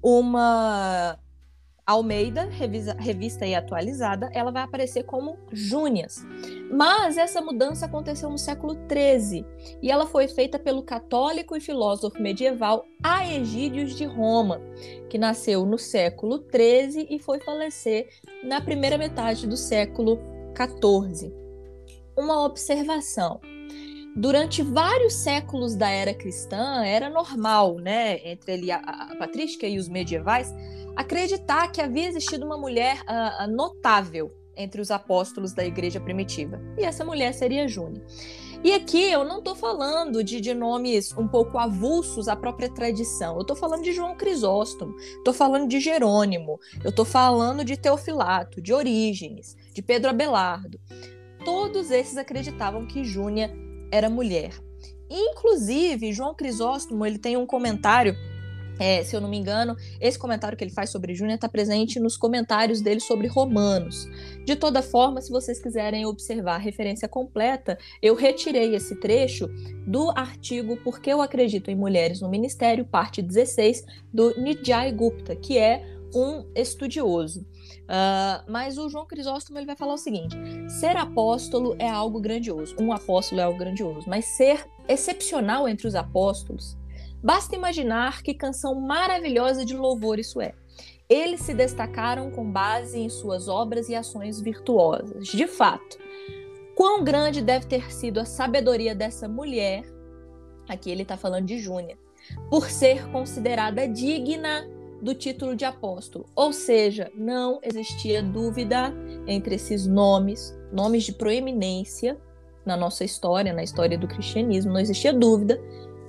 uma 0.01 1.19
Almeida, 1.85 2.45
revisa, 2.45 2.95
revista 2.97 3.45
e 3.45 3.57
atualizada, 3.57 4.31
ela 4.33 4.53
vai 4.53 4.63
aparecer 4.63 5.03
como 5.03 5.37
Júnias. 5.51 6.25
Mas 6.71 7.17
essa 7.17 7.41
mudança 7.41 7.87
aconteceu 7.87 8.31
no 8.31 8.39
século 8.39 8.75
XIII 8.89 9.45
e 9.83 9.91
ela 9.91 10.07
foi 10.07 10.29
feita 10.29 10.61
pelo 10.61 10.85
católico 10.85 11.57
e 11.57 11.61
filósofo 11.61 12.23
medieval 12.23 12.85
Aegídios 13.03 13.97
de 13.97 14.05
Roma, 14.05 14.61
que 15.11 15.19
nasceu 15.19 15.67
no 15.67 15.77
século 15.77 16.39
XIII 16.39 17.09
e 17.11 17.19
foi 17.19 17.41
falecer 17.41 18.09
na 18.45 18.61
primeira 18.61 18.97
metade 18.97 19.45
do 19.45 19.57
século 19.57 20.21
XIV. 20.57 21.35
Uma 22.17 22.45
observação. 22.45 23.41
Durante 24.17 24.63
vários 24.63 25.13
séculos 25.13 25.75
da 25.75 25.91
era 25.91 26.15
cristã, 26.15 26.83
era 26.83 27.11
normal, 27.11 27.77
né, 27.77 28.19
entre 28.27 28.55
ele, 28.55 28.71
a, 28.71 28.79
a 28.79 29.17
patrística 29.17 29.67
e 29.67 29.79
os 29.79 29.91
medievais, 29.91 30.55
acreditar 30.97 31.71
que 31.71 31.83
havia 31.83 32.09
existido 32.09 32.47
uma 32.47 32.57
mulher 32.57 33.03
uh, 33.03 33.47
notável 33.55 34.33
entre 34.57 34.81
os 34.81 34.91
apóstolos 34.91 35.53
da 35.53 35.67
igreja 35.67 36.01
primitiva. 36.01 36.59
E 36.79 36.83
essa 36.83 37.05
mulher 37.05 37.35
seria 37.35 37.69
Júnia. 37.69 38.03
E 38.65 38.73
aqui 38.73 39.03
eu 39.03 39.23
não 39.23 39.41
estou 39.41 39.55
falando 39.55 40.25
de, 40.25 40.41
de, 40.41 40.55
nomes 40.55 41.13
um 41.13 41.29
pouco 41.29 41.59
avulsos 41.59 42.27
à 42.27 42.35
própria 42.35 42.73
tradição. 42.73 43.35
Eu 43.35 43.43
estou 43.43 43.55
falando 43.55 43.83
de 43.83 43.93
João 43.93 44.17
Crisóstomo, 44.17 44.97
estou 44.97 45.35
falando 45.35 45.69
de 45.69 45.79
Jerônimo, 45.79 46.59
eu 46.83 46.89
estou 46.89 47.05
falando 47.05 47.63
de 47.63 47.77
Teofilato, 47.77 48.63
de 48.63 48.73
Orígenes, 48.73 49.55
de 49.75 49.83
Pedro 49.83 50.09
Abelardo. 50.09 50.81
Todos 51.45 51.91
esses 51.91 52.17
acreditavam 52.17 52.87
que 52.87 53.05
Júnia 53.05 53.66
era 53.91 54.11
mulher. 54.11 54.53
Inclusive, 55.09 56.13
João 56.13 56.35
Crisóstomo 56.35 57.07
ele 57.07 57.19
tem 57.19 57.37
um 57.37 57.47
comentário 57.47 58.17
é, 58.79 59.03
se 59.03 59.17
eu 59.17 59.21
não 59.21 59.29
me 59.29 59.39
engano, 59.39 59.75
esse 60.01 60.19
comentário 60.19 60.57
que 60.57 60.63
ele 60.63 60.71
faz 60.71 60.91
sobre 60.91 61.15
Júnior 61.15 61.37
está 61.37 61.49
presente 61.49 61.99
nos 61.99 62.17
comentários 62.17 62.81
dele 62.81 63.01
sobre 63.01 63.27
Romanos. 63.27 64.07
De 64.45 64.55
toda 64.55 64.83
forma, 64.83 65.21
se 65.21 65.31
vocês 65.31 65.59
quiserem 65.61 66.05
observar 66.05 66.57
a 66.57 66.59
referência 66.59 67.09
completa, 67.09 67.79
eu 68.03 68.15
retirei 68.15 68.75
esse 68.75 68.95
trecho 68.97 69.49
do 69.87 70.11
artigo 70.11 70.77
Por 70.79 71.01
que 71.01 71.11
eu 71.11 71.23
acredito 71.23 71.71
em 71.71 71.75
mulheres 71.75 72.21
no 72.21 72.29
ministério, 72.29 72.85
parte 72.85 73.23
16, 73.23 73.85
do 74.13 74.39
Nijai 74.39 74.93
Gupta, 74.93 75.35
que 75.35 75.57
é 75.57 75.83
um 76.15 76.45
estudioso. 76.55 77.47
Uh, 77.87 78.51
mas 78.51 78.79
o 78.79 78.89
João 78.89 79.07
Crisóstomo 79.07 79.59
ele 79.59 79.67
vai 79.67 79.77
falar 79.77 79.95
o 79.95 79.99
seguinte: 79.99 80.37
ser 80.69 80.97
apóstolo 80.97 81.77
é 81.79 81.89
algo 81.89 82.21
grandioso. 82.21 82.75
Um 82.81 82.93
apóstolo 82.93 83.41
é 83.41 83.45
algo 83.45 83.59
grandioso, 83.59 84.09
mas 84.09 84.25
ser 84.25 84.67
excepcional 84.89 85.69
entre 85.69 85.87
os 85.87 85.95
apóstolos 85.95 86.77
Basta 87.27 87.57
imaginar 87.57 88.23
que 88.23 88.33
canção 88.33 88.75
maravilhosa 88.81 89.65
de 89.65 89.77
louvor 89.77 90.19
isso 90.19 90.41
é. 90.41 90.55
Eles 91.09 91.41
se 91.41 91.55
destacaram 91.55 92.31
com 92.31 92.49
base 92.49 93.01
em 93.01 93.09
suas 93.09 93.49
obras 93.49 93.89
e 93.89 93.97
ações 93.97 94.41
virtuosas. 94.41 95.27
De 95.27 95.47
fato, 95.49 95.99
quão 96.77 97.03
grande 97.03 97.43
deve 97.43 97.67
ter 97.67 97.93
sido 97.93 98.21
a 98.21 98.25
sabedoria 98.25 98.95
dessa 98.95 99.29
mulher, 99.29 99.85
aqui 100.69 100.89
ele 100.89 101.03
está 101.03 101.17
falando 101.17 101.47
de 101.47 101.59
Júnia, 101.59 101.99
por 102.51 102.71
ser 102.71 103.11
considerada 103.11 103.89
digna 103.89 104.65
do 105.01 105.15
título 105.15 105.55
de 105.55 105.65
apóstolo. 105.65 106.27
Ou 106.35 106.53
seja, 106.53 107.11
não 107.15 107.61
existia 107.63 108.23
dúvida 108.23 108.93
entre 109.27 109.55
esses 109.55 109.87
nomes, 109.87 110.57
nomes 110.73 111.05
de 111.05 111.13
proeminência 111.13 112.19
na 112.65 112.77
nossa 112.77 113.05
história, 113.05 113.53
na 113.53 113.63
história 113.63 113.97
do 113.97 114.09
cristianismo, 114.09 114.73
não 114.73 114.81
existia 114.81 115.13
dúvida 115.13 115.61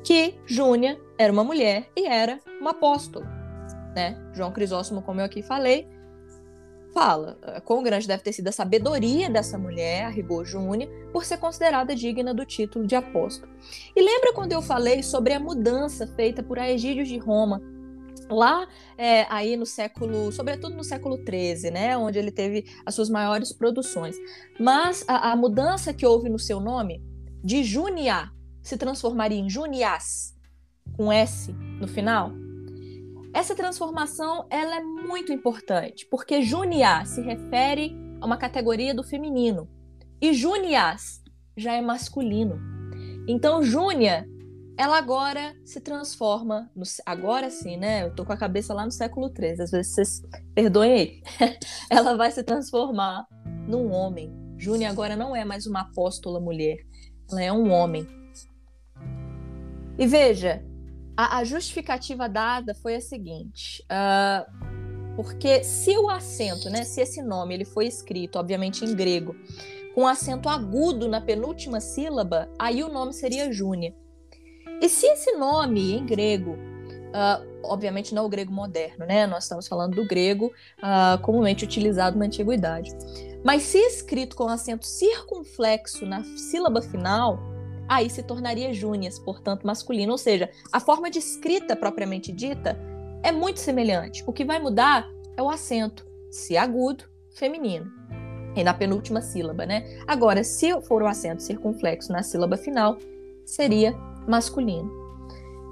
que 0.03 0.35
Júnia 0.45 0.99
era 1.17 1.31
uma 1.31 1.43
mulher 1.43 1.89
e 1.95 2.07
era 2.07 2.39
uma 2.59 2.71
apóstola. 2.71 3.25
Né? 3.95 4.17
João 4.33 4.51
Crisóstomo, 4.51 5.01
como 5.01 5.21
eu 5.21 5.25
aqui 5.25 5.41
falei, 5.41 5.87
fala 6.93 7.37
eh, 7.43 7.59
quão 7.59 7.83
grande 7.83 8.07
deve 8.07 8.23
ter 8.23 8.33
sido 8.33 8.47
a 8.47 8.51
sabedoria 8.51 9.29
dessa 9.29 9.57
mulher, 9.57 10.05
a 10.05 10.09
rigor 10.09 10.45
Júnia, 10.45 10.89
por 11.13 11.25
ser 11.25 11.37
considerada 11.37 11.95
digna 11.95 12.33
do 12.33 12.45
título 12.45 12.87
de 12.87 12.95
apóstolo. 12.95 13.51
E 13.95 14.01
lembra 14.01 14.33
quando 14.33 14.53
eu 14.53 14.61
falei 14.61 15.03
sobre 15.03 15.33
a 15.33 15.39
mudança 15.39 16.07
feita 16.07 16.41
por 16.41 16.57
Aegídios 16.57 17.07
de 17.07 17.17
Roma, 17.17 17.61
lá 18.29 18.67
é, 18.97 19.25
aí 19.29 19.55
no 19.55 19.65
século, 19.65 20.31
sobretudo 20.31 20.75
no 20.75 20.83
século 20.83 21.17
XIII, 21.17 21.71
né, 21.71 21.97
onde 21.97 22.19
ele 22.19 22.31
teve 22.31 22.65
as 22.85 22.95
suas 22.95 23.09
maiores 23.09 23.53
produções. 23.53 24.15
Mas 24.59 25.03
a, 25.07 25.31
a 25.31 25.35
mudança 25.35 25.93
que 25.93 26.05
houve 26.05 26.29
no 26.29 26.39
seu 26.39 26.59
nome, 26.59 27.03
de 27.43 27.63
Junia 27.63 28.29
se 28.61 28.77
transformaria 28.77 29.39
em 29.39 29.49
Junias, 29.49 30.35
com 30.95 31.11
S 31.11 31.53
no 31.79 31.87
final. 31.87 32.33
Essa 33.33 33.55
transformação 33.55 34.45
ela 34.49 34.77
é 34.77 34.83
muito 34.83 35.31
importante, 35.31 36.05
porque 36.09 36.41
Junia 36.41 37.05
se 37.05 37.21
refere 37.21 37.95
a 38.19 38.25
uma 38.25 38.37
categoria 38.37 38.93
do 38.93 39.03
feminino 39.03 39.69
e 40.19 40.33
Junias 40.33 41.21
já 41.55 41.73
é 41.73 41.81
masculino. 41.81 42.59
Então 43.27 43.61
Júnia, 43.61 44.27
ela 44.77 44.97
agora 44.97 45.55
se 45.65 45.81
transforma, 45.81 46.69
no, 46.75 46.83
agora 47.03 47.49
sim, 47.49 47.77
né? 47.77 48.03
Eu 48.03 48.13
tô 48.13 48.23
com 48.23 48.31
a 48.31 48.37
cabeça 48.37 48.75
lá 48.75 48.85
no 48.85 48.91
século 48.91 49.33
XIII, 49.35 49.61
às 49.63 49.71
vezes 49.71 49.93
vocês 49.93 50.21
perdoem 50.53 50.93
aí. 50.93 51.23
ela 51.89 52.15
vai 52.15 52.31
se 52.31 52.43
transformar 52.43 53.25
num 53.67 53.91
homem. 53.91 54.31
Júnia 54.55 54.89
agora 54.89 55.15
não 55.15 55.35
é 55.35 55.43
mais 55.43 55.65
uma 55.65 55.81
apóstola 55.81 56.39
mulher, 56.39 56.77
ela 57.29 57.41
é 57.41 57.51
um 57.51 57.71
homem. 57.71 58.07
E 59.97 60.05
veja, 60.05 60.63
a, 61.15 61.39
a 61.39 61.43
justificativa 61.43 62.29
dada 62.29 62.75
foi 62.75 62.95
a 62.95 63.01
seguinte: 63.01 63.83
uh, 63.83 65.15
porque 65.15 65.63
se 65.63 65.97
o 65.97 66.07
acento, 66.07 66.69
né, 66.69 66.83
se 66.83 67.01
esse 67.01 67.23
nome 67.23 67.55
ele 67.55 67.65
foi 67.65 67.87
escrito, 67.87 68.37
obviamente 68.37 68.85
em 68.85 68.93
grego, 68.93 69.35
com 69.95 70.05
acento 70.05 70.47
agudo 70.47 71.07
na 71.07 71.19
penúltima 71.19 71.79
sílaba, 71.79 72.47
aí 72.59 72.83
o 72.83 72.89
nome 72.93 73.11
seria 73.11 73.51
Júnia. 73.51 73.95
E 74.81 74.87
se 74.87 75.05
esse 75.07 75.31
nome 75.33 75.93
em 75.93 76.05
grego, 76.05 76.51
uh, 76.51 77.45
obviamente 77.63 78.13
não 78.13 78.25
o 78.25 78.29
grego 78.29 78.51
moderno, 78.51 79.05
né? 79.05 79.25
Nós 79.25 79.43
estamos 79.43 79.67
falando 79.67 79.95
do 79.95 80.05
grego 80.05 80.51
uh, 80.77 81.21
comumente 81.21 81.63
utilizado 81.63 82.17
na 82.17 82.25
antiguidade. 82.25 82.91
Mas 83.43 83.63
se 83.63 83.77
escrito 83.77 84.35
com 84.35 84.47
acento 84.47 84.85
circunflexo 84.85 86.05
na 86.05 86.23
sílaba 86.23 86.81
final, 86.81 87.39
aí 87.87 88.09
se 88.09 88.21
tornaria 88.21 88.73
Júnias, 88.73 89.17
portanto 89.17 89.65
masculino. 89.65 90.11
Ou 90.11 90.17
seja, 90.17 90.49
a 90.71 90.79
forma 90.79 91.09
de 91.09 91.19
escrita 91.19 91.75
propriamente 91.75 92.31
dita 92.31 92.77
é 93.23 93.31
muito 93.31 93.59
semelhante. 93.59 94.23
O 94.27 94.33
que 94.33 94.45
vai 94.45 94.59
mudar 94.59 95.09
é 95.35 95.41
o 95.41 95.49
acento, 95.49 96.05
se 96.29 96.57
agudo, 96.57 97.05
feminino. 97.35 97.91
E 98.55 98.63
na 98.63 98.73
penúltima 98.73 99.21
sílaba, 99.21 99.65
né? 99.65 100.01
Agora, 100.07 100.43
se 100.43 100.69
for 100.81 101.03
o 101.03 101.07
acento 101.07 101.43
circunflexo 101.43 102.11
na 102.11 102.23
sílaba 102.23 102.57
final, 102.57 102.97
seria 103.45 103.95
masculino. 104.27 105.07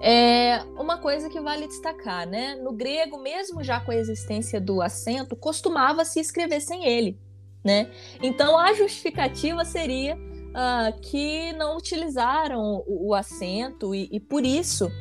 É 0.02 0.62
uma 0.78 0.98
coisa 0.98 1.30
que 1.30 1.40
vale 1.40 1.68
destacar, 1.68 2.28
né? 2.28 2.56
No 2.56 2.74
grego, 2.74 3.18
mesmo 3.18 3.64
já 3.64 3.80
com 3.80 3.92
a 3.92 3.96
existência 3.96 4.60
do 4.60 4.82
acento, 4.82 5.36
costumava 5.36 6.04
se 6.06 6.20
escrever 6.20 6.62
sem 6.62 6.86
ele, 6.86 7.20
né? 7.64 7.90
Então 8.22 8.58
a 8.58 8.74
justificativa 8.74 9.64
seria 9.66 10.16
uh, 10.16 11.00
que 11.02 11.54
não 11.54 11.78
utilizaram 11.78 12.84
o, 12.88 13.10
o 13.10 13.14
acento 13.14 13.96
e, 13.96 14.08
e, 14.12 14.20
por 14.20 14.46
isso 14.46 14.92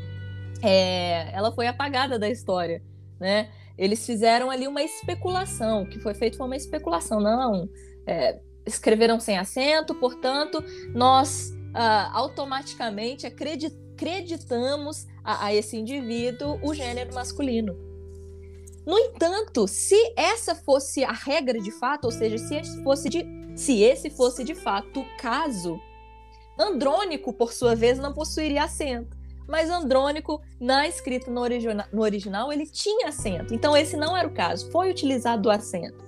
é, 0.62 1.30
ela 1.32 1.52
foi 1.52 1.66
apagada 1.66 2.18
da 2.18 2.28
história, 2.28 2.82
né? 3.20 3.50
Eles 3.76 4.06
fizeram 4.06 4.50
ali 4.50 4.68
uma 4.68 4.82
especulação, 4.82 5.82
o 5.82 5.86
que 5.86 5.98
foi 5.98 6.14
feito 6.14 6.36
foi 6.36 6.46
uma 6.46 6.56
especulação, 6.56 7.20
não 7.20 7.68
é, 8.06 8.38
escreveram 8.64 9.18
sem 9.18 9.36
acento, 9.36 9.94
portanto 9.96 10.62
nós 10.94 11.52
uh, 11.74 12.10
automaticamente 12.12 13.26
acreditamos 13.26 15.06
a, 15.22 15.46
a 15.46 15.54
esse 15.54 15.76
indivíduo 15.76 16.58
o 16.62 16.72
gênero 16.72 17.12
masculino. 17.14 17.76
No 18.86 18.98
entanto, 18.98 19.66
se 19.66 19.96
essa 20.14 20.54
fosse 20.54 21.02
a 21.02 21.12
regra 21.12 21.58
de 21.58 21.70
fato, 21.70 22.04
ou 22.04 22.10
seja, 22.10 22.38
se 22.38 22.82
fosse 22.82 23.08
de 23.08 23.24
se 23.56 23.82
esse 23.82 24.10
fosse 24.10 24.42
de 24.42 24.54
fato 24.54 25.00
o 25.00 25.16
caso, 25.16 25.80
Andrônico, 26.58 27.32
por 27.32 27.52
sua 27.52 27.74
vez, 27.74 27.98
não 27.98 28.12
possuiria 28.12 28.64
acento. 28.64 29.16
Mas 29.46 29.68
Andrônico, 29.68 30.40
na 30.60 30.88
escrita 30.88 31.30
no, 31.30 31.40
origina 31.40 31.86
no 31.92 32.02
original, 32.02 32.52
ele 32.52 32.66
tinha 32.66 33.08
acento. 33.08 33.52
Então, 33.52 33.76
esse 33.76 33.96
não 33.96 34.16
era 34.16 34.26
o 34.26 34.32
caso. 34.32 34.70
Foi 34.70 34.90
utilizado 34.90 35.48
o 35.48 35.52
acento. 35.52 36.04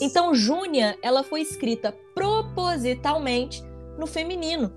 Então, 0.00 0.34
Júnia, 0.34 0.96
ela 1.02 1.22
foi 1.22 1.42
escrita 1.42 1.94
propositalmente 2.14 3.62
no 3.98 4.06
feminino. 4.06 4.72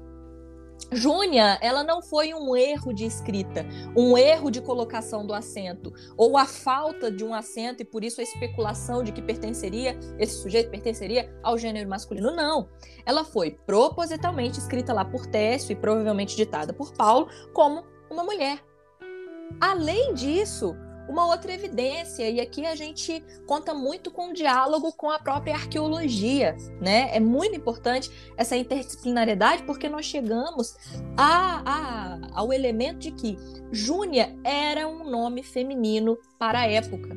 Júnia, 0.92 1.58
ela 1.62 1.84
não 1.84 2.02
foi 2.02 2.34
um 2.34 2.56
erro 2.56 2.94
de 2.94 3.06
escrita, 3.06 3.66
um 3.96 4.18
erro 4.18 4.52
de 4.52 4.62
colocação 4.62 5.26
do 5.26 5.34
acento, 5.34 5.94
ou 6.18 6.38
a 6.38 6.46
falta 6.46 7.10
de 7.10 7.24
um 7.24 7.34
acento 7.34 7.82
e 7.82 7.86
por 7.86 8.04
isso 8.04 8.20
a 8.20 8.24
especulação 8.24 9.04
de 9.04 9.12
que 9.12 9.22
pertenceria, 9.22 9.98
esse 10.20 10.42
sujeito 10.42 10.70
pertenceria 10.70 11.34
ao 11.42 11.58
gênero 11.58 11.90
masculino. 11.90 12.36
Não. 12.36 12.70
Ela 13.06 13.24
foi 13.24 13.52
propositalmente 13.52 14.60
escrita 14.60 14.94
lá 14.94 15.06
por 15.06 15.26
Técio 15.26 15.72
e 15.72 15.76
provavelmente 15.76 16.36
ditada 16.36 16.74
por 16.74 16.92
Paulo 16.94 17.30
como 17.54 17.84
uma 18.10 18.24
mulher. 18.24 18.60
Além 19.60 20.14
disso, 20.14 20.76
uma 21.12 21.28
outra 21.28 21.54
evidência, 21.54 22.30
e 22.30 22.40
aqui 22.40 22.66
a 22.66 22.74
gente 22.74 23.22
conta 23.46 23.74
muito 23.74 24.10
com 24.10 24.30
o 24.30 24.34
diálogo 24.34 24.94
com 24.94 25.12
a 25.12 25.20
própria 25.20 25.54
arqueologia, 25.54 26.56
né? 26.80 27.10
É 27.14 27.20
muito 27.20 27.54
importante 27.54 28.10
essa 28.38 28.56
interdisciplinariedade, 28.56 29.64
porque 29.64 29.90
nós 29.90 30.06
chegamos 30.06 30.78
a, 31.18 31.62
a, 31.66 32.20
ao 32.34 32.54
elemento 32.54 33.00
de 33.00 33.12
que 33.12 33.38
Júnia 33.74 34.34
era 34.42 34.88
um 34.88 35.04
nome 35.10 35.44
feminino 35.44 36.18
para 36.40 36.60
a 36.60 36.68
época. 36.68 37.10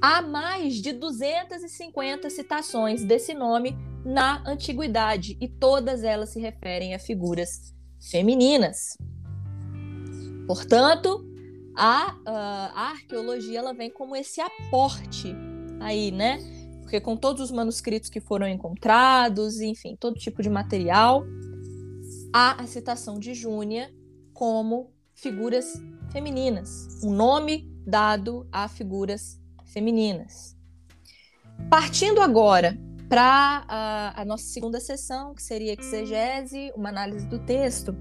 Há 0.00 0.22
mais 0.22 0.76
de 0.76 0.92
250 0.92 2.30
citações 2.30 3.04
desse 3.04 3.34
nome 3.34 3.76
na 4.04 4.42
antiguidade 4.46 5.36
e 5.40 5.48
todas 5.48 6.04
elas 6.04 6.30
se 6.30 6.40
referem 6.40 6.94
a 6.94 7.00
figuras 7.00 7.74
femininas. 7.98 8.96
Portanto, 10.46 11.29
a, 11.76 12.16
a 12.26 12.90
arqueologia 12.90 13.58
ela 13.58 13.72
vem 13.72 13.90
como 13.90 14.16
esse 14.16 14.40
aporte 14.40 15.34
aí, 15.80 16.10
né? 16.10 16.38
Porque 16.82 17.00
com 17.00 17.16
todos 17.16 17.42
os 17.42 17.50
manuscritos 17.50 18.10
que 18.10 18.20
foram 18.20 18.48
encontrados, 18.48 19.60
enfim, 19.60 19.96
todo 19.98 20.18
tipo 20.18 20.42
de 20.42 20.50
material, 20.50 21.24
há 22.32 22.60
a 22.60 22.66
citação 22.66 23.18
de 23.18 23.34
Júnia 23.34 23.92
como 24.32 24.92
figuras 25.14 25.80
femininas, 26.10 26.88
um 27.04 27.12
nome 27.12 27.70
dado 27.86 28.48
a 28.50 28.68
figuras 28.68 29.40
femininas. 29.66 30.56
Partindo 31.68 32.20
agora 32.20 32.76
para 33.08 33.64
a, 33.68 34.22
a, 34.22 34.24
nossa 34.24 34.44
segunda 34.44 34.80
sessão, 34.80 35.34
que 35.34 35.42
seria 35.42 35.76
exegese, 35.78 36.72
uma 36.74 36.88
análise 36.88 37.26
do 37.26 37.38
texto, 37.40 37.94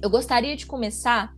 eu 0.00 0.08
gostaria 0.08 0.56
de 0.56 0.66
começar 0.66 1.34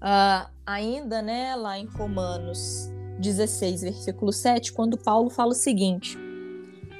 Uh, 0.00 0.48
ainda 0.70 1.20
né, 1.20 1.56
lá 1.56 1.78
em 1.78 1.86
Romanos 1.86 2.90
16, 3.18 3.82
versículo 3.82 4.32
7, 4.32 4.72
quando 4.72 4.96
Paulo 4.96 5.28
fala 5.28 5.50
o 5.50 5.54
seguinte 5.54 6.16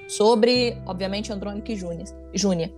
sobre, 0.09 0.76
obviamente, 0.86 1.32
Andrônico 1.32 1.70
e 1.70 1.76
Júnia. 2.34 2.74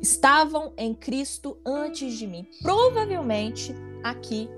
Estavam 0.00 0.72
em 0.76 0.94
Cristo 0.94 1.58
antes 1.66 2.16
de 2.16 2.26
mim. 2.26 2.46
Provavelmente, 2.62 3.74
aqui, 4.04 4.48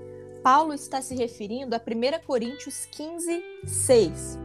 Paulo 0.43 0.73
está 0.73 1.01
se 1.01 1.15
referindo 1.15 1.75
a 1.75 1.79
1 1.79 2.25
Coríntios 2.25 2.85
15, 2.91 3.43
6. 3.65 4.39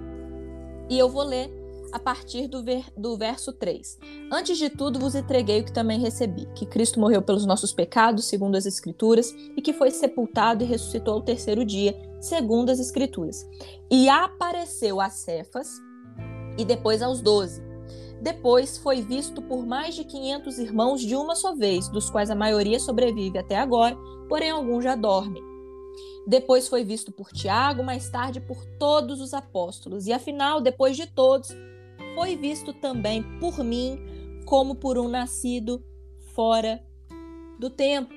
E 0.88 0.98
eu 0.98 1.08
vou 1.10 1.24
ler 1.24 1.50
a 1.94 1.98
partir 2.00 2.48
do, 2.48 2.60
ver, 2.60 2.84
do 2.96 3.16
verso 3.16 3.52
3. 3.52 4.00
Antes 4.32 4.58
de 4.58 4.68
tudo 4.68 4.98
vos 4.98 5.14
entreguei 5.14 5.60
o 5.60 5.64
que 5.64 5.72
também 5.72 6.00
recebi, 6.00 6.44
que 6.52 6.66
Cristo 6.66 6.98
morreu 6.98 7.22
pelos 7.22 7.46
nossos 7.46 7.72
pecados, 7.72 8.24
segundo 8.24 8.56
as 8.56 8.66
Escrituras, 8.66 9.32
e 9.56 9.62
que 9.62 9.72
foi 9.72 9.92
sepultado 9.92 10.64
e 10.64 10.66
ressuscitou 10.66 11.14
ao 11.14 11.22
terceiro 11.22 11.64
dia, 11.64 11.96
segundo 12.20 12.70
as 12.70 12.80
Escrituras. 12.80 13.48
E 13.88 14.08
apareceu 14.08 15.00
a 15.00 15.08
Cefas 15.08 15.68
e 16.58 16.64
depois 16.64 17.00
aos 17.00 17.20
doze. 17.20 17.62
Depois 18.20 18.76
foi 18.76 19.00
visto 19.00 19.40
por 19.40 19.64
mais 19.64 19.94
de 19.94 20.02
500 20.02 20.58
irmãos 20.58 21.00
de 21.00 21.14
uma 21.14 21.36
só 21.36 21.54
vez, 21.54 21.88
dos 21.88 22.10
quais 22.10 22.28
a 22.28 22.34
maioria 22.34 22.80
sobrevive 22.80 23.38
até 23.38 23.56
agora, 23.56 23.96
porém 24.28 24.50
alguns 24.50 24.82
já 24.82 24.96
dormem. 24.96 25.44
Depois 26.26 26.66
foi 26.66 26.82
visto 26.82 27.12
por 27.12 27.30
Tiago, 27.30 27.84
mais 27.84 28.08
tarde 28.10 28.40
por 28.40 28.64
todos 28.80 29.20
os 29.20 29.32
apóstolos, 29.32 30.08
e 30.08 30.12
afinal, 30.12 30.60
depois 30.60 30.96
de 30.96 31.06
todos, 31.06 31.54
foi 32.14 32.36
visto 32.36 32.72
também 32.72 33.22
por 33.38 33.62
mim 33.64 33.98
como 34.44 34.74
por 34.74 34.98
um 34.98 35.08
nascido 35.08 35.84
fora 36.34 36.82
do 37.58 37.70
tempo. 37.70 38.12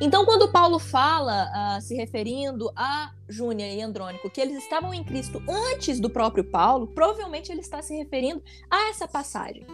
Então, 0.00 0.24
quando 0.24 0.50
Paulo 0.50 0.78
fala, 0.80 1.46
uh, 1.46 1.80
se 1.80 1.94
referindo 1.94 2.72
a 2.74 3.12
Júnia 3.28 3.72
e 3.72 3.80
Andrônico, 3.80 4.28
que 4.28 4.40
eles 4.40 4.56
estavam 4.56 4.92
em 4.92 5.04
Cristo 5.04 5.40
antes 5.48 6.00
do 6.00 6.10
próprio 6.10 6.42
Paulo, 6.42 6.88
provavelmente 6.88 7.52
ele 7.52 7.60
está 7.60 7.80
se 7.82 7.94
referindo 7.94 8.42
a 8.68 8.88
essa 8.90 9.06
passagem. 9.06 9.64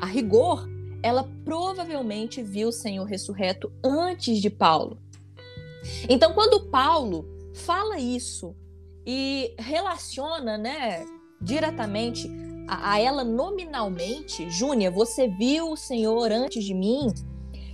A 0.00 0.06
rigor, 0.06 0.68
ela 1.00 1.28
provavelmente 1.44 2.42
viu 2.42 2.68
o 2.68 2.72
Senhor 2.72 3.04
ressurreto 3.04 3.72
antes 3.84 4.38
de 4.38 4.50
Paulo. 4.50 4.98
Então, 6.08 6.32
quando 6.32 6.68
Paulo 6.68 7.24
fala 7.54 7.98
isso 7.98 8.56
e 9.06 9.54
relaciona, 9.58 10.58
né, 10.58 11.04
diretamente 11.40 12.28
a, 12.66 12.92
a 12.92 13.00
ela 13.00 13.24
nominalmente, 13.24 14.48
Júnia, 14.50 14.90
você 14.90 15.28
viu 15.28 15.70
o 15.70 15.76
Senhor 15.76 16.30
antes 16.30 16.64
de 16.64 16.74
mim? 16.74 17.12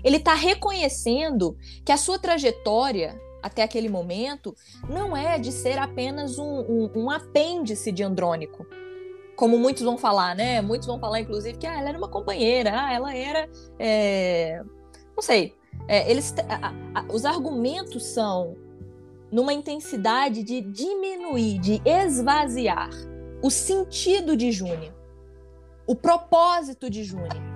Ele 0.02 0.16
está 0.16 0.35
reconhecendo 0.35 1.56
que 1.85 1.93
a 1.93 1.97
sua 1.97 2.19
trajetória 2.19 3.20
até 3.43 3.62
aquele 3.62 3.89
momento 3.89 4.55
não 4.89 5.16
é 5.16 5.39
de 5.39 5.52
ser 5.52 5.78
apenas 5.78 6.39
um, 6.39 6.60
um, 6.60 6.90
um, 6.94 7.10
apêndice 7.10 7.93
de 7.93 8.02
Andrônico. 8.02 8.66
Como 9.36 9.56
muitos 9.56 9.82
vão 9.82 9.97
falar, 9.97 10.35
né? 10.35 10.60
Muitos 10.60 10.86
vão 10.86 10.98
falar, 10.98 11.20
inclusive, 11.20 11.56
que 11.56 11.66
ah, 11.66 11.78
ela 11.78 11.90
era 11.90 11.98
uma 11.98 12.09
companheira, 12.09 12.73
ah, 12.74 12.93
ela 12.93 13.15
era. 13.15 13.48
É... 13.78 14.60
Não 15.15 15.23
sei. 15.23 15.55
É, 15.86 16.10
eles, 16.10 16.35
a, 16.48 17.01
a, 17.01 17.12
os 17.12 17.24
argumentos 17.24 18.05
são 18.06 18.56
numa 19.31 19.52
intensidade 19.52 20.43
de 20.43 20.60
diminuir, 20.60 21.59
de 21.59 21.81
esvaziar 21.85 22.90
o 23.43 23.51
sentido 23.51 24.36
de 24.36 24.51
Júnia, 24.51 24.94
o 25.86 25.94
propósito 25.94 26.90
de 26.90 27.05
Júnia. 27.05 27.48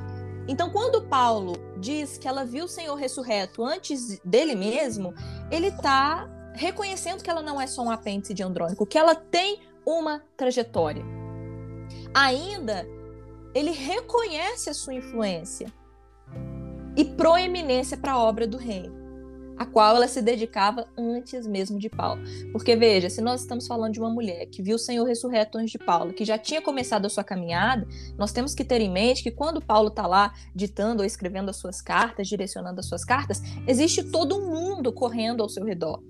Então, 0.49 0.71
quando 0.71 1.03
Paulo 1.03 1.55
diz 1.79 2.19
que 2.19 2.27
ela 2.27 2.45
viu 2.45 2.65
o 2.65 2.69
Senhor 2.69 2.95
ressurreto 2.95 3.65
antes 3.65 4.19
dele 4.25 4.55
mesmo, 4.55 5.15
ele 5.51 5.69
está 5.69 6.29
reconhecendo 6.55 7.23
que 7.23 7.31
ela 7.31 7.43
não 7.43 7.61
é 7.61 7.67
só 7.67 7.83
um 7.83 7.91
apêndice 7.91 8.35
de 8.35 8.43
Andrônico, 8.43 8.87
que 8.87 8.99
ela 8.99 9.15
tem 9.15 9.61
uma 9.87 10.23
trajetória. 10.37 11.05
Ainda, 12.15 12.87
ele 13.55 13.71
reconhece 13.71 14.69
a 14.69 14.75
sua 14.75 14.95
influência 14.95 15.73
e 16.97 17.05
proeminência 17.05 17.97
para 17.97 18.13
a 18.13 18.19
obra 18.19 18.47
do 18.47 18.57
reino 18.57 19.02
a 19.63 19.67
qual 19.67 19.97
ela 19.97 20.09
se 20.09 20.21
dedicava 20.21 20.87
antes 20.99 21.47
mesmo 21.47 21.79
de 21.79 21.89
Paulo. 21.89 22.23
Porque 22.51 22.75
veja, 22.75 23.09
se 23.09 23.21
nós 23.21 23.41
estamos 23.41 23.67
falando 23.67 23.93
de 23.93 24.01
uma 24.01 24.11
mulher 24.11 24.47
que 24.47 24.63
viu 24.63 24.77
o 24.77 24.79
Senhor 24.79 25.05
ressurreto 25.05 25.57
antes 25.57 25.71
de 25.71 25.79
Paulo, 25.79 26.13
que 26.13 26.25
já 26.25 26.37
tinha 26.37 26.61
começado 26.61 27.07
a 27.07 27.09
sua 27.09 27.23
caminhada, 27.23 27.87
nós 28.19 28.33
temos 28.33 28.55
que 28.55 28.65
ter 28.65 28.81
em 28.81 28.91
mente 28.91 29.23
que 29.23 29.31
quando 29.31 29.61
Paulo 29.61 29.89
está 29.89 30.07
lá 30.07 30.35
ditando 30.55 31.01
ou 31.01 31.07
escrevendo 31.07 31.49
as 31.49 31.57
suas 31.57 31.81
cartas, 31.81 32.29
direcionando 32.29 32.81
as 32.81 32.87
suas 32.87 33.05
cartas, 33.05 33.41
existe 33.67 34.03
todo 34.03 34.37
um 34.37 34.51
mundo 34.51 34.93
correndo 34.93 35.43
ao 35.43 35.49
seu 35.49 35.65
redor. 35.65 36.03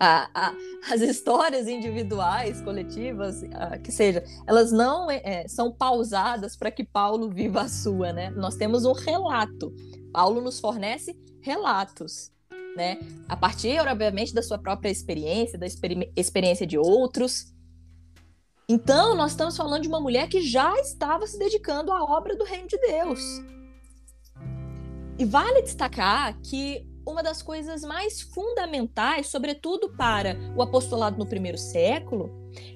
Ah, 0.00 0.28
ah, 0.34 0.54
as 0.90 1.00
histórias 1.02 1.68
individuais, 1.68 2.60
coletivas, 2.60 3.42
ah, 3.54 3.78
que 3.78 3.92
seja, 3.92 4.24
elas 4.46 4.72
não 4.72 5.10
é, 5.10 5.46
são 5.48 5.72
pausadas 5.72 6.56
para 6.56 6.70
que 6.70 6.84
Paulo 6.84 7.30
viva 7.30 7.62
a 7.62 7.68
sua, 7.68 8.12
né? 8.12 8.30
Nós 8.30 8.56
temos 8.56 8.84
um 8.84 8.92
relato. 8.92 9.72
Paulo 10.12 10.40
nos 10.40 10.58
fornece 10.58 11.16
relatos 11.40 12.34
né? 12.76 12.98
A 13.28 13.36
partir, 13.36 13.80
obviamente, 13.80 14.34
da 14.34 14.42
sua 14.42 14.58
própria 14.58 14.90
experiência, 14.90 15.58
da 15.58 15.66
experi 15.66 16.12
experiência 16.14 16.66
de 16.66 16.78
outros. 16.78 17.52
Então, 18.68 19.14
nós 19.16 19.32
estamos 19.32 19.56
falando 19.56 19.82
de 19.82 19.88
uma 19.88 20.00
mulher 20.00 20.28
que 20.28 20.40
já 20.40 20.74
estava 20.80 21.26
se 21.26 21.38
dedicando 21.38 21.92
à 21.92 22.04
obra 22.04 22.36
do 22.36 22.44
reino 22.44 22.68
de 22.68 22.78
Deus. 22.78 23.20
E 25.18 25.24
vale 25.24 25.62
destacar 25.62 26.38
que 26.42 26.86
uma 27.06 27.22
das 27.22 27.40
coisas 27.40 27.82
mais 27.82 28.20
fundamentais, 28.20 29.28
sobretudo 29.28 29.96
para 29.96 30.36
o 30.56 30.62
apostolado 30.62 31.16
no 31.16 31.26
primeiro 31.26 31.56
século, 31.56 32.30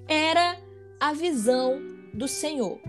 era 0.09 0.57
a 1.01 1.13
visão 1.13 1.81
do 2.15 2.29
Senhor. 2.29 2.81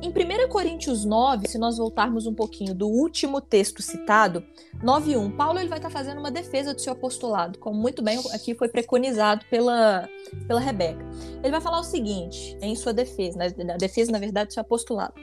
Em 0.00 0.10
1 0.10 0.48
Coríntios 0.48 1.04
9, 1.04 1.48
se 1.48 1.58
nós 1.58 1.76
voltarmos 1.76 2.24
um 2.24 2.32
pouquinho 2.32 2.72
do 2.72 2.86
último 2.86 3.40
texto 3.40 3.82
citado, 3.82 4.44
9.1, 4.80 5.34
Paulo 5.34 5.58
ele 5.58 5.68
vai 5.68 5.78
estar 5.78 5.90
fazendo 5.90 6.18
uma 6.18 6.30
defesa 6.30 6.72
do 6.72 6.80
seu 6.80 6.92
apostolado, 6.92 7.58
como 7.58 7.76
muito 7.76 8.00
bem 8.00 8.16
aqui 8.32 8.54
foi 8.54 8.68
preconizado 8.68 9.44
pela, 9.50 10.08
pela 10.46 10.60
Rebeca. 10.60 11.04
Ele 11.42 11.50
vai 11.50 11.60
falar 11.60 11.80
o 11.80 11.84
seguinte, 11.84 12.56
em 12.62 12.76
sua 12.76 12.92
defesa, 12.92 13.36
na, 13.36 13.76
defesa, 13.76 14.12
na 14.12 14.20
verdade, 14.20 14.48
do 14.48 14.54
seu 14.54 14.60
apostolado. 14.60 15.14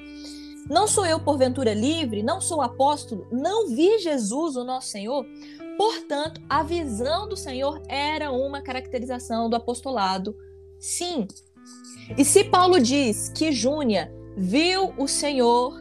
Não 0.69 0.87
sou 0.87 1.05
eu, 1.05 1.21
porventura, 1.21 1.73
livre, 1.73 2.21
não 2.21 2.41
sou 2.41 2.61
apóstolo, 2.61 3.25
não 3.31 3.69
vi 3.69 3.97
Jesus, 3.99 4.57
o 4.57 4.65
nosso 4.65 4.89
Senhor. 4.89 5.25
Portanto, 5.77 6.41
a 6.49 6.63
visão 6.63 7.29
do 7.29 7.37
Senhor 7.37 7.81
era 7.87 8.29
uma 8.29 8.61
caracterização 8.61 9.49
do 9.49 9.55
apostolado. 9.55 10.35
Sim. 10.77 11.27
E 12.17 12.25
se 12.25 12.43
Paulo 12.43 12.77
diz 12.77 13.29
que 13.29 13.53
Júnia 13.53 14.11
viu 14.35 14.93
o 14.97 15.07
Senhor, 15.07 15.73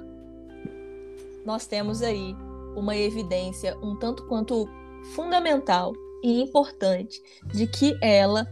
nós 1.44 1.66
temos 1.66 2.02
aí 2.02 2.34
uma 2.76 2.96
evidência 2.96 3.76
um 3.78 3.96
tanto 3.96 4.26
quanto 4.26 4.68
fundamental 5.14 5.92
e 6.22 6.40
importante 6.40 7.22
de 7.52 7.66
que 7.66 7.96
ela 8.00 8.46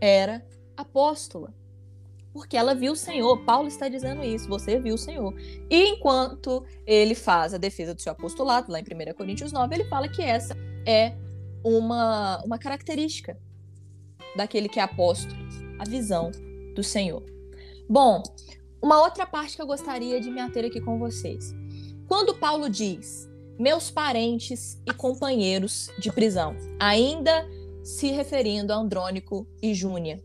era 0.00 0.44
apóstola. 0.76 1.54
Porque 2.32 2.56
ela 2.56 2.74
viu 2.74 2.92
o 2.92 2.96
Senhor. 2.96 3.44
Paulo 3.44 3.68
está 3.68 3.88
dizendo 3.88 4.24
isso. 4.24 4.48
Você 4.48 4.80
viu 4.80 4.94
o 4.94 4.98
Senhor. 4.98 5.34
E 5.70 5.84
enquanto 5.90 6.64
ele 6.86 7.14
faz 7.14 7.52
a 7.52 7.58
defesa 7.58 7.94
do 7.94 8.00
seu 8.00 8.12
apostolado, 8.12 8.72
lá 8.72 8.80
em 8.80 8.82
1 8.82 9.14
Coríntios 9.14 9.52
9, 9.52 9.74
ele 9.74 9.84
fala 9.84 10.08
que 10.08 10.22
essa 10.22 10.56
é 10.86 11.14
uma, 11.62 12.42
uma 12.42 12.58
característica 12.58 13.38
daquele 14.34 14.68
que 14.68 14.80
é 14.80 14.82
apóstolo, 14.82 15.36
a 15.78 15.84
visão 15.84 16.30
do 16.74 16.82
Senhor. 16.82 17.22
Bom, 17.88 18.22
uma 18.82 19.00
outra 19.00 19.24
parte 19.24 19.54
que 19.54 19.62
eu 19.62 19.66
gostaria 19.66 20.20
de 20.20 20.30
me 20.30 20.40
ater 20.40 20.64
aqui 20.64 20.80
com 20.80 20.98
vocês. 20.98 21.54
Quando 22.08 22.34
Paulo 22.34 22.68
diz 22.68 23.30
meus 23.58 23.90
parentes 23.90 24.82
e 24.86 24.92
companheiros 24.92 25.88
de 25.98 26.10
prisão, 26.10 26.56
ainda 26.80 27.48
se 27.84 28.08
referindo 28.08 28.72
a 28.72 28.76
Andrônico 28.76 29.46
e 29.62 29.72
Júnia. 29.72 30.22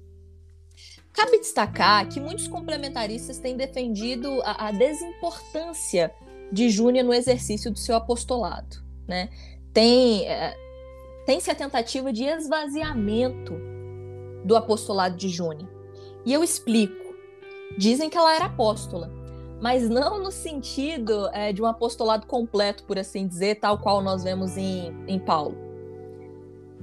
Cabe 1.13 1.39
destacar 1.39 2.07
que 2.07 2.19
muitos 2.19 2.47
complementaristas 2.47 3.39
têm 3.39 3.55
defendido 3.55 4.41
a, 4.43 4.67
a 4.67 4.71
desimportância 4.71 6.13
de 6.51 6.69
Júnia 6.69 7.03
no 7.03 7.13
exercício 7.13 7.71
do 7.71 7.77
seu 7.77 7.95
apostolado. 7.95 8.77
Né? 9.07 9.29
Tem, 9.73 10.27
é, 10.27 10.55
tem-se 11.25 11.49
a 11.49 11.55
tentativa 11.55 12.13
de 12.13 12.23
esvaziamento 12.23 13.53
do 14.45 14.55
apostolado 14.55 15.17
de 15.17 15.29
Júnia. 15.29 15.67
E 16.25 16.33
eu 16.33 16.43
explico. 16.43 17.06
Dizem 17.75 18.09
que 18.09 18.17
ela 18.17 18.35
era 18.35 18.45
apóstola, 18.45 19.11
mas 19.59 19.89
não 19.89 20.21
no 20.21 20.31
sentido 20.31 21.29
é, 21.33 21.51
de 21.51 21.61
um 21.61 21.65
apostolado 21.65 22.27
completo, 22.27 22.83
por 22.83 22.97
assim 22.99 23.27
dizer, 23.27 23.55
tal 23.55 23.79
qual 23.79 24.01
nós 24.01 24.23
vemos 24.23 24.57
em, 24.57 24.93
em 25.07 25.19
Paulo, 25.19 25.57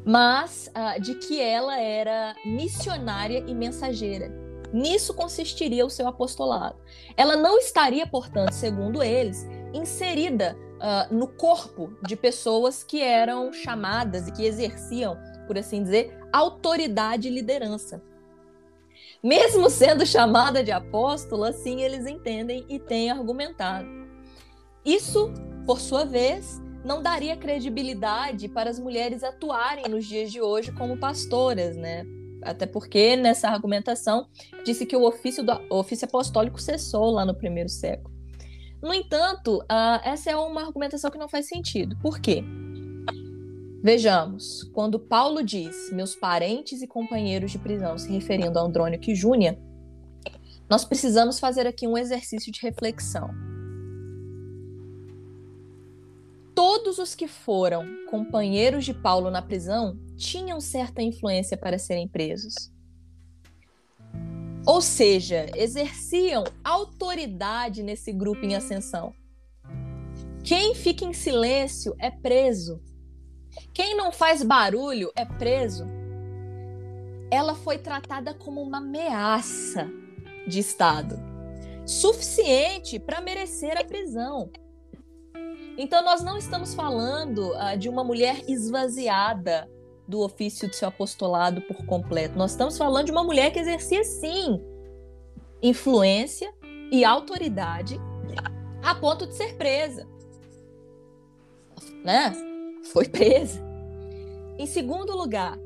mas 0.05 0.69
uh, 0.69 1.01
de 1.01 1.15
que 1.15 1.41
ela 1.41 1.79
era 1.81 2.35
missionária 2.45 3.45
e 3.47 3.55
mensageira. 3.55 4.31
Nisso 4.73 5.15
consistiria 5.15 5.87
o 5.87 5.91
seu 5.91 6.09
apostolado. 6.09 6.77
Ela 7.17 7.37
não 7.37 7.59
estaria, 7.59 8.07
portanto, 8.07 8.53
segundo 8.53 9.03
eles, 9.03 9.47
inserida 9.73 10.57
uh, 10.75 11.15
no 11.15 11.29
corpo 11.29 11.93
de 12.03 12.17
pessoas 12.17 12.83
que 12.83 13.01
eram 13.01 13.53
chamadas 13.53 14.27
e 14.27 14.33
que 14.33 14.45
exerciam, 14.45 15.17
por 15.47 15.57
assim 15.57 15.83
dizer, 15.83 16.19
autoridade 16.33 17.29
e 17.29 17.31
liderança. 17.31 18.03
Mesmo 19.25 19.71
sendo 19.71 20.05
chamada 20.05 20.63
de 20.63 20.71
apóstola, 20.71 21.49
assim 21.49 21.81
eles 21.81 22.07
entendem 22.07 22.67
e 22.69 22.79
têm 22.79 23.11
argumentado. 23.11 23.89
Isso, 24.85 25.33
por 25.65 25.81
sua 25.81 26.05
vez, 26.05 26.61
não 26.85 27.03
daria 27.03 27.35
credibilidade 27.35 28.51
para 28.51 28.69
as 28.69 28.79
mulheres 28.79 29.25
atuarem 29.25 29.89
nos 29.89 30.05
dias 30.05 30.31
de 30.31 30.43
hoje 30.43 30.73
como 30.73 30.99
pastoras, 30.99 31.75
né? 31.75 32.05
Até 32.43 32.67
porque 32.67 33.17
nessa 33.17 33.49
argumentação 33.49 34.29
disse 34.63 34.85
que 34.85 34.95
o 34.95 35.07
ofício, 35.09 35.43
do, 35.43 35.59
o 35.71 35.79
ofício 35.79 36.05
apostólico 36.05 36.61
cessou 36.61 37.11
lá 37.11 37.25
no 37.25 37.35
primeiro 37.35 37.71
século. 37.71 38.15
No 38.83 38.93
entanto, 38.93 39.57
uh, 39.63 40.01
essa 40.05 40.31
é 40.31 40.37
uma 40.37 40.61
argumentação 40.61 41.11
que 41.11 41.17
não 41.17 41.31
faz 41.31 41.49
sentido. 41.49 41.97
Por 42.03 42.21
quê? 42.21 42.45
Vejamos, 43.85 44.63
quando 44.73 44.99
Paulo 44.99 45.45
diz 45.45 45.93
meus 45.93 46.17
parentes 46.17 46.81
e 46.81 46.87
companheiros 46.87 47.51
de 47.53 47.59
prisão, 47.59 47.99
se 47.99 48.11
referindo 48.11 48.59
a 48.59 48.63
Andrônico 48.63 49.11
e 49.11 49.15
Júnia, 49.15 49.59
nós 50.71 50.87
precisamos 50.87 51.39
fazer 51.39 51.67
aqui 51.67 51.87
um 51.87 51.99
exercício 51.99 52.51
de 52.51 52.63
reflexão. 52.63 53.29
Todos 56.55 56.97
os 56.99 57.15
que 57.15 57.29
foram 57.29 57.85
companheiros 58.07 58.87
de 58.87 58.95
Paulo 58.95 59.31
na 59.31 59.43
prisão 59.43 59.99
tinham 60.17 60.63
certa 60.63 61.03
influência 61.03 61.55
para 61.55 61.79
serem 61.79 62.09
presos. 62.09 62.55
Ou 64.67 64.81
seja, 64.81 65.45
exerciam 65.55 66.43
autoridade 66.65 67.83
nesse 67.83 68.15
grupo 68.15 68.47
em 68.47 68.55
ascensão. 68.55 69.13
Quem 70.43 70.75
fica 70.75 71.05
em 71.05 71.13
silêncio 71.13 71.95
é 71.99 72.11
preso. 72.11 72.81
Quem 73.73 73.97
não 73.97 74.13
faz 74.13 74.43
barulho 74.43 75.13
é 75.17 75.25
preso. 75.25 75.87
Ela 77.31 77.55
foi 77.55 77.79
tratada 77.79 78.35
como 78.35 78.63
uma 78.63 78.79
ameaça 78.79 79.91
de 80.47 80.61
Estado, 80.61 81.19
suficiente 81.87 82.99
para 82.99 83.21
merecer 83.21 83.77
a 83.79 83.85
prisão. 83.85 84.51
Então, 85.77 86.05
nós 86.05 86.23
não 86.23 86.37
estamos 86.37 86.75
falando 86.75 87.51
uh, 87.51 87.77
de 87.77 87.89
uma 87.89 88.05
mulher 88.05 88.43
esvaziada 88.49 89.69
do 90.07 90.21
ofício 90.21 90.69
do 90.69 90.75
seu 90.75 90.89
apostolado 90.89 91.63
por 91.63 91.85
completo. 91.87 92.39
Nós 92.39 92.53
estamos 92.53 92.79
falando 92.79 93.07
de 93.07 93.13
uma 93.13 93.25
mulher 93.25 93.51
que 93.51 93.59
exercia, 93.59 94.05
sim, 94.05 94.61
influência 95.63 96.55
e 96.93 97.05
autoridade 97.05 97.99
a 98.83 98.95
ponto 98.95 99.27
de 99.27 99.35
ser 99.35 99.57
presa. 99.57 100.07
Né? 102.05 102.54
Foi 102.95 103.09
presa. 103.09 103.61
Em 104.57 104.67
segundo 104.67 105.17
lugar, 105.17 105.59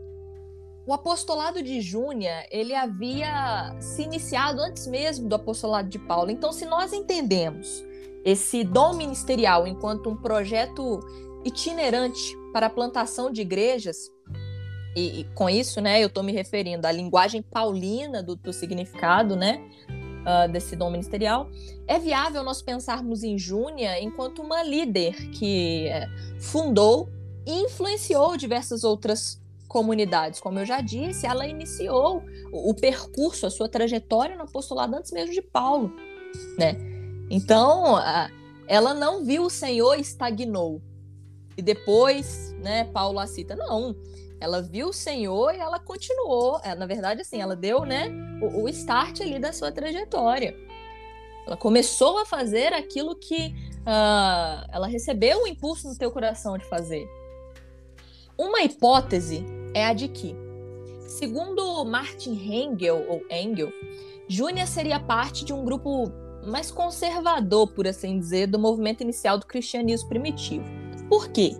o 0.86 0.94
apostolado 0.94 1.62
de 1.62 1.82
Júnia, 1.82 2.46
ele 2.50 2.74
havia 2.74 3.76
se 3.78 4.02
iniciado 4.02 4.62
antes 4.62 4.86
mesmo 4.86 5.28
do 5.28 5.34
apostolado 5.34 5.90
de 5.90 5.98
Paulo. 5.98 6.30
Então, 6.30 6.50
se 6.50 6.64
nós 6.64 6.94
entendemos 6.94 7.84
esse 8.24 8.64
dom 8.64 8.94
ministerial 8.94 9.66
enquanto 9.66 10.08
um 10.08 10.16
projeto 10.16 11.00
itinerante 11.44 12.34
para 12.50 12.66
a 12.66 12.70
plantação 12.70 13.30
de 13.30 13.42
igrejas, 13.42 14.10
e, 14.96 15.20
e 15.20 15.24
com 15.34 15.50
isso, 15.50 15.82
né, 15.82 16.02
eu 16.02 16.06
estou 16.06 16.22
me 16.22 16.32
referindo 16.32 16.86
à 16.86 16.90
linguagem 16.90 17.42
paulina 17.42 18.22
do, 18.22 18.34
do 18.34 18.54
significado, 18.54 19.36
né, 19.36 19.62
uh, 20.24 20.50
desse 20.50 20.74
dom 20.74 20.90
ministerial, 20.90 21.50
é 21.86 21.98
viável 21.98 22.42
nós 22.42 22.62
pensarmos 22.62 23.22
em 23.22 23.38
Júnia 23.38 24.02
enquanto 24.02 24.40
uma 24.40 24.62
líder 24.62 25.14
que 25.30 25.88
eh, 25.88 26.06
fundou 26.38 27.08
influenciou 27.52 28.36
diversas 28.36 28.84
outras 28.84 29.40
comunidades. 29.66 30.40
Como 30.40 30.58
eu 30.58 30.66
já 30.66 30.80
disse, 30.80 31.26
ela 31.26 31.46
iniciou 31.46 32.22
o, 32.52 32.74
percurso, 32.74 33.46
a 33.46 33.50
sua 33.50 33.68
trajetória 33.68 34.36
no 34.36 34.42
apostolado 34.42 34.96
antes 34.96 35.12
mesmo 35.12 35.34
de 35.34 35.42
Paulo, 35.42 35.92
né? 36.58 36.76
Então, 37.30 37.96
ela 38.66 38.94
não 38.94 39.24
viu 39.24 39.44
o 39.44 39.50
Senhor 39.50 39.94
estagnou. 39.98 40.80
E 41.56 41.62
depois, 41.62 42.54
né, 42.62 42.84
Paulo 42.84 43.18
a 43.18 43.26
cita, 43.26 43.54
não. 43.54 43.94
Ela 44.40 44.62
viu 44.62 44.88
o 44.88 44.92
Senhor 44.92 45.54
e 45.54 45.58
ela 45.58 45.78
continuou. 45.78 46.60
É, 46.62 46.74
na 46.74 46.86
verdade, 46.86 47.20
assim, 47.20 47.40
ela 47.40 47.56
deu, 47.56 47.84
né, 47.84 48.08
o, 48.40 48.62
o 48.62 48.68
start 48.68 49.20
ali 49.20 49.38
da 49.38 49.52
sua 49.52 49.72
trajetória. 49.72 50.56
Ela 51.46 51.56
começou 51.56 52.18
a 52.18 52.26
fazer 52.26 52.72
aquilo 52.72 53.16
que 53.16 53.54
uh, 53.80 54.68
ela 54.70 54.86
recebeu 54.86 55.42
o 55.42 55.46
impulso 55.46 55.88
no 55.88 55.96
teu 55.96 56.10
coração 56.10 56.56
de 56.56 56.64
fazer. 56.66 57.08
Uma 58.38 58.62
hipótese 58.62 59.44
é 59.74 59.84
a 59.84 59.92
de 59.92 60.06
que, 60.06 60.32
segundo 61.08 61.84
Martin 61.84 62.34
Engel 62.34 63.04
ou 63.08 63.20
Engel, 63.28 63.72
Júnia 64.28 64.64
seria 64.64 65.00
parte 65.00 65.44
de 65.44 65.52
um 65.52 65.64
grupo 65.64 66.12
mais 66.46 66.70
conservador, 66.70 67.66
por 67.74 67.88
assim 67.88 68.16
dizer, 68.16 68.46
do 68.46 68.56
movimento 68.56 69.02
inicial 69.02 69.38
do 69.38 69.46
cristianismo 69.46 70.08
primitivo. 70.08 70.64
Por 71.08 71.30
quê? 71.30 71.50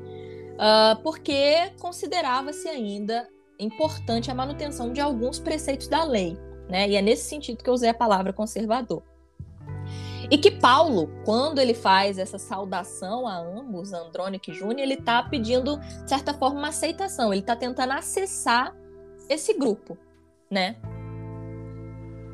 Uh, 0.54 1.02
porque 1.02 1.72
considerava-se 1.80 2.68
ainda 2.68 3.28
importante 3.58 4.30
a 4.30 4.34
manutenção 4.34 4.92
de 4.92 5.00
alguns 5.00 5.40
preceitos 5.40 5.88
da 5.88 6.04
lei, 6.04 6.38
né? 6.68 6.88
E 6.88 6.94
é 6.94 7.02
nesse 7.02 7.28
sentido 7.28 7.64
que 7.64 7.68
eu 7.68 7.74
usei 7.74 7.88
a 7.88 7.94
palavra 7.94 8.32
conservador. 8.32 9.02
E 10.30 10.36
que 10.36 10.50
Paulo, 10.50 11.10
quando 11.24 11.58
ele 11.58 11.72
faz 11.72 12.18
essa 12.18 12.38
saudação 12.38 13.26
a 13.26 13.38
ambos, 13.38 13.94
Andrônico 13.94 14.50
e 14.50 14.54
Júnior, 14.54 14.80
ele 14.80 14.94
está 14.94 15.22
pedindo, 15.22 15.78
de 15.78 16.08
certa 16.08 16.34
forma, 16.34 16.58
uma 16.58 16.68
aceitação. 16.68 17.32
Ele 17.32 17.40
está 17.40 17.56
tentando 17.56 17.92
acessar 17.92 18.76
esse 19.26 19.54
grupo, 19.54 19.96
né? 20.50 20.76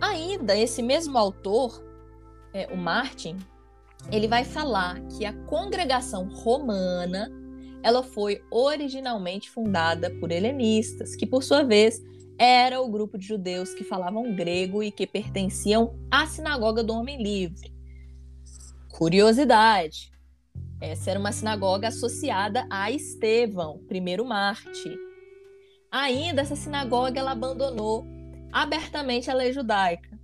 Ainda, 0.00 0.56
esse 0.56 0.82
mesmo 0.82 1.16
autor, 1.16 1.84
é, 2.52 2.66
o 2.72 2.76
Martin, 2.76 3.38
ele 4.10 4.26
vai 4.26 4.44
falar 4.44 5.00
que 5.16 5.24
a 5.24 5.32
congregação 5.44 6.28
romana 6.28 7.30
ela 7.82 8.02
foi 8.02 8.42
originalmente 8.50 9.50
fundada 9.50 10.10
por 10.18 10.32
helenistas, 10.32 11.14
que 11.14 11.26
por 11.26 11.42
sua 11.42 11.62
vez 11.62 12.02
era 12.38 12.80
o 12.80 12.88
grupo 12.88 13.18
de 13.18 13.26
judeus 13.26 13.72
que 13.74 13.84
falavam 13.84 14.34
grego 14.34 14.82
e 14.82 14.90
que 14.90 15.06
pertenciam 15.06 15.94
à 16.10 16.26
sinagoga 16.26 16.82
do 16.82 16.94
homem 16.94 17.22
livre. 17.22 17.73
Curiosidade: 18.96 20.12
essa 20.80 21.10
era 21.10 21.18
uma 21.18 21.32
sinagoga 21.32 21.88
associada 21.88 22.64
a 22.70 22.92
Estevão, 22.92 23.80
primeiro 23.88 24.24
Marte. 24.24 24.96
Ainda 25.90 26.42
essa 26.42 26.54
sinagoga 26.54 27.18
ela 27.18 27.32
abandonou 27.32 28.06
abertamente 28.52 29.28
a 29.28 29.34
lei 29.34 29.52
judaica. 29.52 30.16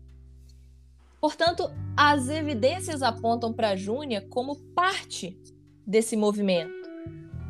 Portanto, 1.21 1.69
as 1.97 2.29
evidências 2.29 3.03
apontam 3.03 3.53
para 3.53 3.75
Júnia 3.75 4.25
como 4.31 4.55
parte 4.73 5.37
desse 5.85 6.17
movimento, 6.17 6.89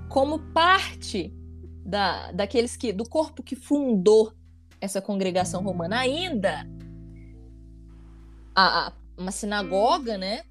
como 0.08 0.38
parte 0.52 1.34
da, 1.84 2.32
daqueles 2.32 2.76
que 2.76 2.94
do 2.94 3.06
corpo 3.06 3.42
que 3.42 3.54
fundou 3.54 4.32
essa 4.80 5.02
congregação 5.02 5.62
romana. 5.62 5.98
Ainda 5.98 6.66
a, 8.54 8.86
a 8.86 8.92
uma 9.18 9.30
sinagoga, 9.30 10.16
né, 10.16 10.44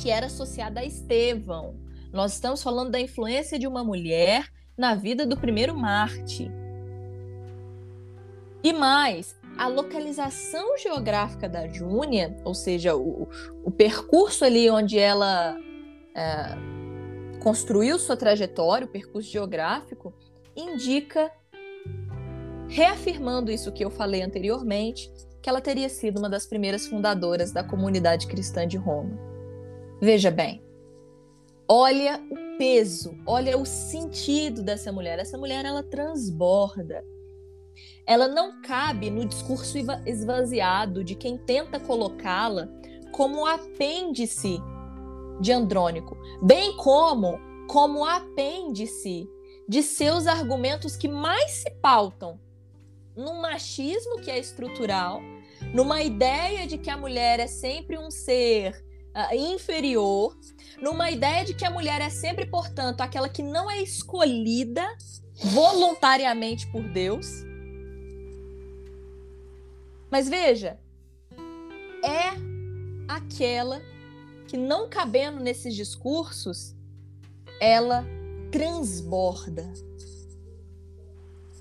que 0.00 0.10
era 0.10 0.26
associada 0.26 0.80
a 0.80 0.84
Estevão. 0.84 1.74
Nós 2.12 2.34
estamos 2.34 2.62
falando 2.62 2.90
da 2.90 3.00
influência 3.00 3.58
de 3.58 3.66
uma 3.66 3.84
mulher 3.84 4.48
na 4.76 4.94
vida 4.94 5.26
do 5.26 5.36
primeiro 5.36 5.76
Marte. 5.76 6.50
E 8.62 8.72
mais, 8.72 9.38
a 9.56 9.68
localização 9.68 10.76
geográfica 10.78 11.48
da 11.48 11.68
Júnia, 11.68 12.36
ou 12.44 12.54
seja, 12.54 12.96
o, 12.96 13.28
o 13.64 13.70
percurso 13.70 14.44
ali 14.44 14.70
onde 14.70 14.98
ela 14.98 15.56
é, 16.14 17.38
construiu 17.40 17.98
sua 17.98 18.16
trajetória, 18.16 18.86
o 18.86 18.90
percurso 18.90 19.30
geográfico, 19.30 20.14
indica, 20.56 21.30
reafirmando 22.68 23.50
isso 23.50 23.72
que 23.72 23.84
eu 23.84 23.90
falei 23.90 24.22
anteriormente, 24.22 25.10
que 25.42 25.48
ela 25.48 25.60
teria 25.60 25.88
sido 25.88 26.18
uma 26.18 26.28
das 26.28 26.46
primeiras 26.46 26.86
fundadoras 26.86 27.52
da 27.52 27.64
comunidade 27.64 28.26
cristã 28.26 28.66
de 28.66 28.76
Roma. 28.76 29.29
Veja 30.00 30.30
bem, 30.30 30.64
olha 31.68 32.18
o 32.30 32.56
peso, 32.56 33.14
olha 33.26 33.58
o 33.58 33.66
sentido 33.66 34.62
dessa 34.62 34.90
mulher. 34.90 35.18
Essa 35.18 35.36
mulher 35.36 35.64
ela 35.66 35.82
transborda. 35.82 37.04
Ela 38.06 38.26
não 38.26 38.62
cabe 38.62 39.10
no 39.10 39.26
discurso 39.26 39.76
esvaziado 40.06 41.04
de 41.04 41.14
quem 41.14 41.36
tenta 41.36 41.78
colocá-la 41.78 42.66
como 43.12 43.44
apêndice 43.44 44.58
de 45.38 45.52
Andrônico, 45.52 46.16
bem 46.42 46.74
como 46.76 47.38
como 47.68 48.04
apêndice 48.04 49.28
de 49.68 49.82
seus 49.82 50.26
argumentos 50.26 50.96
que 50.96 51.06
mais 51.06 51.50
se 51.52 51.70
pautam 51.82 52.40
num 53.14 53.40
machismo 53.40 54.20
que 54.20 54.30
é 54.30 54.38
estrutural, 54.38 55.20
numa 55.74 56.02
ideia 56.02 56.66
de 56.66 56.78
que 56.78 56.90
a 56.90 56.96
mulher 56.96 57.38
é 57.38 57.46
sempre 57.46 57.98
um 57.98 58.10
ser 58.10 58.82
uh, 59.28 59.34
inferior, 59.34 60.36
numa 60.80 61.10
ideia 61.10 61.44
de 61.44 61.54
que 61.54 61.64
a 61.64 61.70
mulher 61.70 62.00
é 62.00 62.08
sempre, 62.08 62.46
portanto, 62.46 63.00
aquela 63.00 63.28
que 63.28 63.42
não 63.42 63.70
é 63.70 63.82
escolhida 63.82 64.86
voluntariamente 65.42 66.66
por 66.70 66.82
Deus. 66.82 67.26
Mas 70.10 70.28
veja, 70.28 70.78
é 72.02 72.34
aquela 73.08 73.80
que, 74.48 74.56
não 74.56 74.88
cabendo 74.88 75.40
nesses 75.40 75.74
discursos, 75.74 76.74
ela 77.60 78.04
transborda, 78.50 79.70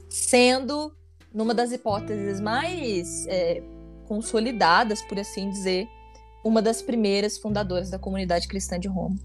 sendo 0.09 0.95
numa 1.31 1.53
das 1.53 1.71
hipóteses 1.71 2.39
mais 2.39 3.27
é, 3.27 3.61
consolidadas, 4.07 5.01
por 5.03 5.19
assim 5.19 5.49
dizer, 5.49 5.87
uma 6.43 6.61
das 6.61 6.81
primeiras 6.81 7.37
fundadoras 7.37 7.89
da 7.89 7.99
comunidade 7.99 8.47
cristã 8.47 8.79
de 8.79 8.87
Roma. 8.87 9.17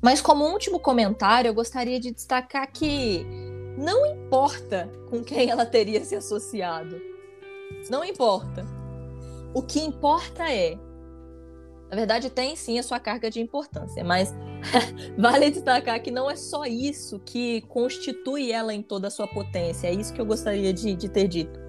Mas, 0.00 0.20
como 0.20 0.44
último 0.44 0.78
comentário, 0.78 1.48
eu 1.48 1.54
gostaria 1.54 2.00
de 2.00 2.10
destacar 2.10 2.70
que 2.72 3.26
não 3.76 4.06
importa 4.06 4.90
com 5.10 5.22
quem 5.22 5.50
ela 5.50 5.66
teria 5.66 6.04
se 6.04 6.14
associado. 6.14 7.00
Não 7.90 8.04
importa. 8.04 8.64
O 9.54 9.62
que 9.62 9.80
importa 9.80 10.50
é. 10.50 10.78
Na 11.90 11.96
verdade, 11.96 12.30
tem 12.30 12.56
sim 12.56 12.78
a 12.78 12.82
sua 12.82 12.98
carga 12.98 13.30
de 13.30 13.40
importância, 13.40 14.02
mas 14.02 14.34
vale 15.16 15.50
destacar 15.50 16.02
que 16.02 16.10
não 16.10 16.30
é 16.30 16.34
só 16.34 16.64
isso 16.64 17.20
que 17.20 17.60
constitui 17.62 18.50
ela 18.50 18.74
em 18.74 18.82
toda 18.82 19.08
a 19.08 19.10
sua 19.10 19.28
potência. 19.28 19.86
É 19.88 19.92
isso 19.92 20.12
que 20.12 20.20
eu 20.20 20.26
gostaria 20.26 20.72
de, 20.72 20.94
de 20.94 21.08
ter 21.08 21.28
dito. 21.28 21.65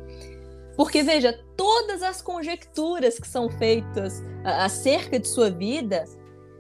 Porque, 0.77 1.01
veja, 1.01 1.33
todas 1.57 2.03
as 2.03 2.21
conjecturas 2.21 3.17
que 3.17 3.27
são 3.27 3.49
feitas 3.49 4.23
acerca 4.45 5.19
de 5.19 5.27
sua 5.27 5.49
vida, 5.49 6.05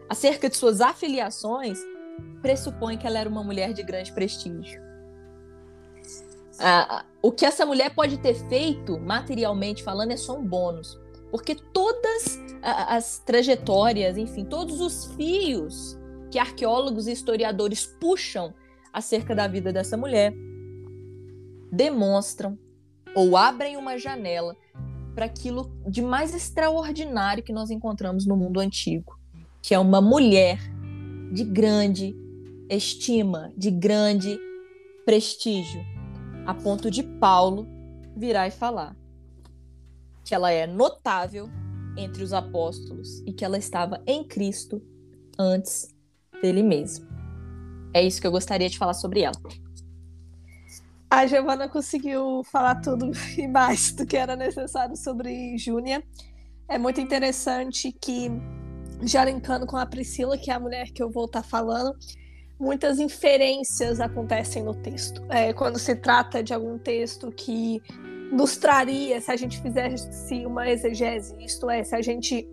acerca 0.09 0.49
de 0.49 0.57
suas 0.57 0.81
afiliações, 0.81 1.79
pressupõem 2.41 2.97
que 2.97 3.05
ela 3.05 3.19
era 3.19 3.29
uma 3.29 3.43
mulher 3.43 3.73
de 3.73 3.83
grande 3.83 4.11
prestígio. 4.11 4.81
Ah, 6.59 7.05
o 7.21 7.31
que 7.31 7.45
essa 7.45 7.63
mulher 7.63 7.93
pode 7.93 8.17
ter 8.17 8.33
feito, 8.49 8.99
materialmente 8.99 9.83
falando, 9.83 10.11
é 10.11 10.17
só 10.17 10.35
um 10.35 10.43
bônus. 10.43 10.99
Porque 11.29 11.53
todas 11.53 12.39
as 12.63 13.19
trajetórias, 13.19 14.17
enfim, 14.17 14.45
todos 14.45 14.81
os 14.81 15.13
fios 15.13 15.95
que 16.31 16.39
arqueólogos 16.39 17.05
e 17.05 17.11
historiadores 17.11 17.85
puxam 17.85 18.53
acerca 18.91 19.35
da 19.35 19.47
vida 19.47 19.71
dessa 19.71 19.95
mulher 19.95 20.33
demonstram 21.71 22.57
ou 23.15 23.35
abrem 23.35 23.77
uma 23.77 23.97
janela 23.97 24.55
para 25.15 25.25
aquilo 25.25 25.71
de 25.87 26.01
mais 26.01 26.33
extraordinário 26.35 27.43
que 27.43 27.51
nós 27.51 27.71
encontramos 27.71 28.25
no 28.25 28.37
mundo 28.37 28.59
antigo, 28.59 29.19
que 29.61 29.73
é 29.73 29.79
uma 29.79 29.99
mulher 29.99 30.59
de 31.31 31.43
grande 31.43 32.15
estima, 32.69 33.51
de 33.57 33.71
grande 33.71 34.39
prestígio, 35.05 35.81
a 36.45 36.53
ponto 36.53 36.91
de 36.91 37.01
Paulo 37.01 37.67
virar 38.15 38.47
e 38.47 38.51
falar 38.51 38.95
que 40.23 40.35
ela 40.35 40.51
é 40.51 40.67
notável 40.67 41.49
entre 41.97 42.21
os 42.21 42.33
apóstolos 42.33 43.23
e 43.25 43.31
que 43.31 43.45
ela 43.45 43.57
estava 43.57 44.01
em 44.05 44.23
Cristo 44.23 44.81
antes 45.39 45.87
dele 46.41 46.61
mesmo. 46.61 47.07
É 47.93 48.03
isso 48.03 48.19
que 48.19 48.27
eu 48.27 48.31
gostaria 48.31 48.69
de 48.69 48.77
falar 48.77 48.93
sobre 48.93 49.21
ela. 49.21 49.35
A 51.09 51.25
Giovana 51.25 51.69
conseguiu 51.69 52.43
falar 52.43 52.75
tudo 52.81 53.11
e 53.37 53.47
mais 53.47 53.91
do 53.93 54.05
que 54.05 54.17
era 54.17 54.35
necessário 54.35 54.95
sobre 54.95 55.57
Júnia. 55.57 56.03
É 56.67 56.77
muito 56.77 56.99
interessante 56.99 57.93
que, 57.93 58.29
já 59.03 59.23
linkando 59.23 59.65
com 59.65 59.77
a 59.77 59.85
Priscila, 59.85 60.37
que 60.37 60.51
é 60.51 60.53
a 60.53 60.59
mulher 60.59 60.91
que 60.91 61.01
eu 61.01 61.09
vou 61.09 61.25
estar 61.25 61.41
tá 61.41 61.47
falando, 61.47 61.95
muitas 62.59 62.99
inferências 62.99 64.01
acontecem 64.01 64.63
no 64.63 64.75
texto. 64.75 65.23
É, 65.29 65.53
quando 65.53 65.79
se 65.79 65.95
trata 65.95 66.43
de 66.43 66.53
algum 66.53 66.77
texto 66.77 67.31
que 67.31 67.81
nos 68.31 68.57
traria, 68.57 69.21
se 69.21 69.31
a 69.31 69.37
gente 69.37 69.61
fizesse 69.61 70.45
uma 70.45 70.69
exegese, 70.69 71.33
isto 71.39 71.69
é, 71.69 71.83
se 71.85 71.95
a 71.95 72.01
gente 72.01 72.45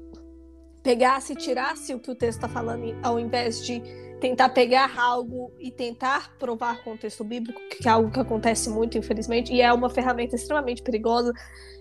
pegasse 0.81 1.33
e 1.33 1.37
tirasse 1.37 1.93
o 1.95 1.99
que 1.99 2.11
o 2.11 2.15
texto 2.15 2.39
está 2.39 2.49
falando, 2.49 2.95
ao 3.03 3.19
invés 3.19 3.65
de 3.65 3.83
tentar 4.21 4.49
pegar 4.51 4.99
algo 4.99 5.53
e 5.59 5.71
tentar 5.71 6.37
provar 6.39 6.83
com 6.83 6.95
o 6.95 6.99
texto 6.99 7.25
bíblico, 7.25 7.61
que 7.81 7.89
é 7.89 7.91
algo 7.91 8.11
que 8.11 8.21
acontece 8.21 8.71
muito, 8.71 8.97
infelizmente, 8.97 9.53
e 9.53 9.61
é 9.61 9.73
uma 9.73 9.91
ferramenta 9.91 10.37
extremamente 10.37 10.83
perigosa. 10.83 11.33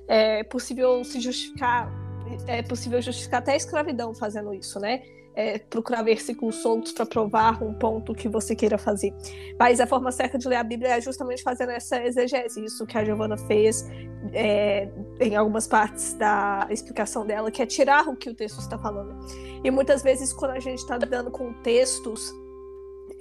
É 0.07 0.43
possível 0.43 1.03
se 1.03 1.19
justificar, 1.19 1.91
é 2.47 2.61
possível 2.61 3.01
justificar 3.01 3.39
até 3.39 3.53
a 3.53 3.55
escravidão 3.55 4.13
fazendo 4.13 4.53
isso, 4.53 4.79
né? 4.79 5.01
É, 5.35 5.59
procurar 5.59 6.03
versículos 6.03 6.55
soltos 6.57 6.91
para 6.91 7.05
provar 7.05 7.63
um 7.63 7.73
ponto 7.73 8.13
que 8.13 8.27
você 8.27 8.55
queira 8.55 8.77
fazer. 8.77 9.13
Mas 9.59 9.79
a 9.79 9.87
forma 9.87 10.11
certa 10.11 10.37
de 10.37 10.47
ler 10.47 10.57
a 10.57 10.63
Bíblia 10.63 10.97
é 10.97 11.01
justamente 11.01 11.43
fazendo 11.43 11.71
essa 11.71 12.03
exegese, 12.03 12.63
isso 12.63 12.85
que 12.85 12.97
a 12.97 13.03
Giovana 13.03 13.37
fez 13.37 13.87
é, 14.31 14.89
em 15.19 15.35
algumas 15.35 15.67
partes 15.67 16.13
da 16.13 16.67
explicação 16.69 17.25
dela, 17.25 17.51
que 17.51 17.61
é 17.61 17.65
tirar 17.65 18.07
o 18.07 18.15
que 18.15 18.29
o 18.29 18.33
texto 18.33 18.59
está 18.59 18.77
falando. 18.77 19.15
E 19.63 19.71
muitas 19.71 20.03
vezes, 20.03 20.33
quando 20.33 20.51
a 20.51 20.59
gente 20.59 20.79
está 20.79 20.97
lidando 20.97 21.31
com 21.31 21.53
textos 21.61 22.33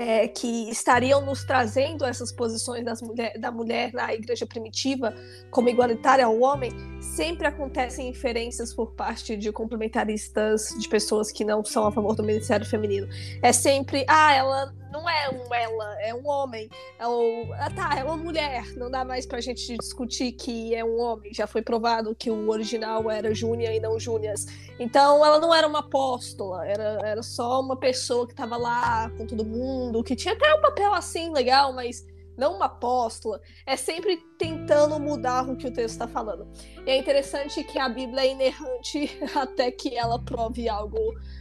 é, 0.03 0.27
que 0.27 0.69
estariam 0.69 1.24
nos 1.24 1.45
trazendo 1.45 2.05
essas 2.05 2.33
posições 2.33 2.85
mulher, 3.01 3.39
da 3.39 3.53
mulher 3.53 3.93
na 3.93 4.12
igreja 4.12 4.45
primitiva 4.45 5.15
como 5.49 5.69
igualitária 5.69 6.27
ao 6.27 6.41
homem, 6.41 6.73
sempre 7.01 7.47
acontecem 7.47 8.09
inferências 8.09 8.74
por 8.74 8.95
parte 8.95 9.37
de 9.37 9.53
complementaristas, 9.53 10.74
de 10.77 10.89
pessoas 10.89 11.31
que 11.31 11.45
não 11.45 11.65
são 11.65 11.87
a 11.87 11.93
favor 11.93 12.16
do 12.16 12.24
ministério 12.24 12.66
feminino. 12.66 13.07
É 13.41 13.53
sempre, 13.53 14.05
ah, 14.09 14.35
ela 14.35 14.74
não 14.93 15.09
é 15.09 15.31
um 15.31 15.55
ela, 15.55 16.02
é 16.02 16.14
um 16.14 16.27
homem. 16.28 16.69
É 16.98 17.06
o, 17.06 17.52
ah, 17.55 17.70
tá, 17.70 17.98
é 17.98 18.05
uma 18.05 18.16
mulher. 18.16 18.64
Não 18.77 18.90
dá 18.90 19.05
mais 19.05 19.24
pra 19.24 19.40
gente 19.40 19.77
discutir 19.77 20.32
que 20.32 20.74
é 20.74 20.85
um 20.85 21.01
homem. 21.01 21.32
Já 21.32 21.47
foi 21.47 21.62
provado 21.62 22.14
que 22.14 22.31
o 22.31 22.51
original 22.51 23.10
era 23.10 23.35
Júnia 23.35 23.74
e 23.74 23.81
não 23.81 23.98
Júnias. 23.98 24.47
Então 24.78 25.24
ela 25.24 25.40
não 25.40 25.55
era 25.55 25.66
uma 25.66 25.81
apóstola, 25.81 26.66
era, 26.66 26.98
era 27.02 27.23
só 27.23 27.60
uma 27.60 27.77
pessoa 27.77 28.28
que 28.28 28.35
tava 28.35 28.56
lá 28.56 29.10
com 29.16 29.27
todo 29.27 29.44
mundo, 29.44 30.02
que 30.05 30.14
tinha 30.14 30.35
até 30.35 30.55
um 30.55 30.60
papel 30.60 30.93
assim 30.93 31.31
legal, 31.32 31.73
mas 31.73 32.05
não 32.36 32.56
uma 32.56 32.66
apóstola, 32.66 33.40
é 33.66 33.77
sempre 33.77 34.16
tentando 34.39 34.98
mudar 34.98 35.48
o 35.48 35.56
que 35.56 35.66
o 35.66 35.73
texto 35.73 35.93
está 35.93 36.09
falando. 36.09 36.48
E 36.86 36.90
é 36.90 36.97
interessante 36.97 37.62
que 37.62 37.78
a 37.78 37.89
Bíblia 37.89 38.23
é 38.23 38.32
inerrante 38.32 39.19
até 39.36 39.70
que 39.70 39.97
ela 39.97 40.19
prove 40.19 40.69
algo 40.69 40.98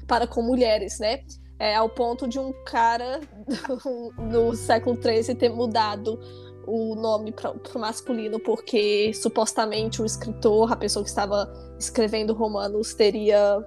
para 0.08 0.28
com 0.28 0.42
mulheres, 0.42 1.00
né? 1.00 1.24
É, 1.62 1.76
ao 1.76 1.88
ponto 1.88 2.28
de 2.28 2.40
um 2.40 2.52
cara 2.66 3.22
no 4.18 4.56
século 4.56 5.00
XIII 5.00 5.36
ter 5.36 5.50
mudado 5.50 6.20
o 6.66 6.96
nome 6.96 7.32
para 7.32 7.52
o 7.52 7.80
masculino, 7.80 8.40
porque 8.40 9.14
supostamente 9.14 10.02
o 10.02 10.06
escritor, 10.06 10.72
a 10.72 10.76
pessoa 10.76 11.04
que 11.04 11.10
estava 11.10 11.48
escrevendo 11.78 12.34
Romanos, 12.34 12.96
teria 12.96 13.64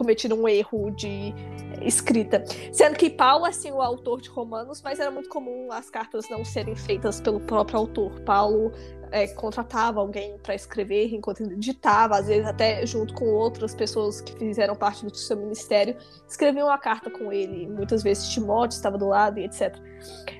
cometido 0.00 0.34
um 0.34 0.48
erro 0.48 0.90
de 0.90 1.34
escrita. 1.82 2.42
Sendo 2.72 2.96
que 2.96 3.10
Paulo, 3.10 3.44
assim, 3.44 3.70
o 3.70 3.82
autor 3.82 4.22
de 4.22 4.30
Romanos, 4.30 4.80
mas 4.82 4.98
era 4.98 5.10
muito 5.10 5.28
comum 5.28 5.70
as 5.70 5.90
cartas 5.90 6.24
não 6.30 6.42
serem 6.42 6.74
feitas 6.74 7.20
pelo 7.20 7.38
próprio 7.38 7.80
autor. 7.80 8.18
Paulo 8.22 8.72
é, 9.12 9.26
contratava 9.26 10.00
alguém 10.00 10.38
para 10.38 10.54
escrever 10.54 11.14
enquanto 11.14 11.42
ele 11.42 11.52
editava, 11.52 12.16
às 12.16 12.28
vezes 12.28 12.46
até 12.46 12.86
junto 12.86 13.12
com 13.12 13.26
outras 13.26 13.74
pessoas 13.74 14.22
que 14.22 14.32
fizeram 14.38 14.74
parte 14.74 15.04
do 15.04 15.14
seu 15.14 15.36
ministério, 15.36 15.94
escreviam 16.26 16.68
uma 16.68 16.78
carta 16.78 17.10
com 17.10 17.30
ele. 17.30 17.66
Muitas 17.66 18.02
vezes 18.02 18.30
Timóteo 18.30 18.76
estava 18.76 18.96
do 18.96 19.08
lado 19.08 19.38
e 19.38 19.44
etc. 19.44 19.76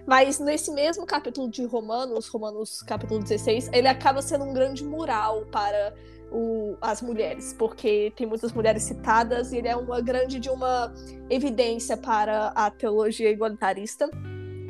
Mas 0.07 0.39
nesse 0.39 0.73
mesmo 0.73 1.05
capítulo 1.05 1.51
de 1.51 1.67
Romanos, 1.67 2.29
Romanos 2.29 2.83
capítulo 2.83 3.21
16, 3.21 3.69
ele 3.75 3.89
acaba 3.89 4.23
sendo 4.23 4.47
um 4.47 4.55
grande 4.55 4.83
mural 4.83 5.45
para 5.53 5.93
o, 6.31 6.77
as 6.81 7.03
mulheres, 7.03 7.55
porque 7.59 8.13
tem 8.17 8.27
muitas 8.27 8.53
mulheres 8.53 8.83
citadas 8.83 9.53
e 9.53 9.59
ele 9.59 9.69
é 9.69 9.77
uma 9.77 10.01
grande 10.01 10.39
de 10.39 10.49
uma 10.49 10.93
evidência 11.29 11.97
para 11.97 12.49
a 12.49 12.71
teologia 12.71 13.31
igualitarista, 13.31 14.09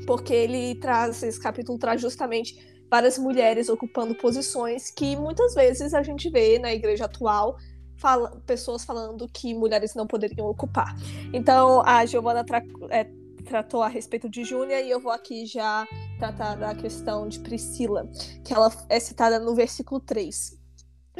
porque 0.06 0.32
ele 0.32 0.74
traz 0.76 1.22
esse 1.22 1.40
capítulo 1.40 1.78
traz 1.78 2.00
justamente 2.00 2.70
várias 2.90 3.18
mulheres 3.18 3.68
ocupando 3.68 4.14
posições 4.14 4.90
que 4.90 5.14
muitas 5.16 5.54
vezes 5.54 5.94
a 5.94 6.02
gente 6.02 6.28
vê 6.28 6.58
na 6.58 6.72
igreja 6.72 7.04
atual 7.04 7.56
fala, 7.96 8.30
pessoas 8.46 8.84
falando 8.84 9.28
que 9.28 9.54
mulheres 9.54 9.94
não 9.94 10.06
poderiam 10.06 10.48
ocupar. 10.48 10.96
Então 11.32 11.82
a 11.84 12.04
Giovana 12.06 12.42
tra 12.42 12.62
é, 12.88 13.06
tratou 13.44 13.82
a 13.82 13.88
respeito 13.88 14.28
de 14.28 14.42
Júnia 14.42 14.80
e 14.80 14.90
eu 14.90 14.98
vou 14.98 15.12
aqui 15.12 15.46
já 15.46 15.86
tratar 16.18 16.56
da 16.56 16.74
questão 16.74 17.28
de 17.28 17.38
Priscila, 17.40 18.08
que 18.44 18.52
ela 18.52 18.72
é 18.88 18.98
citada 18.98 19.38
no 19.38 19.54
versículo 19.54 20.00
3. 20.00 20.59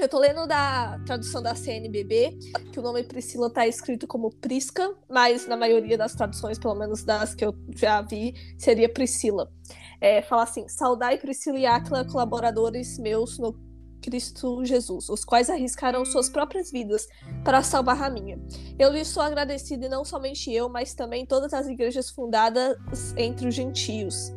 Eu 0.00 0.08
tô 0.08 0.18
lendo 0.18 0.46
da 0.46 0.98
tradução 1.04 1.42
da 1.42 1.54
CNBB, 1.54 2.38
que 2.72 2.80
o 2.80 2.82
nome 2.82 3.04
Priscila 3.04 3.50
tá 3.50 3.66
escrito 3.66 4.06
como 4.06 4.34
Prisca, 4.34 4.94
mas 5.06 5.46
na 5.46 5.58
maioria 5.58 5.98
das 5.98 6.14
traduções, 6.14 6.58
pelo 6.58 6.74
menos 6.74 7.04
das 7.04 7.34
que 7.34 7.44
eu 7.44 7.54
já 7.76 8.00
vi, 8.00 8.34
seria 8.56 8.88
Priscila. 8.88 9.52
É, 10.00 10.22
fala 10.22 10.44
assim: 10.44 10.66
Saudai 10.68 11.18
Priscila 11.18 11.58
e 11.58 11.66
Áquila, 11.66 12.06
colaboradores 12.06 12.98
meus 12.98 13.38
no 13.38 13.54
Cristo 14.00 14.64
Jesus, 14.64 15.10
os 15.10 15.22
quais 15.22 15.50
arriscaram 15.50 16.02
suas 16.06 16.30
próprias 16.30 16.70
vidas 16.70 17.06
para 17.44 17.62
salvar 17.62 18.02
a 18.02 18.08
minha. 18.08 18.40
Eu 18.78 18.90
lhes 18.90 19.06
sou 19.06 19.22
agradecido 19.22 19.84
e 19.84 19.88
não 19.90 20.02
somente 20.02 20.50
eu, 20.50 20.70
mas 20.70 20.94
também 20.94 21.26
todas 21.26 21.52
as 21.52 21.68
igrejas 21.68 22.08
fundadas 22.08 22.78
entre 23.18 23.46
os 23.46 23.54
gentios. 23.54 24.32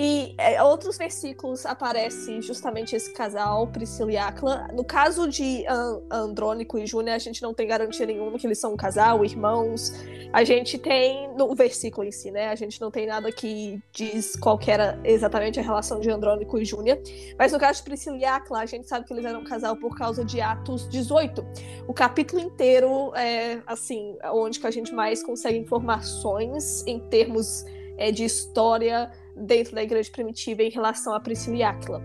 E 0.00 0.32
é, 0.38 0.62
outros 0.62 0.96
versículos 0.96 1.66
aparece 1.66 2.40
justamente 2.40 2.94
esse 2.94 3.12
casal, 3.12 3.66
Priscila 3.66 4.12
e 4.12 4.16
Acla. 4.16 4.68
No 4.72 4.84
caso 4.84 5.26
de 5.26 5.66
An 5.66 6.00
Andrônico 6.08 6.78
e 6.78 6.86
Júnior, 6.86 7.16
a 7.16 7.18
gente 7.18 7.42
não 7.42 7.52
tem 7.52 7.66
garantia 7.66 8.06
nenhuma 8.06 8.38
que 8.38 8.46
eles 8.46 8.60
são 8.60 8.74
um 8.74 8.76
casal, 8.76 9.24
irmãos. 9.24 9.92
A 10.32 10.44
gente 10.44 10.78
tem 10.78 11.28
no 11.34 11.52
versículo 11.52 12.06
em 12.06 12.12
si, 12.12 12.30
né? 12.30 12.46
A 12.46 12.54
gente 12.54 12.80
não 12.80 12.92
tem 12.92 13.08
nada 13.08 13.32
que 13.32 13.82
diz 13.90 14.36
qual 14.36 14.56
que 14.56 14.70
era 14.70 15.00
exatamente 15.02 15.58
a 15.58 15.64
relação 15.64 15.98
de 15.98 16.08
Andrônico 16.08 16.60
e 16.60 16.64
Júnior. 16.64 17.00
Mas 17.36 17.50
no 17.50 17.58
caso 17.58 17.80
de 17.80 17.84
Priscila 17.84 18.16
e 18.18 18.24
Acla, 18.24 18.60
a 18.60 18.66
gente 18.66 18.86
sabe 18.86 19.04
que 19.04 19.12
eles 19.12 19.24
eram 19.24 19.40
um 19.40 19.44
casal 19.44 19.74
por 19.74 19.98
causa 19.98 20.24
de 20.24 20.40
Atos 20.40 20.88
18. 20.88 21.44
O 21.88 21.92
capítulo 21.92 22.40
inteiro 22.40 23.12
é 23.16 23.60
assim, 23.66 24.16
onde 24.26 24.60
que 24.60 24.66
a 24.68 24.70
gente 24.70 24.94
mais 24.94 25.24
consegue 25.24 25.58
informações 25.58 26.86
em 26.86 27.00
termos 27.00 27.64
é, 27.96 28.12
de 28.12 28.24
história 28.24 29.10
dentro 29.40 29.74
da 29.74 29.82
igreja 29.82 30.10
primitiva 30.10 30.62
em 30.62 30.70
relação 30.70 31.14
a 31.14 31.20
Priscila 31.20 31.56
e 31.56 31.62
Áquila. 31.62 32.02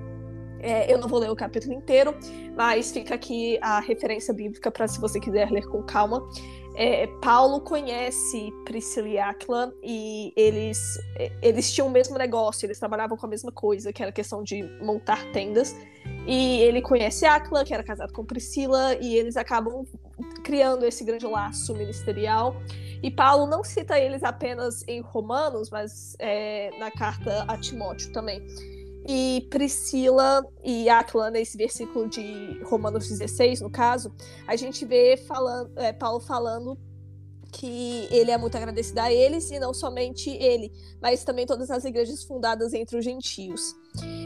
É, 0.60 0.92
eu 0.92 0.98
não 0.98 1.10
vou 1.10 1.20
ler 1.20 1.30
o 1.30 1.36
capítulo 1.36 1.74
inteiro, 1.74 2.16
mas 2.56 2.90
fica 2.92 3.16
aqui 3.16 3.60
a 3.62 3.82
referência 3.82 4.34
bíblica 4.34 4.72
para 4.72 4.88
se 4.88 5.00
você 5.00 5.20
quiser 5.20 5.52
ler 5.52 5.68
com 5.68 5.84
calma. 5.84 6.26
É, 6.76 7.06
Paulo 7.22 7.62
conhece 7.62 8.52
Priscila 8.66 9.08
e 9.08 9.20
Aquila 9.20 9.72
e 9.84 10.34
eles, 10.36 11.00
eles 11.42 11.72
tinham 11.72 11.88
o 11.88 11.92
mesmo 11.92 12.18
negócio, 12.18 12.66
eles 12.66 12.80
trabalhavam 12.80 13.16
com 13.16 13.26
a 13.26 13.30
mesma 13.30 13.52
coisa, 13.52 13.94
que 13.94 14.02
era 14.02 14.10
a 14.10 14.14
questão 14.14 14.44
de 14.44 14.64
montar 14.82 15.32
tendas. 15.32 15.76
E 16.26 16.62
ele 16.62 16.82
conhece 16.82 17.26
Aquila, 17.26 17.64
que 17.64 17.74
era 17.74 17.84
casado 17.84 18.12
com 18.12 18.26
Priscila, 18.26 18.96
e 18.96 19.16
eles 19.16 19.38
acabam 19.38 19.86
criando 20.44 20.86
esse 20.86 21.04
grande 21.04 21.26
laço 21.26 21.76
ministerial. 21.76 22.56
E 23.04 23.12
Paulo 23.12 23.46
não 23.46 23.64
cita 23.64 24.00
eles 24.00 24.24
apenas 24.24 24.84
em 24.88 25.02
Romanos, 25.02 25.70
mas 25.70 26.16
é, 26.20 26.72
na 26.80 26.90
carta 26.90 27.44
a 27.48 27.58
Timóteo 27.58 28.12
também. 28.14 28.42
E 29.06 29.48
Priscila 29.50 30.46
e 30.64 30.88
Aquila, 30.90 31.30
nesse 31.30 31.58
versículo 31.58 32.08
de 32.08 32.62
Romanos 32.64 33.08
16, 33.08 33.62
no 33.62 33.70
caso, 33.70 34.14
a 34.48 34.56
gente 34.56 34.86
vê 34.86 35.18
falando, 35.18 35.78
é, 35.78 35.92
Paulo 35.92 36.22
falando 36.22 36.78
que 37.52 38.08
ele 38.10 38.32
é 38.32 38.38
muito 38.38 38.56
agradecido 38.58 39.00
a 39.00 39.12
eles, 39.14 39.52
e 39.52 39.60
não 39.60 39.74
somente 39.74 40.30
ele, 40.30 40.72
mas 41.02 41.24
também 41.24 41.46
todas 41.46 41.70
as 41.70 41.86
igrejas 41.86 42.24
fundadas 42.24 42.74
entre 42.74 42.98
os 42.98 43.06
gentios. 43.06 43.76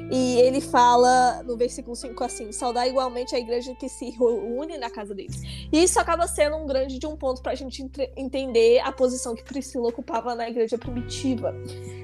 E 0.09 0.39
ele 0.39 0.61
fala 0.61 1.43
no 1.43 1.57
versículo 1.57 1.95
5 1.95 2.23
assim: 2.23 2.51
saudar 2.51 2.87
igualmente 2.87 3.35
a 3.35 3.39
igreja 3.39 3.75
que 3.75 3.89
se 3.89 4.09
reúne 4.11 4.77
na 4.77 4.89
casa 4.89 5.13
deles. 5.13 5.41
E 5.71 5.83
isso 5.83 5.99
acaba 5.99 6.27
sendo 6.27 6.55
um 6.55 6.65
grande 6.65 6.97
de 6.97 7.05
um 7.05 7.15
ponto 7.15 7.41
para 7.41 7.51
a 7.51 7.55
gente 7.55 7.85
entender 8.15 8.79
a 8.79 8.91
posição 8.91 9.35
que 9.35 9.43
Priscila 9.43 9.89
ocupava 9.89 10.33
na 10.33 10.49
igreja 10.49 10.77
primitiva. 10.77 11.53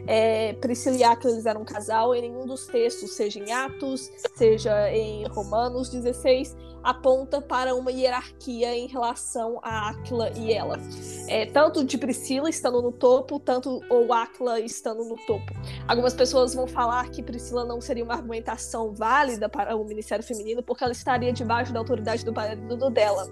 É, 0.06 0.54
Priscila 0.54 0.98
e 0.98 1.04
Aquila 1.04 1.34
eles 1.34 1.46
eram 1.46 1.62
um 1.62 1.66
casal, 1.66 2.14
e 2.14 2.22
nenhum 2.22 2.46
dos 2.46 2.68
textos, 2.68 3.12
seja 3.12 3.40
em 3.40 3.52
Atos, 3.52 4.12
seja 4.36 4.92
em 4.92 5.26
Romanos 5.28 5.90
16, 5.90 6.56
aponta 6.84 7.42
para 7.42 7.74
uma 7.76 7.92
hierarquia 7.92 8.76
em 8.76 8.88
relação 8.88 9.60
a 9.64 9.90
Aquila 9.90 10.30
e 10.38 10.54
ela. 10.54 10.78
É, 11.28 11.46
tanto 11.46 11.84
de 11.84 11.98
Priscila 11.98 12.50
estando 12.50 12.82
no 12.82 12.92
topo, 12.92 13.40
tanto 13.40 13.82
ou 13.90 14.12
Aquila 14.12 14.60
estando 14.60 15.04
no 15.06 15.16
topo. 15.26 15.54
Algumas 15.88 16.14
pessoas 16.14 16.54
vão 16.54 16.68
falar 16.68 17.10
que 17.10 17.24
Priscila 17.24 17.66
não 17.66 17.80
seria 17.80 18.04
uma 18.04 18.14
argumentação 18.14 18.94
válida 18.94 19.48
para 19.48 19.76
o 19.76 19.86
ministério 19.86 20.24
feminino 20.24 20.62
porque 20.62 20.84
ela 20.84 20.94
estaria 20.94 21.32
debaixo 21.32 21.72
da 21.72 21.80
autoridade 21.80 22.26
do 22.26 22.34
marido 22.34 22.90
dela. 22.90 23.28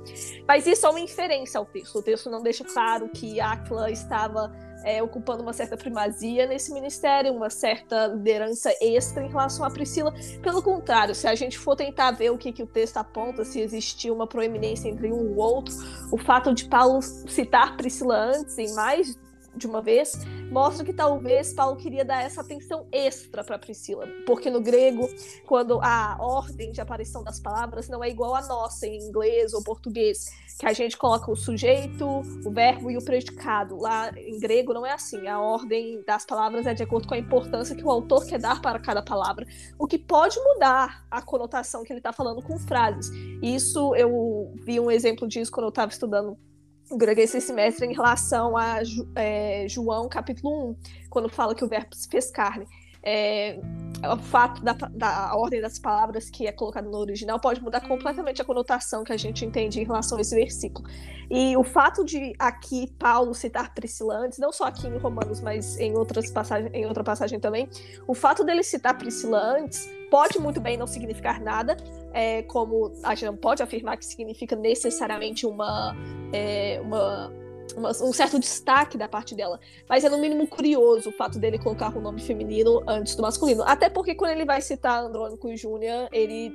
Mas 0.48 0.66
isso 0.66 0.86
é 0.86 0.90
uma 0.90 1.00
inferência 1.00 1.58
ao 1.58 1.66
texto. 1.66 2.00
O 2.00 2.02
texto 2.02 2.30
não 2.30 2.42
deixa 2.42 2.64
claro 2.64 3.10
que 3.10 3.40
Aquila 3.40 3.92
estava 3.92 4.52
é, 4.84 5.02
ocupando 5.02 5.44
uma 5.44 5.54
certa 5.54 5.78
primazia 5.78 6.46
nesse 6.46 6.74
ministério, 6.74 7.34
uma 7.34 7.50
certa 7.50 8.08
liderança 8.08 8.74
extra 8.82 9.24
em 9.24 9.30
relação 9.30 9.66
a 9.66 9.70
Priscila. 9.70 10.14
Pelo 10.42 10.62
contrário, 10.62 11.14
se 11.14 11.28
a 11.28 11.36
gente 11.36 11.58
for 11.58 11.76
tentar 11.76 12.12
ver 12.12 12.32
o 12.32 12.38
que, 12.38 12.52
que 12.52 12.64
o 12.64 12.68
texto 12.68 12.98
aponta, 12.98 13.46
se 13.46 13.60
existia 13.60 14.14
uma 14.14 14.28
proeminência 14.28 14.90
entre 14.90 15.12
um 15.12 15.32
e 15.32 15.36
outro, 15.36 15.74
o 16.12 16.18
fato 16.18 16.54
de 16.54 16.66
Paulo 16.66 17.02
citar 17.02 17.78
Priscila 17.78 18.16
antes, 18.16 18.58
em 18.58 18.74
mais 18.74 19.18
de 19.56 19.68
uma 19.68 19.82
vez, 19.82 20.14
mostra 20.52 20.86
que 20.86 20.94
talvez 20.94 21.54
Paulo 21.54 21.76
queria 21.76 22.06
dar 22.06 22.24
essa 22.24 22.42
atenção 22.42 22.88
extra 22.92 23.44
para 23.44 23.60
Priscila, 23.60 24.08
porque 24.26 24.50
no 24.50 24.62
grego, 24.62 25.10
quando 25.46 25.80
a 25.82 26.18
ordem 26.20 26.72
de 26.72 26.82
aparição 26.82 27.24
das 27.24 27.40
palavras 27.40 27.90
não 27.90 28.04
é 28.04 28.10
igual 28.10 28.36
à 28.36 28.42
nossa 28.48 28.88
em 28.88 28.98
inglês 28.98 29.54
ou 29.54 29.64
português, 29.64 30.26
que 30.62 30.66
a 30.68 30.74
gente 30.74 30.96
coloca 30.96 31.32
o 31.32 31.36
sujeito, 31.36 32.06
o 32.46 32.52
verbo 32.52 32.92
e 32.92 32.98
o 32.98 33.04
predicado. 33.04 33.78
Lá 33.78 34.12
em 34.16 34.40
grego 34.40 34.74
não 34.74 34.86
é 34.86 34.92
assim. 34.92 35.28
A 35.28 35.40
ordem 35.40 36.04
das 36.06 36.24
palavras 36.24 36.68
é 36.68 36.74
de 36.74 36.84
acordo 36.84 37.08
com 37.08 37.16
a 37.16 37.18
importância 37.18 37.76
que 37.76 37.84
o 37.84 37.90
autor 37.90 38.28
quer 38.28 38.40
dar 38.40 38.62
para 38.62 38.80
cada 38.80 39.02
palavra, 39.02 39.46
o 39.80 39.88
que 39.88 39.98
pode 39.98 40.40
mudar 40.40 41.04
a 41.10 41.20
conotação 41.20 41.84
que 41.84 41.92
ele 41.92 42.00
está 42.00 42.14
falando 42.14 42.44
com 42.44 42.60
frases. 42.60 43.10
Isso 43.42 43.96
eu 43.96 44.54
vi 44.64 44.80
um 44.80 44.92
exemplo 44.92 45.28
disso 45.28 45.52
quando 45.52 45.66
eu 45.66 45.70
estava 45.70 45.92
estudando 45.92 46.38
grego 46.98 47.22
esse 47.22 47.40
semestre 47.42 47.86
em 47.86 47.94
relação 47.94 48.58
a 48.58 48.80
é, 49.16 49.66
João 49.68 50.10
capítulo 50.10 50.72
1, 50.72 50.76
quando 51.10 51.30
fala 51.30 51.56
que 51.56 51.64
o 51.64 51.68
verbo 51.68 51.96
se 51.96 52.08
fez 52.08 52.32
carne. 52.32 52.66
É, 53.04 53.60
o 54.04 54.18
fato 54.18 54.64
da, 54.64 54.74
da 54.74 55.36
ordem 55.36 55.62
das 55.62 55.78
palavras 55.78 56.30
que 56.30 56.48
é 56.48 56.52
colocada 56.52 56.90
no 56.90 56.98
original 56.98 57.40
pode 57.40 57.62
mudar 57.62 57.82
completamente 57.82 58.42
a 58.42 58.46
conotação 58.46 59.04
que 59.04 59.14
a 59.14 59.18
gente 59.18 59.46
entende 59.46 59.80
em 59.80 59.84
relação 59.84 60.18
a 60.18 60.22
esse 60.22 60.34
versículo. 60.34 60.88
E 61.30 61.56
o 61.56 61.64
fato 61.64 62.04
de 62.04 62.34
aqui 62.40 62.92
Paulo 62.98 63.34
citar 63.34 63.74
Priscila 63.74 64.18
antes, 64.18 64.40
não 64.40 64.52
só 64.52 64.66
aqui 64.66 64.88
em 64.88 64.98
Romanos, 64.98 65.40
mas 65.40 65.80
em 65.80 65.96
outras 65.96 66.32
passagens, 66.32 66.72
em 66.74 66.86
outra 66.86 67.04
passagem 67.04 67.40
também, 67.40 67.70
o 68.08 68.14
fato 68.14 68.44
dele 68.44 68.64
citar 68.64 68.98
Priscila 68.98 69.40
antes 69.40 69.88
pode 70.10 70.40
muito 70.40 70.60
bem 70.60 70.76
não 70.76 70.88
significar 70.88 71.40
nada, 71.40 71.78
é, 72.12 72.42
como 72.44 72.92
a 73.04 73.16
gente 73.16 73.28
não 73.28 73.38
pode 73.38 73.64
afirmar 73.64 73.98
que 73.98 74.06
significa 74.06 74.56
necessariamente 74.58 75.46
uma, 75.46 75.96
é, 76.34 76.82
uma, 76.82 77.32
um 77.78 78.14
certo 78.14 78.40
destaque 78.40 78.98
da 78.98 79.08
parte 79.08 79.36
dela. 79.36 79.60
Mas 79.88 80.04
é 80.04 80.10
no 80.10 80.18
mínimo 80.18 80.48
curioso 80.48 81.10
o 81.10 81.12
fato 81.14 81.40
dele 81.40 81.58
colocar 81.58 81.96
o 81.96 82.02
nome 82.02 82.22
feminino 82.22 82.84
antes 82.88 83.16
do 83.16 83.22
masculino. 83.22 83.64
Até 83.64 83.90
porque 83.90 84.16
quando 84.16 84.32
ele 84.32 84.46
vai 84.46 84.62
citar 84.62 85.04
Andrônico 85.04 85.50
e 85.50 85.58
Júnior, 85.58 86.08
ele 86.12 86.52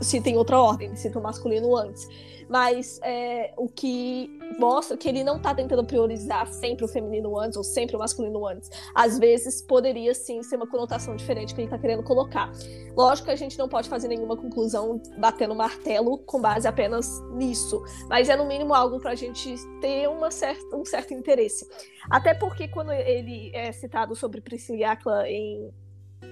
cita 0.00 0.28
em 0.28 0.36
outra 0.36 0.60
ordem, 0.60 0.94
cita 0.96 1.18
o 1.18 1.22
masculino 1.22 1.76
antes 1.76 2.08
mas 2.54 3.00
é, 3.02 3.52
o 3.56 3.68
que 3.68 4.38
mostra 4.60 4.96
que 4.96 5.08
ele 5.08 5.24
não 5.24 5.38
está 5.38 5.52
tentando 5.52 5.84
priorizar 5.84 6.46
sempre 6.46 6.84
o 6.84 6.88
feminino 6.88 7.36
antes 7.36 7.56
ou 7.56 7.64
sempre 7.64 7.96
o 7.96 7.98
masculino 7.98 8.46
antes. 8.46 8.70
Às 8.94 9.18
vezes 9.18 9.60
poderia 9.60 10.14
sim 10.14 10.40
ser 10.44 10.54
uma 10.54 10.66
conotação 10.68 11.16
diferente 11.16 11.52
que 11.52 11.60
ele 11.60 11.66
está 11.66 11.76
querendo 11.76 12.04
colocar. 12.04 12.52
Lógico 12.96 13.26
que 13.26 13.32
a 13.32 13.36
gente 13.36 13.58
não 13.58 13.68
pode 13.68 13.88
fazer 13.88 14.06
nenhuma 14.06 14.36
conclusão 14.36 15.02
batendo 15.18 15.52
martelo 15.52 16.16
com 16.18 16.40
base 16.40 16.68
apenas 16.68 17.20
nisso, 17.32 17.82
mas 18.08 18.28
é 18.28 18.36
no 18.36 18.46
mínimo 18.46 18.72
algo 18.72 19.00
para 19.00 19.10
a 19.10 19.16
gente 19.16 19.56
ter 19.80 20.08
uma 20.08 20.30
certa, 20.30 20.76
um 20.76 20.84
certo 20.84 21.12
interesse. 21.12 21.68
Até 22.08 22.34
porque 22.34 22.68
quando 22.68 22.92
ele 22.92 23.50
é 23.52 23.72
citado 23.72 24.14
sobre 24.14 24.40
Priscila 24.40 24.92
Aquila 24.92 25.28
em 25.28 25.72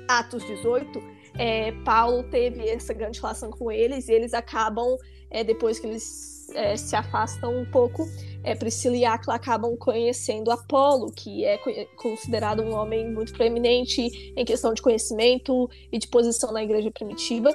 Atos 0.06 0.44
18, 0.44 1.02
é, 1.36 1.72
Paulo 1.84 2.22
teve 2.24 2.68
essa 2.68 2.92
grande 2.92 3.20
relação 3.20 3.50
com 3.50 3.72
eles 3.72 4.08
e 4.08 4.12
eles 4.12 4.32
acabam 4.32 4.96
é, 5.32 5.42
depois 5.42 5.80
que 5.80 5.86
eles 5.86 6.48
é, 6.54 6.76
se 6.76 6.94
afastam 6.94 7.60
um 7.60 7.64
pouco, 7.64 8.06
é, 8.44 8.54
Priscila 8.54 8.96
e 8.96 9.04
Aquila 9.04 9.36
acabam 9.36 9.76
conhecendo 9.76 10.50
Apolo, 10.50 11.10
que 11.12 11.44
é 11.44 11.58
considerado 11.96 12.62
um 12.62 12.74
homem 12.74 13.10
muito 13.10 13.32
preeminente 13.32 14.32
em 14.36 14.44
questão 14.44 14.74
de 14.74 14.82
conhecimento 14.82 15.70
e 15.90 15.98
de 15.98 16.08
posição 16.08 16.52
na 16.52 16.62
igreja 16.62 16.90
primitiva. 16.90 17.50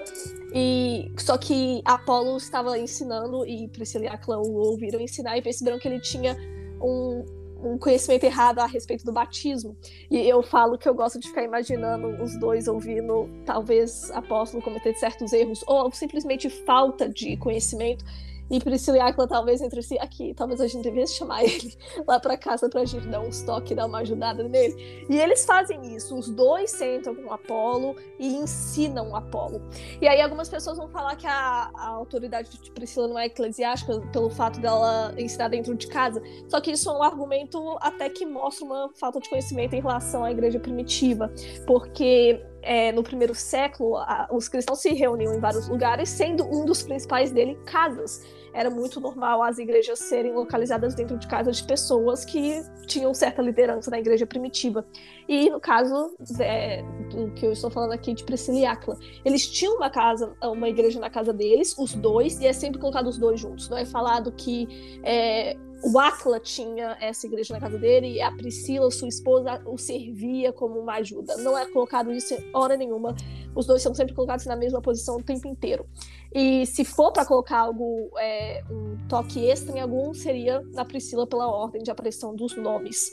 E 0.54 1.12
só 1.18 1.38
que 1.38 1.82
Apolo 1.86 2.38
estava 2.38 2.78
ensinando 2.80 3.46
e 3.46 3.68
Priscila 3.68 4.06
e 4.06 4.08
Aquila 4.08 4.40
o 4.40 4.56
ouviram 4.56 5.00
ensinar 5.00 5.38
e 5.38 5.42
perceberam 5.42 5.78
que 5.78 5.88
ele 5.88 6.00
tinha 6.00 6.36
um, 6.82 7.26
um 7.64 7.78
conhecimento 7.78 8.24
errado 8.24 8.60
a 8.60 8.66
respeito 8.66 9.04
do 9.04 9.12
batismo. 9.12 9.76
E 10.10 10.18
eu 10.18 10.42
falo 10.42 10.78
que 10.78 10.88
eu 10.88 10.94
gosto 10.94 11.20
de 11.20 11.28
ficar 11.28 11.44
imaginando 11.44 12.22
os 12.22 12.38
dois 12.40 12.68
ouvindo, 12.68 13.30
talvez, 13.46 14.12
apóstolo 14.12 14.64
cometer 14.64 14.94
certos 14.96 15.34
erros, 15.34 15.64
ou 15.68 15.92
simplesmente 15.92 16.50
falta 16.50 17.10
de 17.10 17.38
conhecimento 17.38 18.04
e 18.50 18.60
Priscila 18.60 18.98
e 18.98 19.00
Aquila 19.00 19.28
talvez 19.28 19.62
entre 19.62 19.82
si 19.82 19.98
aqui, 20.00 20.34
talvez 20.34 20.62
a 20.62 20.68
gente 20.68 20.84
devesse 20.84 21.16
chamar 21.16 21.44
ele 21.46 21.76
lá 22.06 22.20
para 22.20 22.38
casa 22.38 22.70
para 22.70 22.82
a 22.82 22.86
gente 22.86 23.08
dar 23.08 23.20
um 23.20 23.30
toque, 23.46 23.76
dar 23.76 23.86
uma 23.86 24.00
ajudada 24.00 24.44
nele. 24.44 25.06
E 25.10 25.18
eles 25.18 25.46
fazem 25.46 25.96
isso, 25.96 26.18
os 26.18 26.30
dois 26.30 26.72
sentam 26.72 27.16
com 27.16 27.26
o 27.26 27.34
Apolo 27.34 27.96
e 28.20 28.28
ensinam 28.28 29.12
o 29.12 29.16
Apolo. 29.16 29.62
E 30.02 30.08
aí 30.08 30.22
algumas 30.22 30.50
pessoas 30.50 30.78
vão 30.78 30.90
falar 30.90 31.16
que 31.16 31.28
a, 31.28 31.72
a 31.74 31.88
autoridade 31.90 32.50
de 32.50 32.72
Priscila 32.72 33.08
não 33.08 33.20
é 33.20 33.26
eclesiástica 33.26 34.00
pelo 34.12 34.30
fato 34.30 34.60
dela 34.60 35.14
ensinar 35.18 35.50
dentro 35.50 35.76
de 35.76 35.88
casa. 35.88 36.22
Só 36.48 36.60
que 36.62 36.72
isso 36.72 36.90
é 36.90 36.94
um 36.94 37.04
argumento 37.04 37.78
até 37.82 38.10
que 38.10 38.26
mostra 38.26 38.66
uma 38.66 38.90
falta 38.96 39.20
de 39.20 39.30
conhecimento 39.30 39.74
em 39.74 39.82
relação 39.82 40.24
à 40.24 40.32
igreja 40.32 40.60
primitiva, 40.60 41.32
porque 41.66 42.42
é, 42.62 42.92
no 42.92 43.04
primeiro 43.04 43.34
século, 43.34 43.98
a, 43.98 44.28
os 44.32 44.48
cristãos 44.48 44.80
se 44.80 44.94
reuniam 44.94 45.34
em 45.34 45.40
vários 45.40 45.68
lugares, 45.68 46.10
sendo 46.10 46.44
um 46.46 46.66
dos 46.66 46.84
principais 46.84 47.32
dele 47.32 47.58
casas 47.66 48.22
era 48.58 48.72
muito 48.72 49.00
normal 49.00 49.44
as 49.44 49.60
igrejas 49.60 50.00
serem 50.00 50.34
localizadas 50.34 50.96
dentro 50.96 51.16
de 51.16 51.28
casas 51.28 51.58
de 51.58 51.64
pessoas 51.64 52.26
que 52.26 52.64
tinham 52.88 53.14
certa 53.14 53.40
liderança 53.40 53.92
na 53.92 54.00
igreja 54.00 54.26
primitiva. 54.26 54.84
E 55.30 55.48
no 55.48 55.60
caso 55.60 56.16
é, 56.40 56.82
do 57.12 57.32
que 57.34 57.46
eu 57.46 57.52
estou 57.52 57.70
falando 57.70 57.92
aqui 57.92 58.16
de 58.16 58.24
Priscila 58.24 58.58
e 58.58 58.66
Aquila, 58.66 58.98
eles 59.24 59.48
tinham 59.48 59.76
uma 59.76 59.92
casa, 59.92 60.36
uma 60.42 60.68
igreja 60.68 61.00
na 61.00 61.10
casa 61.10 61.32
deles, 61.32 61.78
os 61.78 61.94
dois, 61.94 62.40
e 62.40 62.48
é 62.48 62.54
sempre 62.54 62.80
colocado 62.80 63.06
os 63.06 63.20
dois 63.20 63.40
juntos. 63.40 63.70
Não 63.70 63.78
é 63.78 63.86
falado 63.86 64.32
que 64.32 64.68
é, 65.04 65.56
o 65.84 66.00
Aquila 66.00 66.40
tinha 66.40 66.98
essa 67.00 67.28
igreja 67.28 67.54
na 67.54 67.60
casa 67.60 67.78
dele 67.78 68.14
e 68.14 68.22
a 68.22 68.32
Priscila, 68.32 68.90
sua 68.90 69.08
esposa, 69.08 69.62
o 69.66 69.78
servia 69.78 70.52
como 70.52 70.80
uma 70.80 70.96
ajuda. 70.96 71.38
Não 71.38 71.58
é 71.58 71.66
colocado 71.66 72.12
isso 72.12 72.34
em 72.34 72.50
hora 72.54 72.76
nenhuma. 72.76 73.16
Os 73.56 73.66
dois 73.66 73.82
são 73.82 73.94
sempre 73.94 74.14
colocados 74.14 74.46
na 74.46 74.56
mesma 74.56 74.82
posição 74.82 75.18
o 75.18 75.24
tempo 75.24 75.48
inteiro. 75.48 75.86
E 76.34 76.66
se 76.66 76.84
for 76.84 77.12
para 77.12 77.26
colocar 77.26 77.60
algo, 77.60 78.12
é, 78.18 78.64
um 78.70 78.98
toque 79.08 79.46
extra 79.48 79.78
em 79.78 79.82
algum, 79.82 80.14
seria 80.14 80.62
na 80.74 80.84
Priscila 80.84 81.28
pela 81.28 81.48
ordem 81.48 81.82
de 81.82 81.92
aparição 81.92 82.36
dos 82.36 82.56
nomes. 82.56 83.12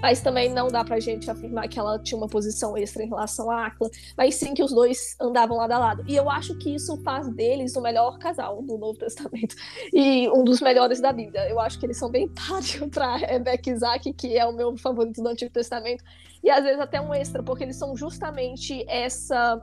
Mas 0.00 0.20
também 0.20 0.50
não 0.50 0.68
dá 0.68 0.84
pra 0.84 1.00
gente 1.00 1.30
afirmar 1.30 1.68
que 1.68 1.78
ela 1.78 1.98
tinha 1.98 2.18
uma 2.18 2.28
posição 2.28 2.76
extra 2.76 3.02
em 3.02 3.08
relação 3.08 3.50
a 3.50 3.66
Aquila, 3.66 3.90
mas 4.16 4.34
sim 4.34 4.54
que 4.54 4.62
os 4.62 4.72
dois 4.72 5.16
andavam 5.20 5.56
lado 5.56 5.72
a 5.72 5.78
lado. 5.78 6.04
E 6.08 6.16
eu 6.16 6.30
acho 6.30 6.56
que 6.56 6.74
isso 6.74 6.96
faz 7.02 7.28
deles 7.28 7.76
o 7.76 7.80
melhor 7.80 8.18
casal 8.18 8.62
do 8.62 8.78
Novo 8.78 8.98
Testamento 8.98 9.54
e 9.92 10.28
um 10.30 10.44
dos 10.44 10.60
melhores 10.60 11.00
da 11.00 11.12
Bíblia. 11.12 11.48
Eu 11.48 11.60
acho 11.60 11.78
que 11.78 11.86
eles 11.86 11.98
são 11.98 12.10
bem 12.10 12.28
páreo 12.28 12.88
pra 12.90 13.16
Rebecca 13.16 13.70
e 13.70 13.72
Isaac, 13.72 14.12
que 14.12 14.36
é 14.36 14.46
o 14.46 14.52
meu 14.52 14.76
favorito 14.76 15.22
do 15.22 15.28
Antigo 15.28 15.52
Testamento, 15.52 16.04
e 16.42 16.50
às 16.50 16.64
vezes 16.64 16.80
até 16.80 17.00
um 17.00 17.14
extra, 17.14 17.42
porque 17.42 17.64
eles 17.64 17.76
são 17.76 17.96
justamente 17.96 18.84
essa 18.88 19.62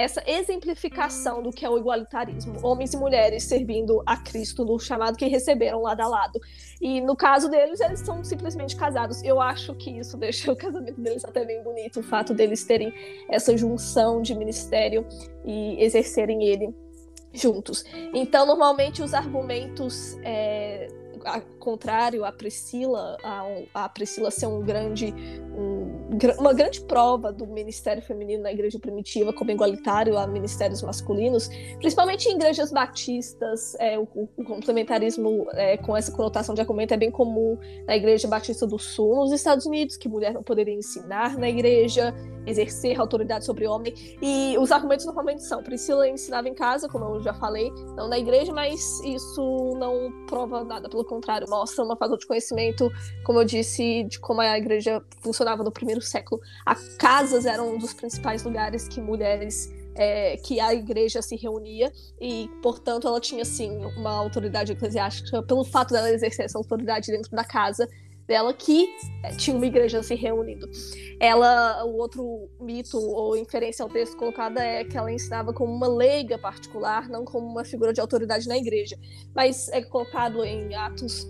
essa 0.00 0.22
exemplificação 0.26 1.42
do 1.42 1.50
que 1.50 1.64
é 1.64 1.70
o 1.70 1.78
igualitarismo. 1.78 2.54
Homens 2.62 2.94
e 2.94 2.96
mulheres 2.96 3.44
servindo 3.44 4.02
a 4.06 4.16
Cristo 4.16 4.64
no 4.64 4.78
chamado 4.78 5.16
que 5.16 5.26
receberam 5.26 5.82
lado 5.82 6.00
a 6.00 6.08
lado. 6.08 6.40
E 6.80 7.00
no 7.00 7.14
caso 7.14 7.50
deles, 7.50 7.80
eles 7.80 8.00
são 8.00 8.24
simplesmente 8.24 8.74
casados. 8.76 9.22
Eu 9.22 9.40
acho 9.40 9.74
que 9.74 9.90
isso 9.90 10.16
deixa 10.16 10.50
o 10.50 10.56
casamento 10.56 11.00
deles 11.00 11.24
até 11.24 11.44
bem 11.44 11.62
bonito, 11.62 12.00
o 12.00 12.02
fato 12.02 12.32
deles 12.32 12.64
terem 12.64 12.92
essa 13.28 13.54
junção 13.56 14.22
de 14.22 14.34
ministério 14.34 15.06
e 15.44 15.82
exercerem 15.84 16.44
ele 16.44 16.74
juntos. 17.32 17.84
Então, 18.14 18.46
normalmente, 18.46 19.02
os 19.02 19.12
argumentos. 19.12 20.18
É, 20.22 20.88
contrário 21.58 22.24
a 22.24 22.32
Priscila, 22.32 23.16
a, 23.22 23.84
a 23.84 23.88
Priscila 23.88 24.30
ser 24.30 24.46
um 24.46 24.62
grande, 24.62 25.14
um, 25.54 25.69
uma 26.38 26.52
grande 26.52 26.80
prova 26.80 27.32
do 27.32 27.46
ministério 27.46 28.02
feminino 28.02 28.42
na 28.42 28.52
igreja 28.52 28.78
primitiva 28.78 29.32
como 29.32 29.50
igualitário 29.50 30.18
a 30.18 30.26
ministérios 30.26 30.82
masculinos, 30.82 31.48
principalmente 31.78 32.28
em 32.28 32.34
igrejas 32.34 32.72
batistas, 32.72 33.76
é, 33.78 33.98
o, 33.98 34.08
o, 34.36 34.44
complementarismo 34.44 35.46
é, 35.52 35.76
com 35.76 35.96
essa 35.96 36.10
conotação 36.10 36.54
de 36.54 36.60
argumento 36.60 36.92
é 36.92 36.96
bem 36.96 37.10
comum 37.10 37.56
na 37.86 37.96
igreja 37.96 38.26
batista 38.26 38.66
do 38.66 38.78
sul 38.78 39.16
nos 39.16 39.32
Estados 39.32 39.66
Unidos, 39.66 39.96
que 39.96 40.08
mulher 40.08 40.34
não 40.34 40.42
poderia 40.42 40.74
ensinar 40.74 41.38
na 41.38 41.48
igreja, 41.48 42.12
exercer 42.44 42.98
autoridade 42.98 43.44
sobre 43.44 43.66
homem, 43.66 43.94
e 44.20 44.56
os 44.58 44.72
argumentos 44.72 45.06
normalmente 45.06 45.44
são, 45.44 45.62
Priscila 45.62 46.08
ensinava 46.08 46.48
em 46.48 46.54
casa, 46.54 46.88
como 46.88 47.04
eu 47.04 47.22
já 47.22 47.34
falei, 47.34 47.70
não 47.94 48.08
na 48.08 48.18
igreja, 48.18 48.52
mas 48.52 49.00
isso 49.04 49.76
não 49.78 50.26
prova 50.26 50.64
nada, 50.64 50.88
pelo 50.88 51.04
contrário, 51.04 51.46
mostra 51.48 51.84
uma 51.84 51.96
falta 51.96 52.16
de 52.16 52.26
conhecimento, 52.26 52.90
como 53.24 53.38
eu 53.38 53.44
disse, 53.44 54.04
de 54.04 54.18
como 54.18 54.40
a 54.40 54.58
igreja 54.58 55.02
funcionava 55.20 55.62
no 55.62 55.70
primeiro 55.70 55.99
século. 56.02 56.40
As 56.64 56.96
casas 56.96 57.46
eram 57.46 57.74
um 57.74 57.78
dos 57.78 57.94
principais 57.94 58.42
lugares 58.42 58.88
que 58.88 59.00
mulheres 59.00 59.70
é, 59.94 60.36
que 60.36 60.60
a 60.60 60.72
igreja 60.72 61.20
se 61.22 61.36
reunia 61.36 61.92
e, 62.20 62.48
portanto, 62.62 63.06
ela 63.06 63.20
tinha 63.20 63.44
sim 63.44 63.70
uma 63.96 64.10
autoridade 64.10 64.72
eclesiástica 64.72 65.42
pelo 65.42 65.64
fato 65.64 65.92
dela 65.92 66.10
exercer 66.10 66.44
essa 66.44 66.58
autoridade 66.58 67.08
dentro 67.08 67.30
da 67.32 67.44
casa 67.44 67.88
dela 68.30 68.54
que 68.54 68.88
é, 69.24 69.30
tinha 69.34 69.56
uma 69.56 69.66
igreja 69.66 70.02
se 70.04 70.14
reunindo. 70.14 70.70
Ela, 71.18 71.84
o 71.84 71.96
outro 71.96 72.48
mito 72.60 72.96
ou 72.96 73.36
inferência 73.36 73.82
ao 73.82 73.88
texto 73.88 74.16
colocada 74.16 74.62
é 74.62 74.84
que 74.84 74.96
ela 74.96 75.10
ensinava 75.10 75.52
como 75.52 75.72
uma 75.72 75.88
leiga 75.88 76.38
particular, 76.38 77.08
não 77.08 77.24
como 77.24 77.44
uma 77.44 77.64
figura 77.64 77.92
de 77.92 78.00
autoridade 78.00 78.46
na 78.46 78.56
igreja. 78.56 78.96
Mas 79.34 79.68
é 79.70 79.82
colocado 79.82 80.44
em 80.44 80.72
Atos 80.76 81.26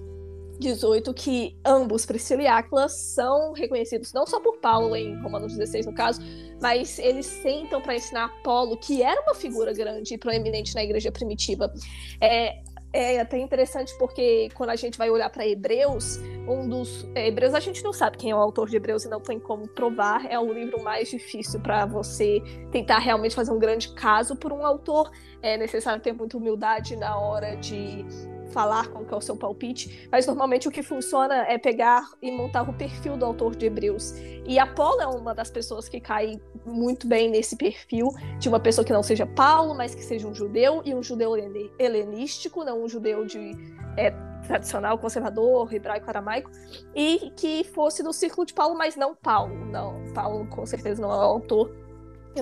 18 0.60 1.12
que 1.14 1.58
ambos, 1.64 2.04
Priscila 2.04 2.42
e 2.42 2.46
Áquila, 2.46 2.88
são 2.88 3.52
reconhecidos 3.52 4.12
não 4.12 4.26
só 4.26 4.38
por 4.38 4.58
Paulo 4.58 4.94
em 4.94 5.20
Romanos 5.22 5.56
16 5.56 5.86
no 5.86 5.94
caso, 5.94 6.20
mas 6.60 6.98
eles 6.98 7.26
sentam 7.26 7.80
para 7.80 7.96
ensinar 7.96 8.26
Apolo, 8.26 8.76
que 8.76 9.02
era 9.02 9.20
uma 9.22 9.34
figura 9.34 9.72
grande 9.72 10.14
e 10.14 10.18
proeminente 10.18 10.74
na 10.74 10.84
igreja 10.84 11.10
primitiva. 11.10 11.72
É, 12.20 12.60
é 12.92 13.20
até 13.20 13.38
interessante 13.38 13.96
porque 13.98 14.48
quando 14.54 14.70
a 14.70 14.76
gente 14.76 14.98
vai 14.98 15.08
olhar 15.10 15.30
para 15.30 15.46
Hebreus, 15.46 16.18
um 16.48 16.68
dos 16.68 17.08
é, 17.14 17.28
Hebreus 17.28 17.54
a 17.54 17.60
gente 17.60 17.82
não 17.84 17.92
sabe 17.92 18.18
quem 18.18 18.30
é 18.30 18.34
o 18.34 18.38
autor 18.38 18.68
de 18.68 18.76
Hebreus 18.76 19.04
e 19.04 19.08
não 19.08 19.20
tem 19.20 19.38
como 19.38 19.68
provar, 19.68 20.26
é 20.26 20.38
o 20.38 20.52
livro 20.52 20.82
mais 20.82 21.08
difícil 21.08 21.60
para 21.60 21.86
você 21.86 22.42
tentar 22.72 22.98
realmente 22.98 23.34
fazer 23.34 23.52
um 23.52 23.58
grande 23.58 23.94
caso 23.94 24.36
por 24.36 24.52
um 24.52 24.66
autor. 24.66 25.10
É 25.42 25.56
necessário 25.56 26.02
ter 26.02 26.12
muita 26.12 26.36
humildade 26.36 26.96
na 26.96 27.18
hora 27.18 27.56
de 27.56 28.04
falar 28.50 28.88
qual 28.88 29.04
que 29.04 29.14
é 29.14 29.16
o 29.16 29.20
seu 29.20 29.36
palpite, 29.36 30.08
mas 30.10 30.26
normalmente 30.26 30.68
o 30.68 30.70
que 30.70 30.82
funciona 30.82 31.44
é 31.46 31.56
pegar 31.56 32.10
e 32.20 32.30
montar 32.30 32.62
o 32.62 32.72
perfil 32.72 33.16
do 33.16 33.24
autor 33.24 33.56
de 33.56 33.66
Hebreus. 33.66 34.12
E 34.44 34.58
Apolo 34.58 35.00
é 35.00 35.06
uma 35.06 35.34
das 35.34 35.50
pessoas 35.50 35.88
que 35.88 36.00
cai 36.00 36.40
muito 36.66 37.06
bem 37.06 37.30
nesse 37.30 37.56
perfil 37.56 38.08
de 38.38 38.48
uma 38.48 38.60
pessoa 38.60 38.84
que 38.84 38.92
não 38.92 39.02
seja 39.02 39.26
Paulo, 39.26 39.74
mas 39.74 39.94
que 39.94 40.02
seja 40.02 40.26
um 40.26 40.34
judeu 40.34 40.82
e 40.84 40.94
um 40.94 41.02
judeu 41.02 41.32
helenístico, 41.78 42.64
não 42.64 42.84
um 42.84 42.88
judeu 42.88 43.24
de 43.24 43.52
é, 43.96 44.10
tradicional, 44.46 44.98
conservador, 44.98 45.72
hebraico, 45.72 46.08
aramaico, 46.08 46.50
e 46.94 47.30
que 47.36 47.64
fosse 47.64 48.02
do 48.02 48.12
círculo 48.12 48.46
de 48.46 48.52
Paulo, 48.52 48.76
mas 48.76 48.96
não 48.96 49.14
Paulo. 49.14 49.54
Não, 49.66 50.02
Paulo 50.12 50.46
com 50.48 50.66
certeza 50.66 51.00
não 51.00 51.10
é 51.10 51.16
o 51.16 51.20
autor 51.20 51.89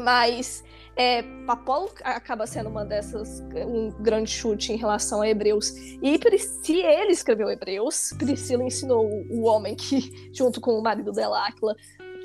mas 0.01 0.65
é, 0.97 1.24
Apolo 1.47 1.90
acaba 2.02 2.44
sendo 2.44 2.69
uma 2.69 2.85
dessas, 2.85 3.40
um 3.66 3.90
grande 4.02 4.31
chute 4.31 4.73
em 4.73 4.77
relação 4.77 5.23
a 5.23 5.28
Hebreus. 5.28 5.70
E 6.02 6.19
se 6.39 6.77
ele 6.77 7.12
escreveu 7.12 7.48
Hebreus, 7.48 8.12
Priscila 8.19 8.65
ensinou 8.65 9.06
o 9.31 9.44
homem 9.44 9.77
que, 9.77 10.12
junto 10.35 10.60
com 10.60 10.73
o 10.73 10.82
marido 10.82 11.12
dela, 11.12 11.47
Aquila, 11.47 11.77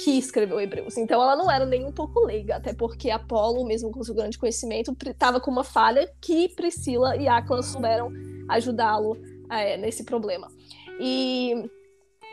que 0.04 0.18
escreveu 0.18 0.60
Hebreus. 0.60 0.98
Então 0.98 1.22
ela 1.22 1.36
não 1.36 1.52
era 1.52 1.68
nem 1.68 1.86
um 1.86 1.92
pouco 1.92 2.26
leiga, 2.26 2.56
até 2.56 2.74
porque 2.74 3.12
Apolo, 3.12 3.64
mesmo 3.64 3.92
com 3.92 4.04
seu 4.04 4.16
grande 4.16 4.40
conhecimento, 4.40 4.96
estava 5.06 5.40
com 5.40 5.52
uma 5.52 5.64
falha 5.64 6.12
que 6.20 6.50
Priscila 6.50 7.16
e 7.16 7.28
Áquila 7.28 7.62
souberam 7.62 8.12
ajudá-lo 8.50 9.16
é, 9.52 9.78
nesse 9.78 10.04
problema. 10.04 10.48
E 11.00 11.70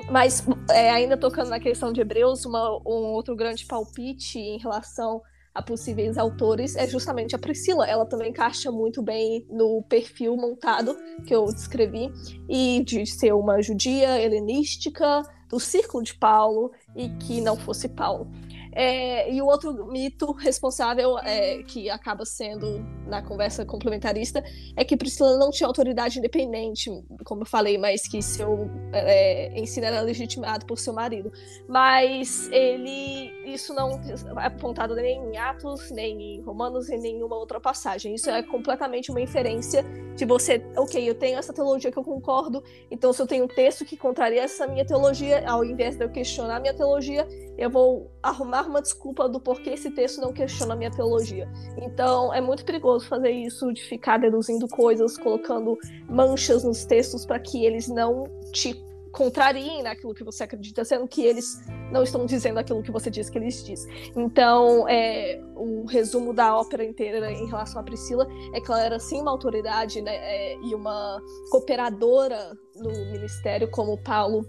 mas 0.09 0.45
é, 0.71 0.91
ainda 0.91 1.17
tocando 1.17 1.51
na 1.51 1.61
questão 1.61 1.93
de 1.93 2.01
Hebreus, 2.01 2.45
uma, 2.45 2.79
um 2.87 3.13
outro 3.13 3.35
grande 3.35 3.67
palpite 3.67 4.39
em 4.39 4.59
relação 4.59 5.21
a 5.55 5.61
possíveis 5.61 6.17
autores 6.17 6.77
é 6.77 6.87
justamente 6.87 7.35
a 7.35 7.39
Priscila. 7.39 7.87
Ela 7.87 8.07
também 8.07 8.31
encaixa 8.31 8.71
muito 8.71 9.03
bem 9.03 9.47
no 9.51 9.83
perfil 9.83 10.37
montado 10.37 10.97
que 11.27 11.35
eu 11.35 11.45
descrevi, 11.47 12.11
e 12.49 12.83
de 12.85 13.05
ser 13.07 13.33
uma 13.33 13.61
judia 13.61 14.21
helenística, 14.21 15.23
do 15.49 15.59
círculo 15.59 16.05
de 16.05 16.15
Paulo, 16.15 16.71
e 16.95 17.09
que 17.09 17.41
não 17.41 17.57
fosse 17.57 17.89
Paulo. 17.89 18.31
É, 18.73 19.33
e 19.33 19.43
o 19.43 19.47
outro 19.47 19.87
mito 19.87 20.33
responsável, 20.33 21.19
é, 21.19 21.63
que 21.63 21.91
acaba 21.91 22.25
sendo 22.25 22.85
na 23.07 23.23
conversa 23.23 23.65
complementarista, 23.65 24.43
é 24.77 24.85
que 24.85 24.97
Priscila 24.97 25.37
não 25.37 25.51
tinha 25.51 25.67
autoridade 25.67 26.19
independente, 26.19 26.91
como 27.25 27.43
eu 27.43 27.47
falei, 27.47 27.77
mas 27.77 28.07
que 28.07 28.23
seu 28.23 28.71
é, 28.93 29.59
ensino 29.59 29.87
era 29.87 30.01
legitimado 30.01 30.65
por 30.67 30.79
seu 30.79 30.93
marido. 30.93 31.33
Mas 31.69 32.49
ele, 32.53 33.33
isso 33.53 33.75
não 33.75 34.01
é 34.41 34.47
apontado 34.47 34.95
nem 34.95 35.21
em 35.21 35.37
Atos, 35.37 35.91
nem 35.91 36.37
em 36.37 36.43
Romanos, 36.43 36.89
em 36.89 36.99
nenhuma 36.99 37.37
outra 37.37 37.61
passagem. 37.61 38.15
Isso 38.15 38.31
é 38.31 38.43
completamente 38.43 39.11
uma 39.11 39.21
inferência 39.21 39.85
de 40.15 40.25
você, 40.25 40.63
ok, 40.77 41.09
eu 41.09 41.15
tenho 41.15 41.39
essa 41.39 41.53
teologia 41.53 41.91
que 41.91 41.99
eu 41.99 42.05
concordo, 42.05 42.63
então 42.91 43.13
se 43.13 43.23
eu 43.23 43.27
tenho 43.27 43.45
um 43.45 43.49
texto 43.49 43.85
que 43.87 43.97
contraria 43.97 44.43
essa 44.43 44.67
minha 44.67 44.85
teologia, 44.85 45.43
ao 45.49 45.65
invés 45.65 45.97
de 45.97 46.05
eu 46.05 46.11
questionar 46.11 46.57
a 46.57 46.61
minha 46.61 46.75
teologia, 46.75 47.27
eu 47.57 47.71
vou 47.71 48.11
arrumar 48.23 48.60
uma 48.69 48.83
desculpa 48.83 49.29
do 49.29 49.41
porquê 49.41 49.71
esse 49.71 49.91
texto 49.91 50.21
não 50.21 50.33
questiona 50.33 50.75
a 50.75 50.77
minha 50.77 50.91
teologia. 50.91 51.49
Então, 51.79 52.33
é 52.33 52.41
muito 52.41 52.65
perigoso 52.65 53.07
fazer 53.07 53.31
isso, 53.31 53.73
de 53.73 53.83
ficar 53.83 54.19
deduzindo 54.19 54.67
coisas, 54.69 55.17
colocando 55.17 55.77
manchas 56.09 56.65
nos 56.65 56.85
textos 56.85 57.25
para 57.25 57.39
que 57.39 57.65
eles 57.65 57.89
não 57.89 58.25
te 58.53 58.75
contrariem 59.13 59.83
naquilo 59.83 60.15
que 60.15 60.25
você 60.25 60.45
acredita, 60.45 60.85
sendo 60.85 61.07
que 61.09 61.25
eles 61.25 61.61
não 61.91 62.03
estão 62.03 62.25
dizendo 62.27 62.59
aquilo 62.59 62.83
que 62.83 62.93
você 62.93 63.11
diz 63.11 63.29
que 63.29 63.39
eles 63.39 63.65
dizem. 63.65 64.13
Então, 64.17 64.89
é, 64.89 65.41
o 65.57 65.85
resumo 65.87 66.33
da 66.33 66.57
ópera 66.57 66.85
inteira 66.85 67.31
em 67.31 67.47
relação 67.47 67.81
a 67.81 67.85
Priscila 67.85 68.27
é 68.55 68.61
que 68.61 68.71
ela 68.71 68.83
era 68.83 68.99
sim 68.99 69.21
uma 69.21 69.31
autoridade 69.31 70.01
né, 70.01 70.15
é, 70.15 70.57
e 70.59 70.75
uma 70.75 71.21
cooperadora 71.51 72.57
no 72.77 72.91
ministério, 73.11 73.69
como 73.71 73.99
Paulo 73.99 74.45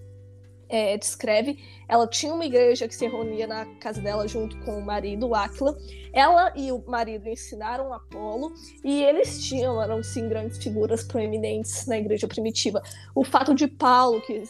é, 0.71 0.97
descreve, 0.97 1.59
ela 1.85 2.07
tinha 2.07 2.33
uma 2.33 2.45
igreja 2.45 2.87
que 2.87 2.95
se 2.95 3.05
reunia 3.05 3.45
na 3.45 3.65
casa 3.75 4.01
dela 4.01 4.25
junto 4.25 4.57
com 4.59 4.79
o 4.79 4.85
marido, 4.85 5.35
Áquila. 5.35 5.77
Ela 6.13 6.53
e 6.55 6.71
o 6.71 6.81
marido 6.87 7.27
ensinaram 7.27 7.93
Apolo 7.93 8.53
e 8.81 9.03
eles 9.03 9.43
tinham, 9.43 9.81
eram 9.81 10.01
sim 10.01 10.29
grandes 10.29 10.57
figuras 10.57 11.03
proeminentes 11.03 11.85
na 11.87 11.97
igreja 11.97 12.25
primitiva. 12.25 12.81
O 13.13 13.25
fato 13.25 13.53
de 13.53 13.67
Paulo 13.67 14.21
que 14.21 14.43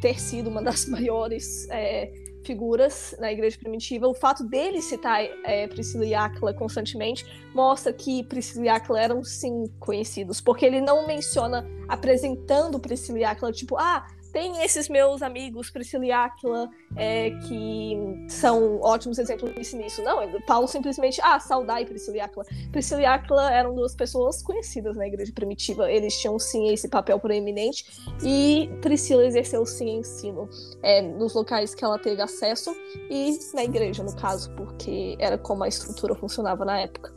ter 0.00 0.18
sido 0.20 0.50
uma 0.50 0.60
das 0.60 0.86
maiores 0.90 1.68
é, 1.70 2.10
figuras 2.42 3.14
na 3.20 3.30
igreja 3.30 3.56
primitiva, 3.56 4.08
o 4.08 4.14
fato 4.14 4.42
dele 4.42 4.82
citar 4.82 5.22
é, 5.44 5.68
Priscila 5.68 6.04
e 6.04 6.14
Áquila 6.14 6.52
constantemente 6.52 7.24
mostra 7.54 7.92
que 7.92 8.24
Priscila 8.24 8.64
e 8.64 8.68
Áquila 8.68 9.00
eram 9.00 9.22
sim 9.22 9.66
conhecidos, 9.78 10.40
porque 10.40 10.64
ele 10.64 10.80
não 10.80 11.06
menciona 11.06 11.64
apresentando 11.86 12.80
Priscila 12.80 13.18
e 13.18 13.24
Áquila, 13.24 13.52
tipo, 13.52 13.76
ah, 13.76 14.06
tem 14.32 14.62
esses 14.62 14.88
meus 14.88 15.22
amigos, 15.22 15.70
Priscila 15.70 16.04
e 16.04 16.12
Aquila, 16.12 16.70
é, 16.96 17.30
que 17.30 17.96
são 18.28 18.80
ótimos 18.80 19.18
exemplos 19.18 19.72
nisso. 19.72 20.02
Não, 20.02 20.18
Paulo 20.42 20.68
simplesmente, 20.68 21.20
ah, 21.22 21.40
saudai 21.40 21.84
Priscila 21.84 22.16
e 22.16 22.20
Aquila. 22.20 22.44
Priscila 22.70 23.02
e 23.02 23.06
Aquila 23.06 23.52
eram 23.52 23.74
duas 23.74 23.94
pessoas 23.94 24.42
conhecidas 24.42 24.96
na 24.96 25.06
igreja 25.06 25.32
primitiva. 25.32 25.90
Eles 25.90 26.18
tinham 26.18 26.38
sim 26.38 26.68
esse 26.72 26.88
papel 26.88 27.18
proeminente 27.18 27.84
e 28.22 28.70
Priscila 28.80 29.24
exerceu 29.24 29.64
sim 29.64 29.98
ensino 29.98 30.48
é, 30.82 31.02
nos 31.02 31.34
locais 31.34 31.74
que 31.74 31.84
ela 31.84 31.98
teve 31.98 32.20
acesso 32.22 32.74
e 33.10 33.38
na 33.54 33.64
igreja, 33.64 34.02
no 34.02 34.14
caso, 34.14 34.50
porque 34.52 35.16
era 35.18 35.38
como 35.38 35.64
a 35.64 35.68
estrutura 35.68 36.14
funcionava 36.14 36.64
na 36.64 36.80
época. 36.80 37.14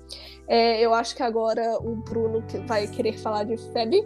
É, 0.48 0.80
eu 0.82 0.94
acho 0.94 1.16
que 1.16 1.24
agora 1.24 1.78
o 1.80 1.96
Bruno 1.96 2.44
vai 2.68 2.88
querer 2.88 3.18
falar 3.18 3.44
de 3.44 3.58
Feb. 3.58 4.06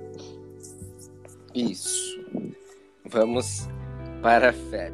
Isso. 1.53 2.23
Vamos 3.07 3.68
para 4.22 4.49
a 4.49 4.53
FEB. 4.53 4.94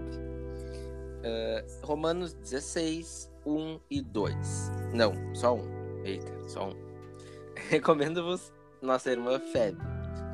Uh, 1.21 1.85
Romanos 1.85 2.33
16, 2.33 3.31
1 3.45 3.79
e 3.89 4.01
2. 4.01 4.35
Não, 4.93 5.13
só 5.33 5.55
um. 5.55 6.03
Eita, 6.03 6.31
só 6.49 6.69
um. 6.69 6.75
Recomendo-vos 7.69 8.51
nossa 8.81 9.11
irmã 9.11 9.39
Feb, 9.39 9.77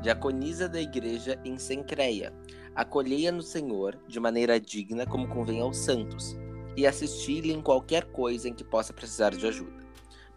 diaconisa 0.02 0.68
da 0.68 0.80
igreja 0.80 1.40
em 1.44 1.56
Sencreia. 1.56 2.32
Acolhei-a 2.74 3.30
no 3.30 3.42
Senhor 3.42 3.96
de 4.08 4.18
maneira 4.18 4.58
digna, 4.58 5.06
como 5.06 5.28
convém 5.28 5.60
aos 5.60 5.76
santos, 5.76 6.36
e 6.76 6.86
assisti-lhe 6.86 7.52
em 7.52 7.60
qualquer 7.60 8.06
coisa 8.06 8.48
em 8.48 8.54
que 8.54 8.64
possa 8.64 8.92
precisar 8.92 9.30
de 9.30 9.46
ajuda, 9.46 9.86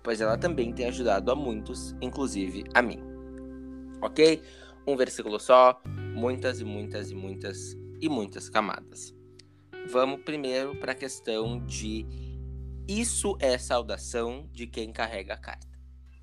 pois 0.04 0.22
ela 0.22 0.38
também 0.38 0.74
tem 0.74 0.88
ajudado 0.88 1.32
a 1.32 1.36
muitos, 1.36 1.96
inclusive 2.02 2.66
a 2.74 2.82
mim. 2.82 3.00
Ok? 4.02 4.42
Um 4.88 4.96
versículo 4.96 5.40
só, 5.40 5.82
muitas 6.16 6.60
e 6.60 6.66
muitas 6.66 7.12
e 7.12 7.16
muitas 7.16 7.78
e 8.00 8.10
muitas 8.10 8.50
camadas. 8.50 9.14
Vamos 9.90 10.22
primeiro 10.22 10.76
para 10.76 10.92
a 10.92 10.96
questão 10.96 11.64
de 11.66 12.06
isso 12.88 13.38
é 13.40 13.58
saudação 13.58 14.50
de 14.52 14.68
quem 14.68 14.92
carrega 14.92 15.36
a 15.36 15.38
carta, 15.38 15.68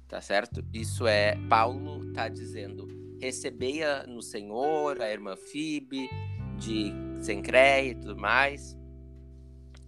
tá 0.07 0.21
certo? 0.21 0.65
Isso 0.73 1.07
é 1.07 1.37
Paulo 1.49 2.13
tá 2.13 2.29
dizendo 2.29 2.87
recebeia 3.21 4.05
no 4.07 4.23
Senhor 4.23 5.01
a 5.01 5.11
irmã 5.11 5.37
Fibe 5.37 6.09
de 6.57 6.93
Sencreia 7.21 7.91
e 7.91 7.95
tudo 7.95 8.17
mais. 8.17 8.77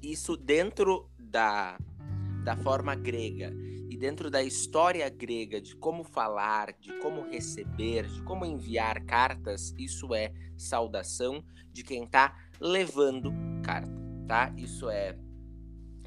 Isso 0.02 0.36
dentro 0.36 1.08
da 1.18 1.78
da 2.44 2.56
forma 2.56 2.94
grega 2.94 3.52
dentro 4.00 4.30
da 4.30 4.42
história 4.42 5.06
grega 5.10 5.60
de 5.60 5.76
como 5.76 6.02
falar, 6.02 6.72
de 6.80 6.90
como 7.00 7.28
receber, 7.28 8.08
de 8.08 8.22
como 8.22 8.46
enviar 8.46 9.04
cartas, 9.04 9.74
isso 9.78 10.14
é 10.14 10.32
saudação 10.56 11.44
de 11.70 11.84
quem 11.84 12.04
está 12.04 12.34
levando 12.58 13.30
carta, 13.62 13.92
tá? 14.26 14.54
Isso 14.56 14.88
é 14.88 15.14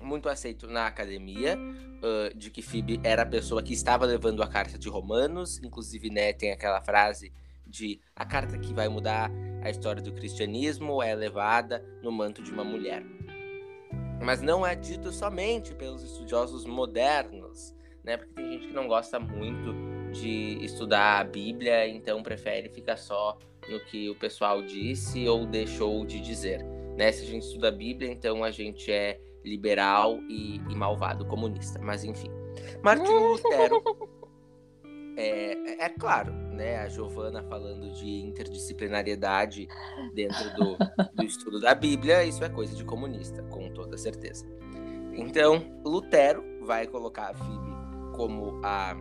muito 0.02 0.28
aceito 0.28 0.66
na 0.66 0.88
academia, 0.88 1.56
uh, 1.56 2.36
de 2.36 2.50
que 2.50 2.64
Phoebe 2.64 3.00
era 3.04 3.22
a 3.22 3.28
pessoa 3.28 3.62
que 3.62 3.74
estava 3.74 4.08
levando 4.08 4.42
a 4.42 4.48
carta 4.48 4.76
de 4.76 4.90
Romanos, 4.90 5.62
inclusive, 5.62 6.10
né, 6.10 6.34
tem 6.34 6.52
aquela 6.52 6.82
frase 6.82 7.32
de 7.66 8.02
a 8.16 8.26
carta 8.26 8.58
que 8.58 8.74
vai 8.74 8.90
mudar 8.90 9.32
a 9.62 9.70
história 9.70 10.02
do 10.02 10.12
cristianismo 10.12 11.02
é 11.02 11.14
levada 11.14 11.86
no 12.02 12.12
manto 12.12 12.42
de 12.42 12.52
uma 12.52 12.64
mulher 12.64 13.04
mas 14.24 14.42
não 14.42 14.66
é 14.66 14.74
dito 14.74 15.12
somente 15.12 15.74
pelos 15.76 16.02
estudiosos 16.02 16.66
modernos, 16.66 17.76
né? 18.04 18.18
Porque 18.18 18.34
tem 18.34 18.52
gente 18.52 18.68
que 18.68 18.74
não 18.74 18.88
gosta 18.88 19.20
muito 19.20 19.74
de 20.12 20.64
estudar 20.64 21.20
a 21.20 21.24
Bíblia, 21.24 21.88
então 21.88 22.22
prefere 22.22 22.70
ficar 22.70 22.98
só 22.98 23.38
no 23.70 23.80
que 23.86 24.10
o 24.10 24.16
pessoal 24.16 24.62
disse 24.62 25.28
ou 25.28 25.46
deixou 25.46 26.06
de 26.06 26.20
dizer, 26.20 26.64
né? 26.98 27.12
Se 27.12 27.24
a 27.24 27.28
gente 27.28 27.44
estuda 27.44 27.70
a 27.70 27.72
Bíblia, 27.72 28.12
então 28.12 28.44
a 28.44 28.52
gente 28.52 28.92
é 28.92 29.20
liberal 29.44 30.20
e, 30.30 30.58
e 30.70 30.76
malvado 30.76 31.26
comunista, 31.26 31.80
mas 31.82 32.04
enfim. 32.04 32.30
Martinho 32.84 33.32
Lutero 33.32 33.82
é, 35.18 35.86
é 35.86 35.90
claro, 35.90 36.32
né? 36.32 36.78
A 36.78 36.88
Giovana 36.88 37.42
falando 37.44 37.92
de 37.94 38.22
interdisciplinariedade 38.22 39.68
dentro 40.14 40.54
do, 40.56 40.78
do 41.14 41.24
estudo 41.24 41.60
da 41.60 41.74
Bíblia, 41.74 42.24
isso 42.24 42.44
é 42.44 42.50
coisa 42.50 42.76
de 42.76 42.86
comunista, 42.86 43.42
com 43.44 43.70
toda 43.74 43.98
certeza. 43.98 44.46
Então, 45.16 45.64
Lutero 45.86 46.44
vai 46.62 46.88
colocar 46.88 47.30
a 47.30 47.34
Phoebe 47.34 47.73
como 48.14 48.60
a, 48.64 48.96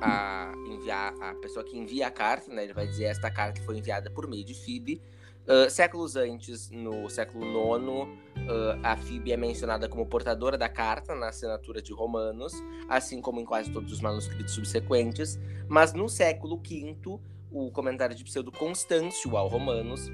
a 0.00 0.52
enviar 0.66 1.14
a 1.20 1.34
pessoa 1.34 1.64
que 1.64 1.78
envia 1.78 2.08
a 2.08 2.10
carta, 2.10 2.52
né? 2.52 2.64
Ele 2.64 2.74
vai 2.74 2.86
dizer 2.86 3.04
esta 3.04 3.30
carta 3.30 3.62
foi 3.62 3.78
enviada 3.78 4.10
por 4.10 4.26
meio 4.28 4.44
de 4.44 4.54
Phoebe 4.54 5.00
Uh, 5.42 5.68
séculos 5.68 6.14
antes, 6.14 6.70
no 6.70 7.10
século 7.10 7.44
IX, 7.44 7.88
uh, 7.88 8.78
a 8.80 8.96
Fíbia 8.96 9.34
é 9.34 9.36
mencionada 9.36 9.88
como 9.88 10.06
portadora 10.06 10.56
da 10.56 10.68
carta 10.68 11.16
na 11.16 11.30
assinatura 11.30 11.82
de 11.82 11.92
Romanos, 11.92 12.52
assim 12.88 13.20
como 13.20 13.40
em 13.40 13.44
quase 13.44 13.68
todos 13.72 13.92
os 13.92 14.00
manuscritos 14.00 14.54
subsequentes, 14.54 15.40
mas 15.68 15.92
no 15.94 16.08
século 16.08 16.56
V, 16.56 17.18
o 17.50 17.72
comentário 17.72 18.14
de 18.14 18.22
Pseudo 18.22 18.52
Constâncio 18.52 19.36
ao 19.36 19.48
Romanos 19.48 20.08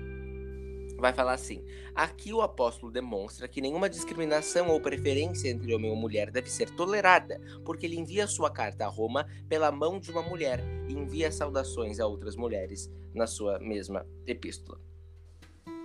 vai 0.98 1.12
falar 1.12 1.32
assim: 1.32 1.64
aqui 1.94 2.32
o 2.32 2.42
apóstolo 2.42 2.92
demonstra 2.92 3.48
que 3.48 3.60
nenhuma 3.60 3.88
discriminação 3.88 4.68
ou 4.68 4.80
preferência 4.80 5.48
entre 5.48 5.74
homem 5.74 5.90
ou 5.90 5.96
mulher 5.96 6.30
deve 6.30 6.50
ser 6.50 6.70
tolerada, 6.70 7.40
porque 7.64 7.86
ele 7.86 7.98
envia 7.98 8.26
sua 8.26 8.50
carta 8.50 8.84
a 8.84 8.88
Roma 8.88 9.26
pela 9.48 9.70
mão 9.70 9.98
de 9.98 10.10
uma 10.10 10.22
mulher 10.22 10.62
e 10.88 10.92
envia 10.92 11.30
saudações 11.30 12.00
a 12.00 12.06
outras 12.06 12.36
mulheres 12.36 12.90
na 13.14 13.26
sua 13.26 13.58
mesma 13.58 14.06
epístola. 14.26 14.80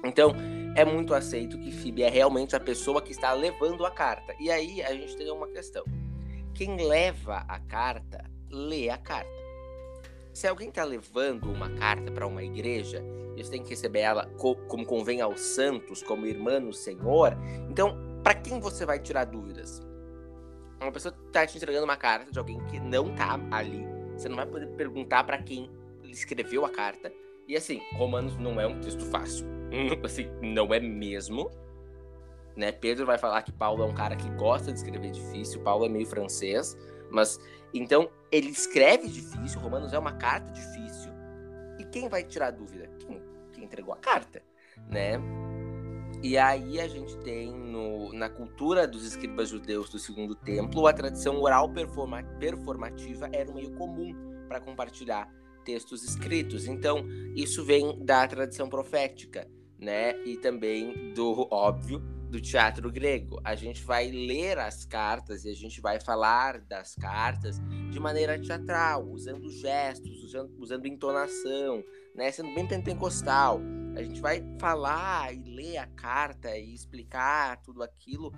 Então, 0.06 0.36
é 0.76 0.84
muito 0.84 1.14
aceito 1.14 1.58
que 1.58 1.72
Phoebe 1.72 2.04
é 2.04 2.10
realmente 2.10 2.56
a 2.56 2.60
pessoa 2.60 3.02
que 3.02 3.12
está 3.12 3.32
levando 3.32 3.86
a 3.86 3.92
carta. 3.92 4.36
E 4.38 4.52
aí 4.52 4.84
a 4.84 4.94
gente 4.94 5.16
tem 5.16 5.32
uma 5.32 5.48
questão. 5.48 5.86
Quem 6.54 6.76
leva 6.76 7.46
a 7.48 7.58
carta, 7.60 8.30
lê 8.50 8.90
a 8.90 8.98
carta. 8.98 9.32
Se 10.34 10.46
alguém 10.46 10.70
está 10.70 10.84
levando 10.84 11.50
uma 11.50 11.70
carta 11.70 12.12
para 12.12 12.28
uma 12.28 12.44
igreja, 12.44 13.02
eles 13.34 13.50
têm 13.50 13.64
que 13.64 13.70
receber 13.70 14.00
ela 14.00 14.26
como 14.38 14.86
convém 14.86 15.22
aos 15.22 15.40
santos, 15.40 16.04
como 16.04 16.26
irmã 16.26 16.60
no 16.60 16.74
Senhor. 16.74 17.36
Então, 17.70 17.98
para 18.24 18.36
quem 18.36 18.60
você 18.60 18.86
vai 18.86 19.00
tirar 19.00 19.26
dúvidas? 19.26 19.82
Uma 20.82 20.92
pessoa 20.92 21.16
está 21.28 21.46
te 21.48 21.58
entregando 21.58 21.86
uma 21.86 21.98
carta 21.98 22.32
de 22.32 22.38
alguém 22.38 22.60
que 22.66 22.80
não 22.80 23.12
está 23.12 23.40
ali. 23.52 23.86
Você 24.16 24.30
não 24.30 24.36
vai 24.36 24.46
poder 24.46 24.68
perguntar 24.76 25.24
para 25.24 25.38
quem 25.38 25.70
escreveu 26.04 26.66
a 26.66 26.70
carta. 26.70 27.12
E 27.48 27.56
assim, 27.56 27.82
Romanos 27.96 28.38
não 28.38 28.60
é 28.60 28.68
um 28.68 28.80
texto 28.80 29.04
fácil. 29.06 29.46
Assim, 30.04 30.30
não 30.42 30.74
é 30.74 30.80
mesmo. 30.80 31.50
Né? 32.56 32.72
Pedro 32.72 33.06
vai 33.06 33.18
falar 33.18 33.42
que 33.42 33.52
Paulo 33.52 33.84
é 33.84 33.86
um 33.86 33.94
cara 33.94 34.16
que 34.16 34.30
gosta 34.32 34.72
de 34.72 34.78
escrever 34.78 35.12
difícil. 35.12 35.62
Paulo 35.62 35.86
é 35.86 35.90
meio 35.90 36.06
francês. 36.06 36.78
Mas, 37.10 37.40
então, 37.74 38.10
ele 38.32 38.50
escreve 38.50 39.08
difícil. 39.08 39.60
Romanos 39.60 39.94
é 39.94 40.00
uma 40.00 40.14
carta 40.14 40.52
difícil. 40.52 40.93
Quem 41.94 42.10
vai 42.10 42.24
tirar 42.24 42.50
dúvida? 42.50 42.90
Quem, 42.98 43.22
quem 43.54 43.66
entregou 43.66 43.94
a 43.94 43.98
carta, 43.98 44.42
né? 44.90 45.22
E 46.24 46.36
aí 46.40 46.82
a 46.82 46.88
gente 46.88 47.16
tem 47.20 47.54
no, 47.54 48.12
na 48.14 48.30
cultura 48.30 48.88
dos 48.88 49.06
escribas 49.06 49.50
judeus 49.50 49.90
do 49.92 50.00
segundo 50.00 50.34
templo, 50.34 50.88
a 50.88 50.94
tradição 50.94 51.40
oral 51.40 51.70
performa, 51.70 52.24
performativa 52.40 53.30
era 53.32 53.52
um 53.52 53.54
meio 53.54 53.72
comum 53.76 54.12
para 54.48 54.60
compartilhar 54.60 55.30
textos 55.64 56.04
escritos. 56.04 56.66
Então, 56.66 57.06
isso 57.36 57.64
vem 57.64 58.04
da 58.04 58.28
tradição 58.28 58.68
profética, 58.68 59.48
né? 59.78 60.20
E 60.26 60.36
também 60.38 61.14
do 61.14 61.48
óbvio 61.52 62.02
do 62.34 62.42
teatro 62.42 62.92
grego. 62.92 63.40
A 63.44 63.54
gente 63.54 63.84
vai 63.84 64.10
ler 64.10 64.58
as 64.58 64.84
cartas 64.86 65.46
e 65.46 65.50
a 65.50 65.54
gente 65.54 65.80
vai 65.80 66.00
falar 66.00 66.60
das 66.62 66.96
cartas 66.96 67.62
de 67.92 68.00
maneira 68.00 68.42
teatral, 68.42 69.08
usando 69.08 69.52
gestos, 69.52 70.24
usando, 70.24 70.52
usando 70.58 70.88
entonação, 70.88 71.84
né? 72.16 72.32
Sendo 72.32 72.52
bem 72.56 72.68
pentecostal. 72.68 73.62
A 73.96 74.02
gente 74.02 74.20
vai 74.20 74.44
falar 74.60 75.32
e 75.32 75.44
ler 75.44 75.78
a 75.78 75.86
carta 75.86 76.58
e 76.58 76.74
explicar 76.74 77.62
tudo 77.62 77.84
aquilo 77.84 78.32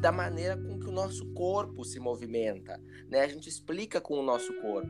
da 0.00 0.10
maneira 0.10 0.56
com 0.56 0.80
que 0.80 0.88
o 0.88 0.92
nosso 0.92 1.30
corpo 1.34 1.84
se 1.84 2.00
movimenta, 2.00 2.80
né? 3.10 3.20
A 3.20 3.28
gente 3.28 3.46
explica 3.46 4.00
com 4.00 4.18
o 4.18 4.22
nosso 4.22 4.54
corpo. 4.62 4.88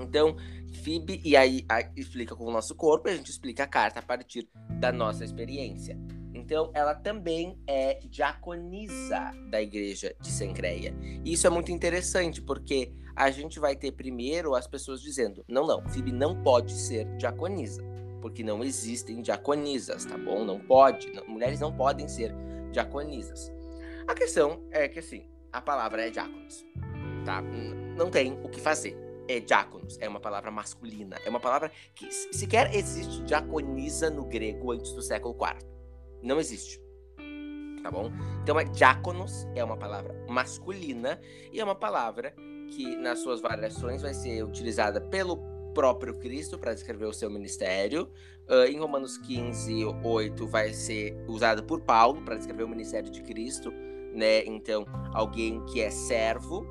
Então, 0.00 0.36
FIB, 0.82 1.22
e 1.24 1.36
aí 1.36 1.64
explica 1.94 2.34
com 2.34 2.44
o 2.44 2.52
nosso 2.52 2.74
corpo, 2.74 3.08
e 3.08 3.12
a 3.12 3.16
gente 3.16 3.30
explica 3.30 3.62
a 3.62 3.68
carta 3.68 4.00
a 4.00 4.02
partir 4.02 4.48
da 4.80 4.90
nossa 4.90 5.24
experiência. 5.24 5.96
Então, 6.46 6.70
ela 6.74 6.94
também 6.94 7.58
é 7.66 7.98
diaconisa 8.08 9.32
da 9.50 9.60
igreja 9.60 10.14
de 10.20 10.30
Sencreia. 10.30 10.94
E 11.24 11.32
isso 11.32 11.44
é 11.44 11.50
muito 11.50 11.72
interessante, 11.72 12.40
porque 12.40 12.92
a 13.16 13.32
gente 13.32 13.58
vai 13.58 13.74
ter 13.74 13.90
primeiro 13.90 14.54
as 14.54 14.64
pessoas 14.64 15.02
dizendo: 15.02 15.44
não, 15.48 15.66
não, 15.66 15.84
FIB 15.88 16.12
não 16.12 16.40
pode 16.44 16.72
ser 16.72 17.04
diaconisa, 17.16 17.82
porque 18.22 18.44
não 18.44 18.62
existem 18.62 19.20
diaconisas, 19.22 20.04
tá 20.04 20.16
bom? 20.16 20.44
Não 20.44 20.60
pode, 20.60 21.12
não, 21.12 21.26
mulheres 21.26 21.58
não 21.58 21.76
podem 21.76 22.06
ser 22.06 22.32
diaconisas. 22.70 23.52
A 24.06 24.14
questão 24.14 24.62
é 24.70 24.86
que, 24.86 25.00
assim, 25.00 25.26
a 25.52 25.60
palavra 25.60 26.06
é 26.06 26.10
diáconos, 26.10 26.64
tá? 27.24 27.42
Não 27.96 28.08
tem 28.08 28.38
o 28.44 28.48
que 28.48 28.60
fazer 28.60 28.96
é 29.28 29.40
diáconos, 29.40 29.98
é 30.00 30.08
uma 30.08 30.20
palavra 30.20 30.52
masculina, 30.52 31.16
é 31.24 31.28
uma 31.28 31.40
palavra 31.40 31.72
que 31.92 32.08
sequer 32.12 32.72
existe 32.72 33.24
diaconisa 33.24 34.08
no 34.08 34.24
grego 34.24 34.70
antes 34.70 34.92
do 34.92 35.02
século 35.02 35.34
IV. 35.34 35.75
Não 36.26 36.40
existe. 36.40 36.82
Tá 37.82 37.90
bom? 37.90 38.10
Então, 38.42 38.58
é 38.58 38.64
diáconos 38.64 39.46
é 39.54 39.62
uma 39.62 39.76
palavra 39.76 40.12
masculina 40.28 41.20
e 41.52 41.60
é 41.60 41.64
uma 41.64 41.76
palavra 41.76 42.34
que, 42.68 42.96
nas 42.96 43.20
suas 43.20 43.40
variações, 43.40 44.02
vai 44.02 44.12
ser 44.12 44.42
utilizada 44.42 45.00
pelo 45.00 45.36
próprio 45.72 46.18
Cristo 46.18 46.58
para 46.58 46.74
descrever 46.74 47.04
o 47.04 47.12
seu 47.12 47.30
ministério. 47.30 48.10
Uh, 48.48 48.64
em 48.64 48.76
Romanos 48.76 49.16
15, 49.18 49.84
8, 50.02 50.46
vai 50.48 50.72
ser 50.72 51.16
usada 51.28 51.62
por 51.62 51.80
Paulo 51.80 52.20
para 52.22 52.34
descrever 52.34 52.64
o 52.64 52.68
ministério 52.68 53.08
de 53.08 53.22
Cristo. 53.22 53.70
Né? 54.12 54.44
Então, 54.46 54.84
alguém 55.12 55.64
que 55.66 55.80
é 55.80 55.90
servo, 55.90 56.66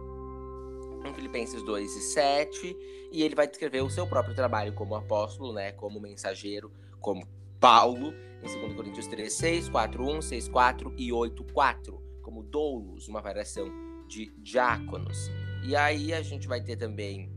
em 1.06 1.14
Filipenses 1.14 1.64
2 1.64 1.95
e 1.95 2.02
7, 2.02 2.77
e 3.10 3.23
ele 3.23 3.36
vai 3.36 3.48
descrever 3.48 3.82
o 3.82 3.90
seu 3.90 4.06
próprio 4.06 4.36
trabalho 4.36 4.73
como 4.73 4.95
apóstolo, 4.95 5.53
né, 5.53 5.72
como 5.72 5.99
mensageiro, 5.99 6.72
como 6.99 7.26
Paulo, 7.60 8.14
em 8.44 8.60
2 8.60 8.73
Coríntios 8.73 9.07
3, 9.07 9.32
6, 9.32 9.69
4, 9.69 10.03
1, 10.03 10.22
6, 10.22 10.48
4 10.49 10.94
e 10.98 11.11
8, 11.11 11.44
4, 11.45 12.02
como 12.22 12.44
doulos, 12.44 13.07
uma 13.07 13.22
variação 13.22 13.69
de 14.07 14.32
diáconos. 14.38 15.30
E 15.64 15.76
aí 15.76 16.14
a 16.14 16.22
gente 16.22 16.48
vai 16.48 16.61
ter 16.61 16.76
também 16.76 17.34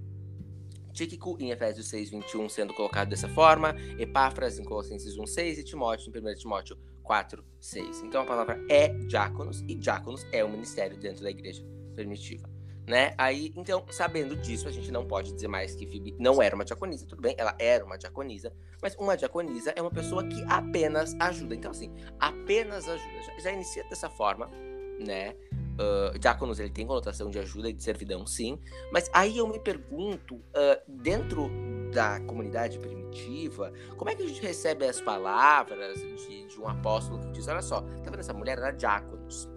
Tíquico 0.93 1.37
em 1.39 1.51
Efésios 1.51 1.89
6, 1.89 2.11
21 2.11 2.49
sendo 2.49 2.75
colocado 2.75 3.09
dessa 3.09 3.29
forma, 3.29 3.75
Epáfras 3.99 4.59
em 4.59 4.65
Colossenses 4.65 5.17
1, 5.17 5.27
6 5.27 5.59
e 5.59 5.65
Timóteo 5.65 6.13
em 6.13 6.33
1 6.33 6.35
Timóteo 6.35 6.77
4, 7.03 7.45
6. 7.61 8.03
Então 8.03 8.23
a 8.23 8.27
palavra 8.27 8.61
é 8.69 8.89
diáconos 8.89 9.63
e 9.69 9.75
diáconos 9.75 10.27
é 10.33 10.45
o 10.45 10.51
ministério 10.51 10.99
dentro 10.99 11.23
da 11.23 11.31
igreja 11.31 11.65
primitiva 11.95 12.58
né? 12.89 13.13
Aí, 13.19 13.53
então, 13.55 13.85
sabendo 13.91 14.35
disso, 14.35 14.67
a 14.67 14.71
gente 14.73 14.91
não 14.91 15.07
pode 15.07 15.33
dizer 15.33 15.47
mais 15.47 15.75
que 15.75 15.87
Phoebe 15.87 16.17
não 16.19 16.41
era 16.41 16.55
uma 16.55 16.65
diaconisa, 16.65 17.07
tudo 17.07 17.21
bem, 17.21 17.35
ela 17.37 17.55
era 17.59 17.85
uma 17.85 17.99
diaconisa, 17.99 18.51
mas 18.83 18.97
uma 18.97 19.15
diaconisa 19.15 19.73
é 19.77 19.83
uma 19.83 19.91
pessoa 19.91 20.27
que 20.27 20.43
apenas 20.49 21.15
ajuda. 21.21 21.55
Então, 21.55 21.71
assim, 21.71 21.95
apenas 22.19 22.89
ajuda. 22.89 23.23
Já, 23.23 23.39
já 23.41 23.53
inicia 23.53 23.85
dessa 23.85 24.09
forma, 24.09 24.51
né? 24.99 25.37
Uh, 25.79 26.19
diáconos, 26.19 26.59
ele 26.59 26.71
tem 26.71 26.87
conotação 26.87 27.31
de 27.31 27.39
ajuda 27.39 27.69
e 27.69 27.73
de 27.73 27.83
servidão, 27.83 28.27
sim, 28.27 28.59
mas 28.91 29.09
aí 29.13 29.39
eu 29.39 29.47
me 29.47 29.61
pergunto, 29.61 30.35
uh, 30.35 30.83
dentro 30.89 31.49
da 31.93 32.19
comunidade 32.21 32.79
primitiva, 32.81 33.73
como 33.97 34.11
é 34.11 34.17
que 34.17 34.23
a 34.23 34.27
gente 34.27 34.43
recebe 34.43 34.85
as 34.87 35.01
palavras 35.01 36.01
de, 36.01 36.47
de 36.47 36.61
um 36.61 36.67
apóstolo 36.67 37.21
que 37.21 37.31
diz, 37.31 37.47
olha 37.47 37.63
só, 37.63 37.81
tá 37.81 38.11
vendo 38.11 38.19
essa 38.19 38.35
mulher? 38.35 38.59
Ela 38.59 38.71
é 38.71 38.73
diáconos, 38.73 39.49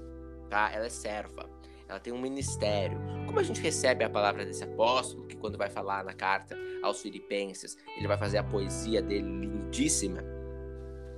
tá? 0.47 0.69
Ela 0.71 0.85
é 0.85 0.89
serva 0.89 1.49
ela 1.91 1.99
tem 1.99 2.13
um 2.13 2.17
ministério. 2.17 2.97
Como 3.27 3.37
a 3.37 3.43
gente 3.43 3.59
recebe 3.61 4.05
a 4.05 4.09
palavra 4.09 4.45
desse 4.45 4.63
apóstolo, 4.63 5.27
que 5.27 5.35
quando 5.35 5.57
vai 5.57 5.69
falar 5.69 6.05
na 6.05 6.13
carta 6.13 6.57
aos 6.81 7.01
filipenses, 7.01 7.77
ele 7.97 8.07
vai 8.07 8.17
fazer 8.17 8.37
a 8.37 8.43
poesia 8.43 9.01
dele 9.01 9.27
lindíssima, 9.27 10.23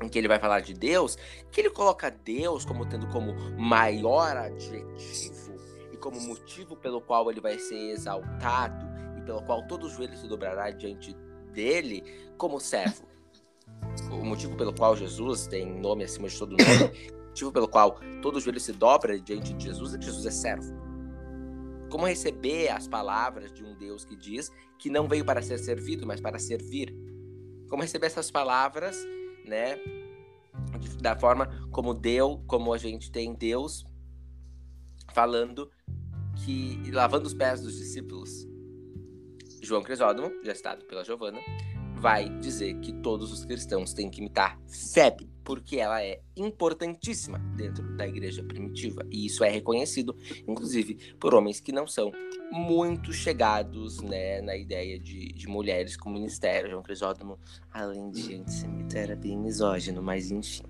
em 0.02 0.10
que 0.10 0.18
ele 0.18 0.28
vai 0.28 0.40
falar 0.40 0.62
de 0.62 0.74
Deus, 0.74 1.16
que 1.52 1.62
ele 1.62 1.70
coloca 1.70 2.10
Deus 2.10 2.66
como 2.66 2.88
tendo 2.88 3.08
como 3.10 3.36
maior 3.56 4.36
adjetivo 4.36 5.54
e 5.92 5.98
como 5.98 6.20
motivo 6.20 6.76
pelo 6.76 7.00
qual 7.00 7.30
ele 7.30 7.40
vai 7.40 7.60
ser 7.60 7.92
exaltado 7.92 8.84
e 9.16 9.22
pelo 9.22 9.44
qual 9.44 9.68
todo 9.68 9.88
joelho 9.88 10.18
se 10.18 10.28
dobrará 10.28 10.72
diante 10.72 11.16
dele 11.54 12.04
como 12.36 12.60
servo. 12.60 13.08
O 14.12 14.26
motivo 14.26 14.58
pelo 14.58 14.74
qual 14.74 14.96
Jesus 14.96 15.46
tem 15.46 15.72
nome 15.72 16.04
acima 16.04 16.28
de 16.28 16.40
todo 16.40 16.58
nome 16.58 17.14
motivo 17.34 17.52
pelo 17.52 17.68
qual 17.68 18.00
todo 18.22 18.40
joelho 18.40 18.60
se 18.60 18.72
dobra 18.72 19.20
diante 19.20 19.54
de 19.54 19.66
Jesus 19.66 19.96
é 19.96 19.98
que 19.98 20.06
Jesus 20.06 20.26
é 20.26 20.32
servo. 20.32 20.72
Como 21.90 22.06
receber 22.06 22.70
as 22.70 22.88
palavras 22.88 23.52
de 23.52 23.64
um 23.64 23.76
Deus 23.76 24.06
que 24.06 24.16
diz 24.16 24.52
que 24.78 24.90
não 24.90 25.08
veio 25.08 25.26
para 25.26 25.42
ser 25.42 25.58
servido, 25.58 26.06
mas 26.06 26.22
para 26.22 26.38
servir? 26.38 26.96
Como 27.68 27.82
receber 27.82 28.06
essas 28.06 28.30
palavras, 28.30 28.96
né? 29.46 29.80
Da 31.02 31.16
forma 31.16 31.48
como 31.72 31.94
Deus, 31.94 32.40
como 32.46 32.72
a 32.72 32.78
gente 32.78 33.12
tem 33.12 33.34
Deus 33.34 33.84
falando 35.12 35.70
que 36.46 36.92
lavando 36.92 37.26
os 37.28 37.34
pés 37.34 37.62
dos 37.62 37.76
discípulos. 37.78 38.48
João 39.62 39.82
Crisóstomo, 39.82 40.32
já 40.44 40.54
citado 40.54 40.86
pela 40.86 41.04
Giovana, 41.04 41.40
vai 41.96 42.30
dizer 42.40 42.80
que 42.80 42.94
todos 43.02 43.32
os 43.32 43.46
cristãos 43.46 43.94
têm 43.94 44.10
que 44.10 44.20
imitar 44.20 44.60
Febe, 44.68 45.33
porque 45.44 45.78
ela 45.78 46.02
é 46.04 46.22
importantíssima 46.36 47.40
dentro 47.56 47.96
da 47.96 48.08
igreja 48.08 48.44
primitiva. 48.44 49.06
E 49.10 49.26
isso 49.26 49.44
é 49.44 49.50
reconhecido, 49.50 50.16
inclusive, 50.48 51.16
por 51.20 51.34
homens 51.34 51.60
que 51.60 51.72
não 51.72 51.88
são 51.88 52.12
muito 52.52 53.12
chegados 53.12 54.02
né, 54.02 54.42
na 54.42 54.56
ideia 54.56 55.00
de, 55.00 55.34
de 55.34 55.48
mulheres 55.48 55.98
com 55.98 56.10
ministério. 56.10 56.70
João 56.70 56.84
Crisóstomo, 56.84 57.40
além 57.72 58.10
de 58.12 58.36
antissemita, 58.36 58.98
era 58.98 59.16
bem 59.16 59.38
misógino, 59.38 60.02
mas 60.02 60.32
enfim. 60.32 60.64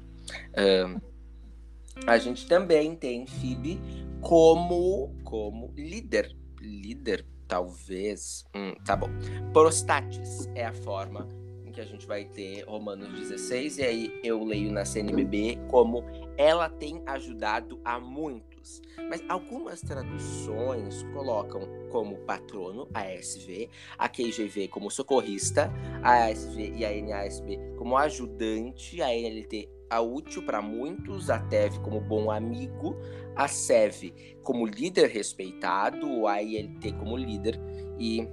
A 2.07 2.17
gente 2.17 2.47
também 2.47 2.95
tem 2.95 3.25
Phoebe 3.25 3.79
como, 4.21 5.13
como 5.23 5.71
líder. 5.75 6.35
Líder, 6.59 7.25
talvez. 7.47 8.45
Hum, 8.55 8.73
tá 8.85 8.95
bom. 8.95 9.09
Prostates 9.51 10.47
é 10.55 10.65
a 10.65 10.73
forma 10.73 11.27
que 11.73 11.81
a 11.81 11.85
gente 11.85 12.05
vai 12.07 12.25
ter 12.25 12.63
Romanos 12.63 13.09
16, 13.19 13.79
e 13.79 13.83
aí 13.83 14.19
eu 14.23 14.43
leio 14.43 14.71
na 14.71 14.85
CNBB 14.85 15.57
como 15.69 16.03
ela 16.37 16.69
tem 16.69 17.01
ajudado 17.05 17.81
a 17.83 17.99
muitos. 17.99 18.81
Mas 19.09 19.21
algumas 19.27 19.81
traduções 19.81 21.03
colocam 21.13 21.67
como 21.89 22.17
patrono, 22.19 22.87
ASV, 22.93 23.69
a 23.97 24.07
QGV 24.07 24.69
como 24.69 24.89
socorrista, 24.89 25.71
a 26.01 26.25
ASV 26.25 26.73
e 26.77 26.85
a 26.85 27.01
NASB 27.01 27.59
como 27.77 27.97
ajudante, 27.97 29.01
a 29.01 29.07
NLT 29.07 29.69
a 29.89 30.01
útil 30.01 30.43
para 30.43 30.59
muitos, 30.59 31.29
a 31.29 31.37
TEV 31.39 31.79
como 31.81 32.01
bom 32.01 32.31
amigo, 32.31 32.95
a 33.35 33.47
SEV 33.47 34.11
como 34.41 34.65
líder 34.65 35.07
respeitado, 35.09 36.25
a 36.25 36.41
ILT 36.41 36.93
como 36.97 37.15
líder 37.15 37.59
e 37.99 38.27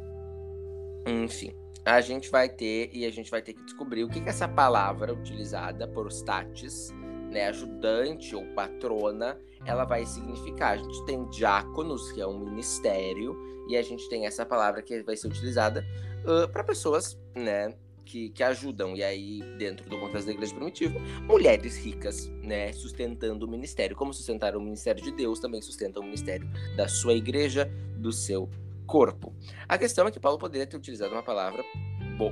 enfim, 1.06 1.52
a 1.96 2.00
gente 2.00 2.30
vai 2.30 2.48
ter 2.48 2.90
e 2.92 3.04
a 3.04 3.10
gente 3.10 3.30
vai 3.30 3.42
ter 3.42 3.52
que 3.52 3.62
descobrir 3.64 4.04
o 4.04 4.08
que, 4.08 4.20
que 4.20 4.28
essa 4.28 4.46
palavra 4.46 5.12
utilizada 5.12 5.88
por 5.88 6.06
statis, 6.10 6.90
né, 7.30 7.48
ajudante 7.48 8.34
ou 8.34 8.44
patrona, 8.54 9.38
ela 9.64 9.84
vai 9.84 10.04
significar. 10.06 10.74
A 10.74 10.76
gente 10.76 11.04
tem 11.04 11.28
diáconos, 11.30 12.12
que 12.12 12.20
é 12.20 12.26
um 12.26 12.38
ministério, 12.38 13.36
e 13.68 13.76
a 13.76 13.82
gente 13.82 14.08
tem 14.08 14.26
essa 14.26 14.46
palavra 14.46 14.82
que 14.82 15.02
vai 15.02 15.16
ser 15.16 15.26
utilizada 15.26 15.84
uh, 16.24 16.48
para 16.48 16.62
pessoas, 16.62 17.18
né, 17.34 17.74
que, 18.04 18.30
que, 18.30 18.42
ajudam. 18.42 18.94
E 18.94 19.02
aí, 19.02 19.40
dentro 19.58 19.88
do 19.88 19.98
contexto 19.98 20.26
da 20.26 20.32
igreja 20.32 20.54
primitiva, 20.54 20.98
mulheres 21.24 21.76
ricas, 21.76 22.28
né, 22.42 22.72
sustentando 22.72 23.46
o 23.46 23.48
ministério. 23.48 23.96
Como 23.96 24.14
sustentaram 24.14 24.60
o 24.60 24.62
ministério 24.62 25.02
de 25.02 25.10
Deus, 25.10 25.40
também 25.40 25.60
sustentam 25.60 26.02
o 26.02 26.04
ministério 26.04 26.48
da 26.76 26.88
sua 26.88 27.14
igreja, 27.14 27.70
do 27.96 28.12
seu 28.12 28.48
corpo. 28.90 29.32
A 29.68 29.78
questão 29.78 30.08
é 30.08 30.10
que 30.10 30.18
Paulo 30.18 30.36
poderia 30.36 30.66
ter 30.66 30.76
utilizado 30.76 31.14
uma 31.14 31.22
palavra 31.22 31.64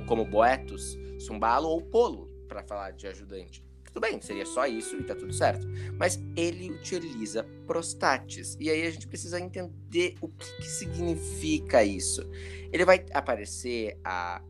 como 0.05 0.25
boetos, 0.25 0.99
sumbalo 1.17 1.69
ou 1.69 1.81
polo 1.81 2.29
para 2.49 2.61
falar 2.61 2.91
de 2.91 3.07
ajudante. 3.07 3.65
Tudo 3.85 4.01
bem, 4.01 4.21
seria 4.21 4.45
só 4.45 4.67
isso 4.67 4.97
e 4.97 5.03
tá 5.03 5.15
tudo 5.15 5.33
certo. 5.33 5.65
Mas 5.97 6.19
ele 6.35 6.69
utiliza 6.69 7.45
prostates. 7.65 8.57
E 8.59 8.69
aí 8.69 8.85
a 8.85 8.91
gente 8.91 9.07
precisa 9.07 9.39
entender 9.39 10.15
o 10.21 10.27
que, 10.27 10.57
que 10.57 10.67
significa 10.67 11.81
isso. 11.81 12.29
Ele 12.71 12.83
vai 12.83 13.05
aparecer 13.13 13.97
a 14.03 14.43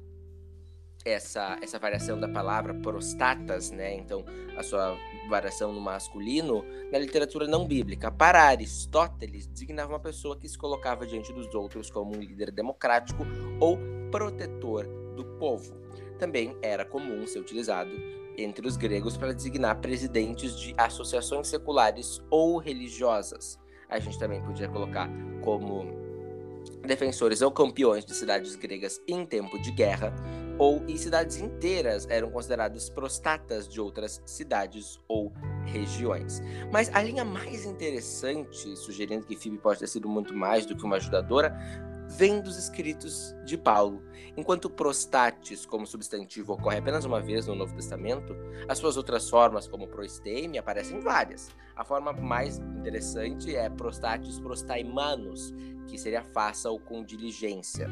essa, 1.05 1.57
essa 1.61 1.77
variação 1.77 2.19
da 2.19 2.27
palavra 2.27 2.73
prostatas, 2.73 3.69
né? 3.69 3.95
Então, 3.95 4.25
a 4.57 4.63
sua 4.63 4.97
variação 5.29 5.71
no 5.71 5.79
masculino, 5.79 6.65
na 6.91 6.97
literatura 6.97 7.47
não 7.47 7.65
bíblica. 7.65 8.11
Para 8.11 8.43
Aristóteles, 8.43 9.47
designava 9.47 9.93
uma 9.93 9.99
pessoa 9.99 10.37
que 10.37 10.49
se 10.49 10.57
colocava 10.57 11.05
diante 11.05 11.31
dos 11.31 11.53
outros 11.53 11.89
como 11.89 12.15
um 12.15 12.19
líder 12.19 12.51
democrático 12.51 13.23
ou 13.59 13.77
protetor 14.11 14.85
do 15.15 15.23
povo. 15.37 15.73
Também 16.17 16.57
era 16.61 16.83
comum 16.83 17.25
ser 17.25 17.39
utilizado 17.39 17.91
entre 18.37 18.67
os 18.67 18.75
gregos 18.75 19.17
para 19.17 19.33
designar 19.33 19.79
presidentes 19.79 20.57
de 20.59 20.73
associações 20.77 21.47
seculares 21.47 22.21
ou 22.29 22.57
religiosas. 22.57 23.59
A 23.87 23.99
gente 23.99 24.19
também 24.19 24.41
podia 24.41 24.67
colocar 24.67 25.09
como 25.41 25.85
defensores 26.85 27.41
ou 27.41 27.51
campeões 27.51 28.05
de 28.05 28.13
cidades 28.13 28.55
gregas 28.55 29.01
em 29.07 29.25
tempo 29.25 29.59
de 29.61 29.71
guerra, 29.71 30.13
ou 30.59 30.83
e 30.87 30.97
cidades 30.97 31.37
inteiras 31.37 32.05
eram 32.09 32.29
consideradas 32.29 32.89
prostatas 32.89 33.67
de 33.67 33.79
outras 33.79 34.21
cidades 34.25 34.99
ou 35.07 35.31
regiões. 35.65 36.41
Mas 36.71 36.93
a 36.93 37.01
linha 37.01 37.23
mais 37.23 37.65
interessante, 37.65 38.75
sugerindo 38.75 39.25
que 39.25 39.37
Phoebe 39.37 39.57
pode 39.57 39.79
ter 39.79 39.87
sido 39.87 40.09
muito 40.09 40.33
mais 40.35 40.65
do 40.65 40.75
que 40.75 40.83
uma 40.83 40.97
ajudadora, 40.97 41.57
vem 42.09 42.41
dos 42.41 42.57
escritos 42.57 43.35
de 43.45 43.57
Paulo. 43.57 44.03
Enquanto 44.35 44.69
prostates 44.69 45.65
como 45.65 45.87
substantivo 45.87 46.53
ocorre 46.53 46.79
apenas 46.79 47.05
uma 47.05 47.21
vez 47.21 47.47
no 47.47 47.55
Novo 47.55 47.73
Testamento, 47.75 48.35
as 48.67 48.77
suas 48.77 48.97
outras 48.97 49.29
formas, 49.29 49.67
como 49.67 49.87
proisteme, 49.87 50.57
aparecem 50.57 50.99
várias. 50.99 51.49
A 51.75 51.85
forma 51.85 52.11
mais 52.11 52.57
interessante 52.57 53.55
é 53.55 53.69
prostates 53.69 54.39
prostaimanos, 54.39 55.53
que 55.87 55.97
seria 55.97 56.23
faça 56.23 56.69
ou 56.69 56.79
com 56.79 57.03
diligência. 57.03 57.87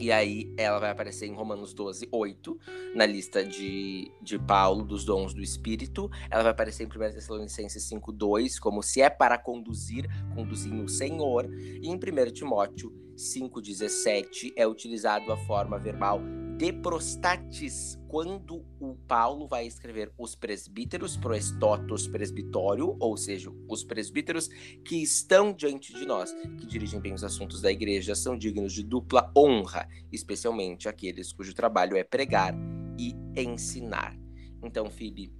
E 0.00 0.10
aí 0.10 0.52
ela 0.56 0.78
vai 0.78 0.90
aparecer 0.90 1.26
em 1.26 1.34
Romanos 1.34 1.72
12, 1.72 2.08
8, 2.10 2.58
na 2.94 3.06
lista 3.06 3.44
de, 3.44 4.10
de 4.20 4.38
Paulo, 4.38 4.84
dos 4.84 5.04
dons 5.04 5.32
do 5.32 5.42
Espírito. 5.42 6.10
Ela 6.30 6.42
vai 6.42 6.52
aparecer 6.52 6.84
em 6.84 6.86
1 6.86 6.90
Tessalonicenses 7.12 7.82
5, 7.84 8.12
2, 8.12 8.58
como 8.58 8.82
se 8.82 9.00
é 9.00 9.08
para 9.08 9.38
conduzir, 9.38 10.06
conduzir 10.34 10.74
o 10.74 10.88
Senhor. 10.88 11.48
E 11.54 11.88
em 11.88 11.94
1 11.94 12.32
Timóteo 12.32 12.92
5,17 13.16 14.52
é 14.56 14.66
utilizado 14.66 15.32
a 15.32 15.36
forma 15.36 15.78
verbal 15.78 16.20
de 16.56 16.72
prostatis, 16.72 17.98
quando 18.08 18.64
o 18.78 18.94
Paulo 19.08 19.48
vai 19.48 19.66
escrever 19.66 20.12
os 20.16 20.36
presbíteros, 20.36 21.16
proestotos 21.16 22.06
presbitório, 22.06 22.96
ou 23.00 23.16
seja, 23.16 23.50
os 23.68 23.82
presbíteros 23.82 24.48
que 24.84 25.02
estão 25.02 25.52
diante 25.52 25.92
de 25.92 26.06
nós, 26.06 26.32
que 26.58 26.66
dirigem 26.66 27.00
bem 27.00 27.12
os 27.12 27.24
assuntos 27.24 27.60
da 27.60 27.72
igreja, 27.72 28.14
são 28.14 28.38
dignos 28.38 28.72
de 28.72 28.84
dupla 28.84 29.32
honra, 29.36 29.88
especialmente 30.12 30.88
aqueles 30.88 31.32
cujo 31.32 31.52
trabalho 31.54 31.96
é 31.96 32.04
pregar 32.04 32.54
e 32.96 33.14
ensinar. 33.36 34.16
Então, 34.62 34.88
Phoebe 34.88 35.32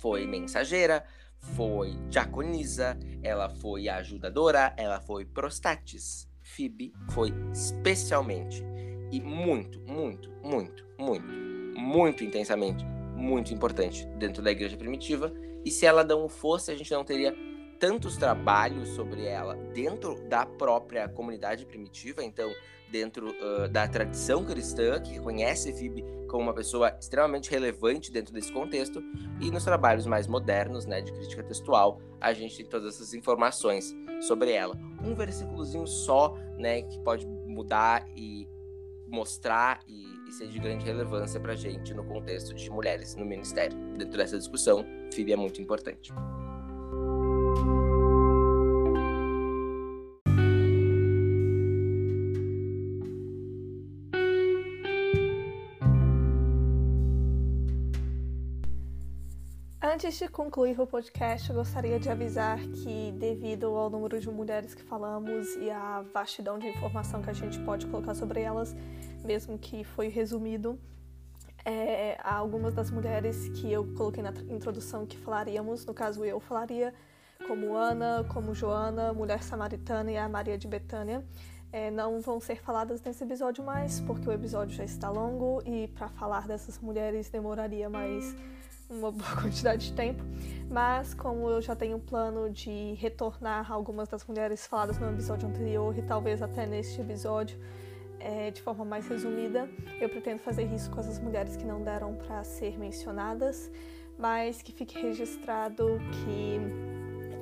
foi 0.00 0.26
mensageira, 0.26 1.04
foi 1.38 1.94
diaconisa, 2.08 2.98
ela 3.22 3.48
foi 3.48 3.88
ajudadora, 3.88 4.74
ela 4.76 5.00
foi 5.00 5.24
prostatis. 5.24 6.28
Phoebe 6.42 6.92
foi 7.10 7.32
especialmente 7.52 8.64
e 9.10 9.20
muito, 9.20 9.80
muito, 9.80 10.30
muito, 10.42 10.84
muito, 10.98 11.28
muito 11.78 12.24
intensamente, 12.24 12.84
muito 13.14 13.52
importante 13.52 14.06
dentro 14.18 14.42
da 14.42 14.50
igreja 14.50 14.76
primitiva. 14.76 15.32
E 15.64 15.70
se 15.70 15.86
ela 15.86 16.04
não 16.04 16.28
fosse, 16.28 16.70
a 16.70 16.74
gente 16.76 16.90
não 16.92 17.04
teria 17.04 17.34
tantos 17.78 18.16
trabalhos 18.16 18.88
sobre 18.90 19.24
ela 19.24 19.54
dentro 19.72 20.14
da 20.28 20.44
própria 20.44 21.08
comunidade 21.08 21.64
primitiva, 21.64 22.24
então 22.24 22.50
dentro 22.90 23.28
uh, 23.28 23.68
da 23.68 23.86
tradição 23.86 24.44
cristã, 24.44 25.00
que 25.00 25.12
reconhece 25.12 25.72
Phoebe 25.72 26.04
como 26.26 26.42
uma 26.42 26.54
pessoa 26.54 26.94
extremamente 26.98 27.50
relevante 27.50 28.10
dentro 28.10 28.32
desse 28.32 28.52
contexto, 28.52 29.02
e 29.40 29.50
nos 29.50 29.64
trabalhos 29.64 30.06
mais 30.06 30.26
modernos, 30.26 30.86
né, 30.86 31.00
de 31.00 31.12
crítica 31.12 31.42
textual, 31.42 32.00
a 32.20 32.32
gente 32.32 32.56
tem 32.56 32.66
todas 32.66 32.94
essas 32.94 33.14
informações 33.14 33.94
sobre 34.20 34.52
ela. 34.52 34.76
Um 35.02 35.14
versículozinho 35.14 35.86
só, 35.86 36.34
né, 36.56 36.82
que 36.82 36.98
pode 37.00 37.26
mudar 37.26 38.06
e 38.16 38.48
mostrar 39.10 39.80
e, 39.86 40.06
e 40.28 40.32
ser 40.32 40.48
de 40.48 40.58
grande 40.58 40.84
relevância 40.84 41.40
para 41.40 41.52
a 41.52 41.56
gente 41.56 41.94
no 41.94 42.04
contexto 42.04 42.54
de 42.54 42.70
mulheres 42.70 43.14
no 43.14 43.24
ministério. 43.24 43.76
Dentro 43.96 44.16
dessa 44.16 44.38
discussão, 44.38 44.84
Phoebe 45.12 45.32
é 45.32 45.36
muito 45.36 45.60
importante. 45.60 46.12
Antes 60.08 60.20
de 60.20 60.28
concluir 60.28 60.80
o 60.80 60.86
podcast, 60.86 61.50
eu 61.50 61.56
gostaria 61.56 62.00
de 62.00 62.08
avisar 62.08 62.58
que, 62.58 63.12
devido 63.18 63.66
ao 63.76 63.90
número 63.90 64.18
de 64.18 64.30
mulheres 64.30 64.74
que 64.74 64.82
falamos 64.82 65.54
e 65.56 65.70
a 65.70 66.02
vastidão 66.14 66.58
de 66.58 66.66
informação 66.66 67.20
que 67.20 67.28
a 67.28 67.34
gente 67.34 67.58
pode 67.58 67.86
colocar 67.88 68.14
sobre 68.14 68.40
elas, 68.40 68.74
mesmo 69.22 69.58
que 69.58 69.84
foi 69.84 70.08
resumido, 70.08 70.80
é, 71.62 72.16
algumas 72.24 72.72
das 72.72 72.90
mulheres 72.90 73.50
que 73.50 73.70
eu 73.70 73.86
coloquei 73.98 74.22
na 74.22 74.30
introdução 74.48 75.04
que 75.04 75.18
falaríamos, 75.18 75.84
no 75.84 75.92
caso 75.92 76.24
eu 76.24 76.40
falaria, 76.40 76.94
como 77.46 77.76
Ana, 77.76 78.24
como 78.32 78.54
Joana, 78.54 79.12
mulher 79.12 79.42
samaritana 79.42 80.10
e 80.10 80.16
a 80.16 80.26
Maria 80.26 80.56
de 80.56 80.66
Betânia. 80.66 81.22
É, 81.70 81.90
não 81.90 82.18
vão 82.22 82.40
ser 82.40 82.62
faladas 82.62 83.02
nesse 83.02 83.22
episódio 83.22 83.62
mais, 83.62 84.00
porque 84.00 84.26
o 84.26 84.32
episódio 84.32 84.74
já 84.74 84.84
está 84.84 85.10
longo 85.10 85.62
e 85.66 85.86
para 85.88 86.08
falar 86.08 86.48
dessas 86.48 86.78
mulheres 86.78 87.28
demoraria 87.28 87.90
mais 87.90 88.34
uma 88.88 89.10
boa 89.10 89.36
quantidade 89.40 89.88
de 89.88 89.92
tempo, 89.92 90.22
mas 90.70 91.14
como 91.14 91.48
eu 91.50 91.60
já 91.60 91.74
tenho 91.76 91.96
um 91.96 92.00
plano 92.00 92.50
de 92.50 92.94
retornar 92.94 93.70
algumas 93.70 94.08
das 94.08 94.24
mulheres 94.24 94.66
faladas 94.66 94.98
no 94.98 95.10
episódio 95.10 95.48
anterior 95.48 95.96
e 95.96 96.02
talvez 96.02 96.42
até 96.42 96.66
neste 96.66 97.00
episódio 97.00 97.58
é, 98.20 98.50
de 98.50 98.60
forma 98.62 98.84
mais 98.84 99.06
resumida, 99.06 99.68
eu 100.00 100.08
pretendo 100.08 100.40
fazer 100.40 100.64
isso 100.72 100.90
com 100.90 101.00
essas 101.00 101.18
mulheres 101.18 101.56
que 101.56 101.64
não 101.64 101.82
deram 101.82 102.14
para 102.14 102.42
ser 102.44 102.78
mencionadas, 102.78 103.70
mas 104.18 104.60
que 104.60 104.72
fique 104.72 105.00
registrado 105.00 106.00
que 106.24 106.97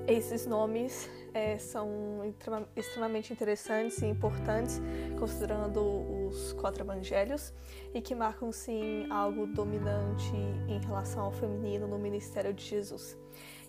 esses 0.06 0.46
nomes 0.46 1.10
é, 1.34 1.58
são 1.58 2.34
extremamente 2.74 3.32
interessantes 3.32 3.98
e 3.98 4.06
importantes, 4.06 4.80
considerando 5.18 5.80
os 6.28 6.52
quatro 6.54 6.82
evangelhos, 6.82 7.52
e 7.92 8.00
que 8.00 8.14
marcam 8.14 8.50
sim 8.52 9.06
algo 9.10 9.46
dominante 9.46 10.32
em 10.68 10.78
relação 10.78 11.24
ao 11.24 11.32
feminino 11.32 11.86
no 11.86 11.98
ministério 11.98 12.54
de 12.54 12.64
Jesus. 12.64 13.18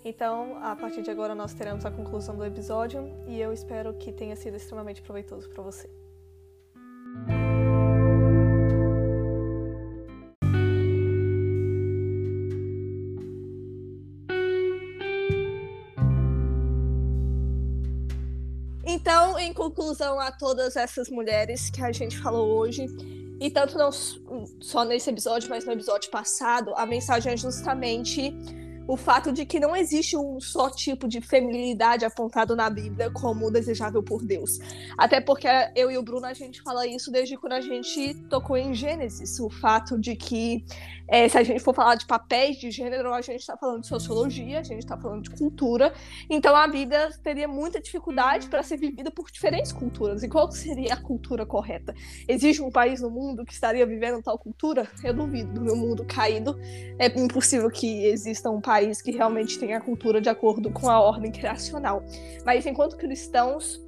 Então, 0.05 0.57
a 0.63 0.75
partir 0.75 1.01
de 1.01 1.11
agora, 1.11 1.35
nós 1.35 1.53
teremos 1.53 1.85
a 1.85 1.91
conclusão 1.91 2.35
do 2.35 2.45
episódio 2.45 3.09
e 3.27 3.41
eu 3.41 3.51
espero 3.51 3.93
que 3.95 4.13
tenha 4.13 4.35
sido 4.35 4.55
extremamente 4.55 5.01
proveitoso 5.01 5.49
para 5.49 5.61
você. 5.61 5.89
Em 19.39 19.53
conclusão 19.53 20.19
a 20.19 20.31
todas 20.31 20.75
essas 20.75 21.09
mulheres 21.09 21.69
que 21.69 21.81
a 21.81 21.91
gente 21.91 22.17
falou 22.17 22.57
hoje, 22.57 22.87
e 23.39 23.51
tanto 23.51 23.77
não 23.77 23.91
só 23.91 24.83
nesse 24.83 25.09
episódio, 25.09 25.49
mas 25.49 25.63
no 25.63 25.71
episódio 25.71 26.09
passado, 26.09 26.73
a 26.75 26.85
mensagem 26.85 27.33
é 27.33 27.37
justamente 27.37 28.33
o 28.87 28.95
fato 28.95 29.31
de 29.31 29.45
que 29.45 29.59
não 29.59 29.75
existe 29.75 30.15
um 30.15 30.39
só 30.39 30.69
tipo 30.69 31.07
de 31.07 31.19
feminilidade 31.21 32.05
apontado 32.05 32.55
na 32.55 32.69
Bíblia 32.69 33.11
como 33.11 33.51
desejável 33.51 34.01
por 34.01 34.23
Deus. 34.23 34.59
Até 34.97 35.19
porque 35.19 35.47
eu 35.75 35.91
e 35.91 35.97
o 35.97 36.03
Bruno 36.03 36.25
a 36.25 36.33
gente 36.33 36.61
fala 36.61 36.87
isso 36.87 37.11
desde 37.11 37.37
quando 37.37 37.53
a 37.53 37.61
gente 37.61 38.13
tocou 38.29 38.55
em 38.55 38.73
Gênesis, 38.73 39.39
o 39.39 39.49
fato 39.49 39.99
de 39.99 40.15
que 40.15 40.63
é, 41.07 41.29
se 41.29 41.37
a 41.37 41.43
gente 41.43 41.61
for 41.61 41.73
falar 41.73 41.95
de 41.95 42.05
papéis 42.05 42.57
de 42.57 42.69
gênero, 42.69 43.13
a 43.13 43.21
gente 43.21 43.39
está 43.39 43.55
falando 43.55 43.81
de 43.81 43.87
sociologia, 43.87 44.59
a 44.59 44.63
gente 44.63 44.79
está 44.79 44.97
falando 44.97 45.23
de 45.23 45.29
cultura. 45.29 45.93
Então 46.29 46.55
a 46.55 46.67
Bíblia 46.67 47.09
teria 47.23 47.47
muita 47.47 47.79
dificuldade 47.79 48.47
para 48.47 48.61
ser 48.61 48.77
vivida 48.77 49.09
por 49.09 49.31
diferentes 49.31 49.71
culturas. 49.71 50.21
E 50.21 50.27
qual 50.27 50.51
seria 50.51 50.93
a 50.93 50.97
cultura 50.97 51.45
correta? 51.45 51.95
Existe 52.27 52.61
um 52.61 52.69
país 52.69 53.01
no 53.01 53.09
mundo 53.09 53.45
que 53.45 53.53
estaria 53.53 53.85
vivendo 53.85 54.21
tal 54.21 54.37
cultura? 54.37 54.87
Eu 55.03 55.13
duvido. 55.13 55.61
No 55.61 55.75
mundo 55.75 56.03
caído, 56.05 56.59
é 56.99 57.07
impossível 57.19 57.69
que 57.69 58.05
exista 58.05 58.49
um 58.49 58.59
país 58.59 58.76
que 59.01 59.11
realmente 59.11 59.59
tenha 59.59 59.77
a 59.77 59.81
cultura 59.81 60.21
de 60.21 60.29
acordo 60.29 60.71
com 60.71 60.89
a 60.89 60.99
ordem 60.99 61.31
criacional. 61.31 62.03
Mas 62.45 62.65
enquanto 62.65 62.97
cristãos, 62.97 63.81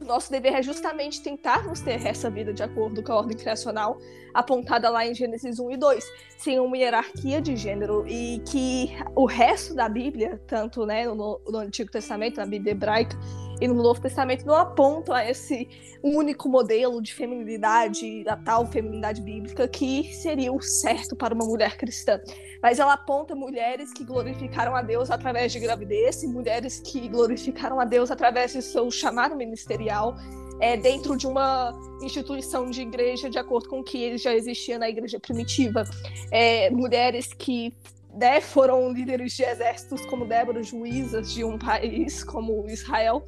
nosso 0.00 0.30
dever 0.30 0.52
é 0.52 0.62
justamente 0.62 1.22
tentarmos 1.22 1.80
ter 1.80 2.04
essa 2.06 2.28
vida 2.28 2.52
de 2.52 2.62
acordo 2.62 3.02
com 3.02 3.12
a 3.12 3.16
ordem 3.16 3.36
criacional 3.36 3.98
apontada 4.34 4.90
lá 4.90 5.06
em 5.06 5.14
Gênesis 5.14 5.58
1 5.58 5.70
e 5.70 5.76
2, 5.76 6.04
sem 6.36 6.60
uma 6.60 6.76
hierarquia 6.76 7.40
de 7.40 7.56
gênero 7.56 8.06
e 8.06 8.42
que 8.46 8.90
o 9.14 9.24
resto 9.24 9.74
da 9.74 9.88
Bíblia, 9.88 10.40
tanto 10.46 10.84
né, 10.84 11.06
no, 11.06 11.40
no 11.48 11.58
Antigo 11.58 11.90
Testamento, 11.90 12.36
na 12.36 12.46
Bíblia 12.46 12.72
hebraica 12.72 13.16
e 13.60 13.68
no 13.68 13.74
Novo 13.74 14.00
Testamento, 14.00 14.46
não 14.46 14.54
apontam 14.54 15.14
a 15.14 15.28
esse 15.28 15.68
único 16.02 16.48
modelo 16.48 17.00
de 17.02 17.14
feminilidade, 17.14 18.24
a 18.28 18.36
tal 18.36 18.66
feminilidade 18.66 19.20
bíblica 19.22 19.66
que 19.66 20.12
seria 20.14 20.52
o 20.52 20.60
certo 20.60 21.16
para 21.16 21.34
uma 21.34 21.44
mulher 21.44 21.76
cristã 21.76 22.20
mas 22.62 22.78
ela 22.78 22.94
aponta 22.94 23.34
mulheres 23.34 23.92
que 23.92 24.04
glorificaram 24.04 24.74
a 24.74 24.82
Deus 24.82 25.10
através 25.10 25.52
de 25.52 25.60
gravidez 25.60 26.22
e 26.22 26.26
mulheres 26.26 26.80
que 26.80 27.08
glorificaram 27.08 27.78
a 27.78 27.84
Deus 27.84 28.10
através 28.10 28.52
de 28.52 28.60
seu 28.62 28.90
chamado 28.90 29.36
ministerial 29.36 30.16
é, 30.60 30.76
dentro 30.76 31.16
de 31.16 31.26
uma 31.26 31.72
instituição 32.02 32.70
de 32.70 32.80
igreja 32.80 33.28
de 33.28 33.38
acordo 33.38 33.68
com 33.68 33.80
o 33.80 33.84
que 33.84 34.16
já 34.16 34.34
existia 34.34 34.78
na 34.78 34.88
igreja 34.88 35.20
primitiva. 35.20 35.84
É, 36.32 36.70
mulheres 36.70 37.32
que 37.32 37.72
né, 38.12 38.40
foram 38.40 38.92
líderes 38.92 39.34
de 39.34 39.44
exércitos 39.44 40.04
como 40.06 40.24
Débora, 40.26 40.62
juízas 40.62 41.32
de 41.32 41.44
um 41.44 41.58
país 41.58 42.24
como 42.24 42.68
Israel 42.68 43.24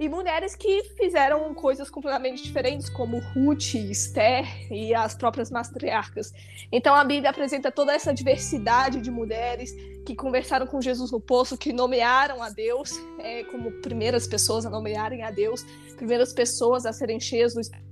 e 0.00 0.08
mulheres 0.08 0.56
que 0.56 0.82
fizeram 0.96 1.52
coisas 1.52 1.90
completamente 1.90 2.42
diferentes, 2.42 2.88
como 2.88 3.18
Ruth, 3.18 3.74
Esther 3.74 4.46
e 4.72 4.94
as 4.94 5.14
próprias 5.14 5.50
matriarcas. 5.50 6.32
Então 6.72 6.94
a 6.94 7.04
Bíblia 7.04 7.28
apresenta 7.28 7.70
toda 7.70 7.92
essa 7.92 8.14
diversidade 8.14 8.98
de 9.02 9.10
mulheres 9.10 9.74
que 10.06 10.16
conversaram 10.16 10.66
com 10.66 10.80
Jesus 10.80 11.12
no 11.12 11.20
poço, 11.20 11.58
que 11.58 11.70
nomearam 11.70 12.42
a 12.42 12.48
Deus 12.48 12.98
é, 13.18 13.44
como 13.44 13.70
primeiras 13.82 14.26
pessoas 14.26 14.64
a 14.64 14.70
nomearem 14.70 15.22
a 15.22 15.30
Deus, 15.30 15.66
primeiras 15.98 16.32
pessoas 16.32 16.86
a 16.86 16.94
serem 16.94 17.20
cheias 17.20 17.52
do 17.52 17.60
Espírito 17.60 17.90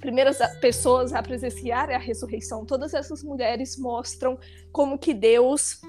primeiras 0.00 0.38
pessoas 0.60 1.12
a 1.12 1.22
presenciarem 1.22 1.94
a 1.94 1.98
ressurreição. 1.98 2.66
Todas 2.66 2.92
essas 2.92 3.22
mulheres 3.22 3.78
mostram 3.78 4.36
como 4.72 4.98
que 4.98 5.14
Deus 5.14 5.80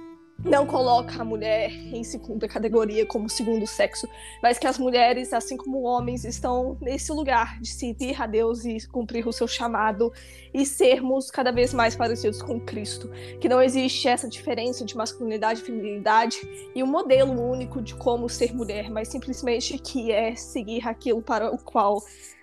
não 0.44 0.66
coloca 0.66 1.22
a 1.22 1.26
mulher 1.26 1.72
em 1.72 2.04
segunda 2.04 2.48
categoria 2.48 3.06
como 3.06 3.30
segundo 3.30 3.66
sexo, 3.66 4.08
mas 4.44 4.60
que 4.60 4.68
as 4.68 4.78
mulheres, 4.78 5.34
assim 5.34 5.58
como 5.58 5.84
homens, 5.84 6.24
estão 6.24 6.78
nesse 6.82 7.12
lugar 7.12 7.60
de 7.60 7.70
servir 7.70 8.22
a 8.22 8.28
Deus 8.28 8.66
e 8.66 8.86
cumprir 8.88 9.28
o 9.28 9.34
seu 9.34 9.48
chamado 9.48 10.12
e 10.56 10.66
sermos 10.66 11.30
cada 11.30 11.52
vez 11.52 11.74
mais 11.74 11.98
parecidos 11.98 12.42
com 12.42 12.62
Cristo. 12.62 13.12
Que 13.42 13.50
não 13.50 13.62
existe 13.62 14.08
essa 14.08 14.26
diferença 14.26 14.86
de 14.86 14.96
masculinidade 14.96 15.60
e 15.60 15.64
feminilidade 15.64 16.38
e 16.74 16.82
um 16.82 16.88
modelo 16.88 17.34
único 17.34 17.82
de 17.82 17.94
como 17.94 18.30
ser 18.30 18.56
mulher, 18.56 18.90
mas 18.90 19.10
simplesmente 19.10 19.78
que 19.78 20.14
é 20.14 20.34
seguir 20.34 20.88
aquilo 20.88 21.22
para 21.22 21.54
o 21.54 21.58
qual 21.58 22.02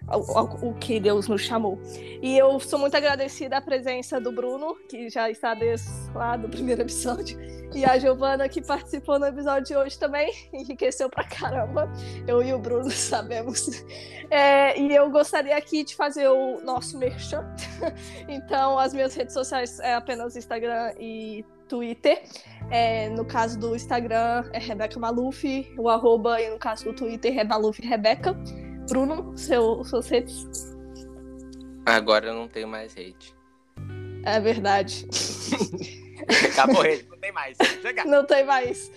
o, 0.08 0.74
que 0.74 1.00
Deus 1.00 1.26
nos 1.28 1.42
chamou. 1.42 1.78
E 2.20 2.36
eu 2.36 2.58
sou 2.60 2.78
muito 2.78 2.96
agradecida 2.96 3.56
à 3.56 3.60
presença 3.60 4.20
do 4.20 4.32
Bruno, 4.32 4.76
que 4.88 5.08
já 5.08 5.30
está 5.30 5.54
desde 5.54 5.88
lá 6.14 6.36
do 6.36 6.48
primeiro 6.48 6.82
episódio, 6.82 7.38
e 7.74 7.84
a 7.84 7.98
Giovana, 7.98 8.48
que 8.48 8.60
participou 8.60 9.18
no 9.18 9.26
episódio 9.26 9.64
de 9.64 9.76
hoje 9.76 9.98
também, 9.98 10.32
enriqueceu 10.52 11.08
pra 11.08 11.24
caramba. 11.24 11.90
Eu 12.26 12.42
e 12.42 12.52
o 12.52 12.58
Bruno 12.58 12.90
sabemos. 12.92 13.84
É, 14.30 14.78
e 14.78 14.94
eu 14.94 15.10
gostaria 15.10 15.56
aqui 15.56 15.82
de 15.82 15.94
fazer 15.94 16.28
o 16.28 16.60
nosso 16.62 16.98
merchan. 16.98 17.44
então, 18.28 18.78
as 18.78 18.92
minhas 18.92 19.14
redes 19.14 19.34
sociais 19.34 19.78
é 19.80 19.94
apenas 19.94 20.36
Instagram 20.36 20.92
e 20.98 21.44
Twitter. 21.68 22.22
É, 22.70 23.08
no 23.10 23.24
caso 23.24 23.58
do 23.58 23.74
Instagram 23.74 24.48
é 24.52 24.58
Rebeca 24.58 24.98
Maluf, 24.98 25.74
o 25.78 25.88
arroba, 25.88 26.40
e 26.40 26.50
no 26.50 26.58
caso 26.58 26.84
do 26.84 26.92
Twitter 26.92 27.38
é 27.38 27.44
Maluf 27.44 27.80
Rebeca. 27.80 28.36
Bruno, 28.88 29.36
seu, 29.36 29.82
suas 29.84 30.08
redes? 30.08 30.46
Agora 31.86 32.26
eu 32.26 32.34
não 32.34 32.48
tenho 32.48 32.68
mais 32.68 32.92
hate. 32.92 33.34
É 34.24 34.40
verdade. 34.40 35.06
Acabou 36.52 36.84
ele, 36.84 37.02
não 37.08 37.18
tem 37.18 37.32
mais. 37.32 37.56
Chega. 37.80 38.04
Não 38.04 38.24
tem 38.24 38.44
mais. 38.44 38.90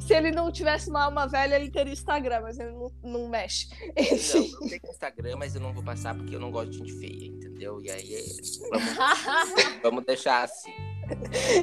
Se 0.00 0.14
ele 0.14 0.30
não 0.30 0.50
tivesse 0.50 0.88
uma 0.88 1.04
alma 1.04 1.26
velha, 1.28 1.56
ele 1.56 1.70
teria 1.70 1.92
Instagram, 1.92 2.40
mas 2.40 2.58
ele 2.58 2.72
não, 2.72 2.90
não 3.02 3.28
mexe. 3.28 3.68
Não, 3.80 4.40
não 4.60 4.68
tem 4.68 4.80
Instagram, 4.88 5.36
mas 5.36 5.54
eu 5.54 5.60
não 5.60 5.72
vou 5.72 5.82
passar 5.82 6.14
porque 6.14 6.34
eu 6.34 6.40
não 6.40 6.50
gosto 6.50 6.70
de 6.70 6.78
gente 6.78 6.92
feia, 6.94 7.43
entendeu? 7.54 7.80
E 7.80 7.90
aí, 7.90 8.26
vamos, 8.70 8.84
vamos 9.82 10.04
deixar 10.04 10.44
assim. 10.44 10.72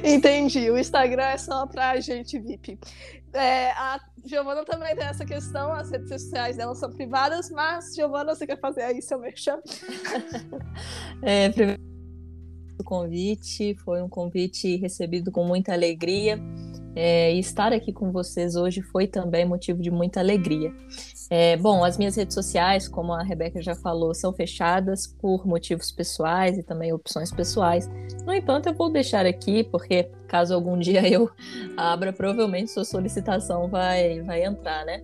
Entendi. 0.04 0.70
O 0.70 0.78
Instagram 0.78 1.24
é 1.24 1.38
só 1.38 1.66
pra 1.66 2.00
gente 2.00 2.38
VIP. 2.38 2.78
É, 3.32 3.70
a 3.72 4.00
Giovana 4.24 4.64
também 4.64 4.94
tem 4.94 5.04
essa 5.04 5.24
questão, 5.24 5.72
as 5.72 5.90
redes 5.90 6.08
sociais 6.08 6.56
dela 6.56 6.74
são 6.74 6.90
privadas, 6.90 7.50
mas, 7.50 7.94
Giovana, 7.94 8.34
você 8.34 8.46
quer 8.46 8.60
fazer 8.60 8.82
aí 8.82 9.00
seu 9.00 9.18
merchan? 9.18 9.58
é, 11.22 11.48
primeiro 11.48 11.80
o 12.78 12.84
convite, 12.84 13.74
foi 13.76 14.02
um 14.02 14.08
convite 14.08 14.76
recebido 14.76 15.30
com 15.30 15.44
muita 15.44 15.72
alegria. 15.72 16.38
É, 16.94 17.32
e 17.34 17.38
estar 17.38 17.72
aqui 17.72 17.90
com 17.90 18.12
vocês 18.12 18.54
hoje 18.54 18.82
foi 18.82 19.06
também 19.06 19.46
motivo 19.46 19.80
de 19.80 19.90
muita 19.90 20.20
alegria. 20.20 20.74
É, 21.30 21.56
bom, 21.56 21.84
as 21.84 21.98
minhas 21.98 22.16
redes 22.16 22.34
sociais, 22.34 22.88
como 22.88 23.12
a 23.12 23.22
Rebeca 23.22 23.62
já 23.62 23.74
falou, 23.74 24.14
são 24.14 24.32
fechadas 24.32 25.06
por 25.06 25.46
motivos 25.46 25.90
pessoais 25.92 26.58
e 26.58 26.62
também 26.62 26.92
opções 26.92 27.32
pessoais. 27.32 27.88
No 28.24 28.32
entanto, 28.32 28.68
eu 28.68 28.74
vou 28.74 28.90
deixar 28.90 29.26
aqui, 29.26 29.64
porque 29.64 30.10
caso 30.26 30.54
algum 30.54 30.78
dia 30.80 31.08
eu 31.08 31.30
abra, 31.76 32.12
provavelmente 32.12 32.70
sua 32.70 32.84
solicitação 32.84 33.68
vai, 33.68 34.20
vai 34.22 34.44
entrar, 34.44 34.84
né? 34.84 35.02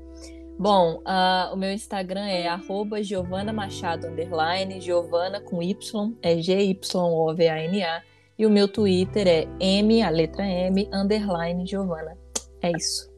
Bom, 0.59 1.01
uh, 1.07 1.55
o 1.55 1.57
meu 1.57 1.71
Instagram 1.71 2.27
é 2.27 2.49
arroba 2.49 3.01
Giovana 3.01 3.53
Machado, 3.53 4.09
underline, 4.09 4.81
Giovana 4.81 5.41
com 5.41 5.63
Y, 5.63 6.13
é 6.21 6.37
G-Y-O-V-A-N-A. 6.37 8.03
E 8.37 8.47
o 8.47 8.51
meu 8.51 8.69
Twitter 8.69 9.27
é 9.27 9.49
M, 9.61 10.03
a 10.03 10.11
letra 10.11 10.45
M, 10.45 10.89
underline 10.93 11.65
Giovana. 11.67 12.17
É 12.61 12.71
isso. 12.71 13.09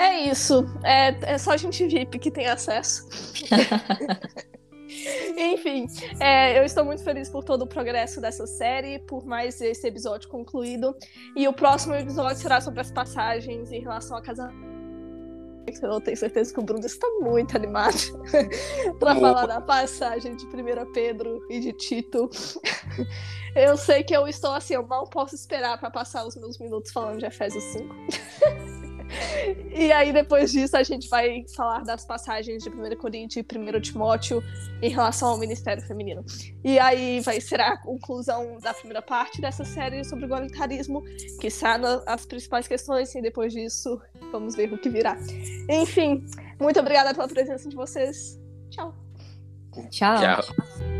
É 0.00 0.18
isso. 0.30 0.64
É, 0.82 1.34
é 1.34 1.38
só 1.38 1.54
gente 1.58 1.86
VIP 1.86 2.18
que 2.18 2.30
tem 2.30 2.46
acesso. 2.46 3.06
Enfim, 5.36 5.86
é, 6.18 6.58
eu 6.58 6.64
estou 6.64 6.84
muito 6.84 7.04
feliz 7.04 7.28
por 7.28 7.44
todo 7.44 7.62
o 7.62 7.66
progresso 7.66 8.18
dessa 8.18 8.46
série, 8.46 8.98
por 9.00 9.26
mais 9.26 9.60
esse 9.60 9.86
episódio 9.86 10.28
concluído. 10.30 10.96
E 11.36 11.46
o 11.46 11.52
próximo 11.52 11.94
episódio 11.94 12.38
será 12.38 12.62
sobre 12.62 12.80
as 12.80 12.90
passagens 12.90 13.70
em 13.70 13.80
relação 13.80 14.16
a 14.16 14.22
casamento. 14.22 14.70
Eu 15.82 16.00
tenho 16.00 16.16
certeza 16.16 16.52
que 16.52 16.58
o 16.58 16.62
Bruno 16.62 16.84
está 16.84 17.06
muito 17.20 17.54
animado 17.54 17.98
para 18.98 19.14
falar 19.14 19.46
da 19.46 19.60
passagem 19.60 20.34
de 20.34 20.46
1 20.46 20.92
Pedro 20.92 21.46
e 21.50 21.60
de 21.60 21.72
Tito. 21.74 22.28
Eu 23.54 23.76
sei 23.76 24.04
que 24.04 24.14
eu 24.14 24.28
estou 24.28 24.52
assim, 24.52 24.74
eu 24.74 24.86
mal 24.86 25.10
posso 25.10 25.34
esperar 25.34 25.76
para 25.76 25.90
passar 25.90 26.24
os 26.24 26.36
meus 26.36 26.56
minutos 26.56 26.92
falando 26.92 27.18
de 27.18 27.26
Efésios 27.26 27.64
5. 27.64 28.79
E 29.74 29.90
aí, 29.92 30.12
depois 30.12 30.52
disso, 30.52 30.76
a 30.76 30.82
gente 30.82 31.08
vai 31.08 31.44
falar 31.54 31.82
das 31.84 32.04
passagens 32.04 32.62
de 32.62 32.70
1 32.70 32.96
Coríntios 32.96 33.44
e 33.44 33.58
1 33.58 33.80
Timóteo 33.80 34.42
em 34.82 34.88
relação 34.88 35.30
ao 35.30 35.38
ministério 35.38 35.82
feminino. 35.82 36.24
E 36.64 36.78
aí 36.78 37.20
vai 37.20 37.40
ser 37.40 37.60
a 37.60 37.76
conclusão 37.76 38.58
da 38.60 38.72
primeira 38.74 39.02
parte 39.02 39.40
dessa 39.40 39.64
série 39.64 40.04
sobre 40.04 40.26
igualitarismo, 40.26 41.02
que 41.40 41.50
sana 41.50 42.02
as 42.06 42.24
principais 42.24 42.68
questões, 42.68 43.14
e 43.14 43.22
depois 43.22 43.52
disso, 43.52 44.00
vamos 44.30 44.54
ver 44.54 44.72
o 44.72 44.78
que 44.78 44.88
virá. 44.88 45.16
Enfim, 45.68 46.24
muito 46.60 46.78
obrigada 46.78 47.14
pela 47.14 47.28
presença 47.28 47.68
de 47.68 47.76
vocês. 47.76 48.38
Tchau. 48.70 48.94
Tchau. 49.90 50.18
Tchau. 50.18 50.99